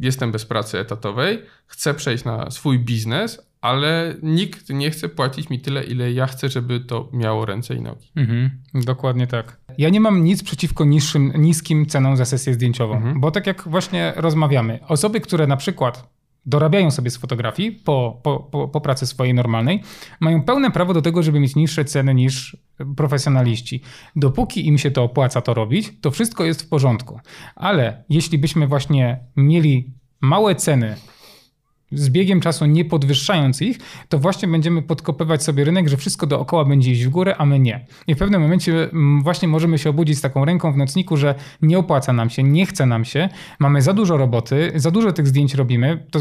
jestem 0.00 0.32
bez 0.32 0.44
pracy 0.44 0.78
etatowej, 0.78 1.42
chcę 1.66 1.94
przejść 1.94 2.24
na 2.24 2.50
swój 2.50 2.78
biznes, 2.78 3.50
ale 3.60 4.14
nikt 4.22 4.70
nie 4.70 4.90
chce 4.90 5.08
płacić 5.08 5.50
mi 5.50 5.60
tyle, 5.60 5.84
ile 5.84 6.12
ja 6.12 6.26
chcę, 6.26 6.48
żeby 6.48 6.80
to 6.80 7.08
miało 7.12 7.46
ręce 7.46 7.74
i 7.74 7.80
nogi. 7.80 8.12
Mhm, 8.16 8.50
dokładnie 8.74 9.26
tak. 9.26 9.60
Ja 9.78 9.88
nie 9.88 10.00
mam 10.00 10.24
nic 10.24 10.42
przeciwko 10.42 10.84
niższym, 10.84 11.32
niskim 11.36 11.86
cenom 11.86 12.16
za 12.16 12.24
sesję 12.24 12.54
zdjęciową, 12.54 12.96
mhm. 12.96 13.20
bo 13.20 13.30
tak 13.30 13.46
jak 13.46 13.68
właśnie 13.68 14.12
rozmawiamy, 14.16 14.78
osoby, 14.88 15.20
które 15.20 15.46
na 15.46 15.56
przykład 15.56 16.19
dorabiają 16.46 16.90
sobie 16.90 17.10
z 17.10 17.16
fotografii 17.16 17.72
po, 17.72 18.20
po, 18.22 18.38
po, 18.38 18.68
po, 18.68 18.80
pracy 18.80 19.06
swojej 19.06 19.34
normalnej, 19.34 19.82
mają 20.20 20.42
pełne 20.42 20.70
prawo 20.70 20.94
do 20.94 21.02
tego, 21.02 21.22
żeby 21.22 21.40
mieć 21.40 21.56
niższe 21.56 21.84
ceny 21.84 22.14
niż 22.14 22.56
profesjonaliści. 22.96 23.82
Dopóki 24.16 24.66
im 24.66 24.78
się 24.78 24.90
to 24.90 25.04
opłaca 25.04 25.40
to 25.40 25.54
robić, 25.54 25.92
to 26.00 26.10
wszystko 26.10 26.44
jest 26.44 26.62
w 26.62 26.68
porządku. 26.68 27.20
Ale 27.56 28.04
jeśli 28.08 28.38
byśmy 28.38 28.66
właśnie 28.66 29.18
mieli 29.36 29.92
małe 30.20 30.54
ceny 30.54 30.96
z 31.92 32.10
biegiem 32.10 32.40
czasu 32.40 32.66
nie 32.66 32.84
podwyższając 32.84 33.62
ich, 33.62 33.78
to 34.08 34.18
właśnie 34.18 34.48
będziemy 34.48 34.82
podkopywać 34.82 35.42
sobie 35.42 35.64
rynek, 35.64 35.88
że 35.88 35.96
wszystko 35.96 36.26
dookoła 36.26 36.64
będzie 36.64 36.90
iść 36.90 37.04
w 37.04 37.08
górę, 37.08 37.34
a 37.38 37.46
my 37.46 37.58
nie. 37.58 37.86
I 38.06 38.14
w 38.14 38.18
pewnym 38.18 38.42
momencie 38.42 38.72
mm, 38.72 39.22
właśnie 39.22 39.48
możemy 39.48 39.78
się 39.78 39.90
obudzić 39.90 40.18
z 40.18 40.20
taką 40.20 40.44
ręką 40.44 40.72
w 40.72 40.76
nocniku, 40.76 41.16
że 41.16 41.34
nie 41.62 41.78
opłaca 41.78 42.12
nam 42.12 42.30
się, 42.30 42.42
nie 42.42 42.66
chce 42.66 42.86
nam 42.86 43.04
się, 43.04 43.28
mamy 43.58 43.82
za 43.82 43.92
dużo 43.92 44.16
roboty, 44.16 44.72
za 44.74 44.90
dużo 44.90 45.12
tych 45.12 45.26
zdjęć 45.26 45.54
robimy. 45.54 46.06
To 46.10 46.18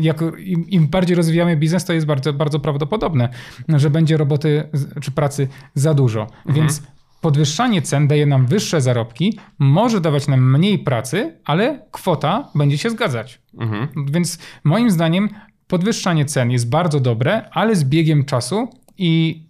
jak 0.00 0.22
im, 0.38 0.68
im, 0.68 0.88
bardziej 0.88 1.16
rozwijamy 1.16 1.56
biznes, 1.56 1.84
to 1.84 1.92
jest 1.92 2.06
bardzo, 2.06 2.32
bardzo 2.32 2.60
prawdopodobne, 2.60 3.28
że 3.68 3.90
będzie 3.90 4.16
roboty 4.16 4.68
czy 5.00 5.10
pracy 5.10 5.48
za 5.74 5.94
dużo. 5.94 6.20
Mhm. 6.22 6.54
Więc 6.54 6.82
podwyższanie 7.20 7.82
cen 7.82 8.08
daje 8.08 8.26
nam 8.26 8.46
wyższe 8.46 8.80
zarobki, 8.80 9.38
może 9.58 10.00
dawać 10.00 10.28
nam 10.28 10.52
mniej 10.52 10.78
pracy, 10.78 11.40
ale 11.44 11.86
kwota 11.90 12.48
będzie 12.54 12.78
się 12.78 12.90
zgadzać. 12.90 13.40
Mhm. 13.58 13.88
Więc 14.10 14.38
moim 14.64 14.90
zdaniem 14.90 15.28
podwyższanie 15.66 16.24
cen 16.24 16.50
jest 16.50 16.68
bardzo 16.68 17.00
dobre, 17.00 17.50
ale 17.50 17.76
z 17.76 17.84
biegiem 17.84 18.24
czasu 18.24 18.68
i 18.98 19.42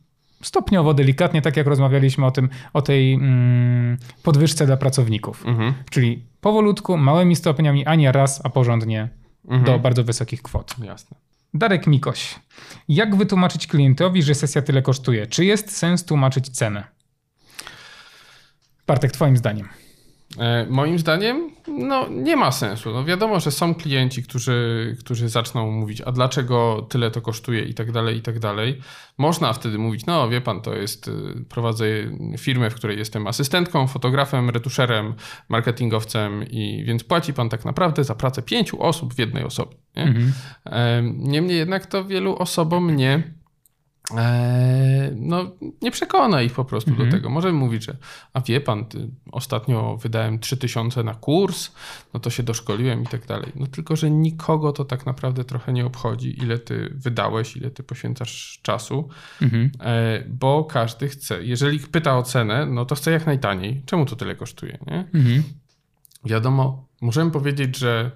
stopniowo, 0.42 0.94
delikatnie, 0.94 1.42
tak 1.42 1.56
jak 1.56 1.66
rozmawialiśmy 1.66 2.26
o 2.26 2.30
tym, 2.30 2.48
o 2.72 2.82
tej 2.82 3.14
mm, 3.14 3.98
podwyżce 4.22 4.66
dla 4.66 4.76
pracowników. 4.76 5.46
Mhm. 5.46 5.74
Czyli 5.90 6.24
powolutku, 6.40 6.96
małymi 6.96 7.36
stopniami, 7.36 7.86
a 7.86 7.94
nie 7.94 8.12
raz, 8.12 8.40
a 8.44 8.50
porządnie 8.50 9.08
mhm. 9.44 9.64
do 9.64 9.78
bardzo 9.78 10.04
wysokich 10.04 10.42
kwot. 10.42 10.74
Jasne. 10.84 11.16
Darek 11.54 11.86
Mikoś. 11.86 12.40
Jak 12.88 13.16
wytłumaczyć 13.16 13.66
klientowi, 13.66 14.22
że 14.22 14.34
sesja 14.34 14.62
tyle 14.62 14.82
kosztuje? 14.82 15.26
Czy 15.26 15.44
jest 15.44 15.76
sens 15.76 16.04
tłumaczyć 16.04 16.48
cenę? 16.48 16.95
Bartek, 18.86 19.12
twoim 19.12 19.36
zdaniem? 19.36 19.68
E, 20.38 20.66
moim 20.70 20.98
zdaniem, 20.98 21.50
no 21.68 22.08
nie 22.08 22.36
ma 22.36 22.52
sensu. 22.52 22.92
No 22.92 23.04
wiadomo, 23.04 23.40
że 23.40 23.50
są 23.50 23.74
klienci, 23.74 24.22
którzy, 24.22 24.96
którzy 25.00 25.28
zaczną 25.28 25.70
mówić, 25.70 26.00
a 26.00 26.12
dlaczego 26.12 26.86
tyle 26.90 27.10
to 27.10 27.20
kosztuje 27.20 27.62
i 27.62 27.74
tak 27.74 27.92
dalej, 27.92 28.16
i 28.16 28.22
tak 28.22 28.38
dalej. 28.38 28.80
Można 29.18 29.52
wtedy 29.52 29.78
mówić, 29.78 30.06
no 30.06 30.28
wie 30.28 30.40
pan, 30.40 30.60
to 30.60 30.74
jest, 30.74 31.08
y, 31.08 31.12
prowadzę 31.48 31.86
firmę, 32.38 32.70
w 32.70 32.74
której 32.74 32.98
jestem 32.98 33.26
asystentką, 33.26 33.86
fotografem, 33.86 34.50
retuszerem, 34.50 35.14
marketingowcem 35.48 36.44
i 36.50 36.84
więc 36.84 37.04
płaci 37.04 37.32
pan 37.32 37.48
tak 37.48 37.64
naprawdę 37.64 38.04
za 38.04 38.14
pracę 38.14 38.42
pięciu 38.42 38.82
osób 38.82 39.14
w 39.14 39.18
jednej 39.18 39.44
osobie. 39.44 39.76
Nie? 39.96 40.02
Mhm. 40.02 40.32
E, 40.66 41.02
niemniej 41.02 41.58
jednak 41.58 41.86
to 41.86 42.04
wielu 42.04 42.36
osobom 42.36 42.96
nie 42.96 43.35
no, 45.16 45.50
nie 45.82 45.90
przekona 45.90 46.42
ich 46.42 46.52
po 46.52 46.64
prostu 46.64 46.90
mhm. 46.90 47.08
do 47.08 47.16
tego. 47.16 47.30
Może 47.30 47.52
mówić, 47.52 47.84
że 47.84 47.96
a 48.32 48.40
wie 48.40 48.60
pan, 48.60 48.84
ostatnio 49.32 49.96
wydałem 49.96 50.38
3000 50.38 51.02
na 51.02 51.14
kurs, 51.14 51.72
no 52.14 52.20
to 52.20 52.30
się 52.30 52.42
doszkoliłem 52.42 53.02
i 53.02 53.06
tak 53.06 53.26
dalej. 53.26 53.52
No 53.54 53.66
tylko, 53.66 53.96
że 53.96 54.10
nikogo 54.10 54.72
to 54.72 54.84
tak 54.84 55.06
naprawdę 55.06 55.44
trochę 55.44 55.72
nie 55.72 55.86
obchodzi, 55.86 56.38
ile 56.38 56.58
ty 56.58 56.92
wydałeś, 56.94 57.56
ile 57.56 57.70
ty 57.70 57.82
poświęcasz 57.82 58.60
czasu, 58.62 59.08
mhm. 59.42 59.70
eee, 59.80 60.24
bo 60.28 60.64
każdy 60.64 61.08
chce. 61.08 61.44
Jeżeli 61.44 61.78
pyta 61.78 62.18
o 62.18 62.22
cenę, 62.22 62.66
no 62.66 62.84
to 62.84 62.94
chce 62.94 63.10
jak 63.10 63.26
najtaniej. 63.26 63.82
Czemu 63.86 64.06
to 64.06 64.16
tyle 64.16 64.34
kosztuje, 64.34 64.78
nie? 64.86 65.08
Mhm. 65.14 65.42
Wiadomo, 66.24 66.88
możemy 67.00 67.30
powiedzieć, 67.30 67.76
że 67.76 68.10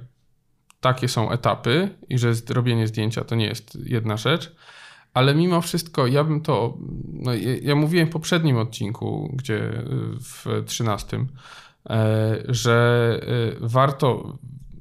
takie 0.81 1.09
są 1.09 1.31
etapy 1.31 1.89
i 2.09 2.19
że 2.19 2.35
zrobienie 2.35 2.87
zdjęcia 2.87 3.25
to 3.25 3.35
nie 3.35 3.47
jest 3.47 3.79
jedna 3.85 4.17
rzecz, 4.17 4.55
ale 5.15 5.35
mimo 5.35 5.61
wszystko 5.61 6.07
ja 6.07 6.25
bym 6.25 6.41
to. 6.41 6.79
No, 7.13 7.35
ja, 7.35 7.57
ja 7.63 7.75
mówiłem 7.75 8.09
w 8.09 8.11
poprzednim 8.11 8.57
odcinku, 8.57 9.35
gdzie 9.37 9.83
w 10.21 10.63
13, 10.67 11.27
e, 11.91 12.39
że 12.49 13.21
e, 13.23 13.69
warto, 13.69 14.39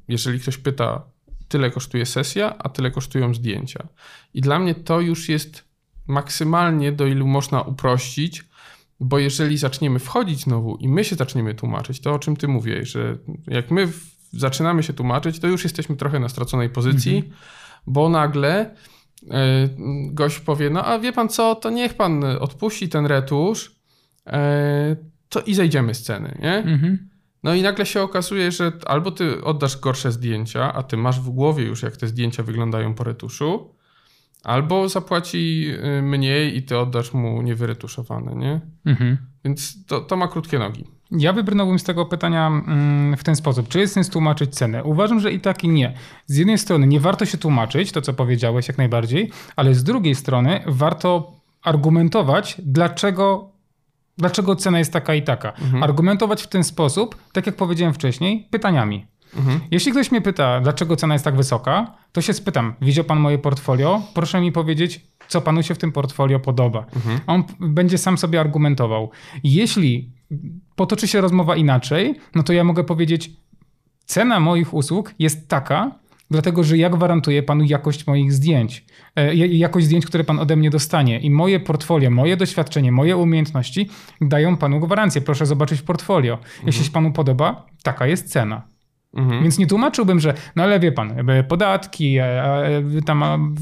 jeżeli 0.08 0.40
ktoś 0.40 0.58
pyta, 0.58 1.04
tyle 1.48 1.72
kosztuje 1.72 2.06
sesja, 2.06 2.58
a 2.58 2.70
tyle 2.70 2.92
kosztują 2.92 3.34
zdjęcia. 3.34 3.88
I 4.34 4.42
dla 4.42 4.60
mnie 4.60 4.76
to 4.76 5.02
już 5.02 5.30
jest 5.30 5.64
maksymalnie, 6.08 6.92
do 6.92 7.08
ilu 7.08 7.28
można 7.28 7.62
uprościć, 7.62 8.44
bo 9.00 9.20
jeżeli 9.20 9.58
zaczniemy 9.58 10.00
wchodzić 10.00 10.44
znowu 10.44 10.78
i 10.78 10.88
my 10.88 11.04
się 11.04 11.16
zaczniemy 11.16 11.56
tłumaczyć, 11.56 12.00
to 12.00 12.14
o 12.14 12.20
czym 12.20 12.36
ty 12.36 12.48
mówiłeś, 12.48 12.90
że 12.90 13.18
jak 13.48 13.72
my 13.72 13.88
zaczynamy 14.32 14.84
się 14.84 14.94
tłumaczyć, 14.94 15.40
to 15.40 15.48
już 15.48 15.64
jesteśmy 15.64 15.96
trochę 15.96 16.20
na 16.20 16.30
straconej 16.30 16.70
pozycji, 16.70 17.16
mhm. 17.16 17.36
bo 17.88 18.10
nagle 18.10 18.76
gość 20.12 20.40
powie, 20.40 20.70
no 20.70 20.86
a 20.86 21.00
wie 21.00 21.14
pan 21.14 21.30
co, 21.30 21.56
to 21.56 21.70
niech 21.70 21.94
pan 21.94 22.24
odpuści 22.24 22.90
ten 22.90 23.06
retusz, 23.06 23.76
e, 24.28 24.96
to 25.30 25.42
i 25.42 25.54
zejdziemy 25.54 25.94
z 25.94 26.04
ceny, 26.04 26.38
nie? 26.42 26.56
Mhm. 26.58 27.10
No 27.44 27.54
i 27.54 27.62
nagle 27.62 27.86
się 27.86 28.02
okazuje, 28.02 28.52
że 28.52 28.72
albo 28.86 29.12
ty 29.12 29.44
oddasz 29.44 29.80
gorsze 29.80 30.12
zdjęcia, 30.12 30.74
a 30.74 30.84
ty 30.84 30.98
masz 30.98 31.20
w 31.20 31.30
głowie 31.30 31.64
już, 31.64 31.84
jak 31.84 31.98
te 31.98 32.08
zdjęcia 32.08 32.44
wyglądają 32.44 32.94
po 32.94 33.04
retuszu, 33.04 33.76
albo 34.44 34.90
zapłaci 34.90 35.66
y, 35.98 36.02
mniej 36.02 36.58
i 36.58 36.64
ty 36.64 36.78
oddasz 36.78 37.14
mu 37.14 37.42
niewyretuszowane, 37.42 38.36
nie? 38.36 38.62
Mhm. 38.86 39.18
Więc 39.46 39.86
to, 39.86 40.02
to 40.02 40.18
ma 40.18 40.28
krótkie 40.28 40.60
nogi. 40.60 40.86
Ja 41.12 41.34
wybrnąłbym 41.34 41.80
z 41.80 41.84
tego 41.84 42.06
pytania 42.06 42.48
mm, 42.48 43.18
w 43.18 43.24
ten 43.24 43.36
sposób. 43.36 43.68
Czy 43.68 43.80
jest 43.80 43.94
sens 43.94 44.10
tłumaczyć 44.10 44.56
cenę? 44.56 44.84
Uważam, 44.84 45.20
że 45.20 45.32
i 45.32 45.40
tak 45.40 45.64
i 45.64 45.70
nie. 45.70 45.94
Z 46.26 46.38
jednej 46.38 46.58
strony 46.58 46.88
nie 46.88 47.00
warto 47.00 47.26
się 47.26 47.38
tłumaczyć, 47.38 47.92
to 47.92 48.02
co 48.02 48.14
powiedziałeś 48.14 48.68
jak 48.68 48.78
najbardziej, 48.78 49.32
ale 49.56 49.76
z 49.76 49.84
drugiej 49.84 50.16
strony 50.16 50.64
warto 50.68 51.32
argumentować, 51.64 52.56
dlaczego, 52.60 53.52
dlaczego 54.18 54.56
cena 54.56 54.80
jest 54.80 54.94
taka 54.94 55.16
i 55.16 55.22
taka. 55.22 55.52
Mhm. 55.52 55.84
Argumentować 55.84 56.44
w 56.44 56.48
ten 56.48 56.64
sposób, 56.64 57.16
tak 57.32 57.46
jak 57.46 57.56
powiedziałem 57.56 57.94
wcześniej, 57.94 58.48
pytaniami. 58.52 59.08
Mhm. 59.38 59.60
Jeśli 59.72 59.92
ktoś 59.92 60.12
mnie 60.12 60.22
pyta, 60.22 60.62
dlaczego 60.62 60.96
cena 60.96 61.16
jest 61.16 61.26
tak 61.26 61.36
wysoka, 61.36 61.94
to 62.12 62.22
się 62.22 62.34
spytam, 62.34 62.74
widział 62.82 63.06
pan 63.06 63.20
moje 63.20 63.38
portfolio? 63.38 64.02
Proszę 64.14 64.42
mi 64.42 64.52
powiedzieć, 64.52 65.08
co 65.28 65.42
panu 65.42 65.64
się 65.64 65.76
w 65.76 65.78
tym 65.78 65.92
portfolio 65.92 66.40
podoba. 66.40 66.86
Mhm. 66.96 67.20
On 67.28 67.44
będzie 67.60 67.98
sam 67.98 68.18
sobie 68.18 68.40
argumentował. 68.40 69.10
Jeśli 69.44 70.19
potoczy 70.76 71.08
się 71.08 71.22
rozmowa 71.22 71.56
inaczej, 71.56 72.16
no 72.36 72.44
to 72.44 72.54
ja 72.54 72.64
mogę 72.64 72.84
powiedzieć, 72.84 73.32
cena 74.06 74.40
moich 74.40 74.74
usług 74.74 75.14
jest 75.20 75.48
taka, 75.48 76.00
dlatego 76.32 76.64
że 76.64 76.78
ja 76.78 76.90
gwarantuję 76.90 77.44
panu 77.44 77.64
jakość 77.64 78.08
moich 78.08 78.34
zdjęć, 78.34 78.86
e, 79.16 79.36
jakość 79.36 79.86
zdjęć, 79.86 80.06
które 80.06 80.24
pan 80.24 80.40
ode 80.40 80.56
mnie 80.56 80.70
dostanie. 80.70 81.20
I 81.20 81.30
moje 81.30 81.60
portfolio, 81.60 82.10
moje 82.10 82.38
doświadczenie, 82.38 82.92
moje 82.92 83.18
umiejętności 83.18 83.90
dają 84.22 84.58
panu 84.58 84.80
gwarancję. 84.80 85.22
Proszę 85.22 85.46
zobaczyć 85.46 85.82
portfolio. 85.82 86.38
Jeśli 86.66 86.86
się 86.86 86.92
panu 86.92 87.12
podoba, 87.12 87.66
taka 87.84 88.08
jest 88.08 88.32
cena. 88.32 88.68
Mhm. 89.14 89.44
Więc 89.44 89.58
nie 89.58 89.68
tłumaczyłbym, 89.68 90.20
że 90.20 90.34
no 90.56 90.64
ale 90.64 90.80
wie 90.80 90.92
pan, 90.92 91.14
podatki, 91.48 92.18
e, 92.18 92.84
tam 93.06 93.56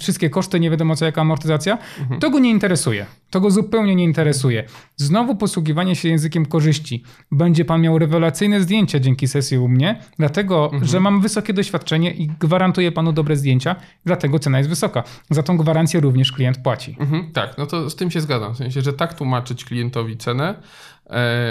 wszystkie 0.00 0.30
koszty, 0.30 0.60
nie 0.60 0.70
wiadomo 0.70 0.96
co, 0.96 1.04
jaka 1.04 1.20
amortyzacja, 1.20 1.78
mhm. 2.00 2.20
to 2.20 2.30
go 2.30 2.38
nie 2.38 2.50
interesuje. 2.50 3.06
To 3.30 3.40
go 3.40 3.50
zupełnie 3.50 3.94
nie 3.94 4.04
interesuje. 4.04 4.64
Znowu 4.96 5.36
posługiwanie 5.36 5.96
się 5.96 6.08
językiem 6.08 6.46
korzyści. 6.46 7.02
Będzie 7.32 7.64
pan 7.64 7.80
miał 7.80 7.98
rewelacyjne 7.98 8.60
zdjęcia 8.60 9.00
dzięki 9.00 9.28
sesji 9.28 9.58
u 9.58 9.68
mnie, 9.68 10.00
dlatego, 10.18 10.64
Mhm. 10.64 10.84
że 10.84 11.00
mam 11.00 11.20
wysokie 11.20 11.52
doświadczenie 11.52 12.10
i 12.14 12.26
gwarantuję 12.40 12.92
panu 12.92 13.12
dobre 13.12 13.36
zdjęcia, 13.36 13.76
dlatego 14.04 14.38
cena 14.38 14.58
jest 14.58 14.70
wysoka. 14.70 15.02
Za 15.30 15.42
tą 15.42 15.56
gwarancję 15.56 16.00
również 16.00 16.32
klient 16.32 16.58
płaci. 16.58 16.96
Mhm, 17.00 17.32
tak, 17.32 17.58
no 17.58 17.66
to 17.66 17.90
z 17.90 17.96
tym 17.96 18.10
się 18.10 18.20
zgadzam. 18.20 18.54
W 18.54 18.56
sensie, 18.56 18.80
że 18.80 18.92
tak 18.92 19.14
tłumaczyć 19.14 19.64
klientowi 19.64 20.16
cenę, 20.16 20.48
e, 20.54 20.54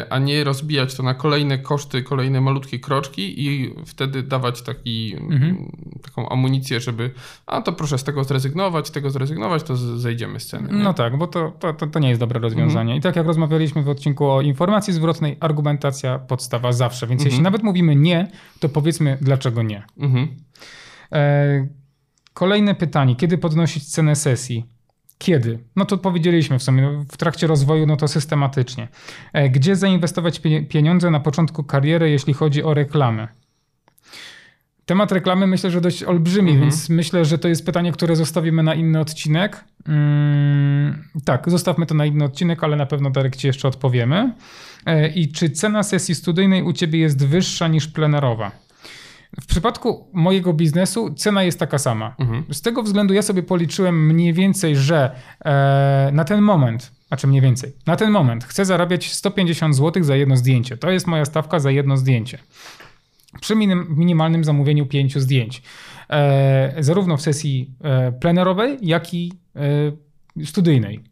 a 0.09 0.19
nie 0.19 0.43
rozbijać 0.43 0.95
to 0.95 1.03
na 1.03 1.13
kolejne 1.13 1.57
koszty, 1.57 2.03
kolejne 2.03 2.41
malutkie 2.41 2.79
kroczki 2.79 3.45
i 3.47 3.73
wtedy 3.85 4.23
dawać 4.23 4.61
taki, 4.61 5.15
Mhm. 5.19 5.71
taką 6.03 6.29
amunicję, 6.29 6.79
żeby 6.79 7.11
a 7.45 7.61
to 7.61 7.73
proszę 7.73 7.97
z 7.97 8.03
tego 8.03 8.23
zrezygnować, 8.23 8.87
z 8.87 8.91
tego 8.91 9.09
zrezygnować, 9.09 9.63
to 9.63 9.75
zejdziemy 9.75 10.39
z 10.39 10.47
ceny. 10.47 10.69
nie? 10.73 10.83
No 10.83 10.93
tak, 10.93 11.17
bo 11.17 11.27
to, 11.27 11.51
to, 11.59 11.73
to, 11.87 11.99
nie 11.99 12.09
jest 12.09 12.19
dobre 12.19 12.39
rozwiązanie. 12.39 12.95
I 12.95 13.01
tak 13.01 13.15
jak 13.15 13.25
rozmawialiśmy 13.27 13.83
w 13.83 13.89
odcinku 13.89 14.29
o 14.29 14.41
informacji 14.41 14.93
zwrotnej, 14.93 15.37
argumentacja 15.39 16.19
podstawa 16.19 16.71
zawsze. 16.71 17.07
Więc 17.07 17.25
jeśli 17.25 17.41
nawet 17.41 17.63
mówimy 17.63 17.95
nie, 17.95 18.27
to 18.59 18.69
powiedzmy 18.69 19.17
dlaczego 19.21 19.63
nie. 19.63 19.83
Mhm. 19.97 20.27
E, 21.11 21.67
kolejne 22.33 22.75
pytanie. 22.75 23.15
Kiedy 23.15 23.37
podnosić 23.37 23.85
cenę 23.91 24.15
sesji? 24.15 24.65
Kiedy? 25.17 25.59
No 25.75 25.85
to 25.85 25.97
powiedzieliśmy 25.97 26.59
w 26.59 26.63
sumie, 26.63 26.81
no, 26.81 27.03
w 27.11 27.17
trakcie 27.17 27.47
rozwoju, 27.47 27.85
no 27.85 27.97
to 27.97 28.07
systematycznie. 28.07 28.87
E, 29.33 29.49
gdzie 29.49 29.75
zainwestować 29.75 30.39
pie- 30.41 30.67
pieniądze 30.67 31.11
na 31.11 31.19
początku 31.19 31.63
kariery, 31.63 32.09
jeśli 32.09 32.33
chodzi 32.33 32.63
o 32.63 32.73
reklamę? 32.73 33.27
Temat 34.85 35.11
reklamy 35.11 35.47
myślę, 35.47 35.71
że 35.71 35.81
dość 35.81 36.03
olbrzymi, 36.03 36.51
Mhm. 36.51 36.69
więc 36.69 36.89
myślę, 36.89 37.25
że 37.25 37.37
to 37.37 37.47
jest 37.47 37.65
pytanie, 37.65 37.91
które 37.91 38.15
zostawimy 38.15 38.63
na 38.63 38.73
inny 38.75 38.99
odcinek. 38.99 39.63
Mm, 39.87 41.03
tak, 41.25 41.49
zostawmy 41.49 41.85
to 41.85 41.95
na 41.95 42.05
inny 42.05 42.23
odcinek, 42.25 42.63
ale 42.63 42.75
na 42.75 42.85
pewno 42.85 43.09
Darek 43.09 43.35
ci 43.35 43.47
jeszcze 43.47 43.67
odpowiemy. 43.67 44.33
E, 44.85 45.07
I 45.09 45.31
czy 45.31 45.49
cena 45.49 45.83
sesji 45.83 46.15
studyjnej 46.15 46.63
u 46.63 46.73
ciebie 46.73 46.99
jest 46.99 47.25
wyższa 47.27 47.67
niż 47.67 47.87
plenerowa? 47.87 48.51
W 49.41 49.45
przypadku 49.45 50.09
mojego 50.13 50.53
biznesu 50.53 51.13
cena 51.13 51.43
jest 51.43 51.59
taka 51.59 51.77
sama. 51.77 52.15
Mhm. 52.19 52.43
Z 52.51 52.61
tego 52.61 52.83
względu 52.83 53.13
ja 53.13 53.21
sobie 53.21 53.43
policzyłem 53.43 54.07
mniej 54.07 54.33
więcej, 54.33 54.75
że 54.75 55.15
e, 55.45 56.09
na 56.13 56.23
ten 56.23 56.41
moment, 56.41 56.91
znaczy 57.07 57.27
mniej 57.27 57.41
więcej, 57.41 57.73
na 57.85 57.95
ten 57.95 58.11
moment 58.11 58.43
chcę 58.43 58.65
zarabiać 58.65 59.11
150 59.11 59.75
zł 59.75 60.03
za 60.03 60.15
jedno 60.15 60.37
zdjęcie. 60.37 60.77
To 60.77 60.91
jest 60.91 61.07
moja 61.07 61.25
stawka 61.25 61.59
za 61.59 61.71
jedno 61.71 61.97
zdjęcie. 61.97 62.37
Przy 63.41 63.55
minim, 63.55 63.85
minimalnym 63.89 64.43
zamówieniu 64.43 64.85
pięciu 64.85 65.19
zdjęć. 65.19 65.61
E, 66.09 66.75
zarówno 66.79 67.17
w 67.17 67.21
sesji 67.21 67.71
e, 67.83 68.11
plenerowej, 68.11 68.77
jak 68.81 69.13
i 69.13 69.33
e, 69.55 70.45
studyjnej. 70.45 71.03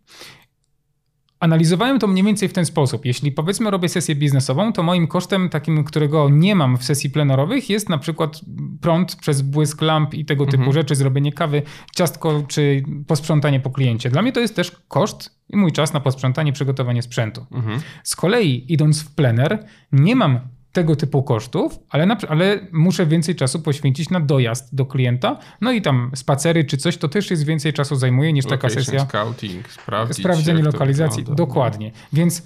Analizowałem 1.41 1.99
to 1.99 2.07
mniej 2.07 2.25
więcej 2.25 2.49
w 2.49 2.53
ten 2.53 2.65
sposób. 2.65 3.05
Jeśli 3.05 3.31
powiedzmy 3.31 3.71
robię 3.71 3.89
sesję 3.89 4.15
biznesową, 4.15 4.73
to 4.73 4.83
moim 4.83 5.07
kosztem 5.07 5.49
takim, 5.49 5.83
którego 5.83 6.29
nie 6.29 6.55
mam 6.55 6.77
w 6.77 6.83
sesji 6.83 7.09
plenerowych 7.09 7.69
jest 7.69 7.89
na 7.89 7.97
przykład 7.97 8.41
prąd 8.81 9.15
przez 9.15 9.41
błysk 9.41 9.81
lamp 9.81 10.13
i 10.13 10.25
tego 10.25 10.45
typu 10.45 10.73
rzeczy, 10.73 10.95
zrobienie 10.95 11.33
kawy, 11.33 11.61
ciastko 11.95 12.43
czy 12.47 12.83
posprzątanie 13.07 13.59
po 13.59 13.69
kliencie. 13.69 14.09
Dla 14.09 14.21
mnie 14.21 14.31
to 14.31 14.39
jest 14.39 14.55
też 14.55 14.71
koszt 14.87 15.35
i 15.49 15.57
mój 15.57 15.71
czas 15.71 15.93
na 15.93 15.99
posprzątanie, 15.99 16.53
przygotowanie 16.53 17.01
sprzętu. 17.01 17.45
Mhm. 17.51 17.79
Z 18.03 18.15
kolei 18.15 18.73
idąc 18.73 19.01
w 19.01 19.15
plener 19.15 19.65
nie 19.91 20.15
mam 20.15 20.39
tego 20.71 20.95
typu 20.95 21.23
kosztów, 21.23 21.79
ale, 21.89 22.05
na, 22.05 22.17
ale 22.29 22.59
muszę 22.71 23.05
więcej 23.05 23.35
czasu 23.35 23.59
poświęcić 23.59 24.09
na 24.09 24.19
dojazd 24.19 24.75
do 24.75 24.85
klienta. 24.85 25.37
No 25.61 25.71
i 25.71 25.81
tam 25.81 26.11
spacery 26.15 26.63
czy 26.63 26.77
coś, 26.77 26.97
to 26.97 27.07
też 27.07 27.31
jest 27.31 27.45
więcej 27.45 27.73
czasu 27.73 27.95
zajmuje 27.95 28.33
niż 28.33 28.45
taka 28.45 28.55
Location 28.67 28.83
sesja 28.83 29.05
scouting, 29.05 29.65
sprawdzenie 30.11 30.63
lokalizacji. 30.63 31.23
wygląda. 31.23 31.43
Dokładnie. 31.43 31.91
Więc 32.13 32.43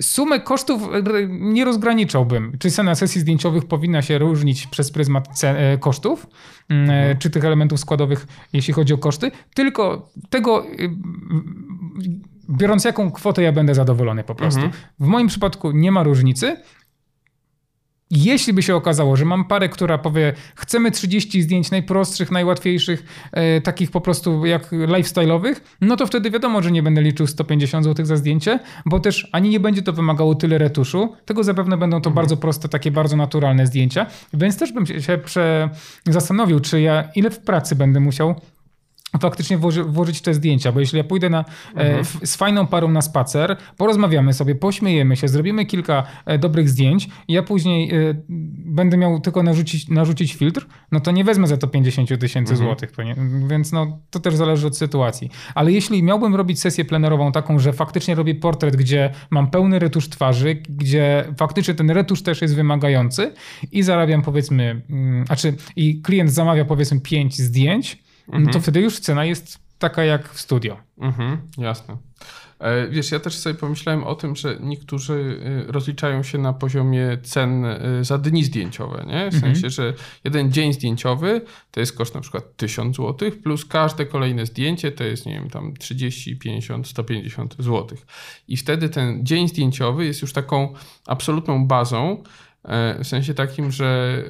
sumę 0.00 0.40
kosztów 0.40 0.82
e, 0.82 1.02
nie 1.28 1.64
rozgraniczałbym. 1.64 2.56
Czy 2.58 2.70
cena 2.70 2.94
sesji 2.94 3.20
zdjęciowych 3.20 3.64
powinna 3.64 4.02
się 4.02 4.18
różnić 4.18 4.66
przez 4.66 4.90
pryzmat 4.90 5.28
ce- 5.28 5.56
e, 5.72 5.78
kosztów, 5.78 6.26
e, 6.70 7.16
czy 7.18 7.30
tych 7.30 7.44
elementów 7.44 7.80
składowych, 7.80 8.26
jeśli 8.52 8.74
chodzi 8.74 8.94
o 8.94 8.98
koszty, 8.98 9.30
tylko 9.54 10.10
tego, 10.30 10.66
y, 10.66 10.90
biorąc 12.50 12.84
jaką 12.84 13.10
kwotę 13.10 13.42
ja 13.42 13.52
będę 13.52 13.74
zadowolony 13.74 14.24
po 14.24 14.34
prostu. 14.34 14.60
Mhm. 14.60 14.82
W 15.00 15.06
moim 15.06 15.26
przypadku 15.28 15.70
nie 15.70 15.92
ma 15.92 16.02
różnicy. 16.02 16.56
Jeśli 18.14 18.52
by 18.52 18.62
się 18.62 18.76
okazało, 18.76 19.16
że 19.16 19.24
mam 19.24 19.44
parę, 19.44 19.68
która 19.68 19.98
powie, 19.98 20.32
chcemy 20.54 20.90
30 20.90 21.42
zdjęć 21.42 21.70
najprostszych, 21.70 22.30
najłatwiejszych, 22.30 23.28
e, 23.32 23.60
takich 23.60 23.90
po 23.90 24.00
prostu 24.00 24.46
jak 24.46 24.72
lifestyle'owych, 24.72 25.54
no 25.80 25.96
to 25.96 26.06
wtedy 26.06 26.30
wiadomo, 26.30 26.62
że 26.62 26.70
nie 26.70 26.82
będę 26.82 27.02
liczył 27.02 27.26
150 27.26 27.84
zł 27.84 28.06
za 28.06 28.16
zdjęcie, 28.16 28.58
bo 28.86 29.00
też 29.00 29.28
ani 29.32 29.48
nie 29.48 29.60
będzie 29.60 29.82
to 29.82 29.92
wymagało 29.92 30.34
tyle 30.34 30.58
retuszu, 30.58 31.12
tego 31.24 31.44
zapewne 31.44 31.76
będą 31.76 32.00
to 32.00 32.10
bardzo 32.10 32.36
proste, 32.36 32.68
takie 32.68 32.90
bardzo 32.90 33.16
naturalne 33.16 33.66
zdjęcia, 33.66 34.06
więc 34.34 34.58
też 34.58 34.72
bym 34.72 34.86
się, 34.86 35.02
się 35.02 35.18
prze... 35.18 35.70
zastanowił, 36.06 36.60
czy 36.60 36.80
ja 36.80 37.08
ile 37.14 37.30
w 37.30 37.38
pracy 37.38 37.76
będę 37.76 38.00
musiał 38.00 38.34
faktycznie 39.20 39.58
włoży, 39.58 39.84
włożyć 39.84 40.20
te 40.20 40.34
zdjęcia, 40.34 40.72
bo 40.72 40.80
jeśli 40.80 40.98
ja 40.98 41.04
pójdę 41.04 41.30
na, 41.30 41.44
e, 41.76 41.98
f, 41.98 42.18
z 42.24 42.36
fajną 42.36 42.66
parą 42.66 42.88
na 42.90 43.02
spacer, 43.02 43.56
porozmawiamy 43.76 44.32
sobie, 44.32 44.54
pośmiejemy 44.54 45.16
się, 45.16 45.28
zrobimy 45.28 45.66
kilka 45.66 46.02
e, 46.26 46.38
dobrych 46.38 46.68
zdjęć 46.68 47.08
i 47.28 47.32
ja 47.32 47.42
później 47.42 47.94
e, 47.94 48.14
będę 48.66 48.96
miał 48.96 49.20
tylko 49.20 49.42
narzucić, 49.42 49.88
narzucić 49.88 50.34
filtr, 50.34 50.66
no 50.92 51.00
to 51.00 51.10
nie 51.10 51.24
wezmę 51.24 51.46
za 51.46 51.56
to 51.56 51.66
50 51.68 52.20
tysięcy 52.20 52.52
złotych, 52.56 52.92
to 52.92 53.02
nie- 53.02 53.16
więc 53.48 53.72
no, 53.72 53.98
to 54.10 54.20
też 54.20 54.36
zależy 54.36 54.66
od 54.66 54.76
sytuacji. 54.76 55.30
Ale 55.54 55.72
jeśli 55.72 56.02
miałbym 56.02 56.34
robić 56.34 56.60
sesję 56.60 56.84
plenerową 56.84 57.32
taką, 57.32 57.58
że 57.58 57.72
faktycznie 57.72 58.14
robię 58.14 58.34
portret, 58.34 58.76
gdzie 58.76 59.10
mam 59.30 59.50
pełny 59.50 59.78
retusz 59.78 60.08
twarzy, 60.08 60.54
gdzie 60.54 61.24
faktycznie 61.36 61.74
ten 61.74 61.90
retusz 61.90 62.22
też 62.22 62.42
jest 62.42 62.54
wymagający 62.56 63.32
i 63.72 63.82
zarabiam 63.82 64.22
powiedzmy, 64.22 64.82
mm, 64.90 65.24
a 65.28 65.36
czy 65.36 65.54
i 65.76 66.02
klient 66.02 66.30
zamawia 66.30 66.64
powiedzmy 66.64 67.00
5 67.00 67.38
zdjęć, 67.38 68.02
no 68.38 68.52
to 68.52 68.60
wtedy 68.60 68.80
już 68.80 68.98
cena 68.98 69.24
jest 69.24 69.58
taka 69.78 70.04
jak 70.04 70.28
w 70.28 70.40
studio. 70.40 70.76
Mhm, 70.98 71.38
jasne. 71.58 71.96
E, 72.62 72.88
Wiesz, 72.88 73.10
ja 73.12 73.20
też 73.20 73.38
sobie 73.38 73.54
pomyślałem 73.54 74.04
o 74.04 74.14
tym, 74.14 74.36
że 74.36 74.56
niektórzy 74.60 75.40
e, 75.68 75.72
rozliczają 75.72 76.22
się 76.22 76.38
na 76.38 76.52
poziomie 76.52 77.18
cen 77.22 77.64
e, 77.64 77.78
za 78.04 78.18
dni 78.18 78.44
zdjęciowe, 78.44 79.04
nie? 79.06 79.30
W 79.30 79.40
sensie, 79.40 79.70
że 79.70 79.94
jeden 80.24 80.52
dzień 80.52 80.72
zdjęciowy 80.72 81.40
to 81.70 81.80
jest 81.80 81.96
koszt 81.96 82.14
na 82.14 82.20
przykład 82.20 82.56
1000 82.56 82.96
zł, 82.96 83.30
plus 83.42 83.64
każde 83.64 84.06
kolejne 84.06 84.46
zdjęcie 84.46 84.92
to 84.92 85.04
jest, 85.04 85.26
nie 85.26 85.32
wiem, 85.32 85.50
tam 85.50 85.74
30, 85.76 86.36
50, 86.36 86.88
150 86.88 87.56
zł. 87.58 87.98
I 88.48 88.56
wtedy 88.56 88.88
ten 88.88 89.26
dzień 89.26 89.48
zdjęciowy 89.48 90.04
jest 90.04 90.22
już 90.22 90.32
taką 90.32 90.74
absolutną 91.06 91.66
bazą, 91.66 92.22
e, 92.64 93.04
w 93.04 93.06
sensie 93.06 93.34
takim, 93.34 93.70
że 93.70 94.22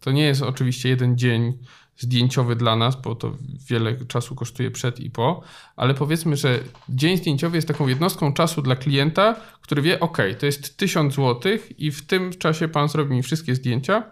to 0.00 0.12
nie 0.12 0.22
jest 0.22 0.42
oczywiście 0.42 0.88
jeden 0.88 1.18
dzień 1.18 1.58
zdjęciowy 1.96 2.56
dla 2.56 2.76
nas, 2.76 3.02
bo 3.02 3.14
to 3.14 3.36
wiele 3.68 4.04
czasu 4.04 4.34
kosztuje 4.34 4.70
przed 4.70 5.00
i 5.00 5.10
po, 5.10 5.42
ale 5.76 5.94
powiedzmy, 5.94 6.36
że 6.36 6.58
dzień 6.88 7.16
zdjęciowy 7.16 7.56
jest 7.56 7.68
taką 7.68 7.88
jednostką 7.88 8.32
czasu 8.32 8.62
dla 8.62 8.76
klienta, 8.76 9.36
który 9.62 9.82
wie, 9.82 10.00
ok, 10.00 10.18
to 10.38 10.46
jest 10.46 10.76
1000 10.76 11.14
zł 11.14 11.52
i 11.78 11.90
w 11.90 12.06
tym 12.06 12.30
czasie 12.32 12.68
pan 12.68 12.88
zrobi 12.88 13.14
mi 13.14 13.22
wszystkie 13.22 13.54
zdjęcia, 13.54 14.02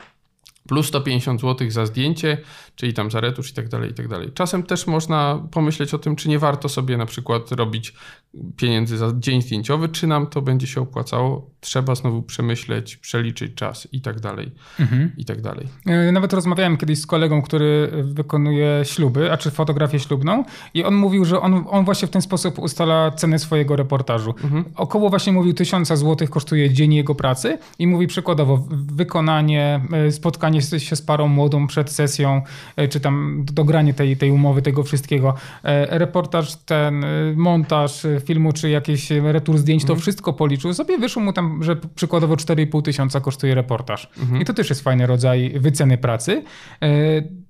plus 0.68 0.86
150 0.86 1.40
zł 1.40 1.70
za 1.70 1.86
zdjęcie, 1.86 2.38
czyli 2.78 2.94
tam 2.94 3.10
za 3.10 3.20
retusz 3.20 3.50
i 3.50 3.54
tak 3.54 3.68
dalej, 3.68 3.90
i 3.90 3.94
tak 3.94 4.08
dalej. 4.08 4.30
Czasem 4.34 4.62
też 4.62 4.86
można 4.86 5.42
pomyśleć 5.50 5.94
o 5.94 5.98
tym, 5.98 6.16
czy 6.16 6.28
nie 6.28 6.38
warto 6.38 6.68
sobie 6.68 6.96
na 6.96 7.06
przykład 7.06 7.52
robić 7.52 7.94
pieniędzy 8.56 8.98
za 8.98 9.12
dzień 9.18 9.42
zdjęciowy, 9.42 9.88
czy 9.88 10.06
nam 10.06 10.26
to 10.26 10.42
będzie 10.42 10.66
się 10.66 10.80
opłacało. 10.80 11.50
Trzeba 11.60 11.94
znowu 11.94 12.22
przemyśleć, 12.22 12.96
przeliczyć 12.96 13.54
czas 13.54 13.88
i 13.92 14.00
tak 14.00 14.20
dalej, 14.20 14.50
i 15.16 15.24
tak 15.24 15.40
dalej. 15.40 15.66
E, 15.86 16.12
Nawet 16.12 16.32
rozmawiałem 16.32 16.76
kiedyś 16.76 16.98
z 17.00 17.06
kolegą, 17.06 17.42
który 17.42 17.90
wykonuje 18.04 18.80
śluby, 18.84 19.32
a 19.32 19.36
czy 19.36 19.50
fotografię 19.50 20.00
ślubną 20.00 20.44
i 20.74 20.84
on 20.84 20.94
mówił, 20.94 21.24
że 21.24 21.40
on, 21.40 21.64
on 21.68 21.84
właśnie 21.84 22.08
w 22.08 22.10
ten 22.10 22.22
sposób 22.22 22.58
ustala 22.58 23.10
cenę 23.10 23.38
swojego 23.38 23.76
reportażu. 23.76 24.34
Około 24.74 25.10
właśnie 25.10 25.32
mówił 25.32 25.54
1000 25.54 25.88
zł 25.88 26.28
kosztuje 26.28 26.72
dzień 26.72 26.94
jego 26.94 27.14
pracy 27.14 27.58
i 27.78 27.86
mówi 27.86 28.06
przykładowo 28.06 28.66
wykonanie, 28.70 29.80
e, 29.92 30.12
spotkanie 30.12 30.62
się 30.62 30.96
z 30.96 31.02
parą 31.02 31.28
młodą 31.28 31.66
przed 31.66 31.90
sesją, 31.90 32.42
czy 32.90 33.00
tam 33.00 33.44
dogranie 33.52 33.94
tej, 33.94 34.16
tej 34.16 34.30
umowy, 34.30 34.62
tego 34.62 34.82
wszystkiego, 34.82 35.34
e, 35.64 35.98
reportaż, 35.98 36.56
ten 36.56 37.04
e, 37.04 37.08
montaż 37.36 38.04
e, 38.04 38.20
filmu, 38.20 38.52
czy 38.52 38.70
jakiś 38.70 39.10
retur 39.10 39.58
zdjęć, 39.58 39.84
to 39.84 39.96
wszystko 39.96 40.32
policzył 40.32 40.74
sobie, 40.74 40.98
wyszło 40.98 41.22
mu 41.22 41.32
tam, 41.32 41.62
że 41.62 41.76
przykładowo 41.94 42.34
4,5 42.34 42.82
tysiąca 42.82 43.20
kosztuje 43.20 43.54
reportaż. 43.54 44.10
I 44.40 44.44
to 44.44 44.54
też 44.54 44.68
jest 44.70 44.82
fajny 44.82 45.06
rodzaj 45.06 45.54
wyceny 45.60 45.98
pracy. 45.98 46.42
E, 46.82 46.88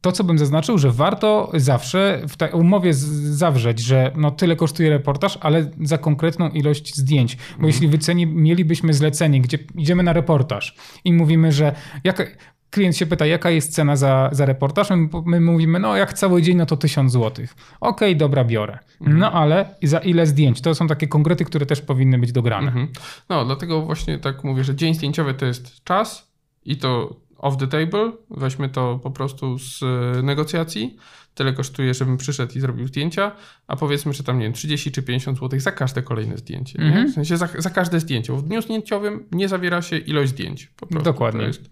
To, 0.00 0.12
co 0.12 0.24
bym 0.24 0.38
zaznaczył, 0.38 0.78
że 0.78 0.90
warto 0.90 1.50
zawsze 1.54 2.22
w 2.28 2.36
tej 2.36 2.50
umowie 2.52 2.94
zawrzeć, 2.94 3.78
że 3.80 4.12
no 4.16 4.30
tyle 4.30 4.56
kosztuje 4.56 4.90
reportaż, 4.90 5.38
ale 5.40 5.70
za 5.82 5.98
konkretną 5.98 6.48
ilość 6.48 6.96
zdjęć. 6.96 7.36
Bo 7.60 7.66
jeśli 7.66 7.88
wyceni, 7.88 8.26
mielibyśmy 8.26 8.94
zlecenie, 8.94 9.40
gdzie 9.40 9.58
idziemy 9.74 10.02
na 10.02 10.12
reportaż 10.12 10.74
i 11.04 11.12
mówimy, 11.12 11.52
że 11.52 11.72
jak, 12.04 12.38
klient 12.70 12.96
się 12.96 13.06
pyta, 13.06 13.26
jaka 13.26 13.50
jest 13.50 13.74
cena 13.74 13.96
za, 13.96 14.28
za 14.32 14.46
reportaż, 14.46 14.90
my, 14.90 15.08
my 15.24 15.40
mówimy, 15.40 15.78
no 15.78 15.96
jak 15.96 16.12
cały 16.12 16.42
dzień, 16.42 16.56
no 16.56 16.66
to 16.66 16.76
1000 16.76 17.12
zł. 17.12 17.46
Okej, 17.80 18.16
dobra, 18.16 18.44
biorę. 18.44 18.78
Mhm. 19.00 19.18
No 19.18 19.32
ale 19.32 19.74
za 19.82 19.98
ile 19.98 20.26
zdjęć? 20.26 20.60
To 20.60 20.74
są 20.74 20.86
takie 20.86 21.08
konkrety, 21.08 21.44
które 21.44 21.66
też 21.66 21.80
powinny 21.80 22.18
być 22.18 22.32
dograne. 22.32 22.66
Mhm. 22.66 22.88
No, 23.28 23.44
dlatego 23.44 23.82
właśnie 23.82 24.18
tak 24.18 24.44
mówię, 24.44 24.64
że 24.64 24.74
dzień 24.74 24.94
zdjęciowy 24.94 25.34
to 25.34 25.46
jest 25.46 25.84
czas 25.84 26.32
i 26.64 26.76
to 26.76 27.16
off 27.38 27.56
the 27.56 27.66
table. 27.66 28.12
Weźmy 28.30 28.68
to 28.68 29.00
po 29.02 29.10
prostu 29.10 29.58
z 29.58 29.82
e, 29.82 30.22
negocjacji. 30.22 30.96
Tyle 31.34 31.52
kosztuje, 31.52 31.94
żebym 31.94 32.16
przyszedł 32.16 32.52
i 32.54 32.60
zrobił 32.60 32.86
zdjęcia, 32.86 33.32
a 33.66 33.76
powiedzmy, 33.76 34.12
że 34.12 34.24
tam, 34.24 34.38
nie 34.38 34.44
wiem, 34.44 34.52
30 34.52 34.92
czy 34.92 35.02
50 35.02 35.38
zł 35.38 35.60
za 35.60 35.72
każde 35.72 36.02
kolejne 36.02 36.38
zdjęcie. 36.38 36.78
Nie? 36.78 36.86
Mhm. 36.86 37.10
W 37.10 37.14
sensie 37.14 37.36
za, 37.36 37.48
za 37.58 37.70
każde 37.70 38.00
zdjęcie. 38.00 38.32
Bo 38.32 38.38
w 38.38 38.42
dniu 38.42 38.62
zdjęciowym 38.62 39.24
nie 39.32 39.48
zawiera 39.48 39.82
się 39.82 39.98
ilość 39.98 40.30
zdjęć. 40.30 40.66
Po 40.76 40.86
prostu. 40.86 41.04
Dokładnie. 41.04 41.40
To 41.40 41.46
jest, 41.46 41.70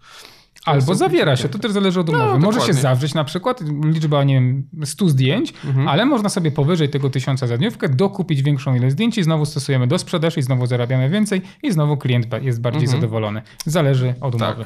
Albo 0.66 0.94
zawiera 0.94 1.36
się, 1.36 1.48
to 1.48 1.58
też 1.58 1.72
zależy 1.72 2.00
od 2.00 2.08
No, 2.12 2.18
umowy. 2.18 2.38
Może 2.38 2.60
się 2.60 2.72
zawrzeć 2.72 3.14
na 3.14 3.24
przykład 3.24 3.60
liczba, 3.84 4.24
nie 4.24 4.34
wiem, 4.34 4.68
100 4.84 5.08
zdjęć, 5.08 5.54
Mhm. 5.64 5.88
ale 5.88 6.04
można 6.06 6.28
sobie 6.28 6.50
powyżej 6.50 6.88
tego 6.88 7.10
1000 7.10 7.40
za 7.40 7.58
dniówkę 7.58 7.88
dokupić 7.88 8.42
większą 8.42 8.74
ilość 8.74 8.92
zdjęć 8.92 9.18
i 9.18 9.22
znowu 9.22 9.44
stosujemy 9.44 9.86
do 9.86 9.98
sprzedaży 9.98 10.40
i 10.40 10.42
znowu 10.42 10.66
zarabiamy 10.66 11.10
więcej 11.10 11.42
i 11.62 11.72
znowu 11.72 11.96
klient 11.96 12.26
jest 12.42 12.60
bardziej 12.60 12.82
Mhm. 12.82 13.00
zadowolony. 13.00 13.42
Zależy 13.66 14.14
od 14.20 14.38
Tak. 14.38 14.56
umowy. 14.56 14.64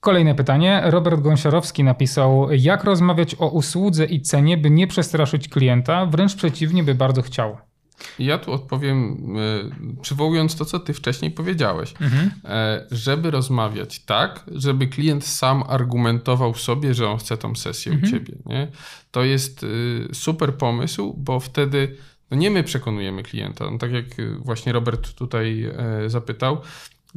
Kolejne 0.00 0.34
pytanie. 0.34 0.82
Robert 0.84 1.20
Gąsiorowski 1.20 1.84
napisał, 1.84 2.48
jak 2.52 2.84
rozmawiać 2.84 3.36
o 3.38 3.48
usłudze 3.48 4.04
i 4.04 4.20
cenie, 4.20 4.56
by 4.56 4.70
nie 4.70 4.86
przestraszyć 4.86 5.48
klienta, 5.48 6.06
wręcz 6.06 6.34
przeciwnie, 6.34 6.82
by 6.84 6.94
bardzo 6.94 7.22
chciał. 7.22 7.56
Ja 8.18 8.38
tu 8.38 8.52
odpowiem, 8.52 9.26
e, 9.36 10.00
przywołując 10.02 10.56
to, 10.56 10.64
co 10.64 10.78
ty 10.80 10.92
wcześniej 10.94 11.30
powiedziałeś. 11.30 11.94
Mhm. 12.00 12.30
E, 12.44 12.86
żeby 12.90 13.30
rozmawiać 13.30 13.98
tak, 13.98 14.44
żeby 14.54 14.86
klient 14.86 15.26
sam 15.26 15.64
argumentował 15.68 16.54
sobie, 16.54 16.94
że 16.94 17.08
on 17.08 17.18
chce 17.18 17.36
tą 17.36 17.54
sesję 17.54 17.92
Mhm. 17.92 18.08
u 18.08 18.16
ciebie. 18.16 18.34
Nie? 18.46 18.68
To 19.10 19.24
jest 19.24 19.62
y, 19.62 20.08
super 20.12 20.54
pomysł, 20.54 21.14
bo 21.18 21.40
wtedy 21.40 21.96
no 22.30 22.36
nie 22.36 22.50
my 22.50 22.62
przekonujemy 22.64 23.22
klienta. 23.22 23.70
No 23.70 23.78
tak 23.78 23.92
jak 23.92 24.18
y, 24.18 24.36
właśnie 24.38 24.72
Robert 24.72 25.12
tutaj 25.12 25.64
e, 25.64 26.10
zapytał, 26.10 26.60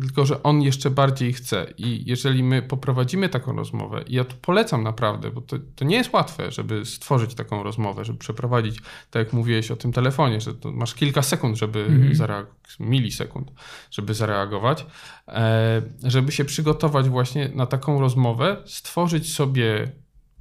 tylko 0.02 0.26
że 0.26 0.44
on 0.44 0.62
jeszcze 0.62 0.90
bardziej 0.90 1.34
chce. 1.34 1.74
I 1.78 2.04
jeżeli 2.10 2.44
my 2.44 2.62
poprowadzimy 2.62 3.30
taką 3.30 3.56
rozmowę, 3.56 4.04
i 4.08 4.16
ja 4.16 4.24
tu 4.24 4.36
polecam 4.42 4.84
naprawdę, 4.84 5.32
bo 5.32 5.42
to, 5.42 5.58
to 5.76 5.86
nie 5.86 5.96
jest 5.98 6.14
łatwe, 6.14 6.52
żeby 6.52 6.86
stworzyć 6.86 7.36
taką 7.36 7.64
rozmowę, 7.64 8.06
żeby 8.06 8.20
przeprowadzić, 8.20 8.80
tak 9.12 9.26
jak 9.26 9.34
mówiłeś 9.34 9.72
o 9.72 9.76
tym 9.76 9.92
telefonie, 9.92 10.42
że 10.42 10.52
masz 10.74 10.96
kilka 10.96 11.22
sekund, 11.22 11.58
żeby 11.58 11.80
Mhm. 11.80 12.16
zareagować, 12.16 12.60
milisekund, 12.80 13.52
żeby 13.92 14.14
zareagować, 14.14 14.86
e, 15.28 15.82
żeby 16.04 16.32
się 16.32 16.46
przygotować 16.46 17.10
właśnie 17.10 17.50
na 17.56 17.66
taką 17.66 18.00
rozmowę, 18.00 18.58
stworzyć 18.66 19.34
sobie 19.34 19.92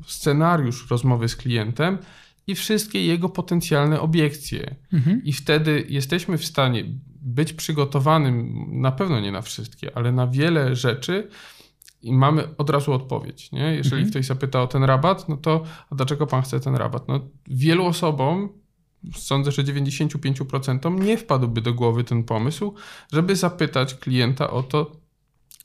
scenariusz 0.07 0.91
rozmowy 0.91 1.29
z 1.29 1.37
klientem 1.37 1.99
i 2.49 2.55
wszystkie 2.55 3.07
jego 3.07 3.29
potencjalne 3.29 4.01
obiekcje. 4.01 4.77
Mhm. 4.93 5.25
I 5.25 5.33
wtedy 5.33 5.87
jesteśmy 5.89 6.39
w 6.39 6.45
stanie 6.45 6.85
być 7.23 7.53
przygotowanym, 7.53 8.67
na 8.81 8.93
pewno 8.93 9.21
nie 9.21 9.33
na 9.33 9.43
wszystkie, 9.43 9.97
ale 9.97 10.13
na 10.13 10.27
wiele 10.27 10.77
rzeczy 10.77 11.29
i 12.03 12.13
mamy 12.13 12.57
od 12.57 12.71
razu 12.71 12.93
odpowiedź. 12.93 13.53
Nie? 13.53 13.75
Jeżeli 13.75 14.03
Mhm. 14.03 14.11
ktoś 14.11 14.27
zapyta 14.27 14.63
o 14.63 14.67
ten 14.67 14.85
rabat, 14.85 15.29
no 15.29 15.37
to 15.37 15.65
a 15.91 15.95
dlaczego 15.95 16.27
pan 16.27 16.43
chce 16.43 16.61
ten 16.61 16.77
rabat? 16.77 17.09
No, 17.09 17.21
wielu 17.47 17.87
osobom, 17.87 18.49
sądzę, 19.15 19.53
że 19.53 19.65
95% 19.65 21.01
nie 21.01 21.17
wpadłby 21.17 21.61
do 21.61 21.75
głowy 21.75 22.05
ten 22.05 22.25
pomysł, 22.25 22.75
żeby 23.13 23.37
zapytać 23.37 23.95
klienta 23.95 24.51
o 24.51 24.63
to, 24.63 24.93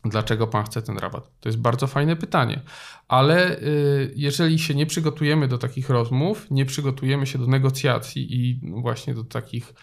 dlaczego 0.05 0.47
pan 0.47 0.63
chce 0.63 0.81
ten 0.81 0.97
rabat. 0.97 1.31
To 1.39 1.49
jest 1.49 1.59
bardzo 1.59 1.87
fajne 1.87 2.15
pytanie. 2.15 2.61
Ale 3.07 3.59
y, 3.59 4.13
jeżeli 4.15 4.59
się 4.59 4.75
nie 4.75 4.85
przygotujemy 4.85 5.47
do 5.47 5.57
takich 5.57 5.89
rozmów, 5.89 6.47
nie 6.51 6.65
przygotujemy 6.65 7.27
się 7.27 7.39
do 7.39 7.47
negocjacji 7.47 8.35
i 8.35 8.59
właśnie 8.81 9.13
do 9.13 9.23
takich 9.23 9.73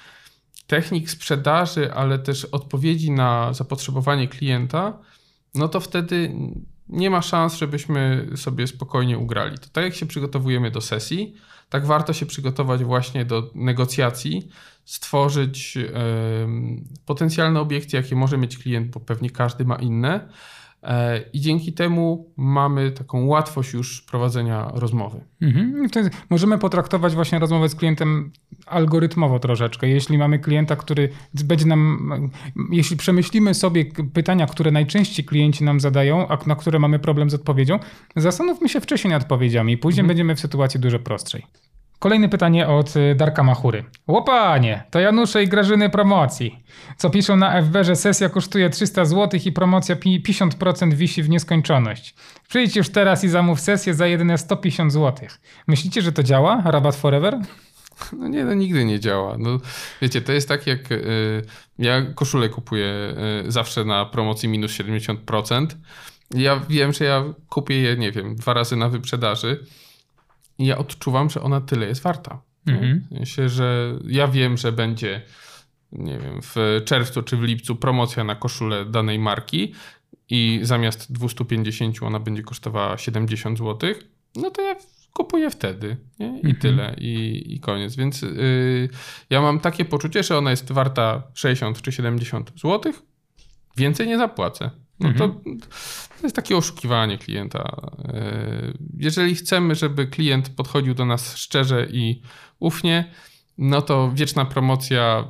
technik 0.66 1.10
sprzedaży, 1.10 1.94
ale 1.94 2.18
też 2.18 2.44
odpowiedzi 2.44 3.10
na 3.10 3.52
zapotrzebowanie 3.52 4.28
klienta, 4.28 4.98
no 5.54 5.68
to 5.68 5.80
wtedy 5.80 6.32
nie 6.92 7.10
ma 7.10 7.22
szans, 7.22 7.56
żebyśmy 7.56 8.28
sobie 8.36 8.66
spokojnie 8.66 9.18
ugrali. 9.18 9.58
To 9.58 9.68
tak 9.72 9.84
jak 9.84 9.94
się 9.94 10.06
przygotowujemy 10.06 10.70
do 10.70 10.80
sesji, 10.80 11.34
tak 11.68 11.86
warto 11.86 12.12
się 12.12 12.26
przygotować 12.26 12.84
właśnie 12.84 13.24
do 13.24 13.50
negocjacji, 13.54 14.48
stworzyć 14.84 15.78
potencjalne 17.06 17.60
obiekcje, 17.60 18.00
jakie 18.00 18.16
może 18.16 18.38
mieć 18.38 18.58
klient, 18.58 18.90
bo 18.90 19.00
pewnie 19.00 19.30
każdy 19.30 19.64
ma 19.64 19.76
inne. 19.76 20.28
E, 20.82 21.20
I 21.32 21.40
dzięki 21.40 21.72
temu 21.72 22.32
mamy 22.36 22.90
taką 22.90 23.26
łatwość 23.26 23.72
już 23.72 24.02
prowadzenia 24.02 24.70
rozmowy. 24.74 25.20
Mhm. 25.42 25.88
Jest, 25.96 26.10
możemy 26.30 26.58
potraktować 26.58 27.14
właśnie 27.14 27.38
rozmowę 27.38 27.68
z 27.68 27.74
klientem 27.74 28.32
algorytmowo 28.66 29.38
troszeczkę. 29.38 29.88
Jeśli 29.88 30.18
mamy 30.18 30.38
klienta, 30.38 30.76
który 30.76 31.08
będzie 31.44 31.66
nam, 31.66 32.30
jeśli 32.70 32.96
przemyślimy 32.96 33.54
sobie 33.54 33.84
pytania, 34.12 34.46
które 34.46 34.70
najczęściej 34.70 35.24
klienci 35.24 35.64
nam 35.64 35.80
zadają, 35.80 36.28
a 36.28 36.38
na 36.46 36.56
które 36.56 36.78
mamy 36.78 36.98
problem 36.98 37.30
z 37.30 37.34
odpowiedzią, 37.34 37.78
zastanówmy 38.16 38.68
się 38.68 38.80
wcześniej 38.80 39.12
nad 39.12 39.22
odpowiedziami, 39.22 39.78
później 39.78 40.06
będziemy 40.06 40.34
w 40.34 40.40
sytuacji 40.40 40.80
dużo 40.80 40.98
prostszej. 40.98 41.42
Kolejne 42.00 42.28
pytanie 42.28 42.68
od 42.68 42.96
y, 42.96 43.14
Darka 43.14 43.42
Machury. 43.42 43.84
Łopanie, 44.06 44.82
to 44.90 45.00
Janusze 45.00 45.42
i 45.42 45.48
Grażyny 45.48 45.90
promocji. 45.90 46.64
Co 46.96 47.10
piszą 47.10 47.36
na 47.36 47.62
FB, 47.62 47.76
że 47.82 47.96
sesja 47.96 48.28
kosztuje 48.28 48.70
300 48.70 49.04
zł 49.04 49.40
i 49.46 49.52
promocja 49.52 49.96
pi- 49.96 50.22
50% 50.22 50.94
wisi 50.94 51.22
w 51.22 51.28
nieskończoność. 51.28 52.14
Przyjdź 52.48 52.76
już 52.76 52.88
teraz 52.88 53.24
i 53.24 53.28
zamów 53.28 53.60
sesję 53.60 53.94
za 53.94 54.06
jedyne 54.06 54.38
150 54.38 54.92
zł. 54.92 55.28
Myślicie, 55.66 56.02
że 56.02 56.12
to 56.12 56.22
działa? 56.22 56.62
Rabat 56.64 56.96
forever? 56.96 57.38
No 58.12 58.28
nie, 58.28 58.44
no 58.44 58.54
nigdy 58.54 58.84
nie 58.84 59.00
działa. 59.00 59.36
No, 59.38 59.58
wiecie, 60.02 60.20
to 60.20 60.32
jest 60.32 60.48
tak 60.48 60.66
jak 60.66 60.92
y, 60.92 61.42
ja 61.78 62.02
koszulę 62.14 62.48
kupuję 62.48 63.14
y, 63.46 63.50
zawsze 63.52 63.84
na 63.84 64.06
promocji 64.06 64.48
minus 64.48 64.72
70%. 64.72 65.66
Ja 66.34 66.60
wiem, 66.68 66.92
że 66.92 67.04
ja 67.04 67.24
kupię 67.48 67.80
je, 67.80 67.96
nie 67.96 68.12
wiem, 68.12 68.36
dwa 68.36 68.54
razy 68.54 68.76
na 68.76 68.88
wyprzedaży 68.88 69.64
i 70.60 70.66
ja 70.66 70.78
odczuwam, 70.78 71.30
że 71.30 71.42
ona 71.42 71.60
tyle 71.60 71.86
jest 71.86 72.02
warta. 72.02 72.42
Mhm. 72.66 73.06
W 73.10 73.14
sensie, 73.14 73.48
że 73.48 73.98
ja 74.06 74.28
wiem, 74.28 74.56
że 74.56 74.72
będzie, 74.72 75.22
nie 75.92 76.18
wiem, 76.18 76.40
w 76.42 76.82
czerwcu 76.84 77.22
czy 77.22 77.36
w 77.36 77.42
lipcu 77.42 77.76
promocja 77.76 78.24
na 78.24 78.34
koszulę 78.34 78.84
danej 78.84 79.18
marki 79.18 79.74
i 80.30 80.60
zamiast 80.62 81.12
250 81.12 82.02
ona 82.02 82.20
będzie 82.20 82.42
kosztowała 82.42 82.98
70 82.98 83.58
zł, 83.58 83.94
no 84.36 84.50
to 84.50 84.62
ja 84.62 84.76
kupuję 85.12 85.50
wtedy 85.50 85.96
nie? 86.18 86.26
i 86.26 86.30
Mhm. 86.30 86.56
tyle 86.56 86.94
i, 86.98 87.44
i 87.54 87.60
koniec. 87.60 87.96
Więc 87.96 88.22
yy, 88.22 88.88
ja 89.30 89.40
mam 89.40 89.60
takie 89.60 89.84
poczucie, 89.84 90.22
że 90.22 90.38
ona 90.38 90.50
jest 90.50 90.72
warta 90.72 91.22
60 91.34 91.82
czy 91.82 91.92
70 91.92 92.52
zł, 92.56 92.92
więcej 93.76 94.06
nie 94.06 94.18
zapłacę. 94.18 94.70
No 95.00 95.12
to, 95.12 95.28
to 95.28 96.22
jest 96.22 96.36
takie 96.36 96.56
oszukiwanie 96.56 97.18
klienta. 97.18 97.90
Yy, 98.04 98.78
Jeżeli 98.96 99.34
chcemy, 99.34 99.74
żeby 99.74 100.06
klient 100.06 100.48
podchodził 100.48 100.94
do 100.94 101.04
nas 101.04 101.36
szczerze 101.36 101.86
i 101.90 102.22
ufnie, 102.58 103.10
no 103.58 103.82
to 103.82 104.10
wieczna 104.14 104.44
promocja 104.44 105.28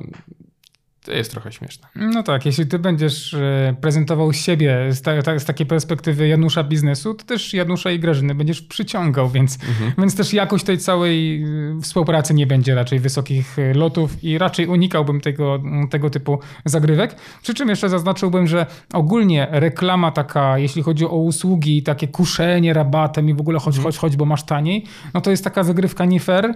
to 1.05 1.11
jest 1.11 1.31
trochę 1.31 1.51
śmieszne. 1.51 1.87
No 1.95 2.23
tak, 2.23 2.45
jeśli 2.45 2.67
ty 2.67 2.79
będziesz 2.79 3.33
e, 3.33 3.75
prezentował 3.81 4.33
siebie 4.33 4.87
z, 4.89 5.01
ta, 5.01 5.21
ta, 5.21 5.39
z 5.39 5.45
takiej 5.45 5.65
perspektywy 5.65 6.27
Janusza 6.27 6.63
biznesu, 6.63 7.13
to 7.13 7.25
też 7.25 7.53
Janusza 7.53 7.91
i 7.91 7.99
Grażyny 7.99 8.35
będziesz 8.35 8.61
przyciągał, 8.61 9.29
więc, 9.29 9.57
więc 9.97 10.15
też 10.15 10.33
jakość 10.33 10.65
tej 10.65 10.77
całej 10.77 11.43
e, 11.43 11.81
współpracy 11.81 12.33
nie 12.33 12.47
będzie 12.47 12.75
raczej 12.75 12.99
wysokich 12.99 13.59
e, 13.59 13.73
lotów 13.73 14.23
i 14.23 14.37
raczej 14.37 14.67
unikałbym 14.67 15.21
tego, 15.21 15.63
tego 15.89 16.09
typu 16.09 16.39
zagrywek. 16.65 17.15
Przy 17.41 17.53
czym 17.53 17.69
jeszcze 17.69 17.89
zaznaczyłbym, 17.89 18.47
że 18.47 18.65
ogólnie 18.93 19.47
reklama 19.51 20.11
taka, 20.11 20.57
jeśli 20.57 20.83
chodzi 20.83 21.05
o 21.05 21.15
usługi, 21.15 21.83
takie 21.83 22.07
kuszenie 22.07 22.73
rabatem 22.73 23.29
i 23.29 23.33
w 23.33 23.39
ogóle 23.39 23.59
chodź, 23.59 23.79
chodź, 23.79 23.97
chodź, 23.97 24.15
bo 24.15 24.25
masz 24.25 24.43
taniej, 24.43 24.85
no 25.13 25.21
to 25.21 25.31
jest 25.31 25.43
taka 25.43 25.63
zagrywka 25.63 26.05
nie 26.05 26.19
fair, 26.19 26.53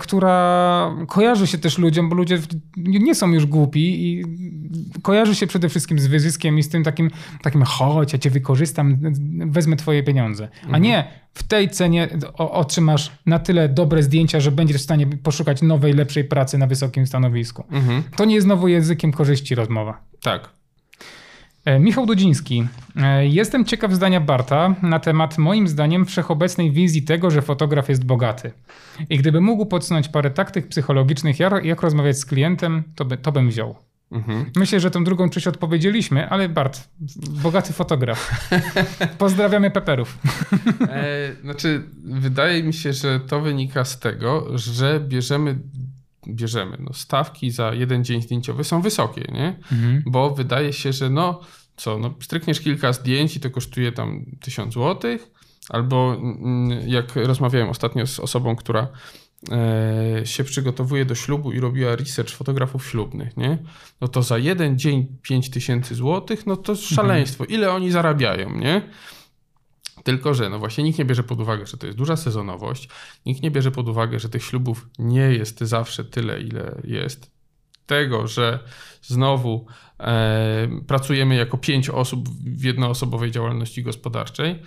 która 0.00 0.96
kojarzy 1.08 1.46
się 1.46 1.58
też 1.58 1.78
ludziom, 1.78 2.08
bo 2.08 2.14
ludzie 2.16 2.38
nie 2.76 3.14
są 3.14 3.28
już 3.28 3.46
głupi 3.46 3.75
i 3.80 4.24
kojarzy 5.02 5.34
się 5.34 5.46
przede 5.46 5.68
wszystkim 5.68 5.98
z 5.98 6.06
wyzyskiem 6.06 6.58
i 6.58 6.62
z 6.62 6.68
tym 6.68 6.84
takim, 6.84 7.10
takim 7.42 7.62
chodź, 7.62 8.12
ja 8.12 8.18
cię 8.18 8.30
wykorzystam, 8.30 8.98
wezmę 9.46 9.76
twoje 9.76 10.02
pieniądze. 10.02 10.48
A 10.72 10.78
nie 10.78 11.04
w 11.34 11.42
tej 11.42 11.70
cenie 11.70 12.08
otrzymasz 12.34 13.12
na 13.26 13.38
tyle 13.38 13.68
dobre 13.68 14.02
zdjęcia, 14.02 14.40
że 14.40 14.52
będziesz 14.52 14.76
w 14.76 14.84
stanie 14.84 15.06
poszukać 15.06 15.62
nowej, 15.62 15.92
lepszej 15.92 16.24
pracy 16.24 16.58
na 16.58 16.66
wysokim 16.66 17.06
stanowisku. 17.06 17.64
Mhm. 17.70 18.02
To 18.16 18.24
nie 18.24 18.34
jest 18.34 18.44
znowu 18.44 18.68
językiem 18.68 19.12
korzyści 19.12 19.54
rozmowa. 19.54 20.00
Tak. 20.22 20.55
E, 21.66 21.78
Michał 21.78 22.06
Dudziński. 22.06 22.66
E, 22.96 23.26
Jestem 23.26 23.64
ciekaw 23.64 23.92
zdania 23.92 24.20
Barta 24.20 24.74
na 24.82 24.98
temat, 24.98 25.38
moim 25.38 25.68
zdaniem, 25.68 26.06
wszechobecnej 26.06 26.72
wizji 26.72 27.02
tego, 27.02 27.30
że 27.30 27.42
fotograf 27.42 27.88
jest 27.88 28.04
bogaty. 28.04 28.52
I 29.10 29.18
gdyby 29.18 29.40
mógł 29.40 29.66
podsunąć 29.66 30.08
parę 30.08 30.30
taktyk 30.30 30.68
psychologicznych, 30.68 31.40
jak, 31.40 31.64
jak 31.64 31.82
rozmawiać 31.82 32.18
z 32.18 32.26
klientem, 32.26 32.82
to, 32.94 33.04
by, 33.04 33.16
to 33.16 33.32
bym 33.32 33.48
wziął. 33.48 33.74
Mhm. 34.12 34.44
Myślę, 34.56 34.80
że 34.80 34.90
tą 34.90 35.04
drugą 35.04 35.28
część 35.30 35.46
odpowiedzieliśmy, 35.46 36.28
ale 36.28 36.48
Bart, 36.48 36.88
bogaty 37.42 37.72
fotograf. 37.72 38.48
Pozdrawiamy 39.18 39.70
Peperów. 39.70 40.18
E, 40.88 41.32
znaczy, 41.42 41.82
wydaje 42.04 42.62
mi 42.62 42.74
się, 42.74 42.92
że 42.92 43.20
to 43.20 43.40
wynika 43.40 43.84
z 43.84 43.98
tego, 43.98 44.58
że 44.58 45.00
bierzemy 45.00 45.58
bierzemy. 46.28 46.76
No, 46.80 46.92
stawki 46.92 47.50
za 47.50 47.74
jeden 47.74 48.04
dzień 48.04 48.22
zdjęciowy 48.22 48.64
są 48.64 48.82
wysokie, 48.82 49.24
nie? 49.32 49.58
Mhm. 49.72 50.02
Bo 50.06 50.30
wydaje 50.30 50.72
się, 50.72 50.92
że 50.92 51.10
no 51.10 51.40
co, 51.76 51.98
no 51.98 52.14
strykniesz 52.20 52.60
kilka 52.60 52.92
zdjęć 52.92 53.36
i 53.36 53.40
to 53.40 53.50
kosztuje 53.50 53.92
tam 53.92 54.24
1000 54.40 54.74
zł, 54.74 55.18
albo 55.68 56.14
mm, 56.14 56.88
jak 56.88 57.16
rozmawiałem 57.16 57.68
ostatnio 57.68 58.06
z 58.06 58.20
osobą, 58.20 58.56
która 58.56 58.88
e, 59.52 60.26
się 60.26 60.44
przygotowuje 60.44 61.04
do 61.04 61.14
ślubu 61.14 61.52
i 61.52 61.60
robiła 61.60 61.96
research 61.96 62.30
fotografów 62.30 62.86
ślubnych, 62.86 63.36
nie? 63.36 63.58
No 64.00 64.08
to 64.08 64.22
za 64.22 64.38
jeden 64.38 64.78
dzień 64.78 65.06
5000 65.22 65.94
zł, 65.94 66.36
no 66.46 66.56
to 66.56 66.76
szaleństwo. 66.76 67.44
Mhm. 67.44 67.60
Ile 67.60 67.72
oni 67.72 67.90
zarabiają, 67.90 68.56
nie? 68.56 68.82
Tylko, 70.06 70.34
że 70.34 70.50
no 70.50 70.58
właśnie 70.58 70.84
nikt 70.84 70.98
nie 70.98 71.04
bierze 71.04 71.22
pod 71.22 71.40
uwagę, 71.40 71.66
że 71.66 71.76
to 71.76 71.86
jest 71.86 71.98
duża 71.98 72.16
sezonowość, 72.16 72.88
nikt 73.26 73.42
nie 73.42 73.50
bierze 73.50 73.70
pod 73.70 73.88
uwagę, 73.88 74.18
że 74.18 74.28
tych 74.28 74.44
ślubów 74.44 74.88
nie 74.98 75.20
jest 75.20 75.60
zawsze 75.60 76.04
tyle, 76.04 76.40
ile 76.40 76.80
jest. 76.84 77.30
Tego, 77.86 78.26
że 78.26 78.58
znowu 79.02 79.66
e, 80.00 80.68
pracujemy 80.86 81.34
jako 81.34 81.58
pięć 81.58 81.90
osób 81.90 82.28
w 82.28 82.64
jednoosobowej 82.64 83.30
działalności 83.30 83.82
gospodarczej. 83.82 84.62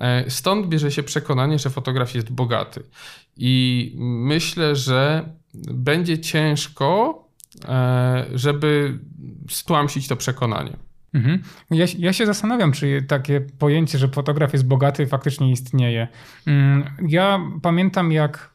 E, 0.00 0.30
stąd 0.30 0.66
bierze 0.66 0.92
się 0.92 1.02
przekonanie, 1.02 1.58
że 1.58 1.70
fotograf 1.70 2.14
jest 2.14 2.30
bogaty. 2.30 2.82
I 3.36 3.92
myślę, 3.98 4.76
że 4.76 5.28
będzie 5.74 6.18
ciężko, 6.18 7.24
e, 7.64 8.26
żeby 8.34 8.98
stłamsić 9.50 10.08
to 10.08 10.16
przekonanie. 10.16 10.89
Mhm. 11.14 11.42
Ja, 11.70 11.86
ja, 11.98 12.12
się 12.12 12.26
zastanawiam, 12.26 12.72
czy 12.72 13.02
takie 13.08 13.40
pojęcie, 13.40 13.98
że 13.98 14.08
fotograf 14.08 14.52
jest 14.52 14.66
bogaty, 14.66 15.06
faktycznie 15.06 15.50
istnieje. 15.50 16.08
Mm, 16.46 16.84
ja 17.08 17.40
pamiętam, 17.62 18.12
jak 18.12 18.49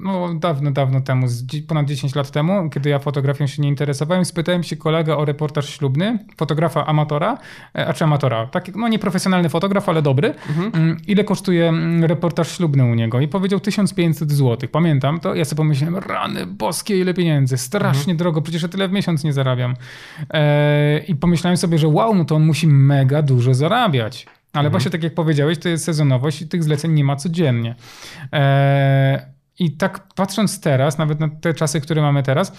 no, 0.00 0.34
dawno, 0.34 0.70
dawno 0.70 1.00
temu, 1.00 1.26
ponad 1.68 1.86
10 1.86 2.14
lat 2.14 2.30
temu, 2.30 2.70
kiedy 2.70 2.90
ja 2.90 2.98
fotografią 2.98 3.46
się 3.46 3.62
nie 3.62 3.68
interesowałem, 3.68 4.24
spytałem 4.24 4.62
się 4.62 4.76
kolegę 4.76 5.16
o 5.16 5.24
reportaż 5.24 5.68
ślubny, 5.68 6.18
fotografa 6.36 6.86
amatora, 6.86 7.38
e, 7.74 7.86
a 7.86 7.92
czy 7.92 8.04
amatora, 8.04 8.46
taki, 8.46 8.72
no 8.76 8.88
nieprofesjonalny 8.88 9.48
fotograf, 9.48 9.88
ale 9.88 10.02
dobry, 10.02 10.34
mhm. 10.48 10.70
Mm, 10.74 10.96
ile 11.06 11.24
kosztuje 11.24 11.68
mm, 11.68 12.04
reportaż 12.04 12.56
ślubny 12.56 12.84
u 12.84 12.94
niego 12.94 13.20
i 13.20 13.28
powiedział 13.28 13.60
1500 13.60 14.32
zł. 14.32 14.68
Pamiętam 14.72 15.20
to, 15.20 15.34
ja 15.34 15.44
sobie 15.44 15.56
pomyślałem, 15.56 15.96
rany 15.96 16.46
boskie, 16.46 16.98
ile 16.98 17.14
pieniędzy, 17.14 17.58
strasznie 17.58 18.00
mhm. 18.00 18.16
drogo, 18.16 18.42
przecież 18.42 18.62
ja 18.62 18.68
tyle 18.68 18.88
w 18.88 18.92
miesiąc 18.92 19.24
nie 19.24 19.32
zarabiam. 19.32 19.74
E, 20.30 20.98
I 20.98 21.14
pomyślałem 21.14 21.56
sobie, 21.56 21.78
że 21.78 21.88
wow, 21.88 22.14
no 22.14 22.24
to 22.24 22.34
on 22.36 22.42
musi 22.42 22.66
mega 22.66 23.22
dużo 23.22 23.54
zarabiać. 23.54 24.26
Ale 24.52 24.66
mhm. 24.66 24.70
właśnie 24.70 24.90
tak 24.90 25.02
jak 25.02 25.14
powiedziałeś, 25.14 25.58
to 25.58 25.68
jest 25.68 25.84
sezonowość 25.84 26.42
i 26.42 26.48
tych 26.48 26.64
zleceń 26.64 26.92
nie 26.92 27.04
ma 27.04 27.16
codziennie. 27.16 27.74
E, 28.32 29.37
i 29.58 29.76
tak 29.76 30.08
patrząc 30.14 30.60
teraz, 30.60 30.98
nawet 30.98 31.20
na 31.20 31.28
te 31.28 31.54
czasy, 31.54 31.80
które 31.80 32.02
mamy 32.02 32.22
teraz, 32.22 32.52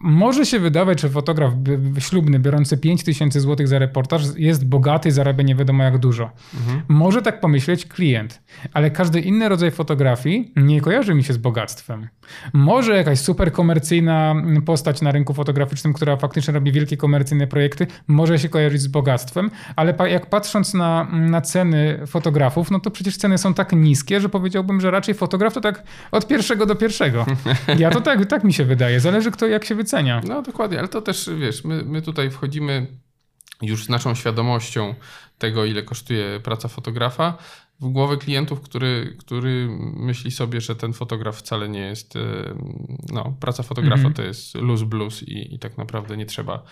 może 0.00 0.46
się 0.46 0.58
wydawać, 0.58 1.00
że 1.00 1.08
fotograf 1.08 1.52
ślubny 1.98 2.38
biorący 2.38 2.78
5000 2.78 3.40
zł 3.40 3.66
za 3.66 3.78
reportaż 3.78 4.22
jest 4.36 4.66
bogaty, 4.66 5.12
zarabia 5.12 5.42
nie 5.42 5.54
wiadomo 5.54 5.84
jak 5.84 5.98
dużo. 5.98 6.30
Mhm. 6.54 6.82
Może 6.88 7.22
tak 7.22 7.40
pomyśleć 7.40 7.86
klient, 7.86 8.42
ale 8.72 8.90
każdy 8.90 9.20
inny 9.20 9.48
rodzaj 9.48 9.70
fotografii 9.70 10.52
nie 10.56 10.80
kojarzy 10.80 11.14
mi 11.14 11.24
się 11.24 11.32
z 11.32 11.36
bogactwem. 11.36 12.08
Może 12.52 12.96
jakaś 12.96 13.18
super 13.20 13.52
komercyjna 13.52 14.34
postać 14.66 15.02
na 15.02 15.12
rynku 15.12 15.34
fotograficznym, 15.34 15.92
która 15.92 16.16
faktycznie 16.16 16.54
robi 16.54 16.72
wielkie 16.72 16.96
komercyjne 16.96 17.46
projekty, 17.46 17.86
może 18.08 18.38
się 18.38 18.48
kojarzyć 18.48 18.80
z 18.80 18.86
bogactwem, 18.86 19.50
ale 19.76 19.94
jak 20.10 20.26
patrząc 20.26 20.74
na, 20.74 21.04
na 21.12 21.40
ceny 21.40 22.00
fotografów, 22.06 22.70
no 22.70 22.80
to 22.80 22.90
przecież 22.90 23.16
ceny 23.16 23.38
są 23.38 23.54
tak 23.54 23.72
niskie, 23.72 24.20
że 24.20 24.28
powiedziałbym, 24.28 24.80
że 24.80 24.90
raczej 24.90 25.14
fotograf 25.14 25.54
to 25.54 25.60
tak 25.60 25.82
od 26.12 26.26
pierwszego 26.26 26.66
do 26.66 26.74
pierwszego. 26.74 27.26
Ja 27.78 27.90
to 27.90 28.00
tak, 28.00 28.26
tak 28.26 28.44
mi 28.44 28.52
się 28.52 28.64
wydaje. 28.64 29.00
Zależy 29.00 29.30
kto 29.30 29.45
jak 29.50 29.64
się 29.64 29.74
wycenia. 29.74 30.20
No 30.24 30.42
dokładnie, 30.42 30.78
ale 30.78 30.88
to 30.88 31.02
też 31.02 31.30
wiesz, 31.38 31.64
my, 31.64 31.82
my 31.84 32.02
tutaj 32.02 32.30
wchodzimy 32.30 32.86
już 33.62 33.84
z 33.84 33.88
naszą 33.88 34.14
świadomością 34.14 34.94
tego, 35.38 35.64
ile 35.64 35.82
kosztuje 35.82 36.40
praca 36.40 36.68
fotografa, 36.68 37.38
w 37.80 37.88
głowę 37.88 38.16
klientów, 38.16 38.60
który, 38.60 39.16
który 39.18 39.68
myśli 39.96 40.30
sobie, 40.30 40.60
że 40.60 40.76
ten 40.76 40.92
fotograf 40.92 41.36
wcale 41.36 41.68
nie 41.68 41.80
jest. 41.80 42.16
E, 42.16 42.20
no, 43.12 43.34
praca 43.40 43.62
fotografa 43.62 44.00
mm 44.00 44.12
-hmm. 44.12 44.16
to 44.16 44.22
jest 44.22 44.54
luz 44.54 44.82
blues 44.82 45.22
i, 45.22 45.54
i 45.54 45.58
tak 45.58 45.78
naprawdę 45.78 46.16
nie 46.16 46.26
trzeba, 46.26 46.62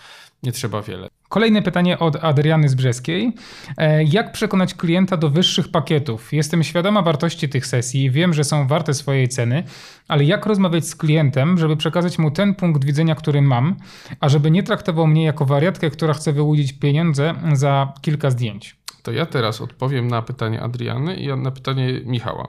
nie 0.43 0.51
trzeba 0.51 0.81
wiele. 0.81 1.07
Kolejne 1.29 1.61
pytanie 1.61 1.99
od 1.99 2.15
Adriany 2.15 2.69
z 2.69 2.75
Brzeskiej. 2.75 3.33
E, 3.77 4.03
jak 4.03 4.31
przekonać 4.31 4.73
klienta 4.73 5.17
do 5.17 5.29
wyższych 5.29 5.67
pakietów? 5.67 6.33
Jestem 6.33 6.63
świadoma 6.63 7.01
wartości 7.01 7.49
tych 7.49 7.67
sesji, 7.67 8.11
wiem, 8.11 8.33
że 8.33 8.43
są 8.43 8.67
warte 8.67 8.93
swojej 8.93 9.27
ceny, 9.27 9.63
ale 10.07 10.23
jak 10.23 10.45
rozmawiać 10.45 10.87
z 10.87 10.95
klientem, 10.95 11.57
żeby 11.57 11.77
przekazać 11.77 12.19
mu 12.19 12.31
ten 12.31 12.55
punkt 12.55 12.85
widzenia, 12.85 13.15
który 13.15 13.41
mam, 13.41 13.75
a 14.19 14.29
żeby 14.29 14.51
nie 14.51 14.63
traktował 14.63 15.07
mnie 15.07 15.23
jako 15.23 15.45
wariatkę, 15.45 15.89
która 15.89 16.13
chce 16.13 16.33
wyłudzić 16.33 16.73
pieniądze 16.73 17.33
za 17.53 17.93
kilka 18.01 18.31
zdjęć? 18.31 18.84
To 19.05 19.11
ja 19.11 19.25
teraz 19.25 19.61
odpowiem 19.61 20.07
na 20.07 20.21
pytanie 20.21 20.61
Adriany 20.61 21.15
i 21.15 21.27
na 21.37 21.51
pytanie 21.51 22.01
Michała 22.05 22.47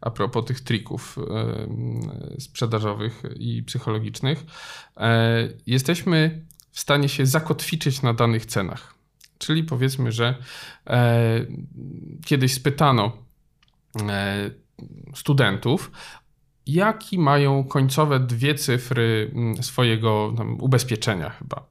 a 0.00 0.10
propos 0.10 0.44
tych 0.44 0.60
trików 0.60 1.18
sprzedażowych 2.38 3.22
i 3.36 3.62
psychologicznych. 3.62 4.44
E, 4.96 5.48
jesteśmy 5.66 6.44
w 6.70 6.80
stanie 6.80 7.08
się 7.08 7.26
zakotwiczyć 7.26 8.02
na 8.02 8.14
danych 8.14 8.46
cenach. 8.46 8.94
Czyli 9.38 9.64
powiedzmy, 9.64 10.12
że 10.12 10.34
e, 10.86 11.46
kiedyś 12.24 12.54
spytano 12.54 13.12
e, 14.08 14.50
studentów, 15.14 15.90
jaki 16.66 17.18
mają 17.18 17.64
końcowe 17.64 18.20
dwie 18.20 18.54
cyfry 18.54 19.34
swojego 19.60 20.34
ubezpieczenia 20.60 21.30
chyba. 21.30 21.66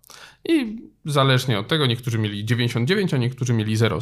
I 0.49 0.81
zależnie 1.05 1.59
od 1.59 1.67
tego, 1.67 1.85
niektórzy 1.85 2.17
mieli 2.19 2.45
99, 2.45 3.13
a 3.13 3.17
niektórzy 3.17 3.53
mieli 3.53 3.75
00. 3.75 3.99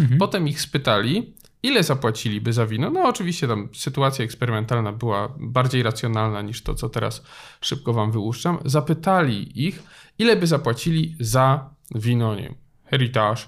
Mhm. 0.00 0.18
Potem 0.18 0.48
ich 0.48 0.60
spytali, 0.60 1.34
ile 1.62 1.82
zapłaciliby 1.82 2.52
za 2.52 2.66
wino. 2.66 2.90
No 2.90 3.08
oczywiście 3.08 3.48
tam 3.48 3.68
sytuacja 3.74 4.24
eksperymentalna 4.24 4.92
była 4.92 5.34
bardziej 5.40 5.82
racjonalna 5.82 6.42
niż 6.42 6.62
to, 6.62 6.74
co 6.74 6.88
teraz 6.88 7.22
szybko 7.60 7.92
wam 7.92 8.12
wyłuszczam. 8.12 8.58
Zapytali 8.64 9.66
ich, 9.66 9.82
ile 10.18 10.36
by 10.36 10.46
zapłacili 10.46 11.16
za 11.20 11.70
wino, 11.94 12.34
nie 12.34 12.42
wiem, 12.42 12.54
Heritage, 12.84 13.42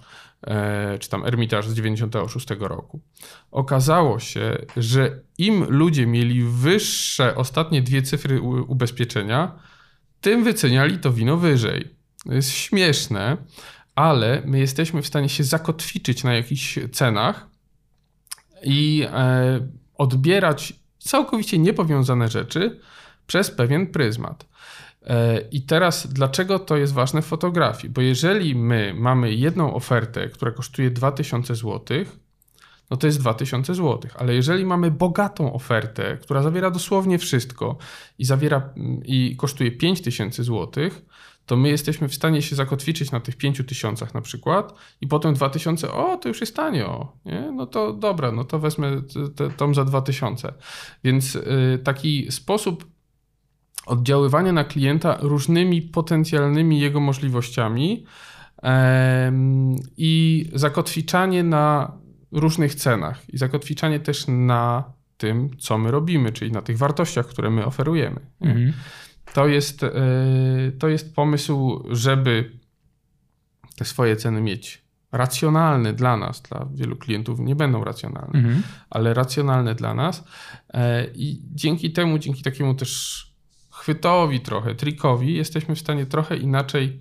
e, 0.47 0.99
czy 0.99 1.09
tam 1.09 1.27
Ermitage 1.27 1.69
z 1.69 1.75
96 1.75 2.47
roku. 2.61 3.01
Okazało 3.51 4.21
się, 4.21 4.59
że 4.77 5.21
im 5.39 5.65
ludzie 5.69 6.07
mieli 6.07 6.43
wyższe 6.43 7.37
ostatnie 7.37 7.83
dwie 7.83 8.03
cyfry 8.03 8.41
ubezpieczenia, 8.41 9.59
tym 10.21 10.45
wyceniali 10.45 10.99
to 10.99 11.13
wino 11.13 11.37
wyżej. 11.37 11.94
To 12.27 12.33
jest 12.33 12.51
śmieszne, 12.51 13.37
ale 13.95 14.43
my 14.45 14.59
jesteśmy 14.59 15.03
w 15.03 15.07
stanie 15.07 15.29
się 15.29 15.45
zakotwiczyć 15.45 16.25
na 16.25 16.35
jakichś 16.35 16.79
cenach 16.93 17.47
i 18.63 19.07
e, 19.13 19.69
odbierać 19.95 20.73
całkowicie 20.99 21.59
niepowiązane 21.59 22.29
rzeczy 22.29 22.81
przez 23.27 23.51
pewien 23.51 23.87
pryzmat. 23.87 24.47
E, 25.03 25.41
I 25.41 25.63
teraz, 25.63 26.07
dlaczego 26.07 26.59
to 26.59 26.77
jest 26.77 26.93
ważne 26.93 27.23
w 27.23 27.27
fotografii? 27.27 27.93
Bo 27.93 28.01
jeżeli 28.01 28.55
my 28.55 28.95
mamy 28.97 29.35
jedną 29.35 29.75
ofertę, 29.75 30.29
która 30.29 30.51
kosztuje 30.51 30.91
2000 30.91 31.55
zł, 31.55 31.81
no 32.91 32.97
to 32.97 33.07
jest 33.07 33.21
2000 33.21 33.75
zł. 33.75 34.11
Ale 34.19 34.35
jeżeli 34.35 34.67
mamy 34.67 34.91
bogatą 34.91 35.53
ofertę, 35.53 36.19
która 36.23 36.43
zawiera 36.43 36.71
dosłownie 36.71 37.19
wszystko 37.19 37.77
i 38.19 38.25
zawiera 38.25 38.73
i 39.05 39.37
kosztuje 39.37 39.73
5000 39.73 40.45
zł, 40.45 40.91
to 41.47 41.57
my 41.57 41.69
jesteśmy 41.69 42.09
w 42.09 42.15
stanie 42.15 42.43
się 42.43 42.57
zakotwiczyć 42.57 43.11
na 43.11 43.21
tych 43.21 43.37
5000 43.37 44.07
na 44.15 44.21
przykład 44.21 44.75
i 45.01 45.07
potem 45.07 45.35
2000, 45.35 45.93
o 45.93 46.17
to 46.17 46.29
już 46.29 46.41
jest 46.41 46.57
tanio, 46.57 47.13
nie? 47.25 47.53
no 47.53 47.67
to 47.67 47.93
dobra, 47.93 48.33
no 48.33 48.45
to 48.45 48.59
wezmę 48.59 49.03
tą 49.57 49.75
za 49.75 49.85
2000. 49.85 50.53
Więc 51.05 51.37
y, 51.37 51.79
taki 51.85 52.33
sposób 52.33 52.95
oddziaływania 53.87 54.53
na 54.53 54.65
klienta 54.65 55.19
różnymi 55.21 55.83
potencjalnymi 55.83 56.81
jego 56.81 57.01
możliwościami 57.01 58.05
i 59.97 60.45
zakotwiczanie 60.55 61.43
na 61.43 61.93
różnych 62.33 62.75
cenach 62.75 63.35
i 63.35 63.39
zakotwiczanie 63.39 64.01
też 64.01 64.25
na 64.29 64.93
tym, 65.17 65.51
co 65.59 65.79
my 65.79 65.91
robimy, 65.91 66.33
czyli 66.33 66.53
na 66.53 66.63
tych 66.63 66.79
wartościach, 66.79 67.27
które 67.27 67.51
my 67.51 67.65
oferujemy. 67.65 68.21
Mhm. 68.41 68.73
To, 69.35 69.47
jest, 69.47 69.83
e, 69.83 69.93
to 70.79 70.89
jest 70.89 71.15
pomysł, 71.15 71.85
żeby 71.91 72.59
te 73.77 73.85
swoje 73.85 74.17
ceny 74.17 74.41
mieć 74.41 74.85
racjonalne 75.13 75.93
dla 75.93 76.17
nas, 76.17 76.43
dla 76.43 76.69
wielu 76.75 76.97
klientów 76.97 77.41
nie 77.41 77.57
będą 77.57 77.85
racjonalne, 77.85 78.39
mhm. 78.39 78.63
ale 78.91 79.15
racjonalne 79.15 79.75
dla 79.75 79.95
nas 79.95 80.25
e, 80.75 81.07
i 81.15 81.43
dzięki 81.55 81.93
temu, 81.93 82.19
dzięki 82.19 82.43
takiemu 82.43 82.75
też 82.75 83.25
chwytowi 83.71 84.41
trochę, 84.41 84.75
trikowi, 84.75 85.35
jesteśmy 85.35 85.75
w 85.75 85.81
stanie 85.81 86.07
trochę 86.07 86.37
inaczej 86.37 87.01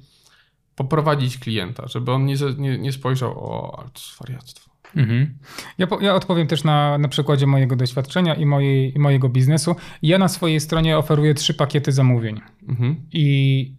poprowadzić 0.76 1.38
klienta, 1.38 1.88
żeby 1.88 2.12
on 2.12 2.26
nie, 2.26 2.36
nie, 2.58 2.78
nie 2.78 2.92
spojrzał, 2.92 3.32
o, 3.32 3.80
ale 3.80 3.90
to 3.90 4.00
jest 4.00 4.20
wariactwo. 4.20 4.73
Mhm. 4.96 5.38
Ja, 5.78 5.88
po, 5.88 6.00
ja, 6.00 6.16
odpowiem 6.16 6.48
też 6.48 6.64
na, 6.64 6.98
na 6.98 7.08
przykładzie 7.08 7.48
mojego 7.48 7.76
doświadczenia 7.76 8.36
i, 8.36 8.46
mojej, 8.46 8.96
i 8.96 9.00
mojego 9.00 9.30
biznesu. 9.30 9.76
Ja 10.02 10.18
na 10.18 10.28
swojej 10.28 10.60
stronie 10.60 10.98
oferuję 10.98 11.34
trzy 11.34 11.54
pakiety 11.54 11.92
zamówień. 11.92 12.42
Mhm. 12.70 12.96
I 13.14 13.72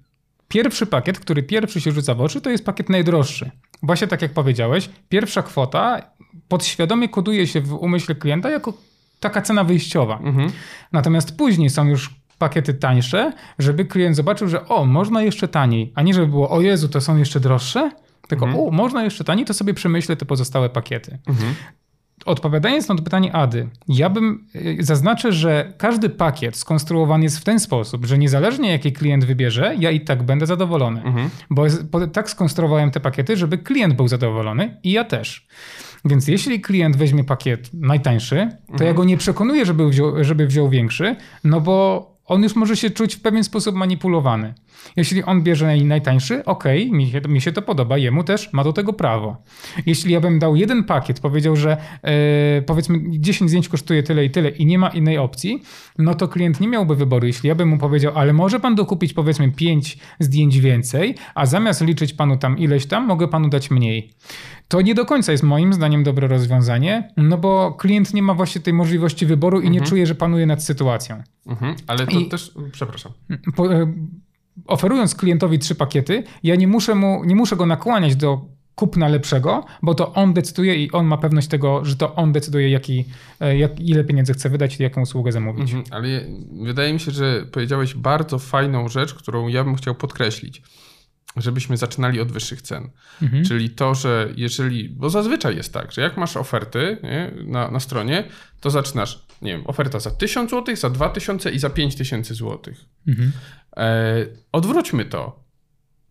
pierwszy 0.48 0.86
pakiet, 0.86 1.18
który 1.18 1.42
pierwszy 1.42 1.80
się 1.80 1.92
rzuca 1.92 2.14
w 2.14 2.20
oczy, 2.20 2.40
to 2.40 2.50
jest 2.50 2.64
pakiet 2.64 2.90
najdroższy. 2.90 3.50
Właśnie 3.82 4.06
tak 4.06 4.22
jak 4.22 4.32
powiedziałeś, 4.32 4.90
pierwsza 5.08 5.42
kwota 5.42 6.02
podświadomie 6.48 7.08
koduje 7.08 7.46
się 7.46 7.60
w 7.60 7.72
umyśle 7.72 8.14
klienta 8.14 8.50
jako 8.50 8.72
taka 9.20 9.42
cena 9.42 9.64
wyjściowa. 9.64 10.18
Mhm. 10.18 10.52
Natomiast 10.92 11.36
później 11.36 11.70
są 11.70 11.88
już 11.88 12.14
pakiety 12.38 12.74
tańsze, 12.74 13.32
żeby 13.58 13.84
klient 13.84 14.16
zobaczył, 14.16 14.48
że 14.48 14.68
o, 14.68 14.84
można 14.84 15.22
jeszcze 15.22 15.48
taniej, 15.48 15.92
a 15.94 16.02
nie 16.02 16.14
żeby 16.14 16.26
było, 16.26 16.50
o 16.50 16.60
Jezu, 16.60 16.88
to 16.88 17.00
są 17.00 17.16
jeszcze 17.16 17.40
droższe, 17.40 17.90
tylko 18.28 18.46
mhm. 18.46 18.64
o, 18.64 18.70
można 18.70 19.04
jeszcze 19.04 19.24
taniej, 19.24 19.46
to 19.46 19.54
sobie 19.54 19.74
przemyślę 19.74 20.16
te 20.16 20.24
pozostałe 20.24 20.68
pakiety. 20.68 21.18
Mhm. 21.26 21.54
Odpowiadając 22.26 22.88
na 22.88 22.94
to 22.94 23.02
pytanie 23.02 23.32
Ady, 23.32 23.68
ja 23.88 24.10
bym 24.10 24.46
y, 24.56 24.76
zaznaczył, 24.80 25.32
że 25.32 25.72
każdy 25.78 26.10
pakiet 26.10 26.56
skonstruowany 26.56 27.24
jest 27.24 27.38
w 27.38 27.44
ten 27.44 27.60
sposób, 27.60 28.06
że 28.06 28.18
niezależnie 28.18 28.70
jaki 28.70 28.92
klient 28.92 29.24
wybierze, 29.24 29.74
ja 29.78 29.90
i 29.90 30.00
tak 30.00 30.22
będę 30.22 30.46
zadowolony. 30.46 31.02
Mhm. 31.02 31.30
Bo 31.50 32.06
tak 32.06 32.30
skonstruowałem 32.30 32.90
te 32.90 33.00
pakiety, 33.00 33.36
żeby 33.36 33.58
klient 33.58 33.94
był 33.94 34.08
zadowolony 34.08 34.76
i 34.82 34.92
ja 34.92 35.04
też. 35.04 35.46
Więc 36.04 36.28
jeśli 36.28 36.60
klient 36.60 36.96
weźmie 36.96 37.24
pakiet 37.24 37.70
najtańszy, 37.74 38.48
to 38.66 38.72
mhm. 38.72 38.88
ja 38.88 38.94
go 38.94 39.04
nie 39.04 39.16
przekonuję, 39.16 39.66
żeby 39.66 39.88
wziął, 39.88 40.24
żeby 40.24 40.46
wziął 40.46 40.68
większy, 40.68 41.16
no 41.44 41.60
bo 41.60 42.14
on 42.24 42.42
już 42.42 42.56
może 42.56 42.76
się 42.76 42.90
czuć 42.90 43.16
w 43.16 43.20
pewien 43.20 43.44
sposób 43.44 43.74
manipulowany. 43.74 44.54
Jeśli 44.96 45.24
on 45.24 45.42
bierze 45.42 45.76
najtańszy, 45.76 46.44
okej, 46.44 46.86
okay, 46.86 46.98
mi, 46.98 47.10
się, 47.10 47.20
mi 47.28 47.40
się 47.40 47.52
to 47.52 47.62
podoba, 47.62 47.98
jemu 47.98 48.24
też 48.24 48.52
ma 48.52 48.64
do 48.64 48.72
tego 48.72 48.92
prawo. 48.92 49.36
Jeśli 49.86 50.12
ja 50.12 50.20
bym 50.20 50.38
dał 50.38 50.56
jeden 50.56 50.84
pakiet, 50.84 51.20
powiedział, 51.20 51.56
że 51.56 51.76
yy, 52.02 52.62
powiedzmy 52.62 52.98
10 53.08 53.50
zdjęć 53.50 53.68
kosztuje 53.68 54.02
tyle 54.02 54.24
i 54.24 54.30
tyle 54.30 54.48
i 54.48 54.66
nie 54.66 54.78
ma 54.78 54.88
innej 54.88 55.18
opcji, 55.18 55.62
no 55.98 56.14
to 56.14 56.28
klient 56.28 56.60
nie 56.60 56.68
miałby 56.68 56.96
wyboru. 56.96 57.26
Jeśli 57.26 57.48
ja 57.48 57.54
bym 57.54 57.68
mu 57.68 57.78
powiedział, 57.78 58.12
ale 58.14 58.32
może 58.32 58.60
pan 58.60 58.74
dokupić 58.74 59.12
powiedzmy 59.12 59.52
5 59.52 59.98
zdjęć 60.20 60.60
więcej, 60.60 61.14
a 61.34 61.46
zamiast 61.46 61.80
liczyć 61.80 62.12
panu 62.12 62.36
tam 62.36 62.58
ileś 62.58 62.86
tam, 62.86 63.06
mogę 63.06 63.28
panu 63.28 63.48
dać 63.48 63.70
mniej. 63.70 64.10
To 64.68 64.80
nie 64.80 64.94
do 64.94 65.04
końca 65.04 65.32
jest 65.32 65.44
moim 65.44 65.72
zdaniem 65.72 66.04
dobre 66.04 66.28
rozwiązanie, 66.28 67.12
no 67.16 67.38
bo 67.38 67.72
klient 67.72 68.14
nie 68.14 68.22
ma 68.22 68.34
właśnie 68.34 68.60
tej 68.60 68.74
możliwości 68.74 69.26
wyboru 69.26 69.58
i 69.60 69.66
mhm. 69.66 69.72
nie 69.72 69.88
czuje, 69.88 70.06
że 70.06 70.14
panuje 70.14 70.46
nad 70.46 70.64
sytuacją. 70.64 71.22
Mhm, 71.46 71.76
ale 71.86 72.06
to 72.06 72.18
I, 72.18 72.28
też, 72.28 72.54
przepraszam. 72.72 73.12
Po, 73.56 73.74
e, 73.74 73.92
oferując 74.66 75.14
klientowi 75.14 75.58
trzy 75.58 75.74
pakiety, 75.74 76.22
ja 76.42 76.54
nie 76.54 76.68
muszę, 76.68 76.94
mu, 76.94 77.24
nie 77.24 77.34
muszę 77.34 77.56
go 77.56 77.66
nakłaniać 77.66 78.16
do 78.16 78.54
kupna 78.74 79.08
lepszego, 79.08 79.64
bo 79.82 79.94
to 79.94 80.12
on 80.12 80.34
decyduje 80.34 80.74
i 80.84 80.92
on 80.92 81.06
ma 81.06 81.16
pewność 81.18 81.48
tego, 81.48 81.84
że 81.84 81.96
to 81.96 82.14
on 82.14 82.32
decyduje, 82.32 82.70
jaki, 82.70 83.04
e, 83.40 83.58
jak, 83.58 83.80
ile 83.80 84.04
pieniędzy 84.04 84.32
chce 84.32 84.50
wydać 84.50 84.80
i 84.80 84.82
jaką 84.82 85.02
usługę 85.02 85.32
zamówić. 85.32 85.72
Mhm, 85.72 85.84
ale 85.90 86.08
wydaje 86.62 86.92
mi 86.92 87.00
się, 87.00 87.10
że 87.10 87.46
powiedziałeś 87.52 87.94
bardzo 87.94 88.38
fajną 88.38 88.88
rzecz, 88.88 89.14
którą 89.14 89.48
ja 89.48 89.64
bym 89.64 89.74
chciał 89.74 89.94
podkreślić 89.94 90.62
żebyśmy 91.36 91.76
zaczynali 91.76 92.20
od 92.20 92.32
wyższych 92.32 92.62
cen. 92.62 92.90
Mhm. 93.22 93.44
Czyli 93.44 93.70
to, 93.70 93.94
że 93.94 94.32
jeżeli, 94.36 94.88
bo 94.88 95.10
zazwyczaj 95.10 95.56
jest 95.56 95.72
tak, 95.72 95.92
że 95.92 96.02
jak 96.02 96.16
masz 96.16 96.36
oferty 96.36 96.98
nie, 97.02 97.32
na, 97.46 97.70
na 97.70 97.80
stronie, 97.80 98.24
to 98.60 98.70
zaczynasz, 98.70 99.26
nie 99.42 99.52
wiem, 99.52 99.66
oferta 99.66 100.00
za 100.00 100.10
1000 100.10 100.50
zł, 100.50 100.76
za 100.76 100.90
2000 100.90 101.50
i 101.50 101.58
za 101.58 101.70
5000 101.70 102.34
zł. 102.34 102.74
Mhm. 103.08 103.32
E, 103.76 104.26
odwróćmy 104.52 105.04
to. 105.04 105.44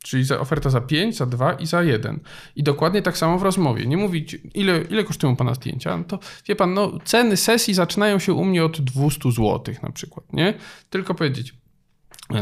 Czyli 0.03 0.23
za 0.23 0.39
oferta 0.39 0.69
za 0.69 0.81
5, 0.81 1.17
za 1.17 1.25
2 1.25 1.53
i 1.53 1.65
za 1.65 1.83
1. 1.83 2.19
I 2.55 2.63
dokładnie 2.63 3.01
tak 3.01 3.17
samo 3.17 3.39
w 3.39 3.43
rozmowie. 3.43 3.85
Nie 3.85 3.97
mówić, 3.97 4.37
ile, 4.53 4.81
ile 4.81 5.03
kosztują 5.03 5.35
pana 5.35 5.53
zdjęcia. 5.53 5.97
No 5.97 6.03
to 6.03 6.19
wie 6.47 6.55
pan, 6.55 6.73
no, 6.73 6.91
ceny 7.03 7.37
sesji 7.37 7.73
zaczynają 7.73 8.19
się 8.19 8.33
u 8.33 8.45
mnie 8.45 8.65
od 8.65 8.81
200 8.81 9.31
zł 9.31 9.75
na 9.83 9.91
przykład, 9.91 10.33
nie? 10.33 10.53
Tylko 10.89 11.15
powiedzieć, 11.15 11.53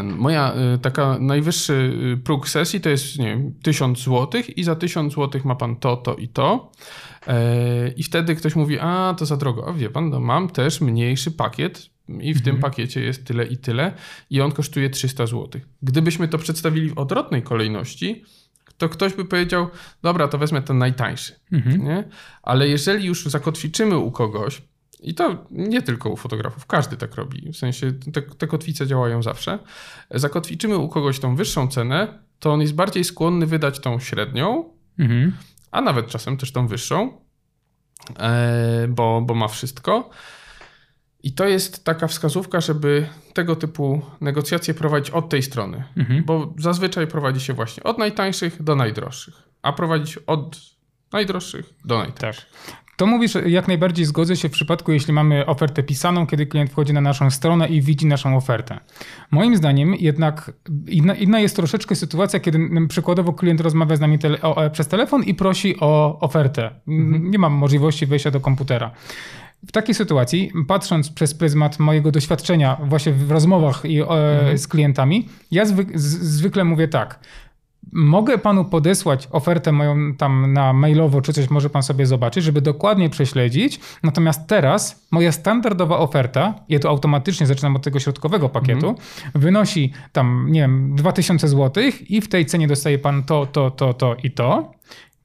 Moja 0.04 0.54
y, 0.76 0.80
taka 0.80 1.18
najwyższy 1.20 1.74
y, 2.14 2.18
próg 2.18 2.50
sesji 2.50 2.82
to 2.82 2.90
jest, 2.90 3.20
nie 3.20 3.26
wiem, 3.26 3.54
1000 3.64 4.00
zł 4.00 4.42
i 4.56 4.64
za 4.64 4.76
1000 4.76 5.14
zł 5.14 5.42
ma 5.44 5.56
pan 5.56 5.76
to, 5.76 5.98
to 5.98 6.16
i 6.16 6.28
to. 6.28 6.72
E, 7.28 7.92
I 7.92 8.04
wtedy 8.04 8.36
ktoś 8.36 8.56
mówi, 8.56 8.80
a 8.80 9.16
to 9.18 9.26
za 9.26 9.38
drogo. 9.38 9.68
A 9.68 9.74
wie 9.74 9.90
pan, 9.90 10.10
no 10.10 10.20
mam 10.20 10.50
też 10.50 10.82
mniejszy 10.82 11.32
pakiet 11.32 11.90
i 12.10 12.34
w 12.34 12.38
mhm. 12.38 12.44
tym 12.44 12.58
pakiecie 12.58 13.02
jest 13.02 13.26
tyle 13.26 13.46
i 13.46 13.58
tyle 13.58 13.94
i 14.30 14.42
on 14.42 14.52
kosztuje 14.52 14.90
300 14.90 15.26
zł. 15.26 15.62
Gdybyśmy 15.82 16.28
to 16.28 16.38
przedstawili 16.38 16.90
w 16.90 16.98
odwrotnej 16.98 17.44
kolejności, 17.44 18.24
to 18.78 18.90
ktoś 18.90 19.14
by 19.14 19.26
powiedział, 19.26 19.68
dobra, 20.02 20.28
to 20.28 20.38
wezmę 20.38 20.62
ten 20.62 20.78
najtańszy. 20.78 21.36
Mhm. 21.52 21.84
Nie? 21.84 22.04
Ale 22.44 22.68
jeżeli 22.68 23.06
już 23.06 23.26
zakotwiczymy 23.26 23.98
u 23.98 24.12
kogoś, 24.12 24.62
i 25.02 25.14
to 25.14 25.46
nie 25.52 25.82
tylko 25.82 26.10
u 26.10 26.18
fotografów, 26.18 26.66
każdy 26.66 26.98
tak 26.98 27.16
robi. 27.16 27.52
W 27.52 27.58
sensie 27.58 27.92
te, 28.14 28.22
te 28.22 28.48
kotwice 28.48 28.88
działają 28.88 29.24
zawsze. 29.24 29.60
Zakotwiczymy 30.12 30.78
u 30.78 30.90
kogoś 30.90 31.20
tą 31.20 31.36
wyższą 31.36 31.68
cenę, 31.68 32.20
to 32.40 32.54
on 32.54 32.62
jest 32.62 32.76
bardziej 32.76 33.04
skłonny 33.04 33.46
wydać 33.46 33.80
tą 33.80 34.00
średnią, 34.00 34.74
mhm. 35.00 35.32
a 35.72 35.82
nawet 35.82 36.08
czasem 36.08 36.38
też 36.38 36.52
tą 36.52 36.68
wyższą, 36.68 37.12
e, 38.20 38.88
bo, 38.90 39.22
bo 39.22 39.36
ma 39.36 39.48
wszystko. 39.48 40.10
I 41.24 41.34
to 41.34 41.48
jest 41.48 41.84
taka 41.84 42.08
wskazówka, 42.08 42.62
żeby 42.62 43.08
tego 43.34 43.56
typu 43.56 44.02
negocjacje 44.22 44.74
prowadzić 44.74 45.10
od 45.10 45.30
tej 45.30 45.44
strony, 45.44 45.84
mhm. 45.98 46.24
bo 46.24 46.54
zazwyczaj 46.58 47.08
prowadzi 47.08 47.40
się 47.40 47.54
właśnie 47.54 47.84
od 47.84 47.98
najtańszych 47.98 48.64
do 48.64 48.76
najdroższych, 48.76 49.50
a 49.62 49.74
prowadzić 49.74 50.18
od 50.18 50.58
najdroższych 51.14 51.74
do 51.86 51.98
najtańszych. 51.98 52.46
Tak. 52.66 52.76
To 53.02 53.08
mówisz, 53.08 53.38
jak 53.46 53.68
najbardziej 53.68 54.06
zgodzę 54.06 54.36
się 54.36 54.50
w 54.50 54.52
przypadku, 54.52 54.92
jeśli 54.92 55.14
mamy 55.14 55.46
ofertę 55.46 55.84
pisaną, 55.84 56.28
kiedy 56.28 56.46
klient 56.46 56.72
wchodzi 56.72 56.94
na 56.94 57.02
naszą 57.02 57.32
stronę 57.32 57.68
i 57.68 57.82
widzi 57.82 58.06
naszą 58.06 58.38
ofertę. 58.38 58.80
Moim 59.32 59.58
zdaniem 59.58 59.96
jednak 60.00 60.52
inna, 60.88 61.16
inna 61.16 61.40
jest 61.40 61.56
troszeczkę 61.56 61.96
sytuacja, 61.96 62.40
kiedy 62.40 62.60
przykładowo 62.88 63.34
klient 63.34 63.62
rozmawia 63.62 63.96
z 63.96 64.00
nami 64.00 64.20
tele, 64.20 64.42
o, 64.42 64.70
przez 64.70 64.88
telefon 64.88 65.24
i 65.24 65.34
prosi 65.34 65.80
o 65.80 66.20
ofertę. 66.20 66.72
Mhm. 66.88 67.32
Nie 67.32 67.40
mam 67.40 67.54
możliwości 67.54 68.06
wejścia 68.06 68.32
do 68.32 68.40
komputera. 68.40 68.92
W 69.68 69.72
takiej 69.72 69.96
sytuacji, 69.96 70.52
patrząc 70.68 71.10
przez 71.10 71.34
pryzmat 71.34 71.80
mojego 71.80 72.12
doświadczenia 72.12 72.78
właśnie 72.84 73.14
w 73.14 73.32
rozmowach 73.32 73.86
i, 73.86 74.02
e, 74.02 74.04
mhm. 74.04 74.58
z 74.58 74.68
klientami, 74.68 75.30
ja 75.52 75.66
z, 75.66 75.92
zwykle 76.22 76.64
mówię 76.64 76.88
tak. 76.88 77.20
Mogę 77.94 78.38
panu 78.38 78.66
podesłać 78.66 79.28
ofertę 79.32 79.72
moją 79.72 80.16
tam 80.16 80.54
na 80.54 80.74
mailowo, 80.74 81.22
czy 81.22 81.34
coś 81.34 81.50
może 81.50 81.70
pan 81.70 81.84
sobie 81.84 82.06
zobaczyć, 82.06 82.44
żeby 82.44 82.62
dokładnie 82.62 83.10
prześledzić. 83.10 83.80
Natomiast 84.04 84.48
teraz 84.48 85.08
moja 85.12 85.32
standardowa 85.32 85.98
oferta, 85.98 86.54
ja 86.70 86.80
to 86.80 86.90
automatycznie 86.90 87.48
zaczynam 87.48 87.76
od 87.76 87.82
tego 87.84 88.00
środkowego 88.00 88.50
pakietu, 88.50 88.88
mm. 88.88 89.02
wynosi 89.36 89.94
tam, 90.12 90.48
nie 90.50 90.62
wiem, 90.62 90.96
2000 90.96 91.48
zł 91.48 91.84
i 92.10 92.22
w 92.22 92.28
tej 92.28 92.46
cenie 92.46 92.68
dostaje 92.68 93.00
pan 93.00 93.24
to, 93.24 93.46
to, 93.46 93.72
to, 93.72 93.94
to 93.94 94.16
i 94.24 94.32
to 94.32 94.72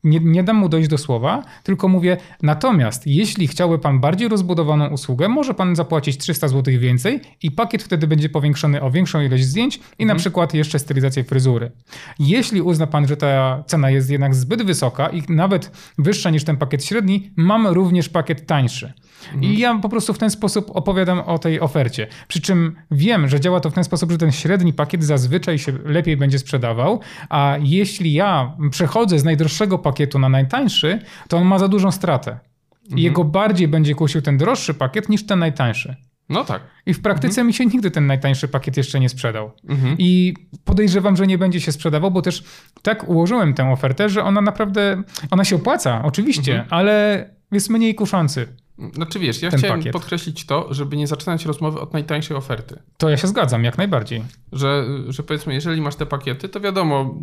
nie, 0.06 0.20
nie 0.20 0.44
dam 0.44 0.56
mu 0.56 0.68
dojść 0.68 0.88
do 0.88 0.98
słowa, 0.98 1.42
tylko 1.62 1.88
mówię, 1.88 2.16
natomiast 2.42 3.06
jeśli 3.06 3.48
chciałby 3.48 3.78
pan 3.78 4.00
bardziej 4.00 4.28
rozbudowaną 4.28 4.88
usługę, 4.88 5.28
może 5.28 5.54
pan 5.54 5.76
zapłacić 5.76 6.18
300 6.18 6.48
zł 6.48 6.74
więcej 6.78 7.20
i 7.42 7.50
pakiet 7.50 7.82
wtedy 7.82 8.06
będzie 8.06 8.28
powiększony 8.28 8.82
o 8.82 8.90
większą 8.90 9.20
ilość 9.20 9.44
zdjęć 9.44 9.76
i 9.76 9.80
mhm. 9.80 10.08
na 10.08 10.14
przykład 10.14 10.54
jeszcze 10.54 10.78
stylizację 10.78 11.24
fryzury. 11.24 11.72
Jeśli 12.18 12.62
uzna 12.62 12.86
pan, 12.86 13.08
że 13.08 13.16
ta 13.16 13.62
cena 13.66 13.90
jest 13.90 14.10
jednak 14.10 14.34
zbyt 14.34 14.62
wysoka 14.62 15.08
i 15.08 15.22
nawet 15.28 15.70
wyższa 15.98 16.30
niż 16.30 16.44
ten 16.44 16.56
pakiet 16.56 16.84
średni, 16.84 17.30
mam 17.36 17.66
również 17.66 18.08
pakiet 18.08 18.46
tańszy. 18.46 18.92
Mhm. 19.34 19.52
I 19.52 19.58
ja 19.58 19.78
po 19.78 19.88
prostu 19.88 20.12
w 20.12 20.18
ten 20.18 20.30
sposób 20.30 20.70
opowiadam 20.74 21.20
o 21.20 21.38
tej 21.38 21.60
ofercie. 21.60 22.06
Przy 22.28 22.40
czym 22.40 22.76
wiem, 22.90 23.28
że 23.28 23.40
działa 23.40 23.60
to 23.60 23.70
w 23.70 23.74
ten 23.74 23.84
sposób, 23.84 24.10
że 24.10 24.18
ten 24.18 24.32
średni 24.32 24.72
pakiet 24.72 25.04
zazwyczaj 25.04 25.58
się 25.58 25.72
lepiej 25.84 26.16
będzie 26.16 26.38
sprzedawał, 26.38 27.00
a 27.28 27.56
jeśli 27.62 28.12
ja 28.12 28.56
przechodzę 28.70 29.18
z 29.18 29.24
najdroższego 29.24 29.78
pakietu 29.78 30.18
na 30.18 30.28
najtańszy, 30.28 30.98
to 31.28 31.36
on 31.36 31.44
ma 31.44 31.58
za 31.58 31.68
dużą 31.68 31.90
stratę. 31.90 32.38
Mhm. 32.82 32.98
I 32.98 33.02
jego 33.02 33.24
bardziej 33.24 33.68
będzie 33.68 33.94
kusił 33.94 34.22
ten 34.22 34.36
droższy 34.36 34.74
pakiet 34.74 35.08
niż 35.08 35.26
ten 35.26 35.38
najtańszy. 35.38 35.96
No 36.28 36.44
tak. 36.44 36.62
I 36.86 36.94
w 36.94 37.02
praktyce 37.02 37.28
mhm. 37.28 37.46
mi 37.46 37.52
się 37.52 37.66
nigdy 37.66 37.90
ten 37.90 38.06
najtańszy 38.06 38.48
pakiet 38.48 38.76
jeszcze 38.76 39.00
nie 39.00 39.08
sprzedał. 39.08 39.52
Mhm. 39.68 39.96
I 39.98 40.34
podejrzewam, 40.64 41.16
że 41.16 41.26
nie 41.26 41.38
będzie 41.38 41.60
się 41.60 41.72
sprzedawał, 41.72 42.10
bo 42.10 42.22
też 42.22 42.44
tak 42.82 43.08
ułożyłem 43.08 43.54
tę 43.54 43.70
ofertę, 43.70 44.08
że 44.08 44.24
ona 44.24 44.40
naprawdę, 44.40 45.02
ona 45.30 45.44
się 45.44 45.56
opłaca, 45.56 46.02
oczywiście, 46.04 46.52
mhm. 46.52 46.68
ale 46.70 47.24
jest 47.52 47.70
mniej 47.70 47.94
kuszący. 47.94 48.46
Znaczy 48.94 49.18
wiesz, 49.18 49.42
ja 49.42 49.50
chciałem 49.50 49.78
pakiet. 49.78 49.92
podkreślić 49.92 50.46
to, 50.46 50.74
żeby 50.74 50.96
nie 50.96 51.06
zaczynać 51.06 51.44
rozmowy 51.44 51.80
od 51.80 51.92
najtańszej 51.92 52.36
oferty. 52.36 52.78
To 52.96 53.08
ja 53.08 53.16
się 53.16 53.26
zgadzam, 53.26 53.64
jak 53.64 53.78
najbardziej. 53.78 54.22
Że, 54.52 54.84
że 55.08 55.22
powiedzmy, 55.22 55.54
jeżeli 55.54 55.80
masz 55.80 55.96
te 55.96 56.06
pakiety, 56.06 56.48
to 56.48 56.60
wiadomo, 56.60 57.14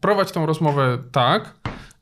prowadź 0.00 0.32
tą 0.32 0.46
rozmowę 0.46 0.98
tak, 1.12 1.54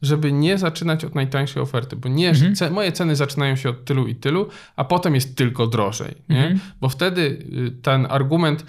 żeby 0.02 0.32
nie 0.32 0.58
zaczynać 0.58 1.04
od 1.04 1.14
najtańszej 1.14 1.62
oferty, 1.62 1.96
bo 1.96 2.08
nie, 2.08 2.28
mhm. 2.28 2.54
ce, 2.54 2.70
moje 2.70 2.92
ceny 2.92 3.16
zaczynają 3.16 3.56
się 3.56 3.68
od 3.70 3.84
tylu 3.84 4.06
i 4.06 4.14
tylu, 4.14 4.48
a 4.76 4.84
potem 4.84 5.14
jest 5.14 5.36
tylko 5.36 5.66
drożej, 5.66 6.14
nie? 6.28 6.42
Mhm. 6.42 6.60
Bo 6.80 6.88
wtedy 6.88 7.20
y, 7.20 7.82
ten 7.82 8.06
argument 8.10 8.64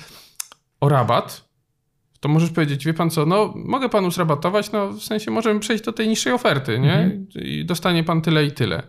o 0.79 0.89
rabat, 0.89 1.45
to 2.19 2.29
możesz 2.29 2.49
powiedzieć, 2.49 2.85
wie 2.85 2.93
pan 2.93 3.09
co, 3.09 3.25
no 3.25 3.53
mogę 3.55 3.89
panu 3.89 4.11
zrabatować, 4.11 4.71
no 4.71 4.89
w 4.89 5.03
sensie 5.03 5.31
możemy 5.31 5.59
przejść 5.59 5.83
do 5.83 5.93
tej 5.93 6.07
niższej 6.07 6.33
oferty, 6.33 6.79
nie? 6.79 6.93
Mhm. 6.93 7.27
I 7.35 7.65
dostanie 7.65 8.03
pan 8.03 8.21
tyle 8.21 8.45
i 8.45 8.51
tyle. 8.51 8.83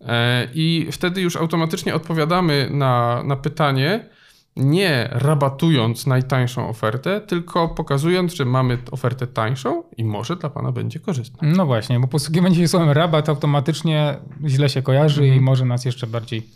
E, 0.00 0.48
I 0.54 0.88
wtedy 0.92 1.20
już 1.20 1.36
automatycznie 1.36 1.94
odpowiadamy 1.94 2.68
na, 2.70 3.22
na 3.22 3.36
pytanie, 3.36 4.08
nie 4.56 5.08
rabatując 5.12 6.06
najtańszą 6.06 6.68
ofertę, 6.68 7.20
tylko 7.20 7.68
pokazując, 7.68 8.34
że 8.34 8.44
mamy 8.44 8.78
ofertę 8.90 9.26
tańszą 9.26 9.82
i 9.96 10.04
może 10.04 10.36
dla 10.36 10.50
pana 10.50 10.72
będzie 10.72 11.00
korzystna. 11.00 11.48
No 11.56 11.66
właśnie, 11.66 12.00
bo 12.00 12.08
posługiwanie 12.08 12.54
się 12.56 12.68
słowem 12.68 12.90
rabat 12.90 13.28
automatycznie 13.28 14.16
źle 14.46 14.68
się 14.68 14.82
kojarzy 14.82 15.22
Mhm. 15.22 15.38
i 15.40 15.44
może 15.44 15.64
nas 15.64 15.84
jeszcze 15.84 16.06
bardziej 16.06 16.46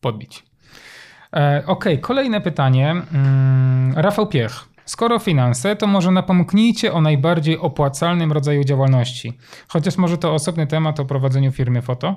podbić. 0.00 0.44
E, 1.36 1.62
Okej, 1.66 2.00
kolejne 2.00 2.40
pytanie. 2.40 2.90
Mm, 2.90 3.92
Rafał 3.96 4.26
Piech. 4.26 4.52
Skoro 4.84 5.18
finanse, 5.18 5.76
to 5.76 5.86
może 5.86 6.10
napomknijcie 6.10 6.92
o 6.92 7.00
najbardziej 7.00 7.58
opłacalnym 7.58 8.32
rodzaju 8.32 8.64
działalności. 8.64 9.38
Chociaż 9.68 9.96
może 9.96 10.18
to 10.18 10.34
osobny 10.34 10.66
temat 10.66 11.00
o 11.00 11.04
prowadzeniu 11.04 11.52
firmy 11.52 11.82
foto. 11.82 12.16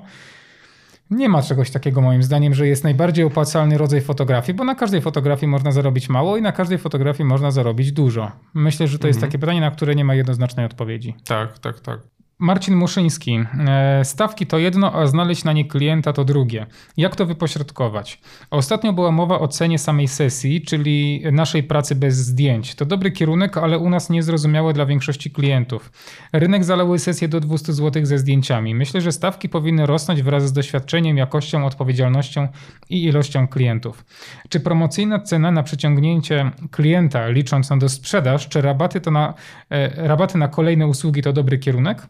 Nie 1.12 1.28
ma 1.28 1.42
czegoś 1.42 1.70
takiego 1.70 2.00
moim 2.00 2.22
zdaniem, 2.22 2.54
że 2.54 2.66
jest 2.66 2.84
najbardziej 2.84 3.24
opłacalny 3.24 3.78
rodzaj 3.78 4.00
fotografii, 4.00 4.56
bo 4.56 4.64
na 4.64 4.74
każdej 4.74 5.00
fotografii 5.00 5.50
można 5.50 5.72
zarobić 5.72 6.08
mało 6.08 6.36
i 6.36 6.42
na 6.42 6.52
każdej 6.52 6.78
fotografii 6.78 7.28
można 7.28 7.50
zarobić 7.50 7.92
dużo. 7.92 8.32
Myślę, 8.54 8.88
że 8.88 8.98
to 8.98 9.06
jest 9.06 9.20
takie 9.20 9.38
pytanie, 9.38 9.60
na 9.60 9.70
które 9.70 9.94
nie 9.94 10.04
ma 10.04 10.14
jednoznacznej 10.14 10.66
odpowiedzi. 10.66 11.14
Tak, 11.24 11.58
tak, 11.58 11.80
tak. 11.80 12.00
Marcin 12.42 12.76
Muszyński. 12.76 13.44
E, 13.68 14.04
Stawki 14.04 14.46
to 14.46 14.58
jedno, 14.58 14.92
a 14.94 15.06
znaleźć 15.06 15.44
na 15.44 15.52
nie 15.52 15.64
klienta 15.64 16.12
to 16.12 16.24
drugie. 16.24 16.66
Jak 16.96 17.16
to 17.16 17.26
wypośrodkować? 17.26 18.20
Ostatnio 18.50 18.92
była 18.92 19.10
mowa 19.10 19.40
o 19.40 19.48
cenie 19.48 19.78
samej 19.78 20.08
sesji, 20.08 20.62
czyli 20.62 21.22
naszej 21.32 21.62
pracy 21.62 21.94
bez 21.94 22.16
zdjęć. 22.16 22.74
To 22.74 22.86
dobry 22.86 23.10
kierunek, 23.10 23.56
ale 23.56 23.78
u 23.78 23.90
nas 23.90 24.10
niezrozumiałe 24.10 24.72
dla 24.72 24.86
większości 24.86 25.30
klientów. 25.30 25.92
Rynek 26.32 26.64
zalały 26.64 26.98
sesje 26.98 27.28
do 27.28 27.40
200 27.40 27.72
zł 27.72 28.06
ze 28.06 28.18
zdjęciami. 28.18 28.74
Myślę, 28.74 29.00
że 29.00 29.12
stawki 29.12 29.48
powinny 29.48 29.86
rosnąć 29.86 30.22
wraz 30.22 30.46
z 30.46 30.52
doświadczeniem, 30.52 31.16
jakością, 31.16 31.66
odpowiedzialnością 31.66 32.48
i 32.90 33.04
ilością 33.04 33.48
klientów. 33.48 34.04
Czy 34.48 34.60
promocyjna 34.60 35.20
cena 35.20 35.50
na 35.50 35.62
przyciągnięcie 35.62 36.50
klienta, 36.70 37.28
licząc 37.28 37.70
na 37.70 37.76
dosprzedaż, 37.76 38.48
czy 38.48 38.62
rabaty, 38.62 39.00
to 39.00 39.10
na, 39.10 39.34
e, 39.70 40.08
rabaty 40.08 40.38
na 40.38 40.48
kolejne 40.48 40.86
usługi 40.86 41.22
to 41.22 41.32
dobry 41.32 41.58
kierunek? 41.58 42.08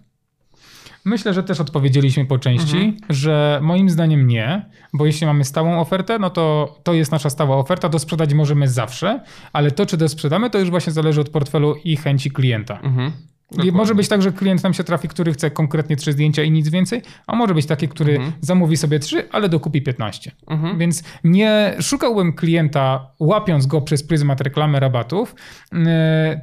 Myślę, 1.05 1.35
że 1.35 1.43
też 1.43 1.61
odpowiedzieliśmy 1.61 2.25
po 2.25 2.39
części, 2.39 2.97
że 3.09 3.61
moim 3.63 3.91
zdaniem 3.91 4.27
nie, 4.27 4.71
bo 4.93 5.07
jeśli 5.07 5.27
mamy 5.27 5.45
stałą 5.45 5.81
ofertę, 5.81 6.19
no 6.19 6.31
to 6.31 6.75
to 6.83 6.95
jest 6.95 7.13
nasza 7.13 7.31
stała 7.31 7.57
oferta, 7.57 7.89
dosprzedać 7.89 8.35
możemy 8.35 8.69
zawsze, 8.69 9.21
ale 9.53 9.71
to 9.71 9.87
czy 9.87 9.97
dosprzedamy, 9.97 10.51
to 10.51 10.59
już 10.59 10.71
właśnie 10.71 10.93
zależy 10.93 11.21
od 11.21 11.29
portfelu 11.29 11.75
i 11.85 11.97
chęci 11.97 12.31
klienta. 12.31 12.81
Mhm. 12.81 13.13
Dokładnie. 13.57 13.73
może 13.73 13.95
być 13.95 14.09
tak, 14.09 14.23
że 14.23 14.33
klient 14.33 14.63
nam 14.63 14.75
się 14.75 14.85
trafi, 14.85 15.09
który 15.09 15.33
chce 15.33 15.51
konkretnie 15.51 15.97
trzy 15.97 16.13
zdjęcia 16.13 16.43
i 16.43 16.51
nic 16.51 16.69
więcej, 16.69 17.03
a 17.27 17.37
może 17.37 17.55
być 17.55 17.67
taki, 17.67 17.89
który 17.89 18.19
zamówi 18.41 18.77
sobie 18.77 18.99
trzy, 18.99 19.29
ale 19.31 19.49
dokupi 19.49 19.83
15. 19.83 20.33
Mhm. 20.47 20.79
Więc 20.79 21.03
nie 21.25 21.77
szukałbym 21.81 22.33
klienta, 22.33 23.13
łapiąc 23.21 23.67
go 23.67 23.81
przez 23.81 24.03
pryzmat 24.03 24.41
reklamy 24.41 24.81
rabatów, 24.81 25.35
yy, 25.73 25.79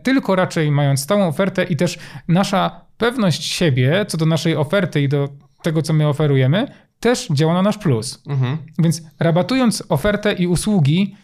tylko 0.04 0.36
raczej 0.36 0.72
mając 0.72 1.00
stałą 1.00 1.28
ofertę 1.28 1.64
i 1.64 1.76
też 1.76 2.00
nasza 2.28 2.82
pewność 2.98 3.44
siebie 3.44 4.06
co 4.08 4.18
do 4.18 4.26
naszej 4.26 4.56
oferty 4.56 5.02
i 5.02 5.10
do 5.10 5.30
tego, 5.62 5.82
co 5.82 5.94
my 5.94 6.08
oferujemy, 6.08 6.68
też 7.00 7.28
działa 7.28 7.54
na 7.54 7.62
nasz 7.62 7.78
plus. 7.78 8.24
Mhm. 8.28 8.58
Więc 8.80 9.02
rabatując 9.20 9.84
ofertę 9.90 10.34
i 10.34 10.48
usługi, 10.48 11.16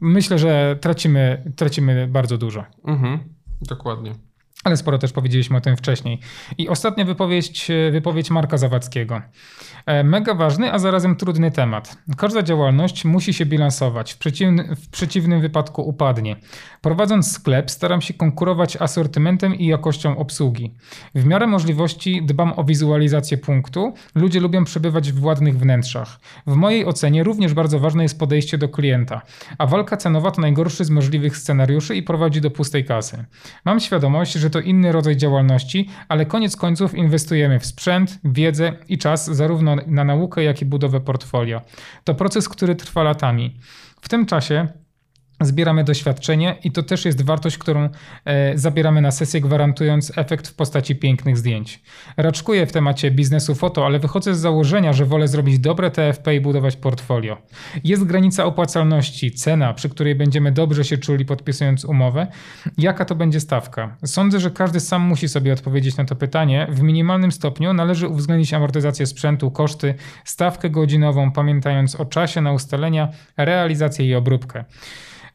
myślę, 0.00 0.38
że 0.38 0.78
tracimy, 0.80 1.52
tracimy 1.56 2.08
bardzo 2.08 2.38
dużo. 2.38 2.64
Mhm. 2.84 3.18
Dokładnie. 3.62 4.12
Ale 4.64 4.76
sporo 4.76 4.98
też 4.98 5.12
powiedzieliśmy 5.12 5.56
o 5.56 5.60
tym 5.60 5.76
wcześniej. 5.76 6.18
I 6.58 6.68
ostatnia 6.68 7.04
wypowiedź, 7.04 7.70
e, 7.70 7.90
wypowiedź 7.90 8.30
Marka 8.30 8.58
Zawadzkiego. 8.58 9.22
E, 9.86 10.04
Mega 10.04 10.34
ważny, 10.34 10.72
a 10.72 10.78
zarazem 10.78 11.16
trudny 11.16 11.50
temat. 11.50 11.98
Każda 12.16 12.42
działalność 12.42 13.04
musi 13.04 13.34
się 13.34 13.46
bilansować, 13.46 14.12
w, 14.12 14.18
przeciwny, 14.18 14.76
w 14.76 14.88
przeciwnym 14.88 15.40
wypadku 15.40 15.82
upadnie. 15.82 16.36
Prowadząc 16.80 17.32
sklep, 17.32 17.70
staram 17.70 18.00
się 18.00 18.14
konkurować 18.14 18.76
asortymentem 18.76 19.54
i 19.54 19.66
jakością 19.66 20.16
obsługi. 20.18 20.74
W 21.14 21.24
miarę 21.24 21.46
możliwości 21.46 22.22
dbam 22.26 22.52
o 22.56 22.64
wizualizację 22.64 23.38
punktu. 23.38 23.94
Ludzie 24.14 24.40
lubią 24.40 24.64
przebywać 24.64 25.12
w 25.12 25.24
ładnych 25.24 25.58
wnętrzach. 25.58 26.20
W 26.46 26.54
mojej 26.54 26.86
ocenie 26.86 27.24
również 27.24 27.54
bardzo 27.54 27.78
ważne 27.78 28.02
jest 28.02 28.18
podejście 28.18 28.58
do 28.58 28.68
klienta, 28.68 29.22
a 29.58 29.66
walka 29.66 29.96
cenowa 29.96 30.30
to 30.30 30.40
najgorszy 30.40 30.84
z 30.84 30.90
możliwych 30.90 31.36
scenariuszy 31.36 31.96
i 31.96 32.02
prowadzi 32.02 32.40
do 32.40 32.50
pustej 32.50 32.84
kasy. 32.84 33.24
Mam 33.64 33.80
świadomość, 33.80 34.32
że 34.32 34.49
to 34.50 34.60
inny 34.60 34.92
rodzaj 34.92 35.16
działalności, 35.16 35.88
ale 36.08 36.26
koniec 36.26 36.56
końców 36.56 36.94
inwestujemy 36.94 37.60
w 37.60 37.66
sprzęt, 37.66 38.18
wiedzę 38.24 38.72
i 38.88 38.98
czas 38.98 39.26
zarówno 39.26 39.76
na 39.86 40.04
naukę, 40.04 40.44
jak 40.44 40.62
i 40.62 40.64
budowę 40.64 41.00
portfolio. 41.00 41.62
To 42.04 42.14
proces, 42.14 42.48
który 42.48 42.74
trwa 42.74 43.02
latami. 43.02 43.56
W 44.00 44.08
tym 44.08 44.26
czasie 44.26 44.68
zbieramy 45.40 45.84
doświadczenie 45.84 46.56
i 46.64 46.70
to 46.70 46.82
też 46.82 47.04
jest 47.04 47.22
wartość, 47.22 47.58
którą 47.58 47.88
e, 48.24 48.58
zabieramy 48.58 49.00
na 49.00 49.10
sesję, 49.10 49.40
gwarantując 49.40 50.12
efekt 50.18 50.48
w 50.48 50.54
postaci 50.54 50.96
pięknych 50.96 51.36
zdjęć. 51.36 51.82
Raczkuję 52.16 52.66
w 52.66 52.72
temacie 52.72 53.10
biznesu 53.10 53.54
foto, 53.54 53.86
ale 53.86 53.98
wychodzę 53.98 54.34
z 54.34 54.38
założenia, 54.38 54.92
że 54.92 55.06
wolę 55.06 55.28
zrobić 55.28 55.58
dobre 55.58 55.90
TFP 55.90 56.34
i 56.34 56.40
budować 56.40 56.76
portfolio. 56.76 57.36
Jest 57.84 58.04
granica 58.04 58.44
opłacalności, 58.44 59.32
cena, 59.32 59.74
przy 59.74 59.88
której 59.88 60.14
będziemy 60.14 60.52
dobrze 60.52 60.84
się 60.84 60.98
czuli 60.98 61.24
podpisując 61.24 61.84
umowę. 61.84 62.26
Jaka 62.78 63.04
to 63.04 63.14
będzie 63.14 63.40
stawka? 63.40 63.96
Sądzę, 64.04 64.40
że 64.40 64.50
każdy 64.50 64.80
sam 64.80 65.02
musi 65.02 65.28
sobie 65.28 65.52
odpowiedzieć 65.52 65.96
na 65.96 66.04
to 66.04 66.16
pytanie. 66.16 66.66
W 66.70 66.82
minimalnym 66.82 67.32
stopniu 67.32 67.72
należy 67.72 68.08
uwzględnić 68.08 68.54
amortyzację 68.54 69.06
sprzętu, 69.06 69.50
koszty, 69.50 69.94
stawkę 70.24 70.70
godzinową, 70.70 71.32
pamiętając 71.32 71.94
o 71.94 72.04
czasie 72.04 72.40
na 72.40 72.52
ustalenia, 72.52 73.08
realizację 73.36 74.08
i 74.08 74.14
obróbkę. 74.14 74.64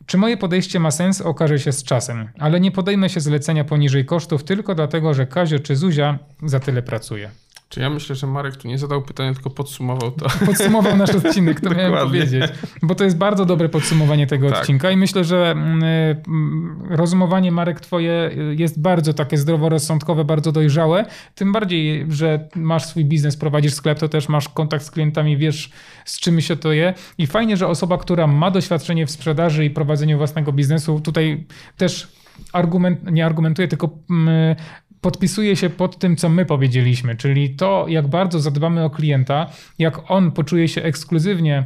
Czy 0.05 0.17
moje 0.17 0.38
podejście 0.38 0.80
ma 0.80 0.91
sens, 0.91 1.22
okaże 1.22 1.59
się 1.59 1.72
z 1.72 1.84
czasem, 1.84 2.30
ale 2.39 2.59
nie 2.59 2.72
podejmę 2.72 3.09
się 3.09 3.19
zlecenia 3.19 3.63
poniżej 3.63 4.05
kosztów 4.05 4.43
tylko 4.43 4.76
dlatego, 4.76 5.13
że 5.13 5.27
Kazio 5.27 5.59
czy 5.59 5.76
Zuzia 5.76 6.19
za 6.43 6.59
tyle 6.59 6.81
pracuje. 6.84 7.31
Czy 7.76 7.81
ja 7.81 7.89
myślę, 7.89 8.15
że 8.15 8.27
Marek 8.27 8.56
tu 8.56 8.68
nie 8.68 8.77
zadał 8.77 9.02
pytania, 9.02 9.34
tylko 9.34 9.49
podsumował 9.49 10.11
to. 10.11 10.26
Podsumował 10.45 10.97
nasz 10.97 11.10
odcinek, 11.10 11.61
to 11.61 11.69
miałem 11.69 11.93
powiedzieć. 11.93 12.43
Bo 12.81 12.95
to 12.95 13.03
jest 13.03 13.18
bardzo 13.18 13.45
dobre 13.45 13.69
podsumowanie 13.69 14.27
tego 14.27 14.49
Tak. 14.49 14.60
odcinka 14.60 14.91
i 14.91 14.97
myślę, 14.97 15.23
że 15.23 15.52
mm, 15.52 15.84
mm, 16.27 16.77
rozumowanie 16.89 17.52
Marek 17.52 17.80
twoje 17.80 18.30
jest 18.57 18.81
bardzo 18.81 19.14
takie 19.14 19.38
zdroworozsądkowe, 19.38 20.26
bardzo 20.26 20.52
dojrzałe. 20.52 21.06
Tym 21.35 21.52
bardziej, 21.52 22.06
że 22.10 22.49
masz 22.56 22.85
swój 22.85 23.06
biznes, 23.06 23.38
prowadzisz 23.38 23.73
sklep, 23.73 23.99
to 23.99 24.10
też 24.10 24.30
masz 24.30 24.49
kontakt 24.49 24.85
z 24.85 24.91
klientami, 24.91 25.38
wiesz 25.38 25.72
z 26.06 26.19
czym 26.19 26.41
się 26.41 26.56
to 26.56 26.73
je. 26.73 26.93
I 27.18 27.27
fajnie, 27.27 27.57
że 27.57 27.68
osoba, 27.68 27.97
która 27.97 28.27
ma 28.27 28.52
doświadczenie 28.52 29.06
w 29.06 29.11
sprzedaży 29.11 29.65
i 29.65 29.69
prowadzeniu 29.69 30.18
własnego 30.18 30.52
biznesu, 30.52 30.99
tutaj 30.99 31.45
też 31.77 32.07
argument, 32.53 33.11
nie 33.11 33.26
argumentuje, 33.26 33.68
tylko 33.68 33.89
mm, 34.10 34.56
podpisuje 35.01 35.55
się 35.55 35.69
pod 35.69 35.99
tym, 35.99 36.15
co 36.15 36.30
my 36.30 36.45
powiedzieliśmy, 36.45 37.15
czyli 37.15 37.49
to, 37.49 37.85
jak 37.89 38.07
bardzo 38.07 38.39
zadbamy 38.39 38.84
o 38.84 38.89
klienta, 38.89 39.49
jak 39.80 40.11
on 40.11 40.31
poczuje 40.31 40.67
się 40.67 40.84
ekskluzywnie 40.84 41.63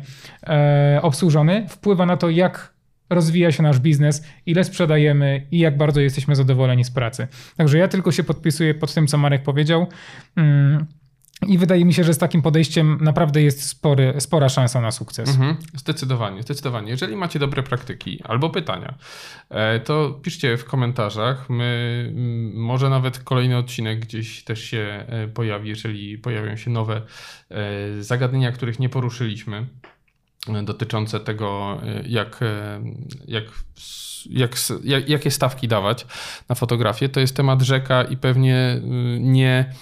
e, 0.48 1.00
obsłużony, 1.02 1.66
wpływa 1.70 2.06
na 2.06 2.18
to, 2.18 2.30
jak 2.30 2.74
rozwija 3.10 3.52
się 3.52 3.64
nasz 3.64 3.80
biznes, 3.80 4.28
ile 4.46 4.64
sprzedajemy 4.64 5.48
i 5.52 5.60
jak 5.60 5.78
bardzo 5.78 6.02
jesteśmy 6.02 6.36
zadowoleni 6.36 6.84
z 6.84 6.92
pracy. 6.92 7.28
Także 7.58 7.78
ja 7.78 7.88
tylko 7.88 8.12
się 8.12 8.24
podpisuję 8.24 8.74
pod 8.74 8.94
tym, 8.94 9.08
co 9.08 9.18
Marek 9.18 9.44
powiedział. 9.44 9.88
Mm. 10.36 10.86
I 11.48 11.58
wydaje 11.58 11.86
mi 11.86 11.94
się, 11.94 12.04
że 12.04 12.14
z 12.14 12.18
takim 12.18 12.42
podejściem 12.42 12.98
naprawdę 13.02 13.42
jest 13.42 13.64
spory, 13.64 14.14
spora 14.20 14.50
szansa 14.50 14.82
na 14.82 14.92
sukces. 14.92 15.30
Mhm, 15.30 15.58
zdecydowanie, 15.76 16.44
zdecydowanie. 16.44 16.92
Jeżeli 16.92 17.16
macie 17.16 17.40
dobre 17.40 17.64
praktyki 17.64 18.20
albo 18.24 18.50
pytania, 18.50 18.94
e, 19.50 19.80
to 19.80 20.20
piszcie 20.24 20.58
w 20.58 20.66
komentarzach. 20.66 21.50
My, 21.50 22.06
mm, 22.16 22.54
może 22.54 22.90
nawet 22.90 23.20
kolejny 23.20 23.58
odcinek 23.58 24.00
gdzieś 24.00 24.44
też 24.44 24.64
się 24.64 25.06
e, 25.08 25.28
pojawi, 25.28 25.70
jeżeli 25.70 26.18
pojawią 26.18 26.56
się 26.56 26.72
nowe 26.72 27.02
e, 27.50 28.04
zagadnienia, 28.04 28.52
których 28.52 28.80
nie 28.80 28.90
poruszyliśmy, 28.90 29.66
dotyczące 30.64 31.20
tego, 31.20 31.82
jak, 32.06 32.40
jak, 33.28 33.44
jak, 34.30 34.52
jak, 34.84 35.10
jakie 35.10 35.32
stawki 35.32 35.68
dawać 35.68 36.06
na 36.50 36.56
fotografię. 36.56 37.10
To 37.10 37.20
jest 37.20 37.36
temat 37.36 37.62
rzeka 37.62 38.04
i 38.04 38.18
pewnie 38.18 38.82
y, 38.84 39.20
nie, 39.20 39.74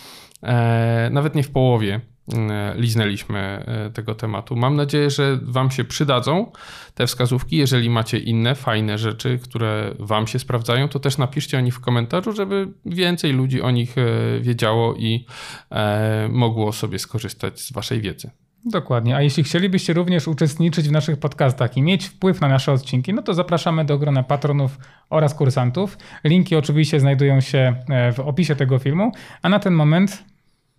nawet 1.12 1.36
nie 1.36 1.44
w 1.44 1.52
połowie 1.52 2.02
e, 2.34 2.74
liznęliśmy 2.78 3.40
e, 3.40 3.90
tego 3.90 4.16
tematu. 4.16 4.56
Mam 4.56 4.76
nadzieję, 4.76 5.10
że 5.10 5.40
Wam 5.42 5.72
się 5.72 5.84
przydadzą 5.84 6.52
te 6.94 7.08
wskazówki. 7.08 7.58
Jeżeli 7.58 7.90
macie 7.90 8.18
inne 8.18 8.56
fajne 8.56 8.98
rzeczy, 8.98 9.40
które 9.44 9.94
Wam 10.00 10.28
się 10.28 10.40
sprawdzają, 10.40 10.88
to 10.88 11.00
też 11.00 11.18
napiszcie 11.18 11.58
o 11.58 11.62
nich 11.62 11.76
w 11.76 11.80
komentarzu, 11.80 12.32
żeby 12.32 12.68
więcej 12.86 13.34
ludzi 13.34 13.62
o 13.62 13.72
nich 13.72 13.98
e, 13.98 14.40
wiedziało 14.40 14.96
i 14.96 15.26
e, 15.72 16.30
mogło 16.32 16.74
sobie 16.74 17.00
skorzystać 17.00 17.60
z 17.60 17.72
Waszej 17.72 18.02
wiedzy. 18.02 18.32
Dokładnie. 18.66 19.16
A 19.16 19.22
jeśli 19.22 19.44
chcielibyście 19.44 19.94
również 19.94 20.28
uczestniczyć 20.28 20.90
w 20.90 20.92
naszych 20.92 21.20
podcastach 21.20 21.78
i 21.78 21.82
mieć 21.82 22.06
wpływ 22.06 22.42
na 22.42 22.48
nasze 22.48 22.72
odcinki, 22.72 23.14
no 23.14 23.22
to 23.22 23.34
zapraszamy 23.34 23.86
do 23.86 23.98
grona 23.98 24.24
patronów 24.24 24.80
oraz 25.10 25.34
kursantów. 25.34 25.98
Linki 26.24 26.56
oczywiście 26.56 27.00
znajdują 27.00 27.42
się 27.42 27.76
e, 27.90 28.12
w 28.14 28.20
opisie 28.20 28.56
tego 28.56 28.80
filmu. 28.80 29.12
A 29.42 29.50
na 29.50 29.60
ten 29.60 29.74
moment 29.74 30.24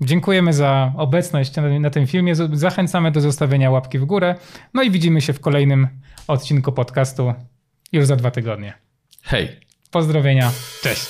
dziękujemy 0.01 0.53
za 0.53 0.93
obecność 0.97 1.57
na, 1.57 1.81
na 1.81 1.91
tym 1.91 2.07
filmie. 2.07 2.35
Zachęcamy 2.35 3.11
do 3.11 3.21
zostawienia 3.21 3.71
łapki 3.71 3.99
w 3.99 4.05
górę. 4.05 4.35
No 4.75 4.83
i 4.83 4.91
widzimy 4.91 5.21
się 5.21 5.33
w 5.33 5.41
kolejnym 5.41 5.89
odcinku 6.29 6.73
podcastu 6.73 7.35
już 7.93 8.07
za 8.07 8.17
dwa 8.17 8.31
tygodnie. 8.31 8.73
Hej! 9.23 9.61
Pozdrowienia. 9.91 10.51
Cześć! 10.83 11.09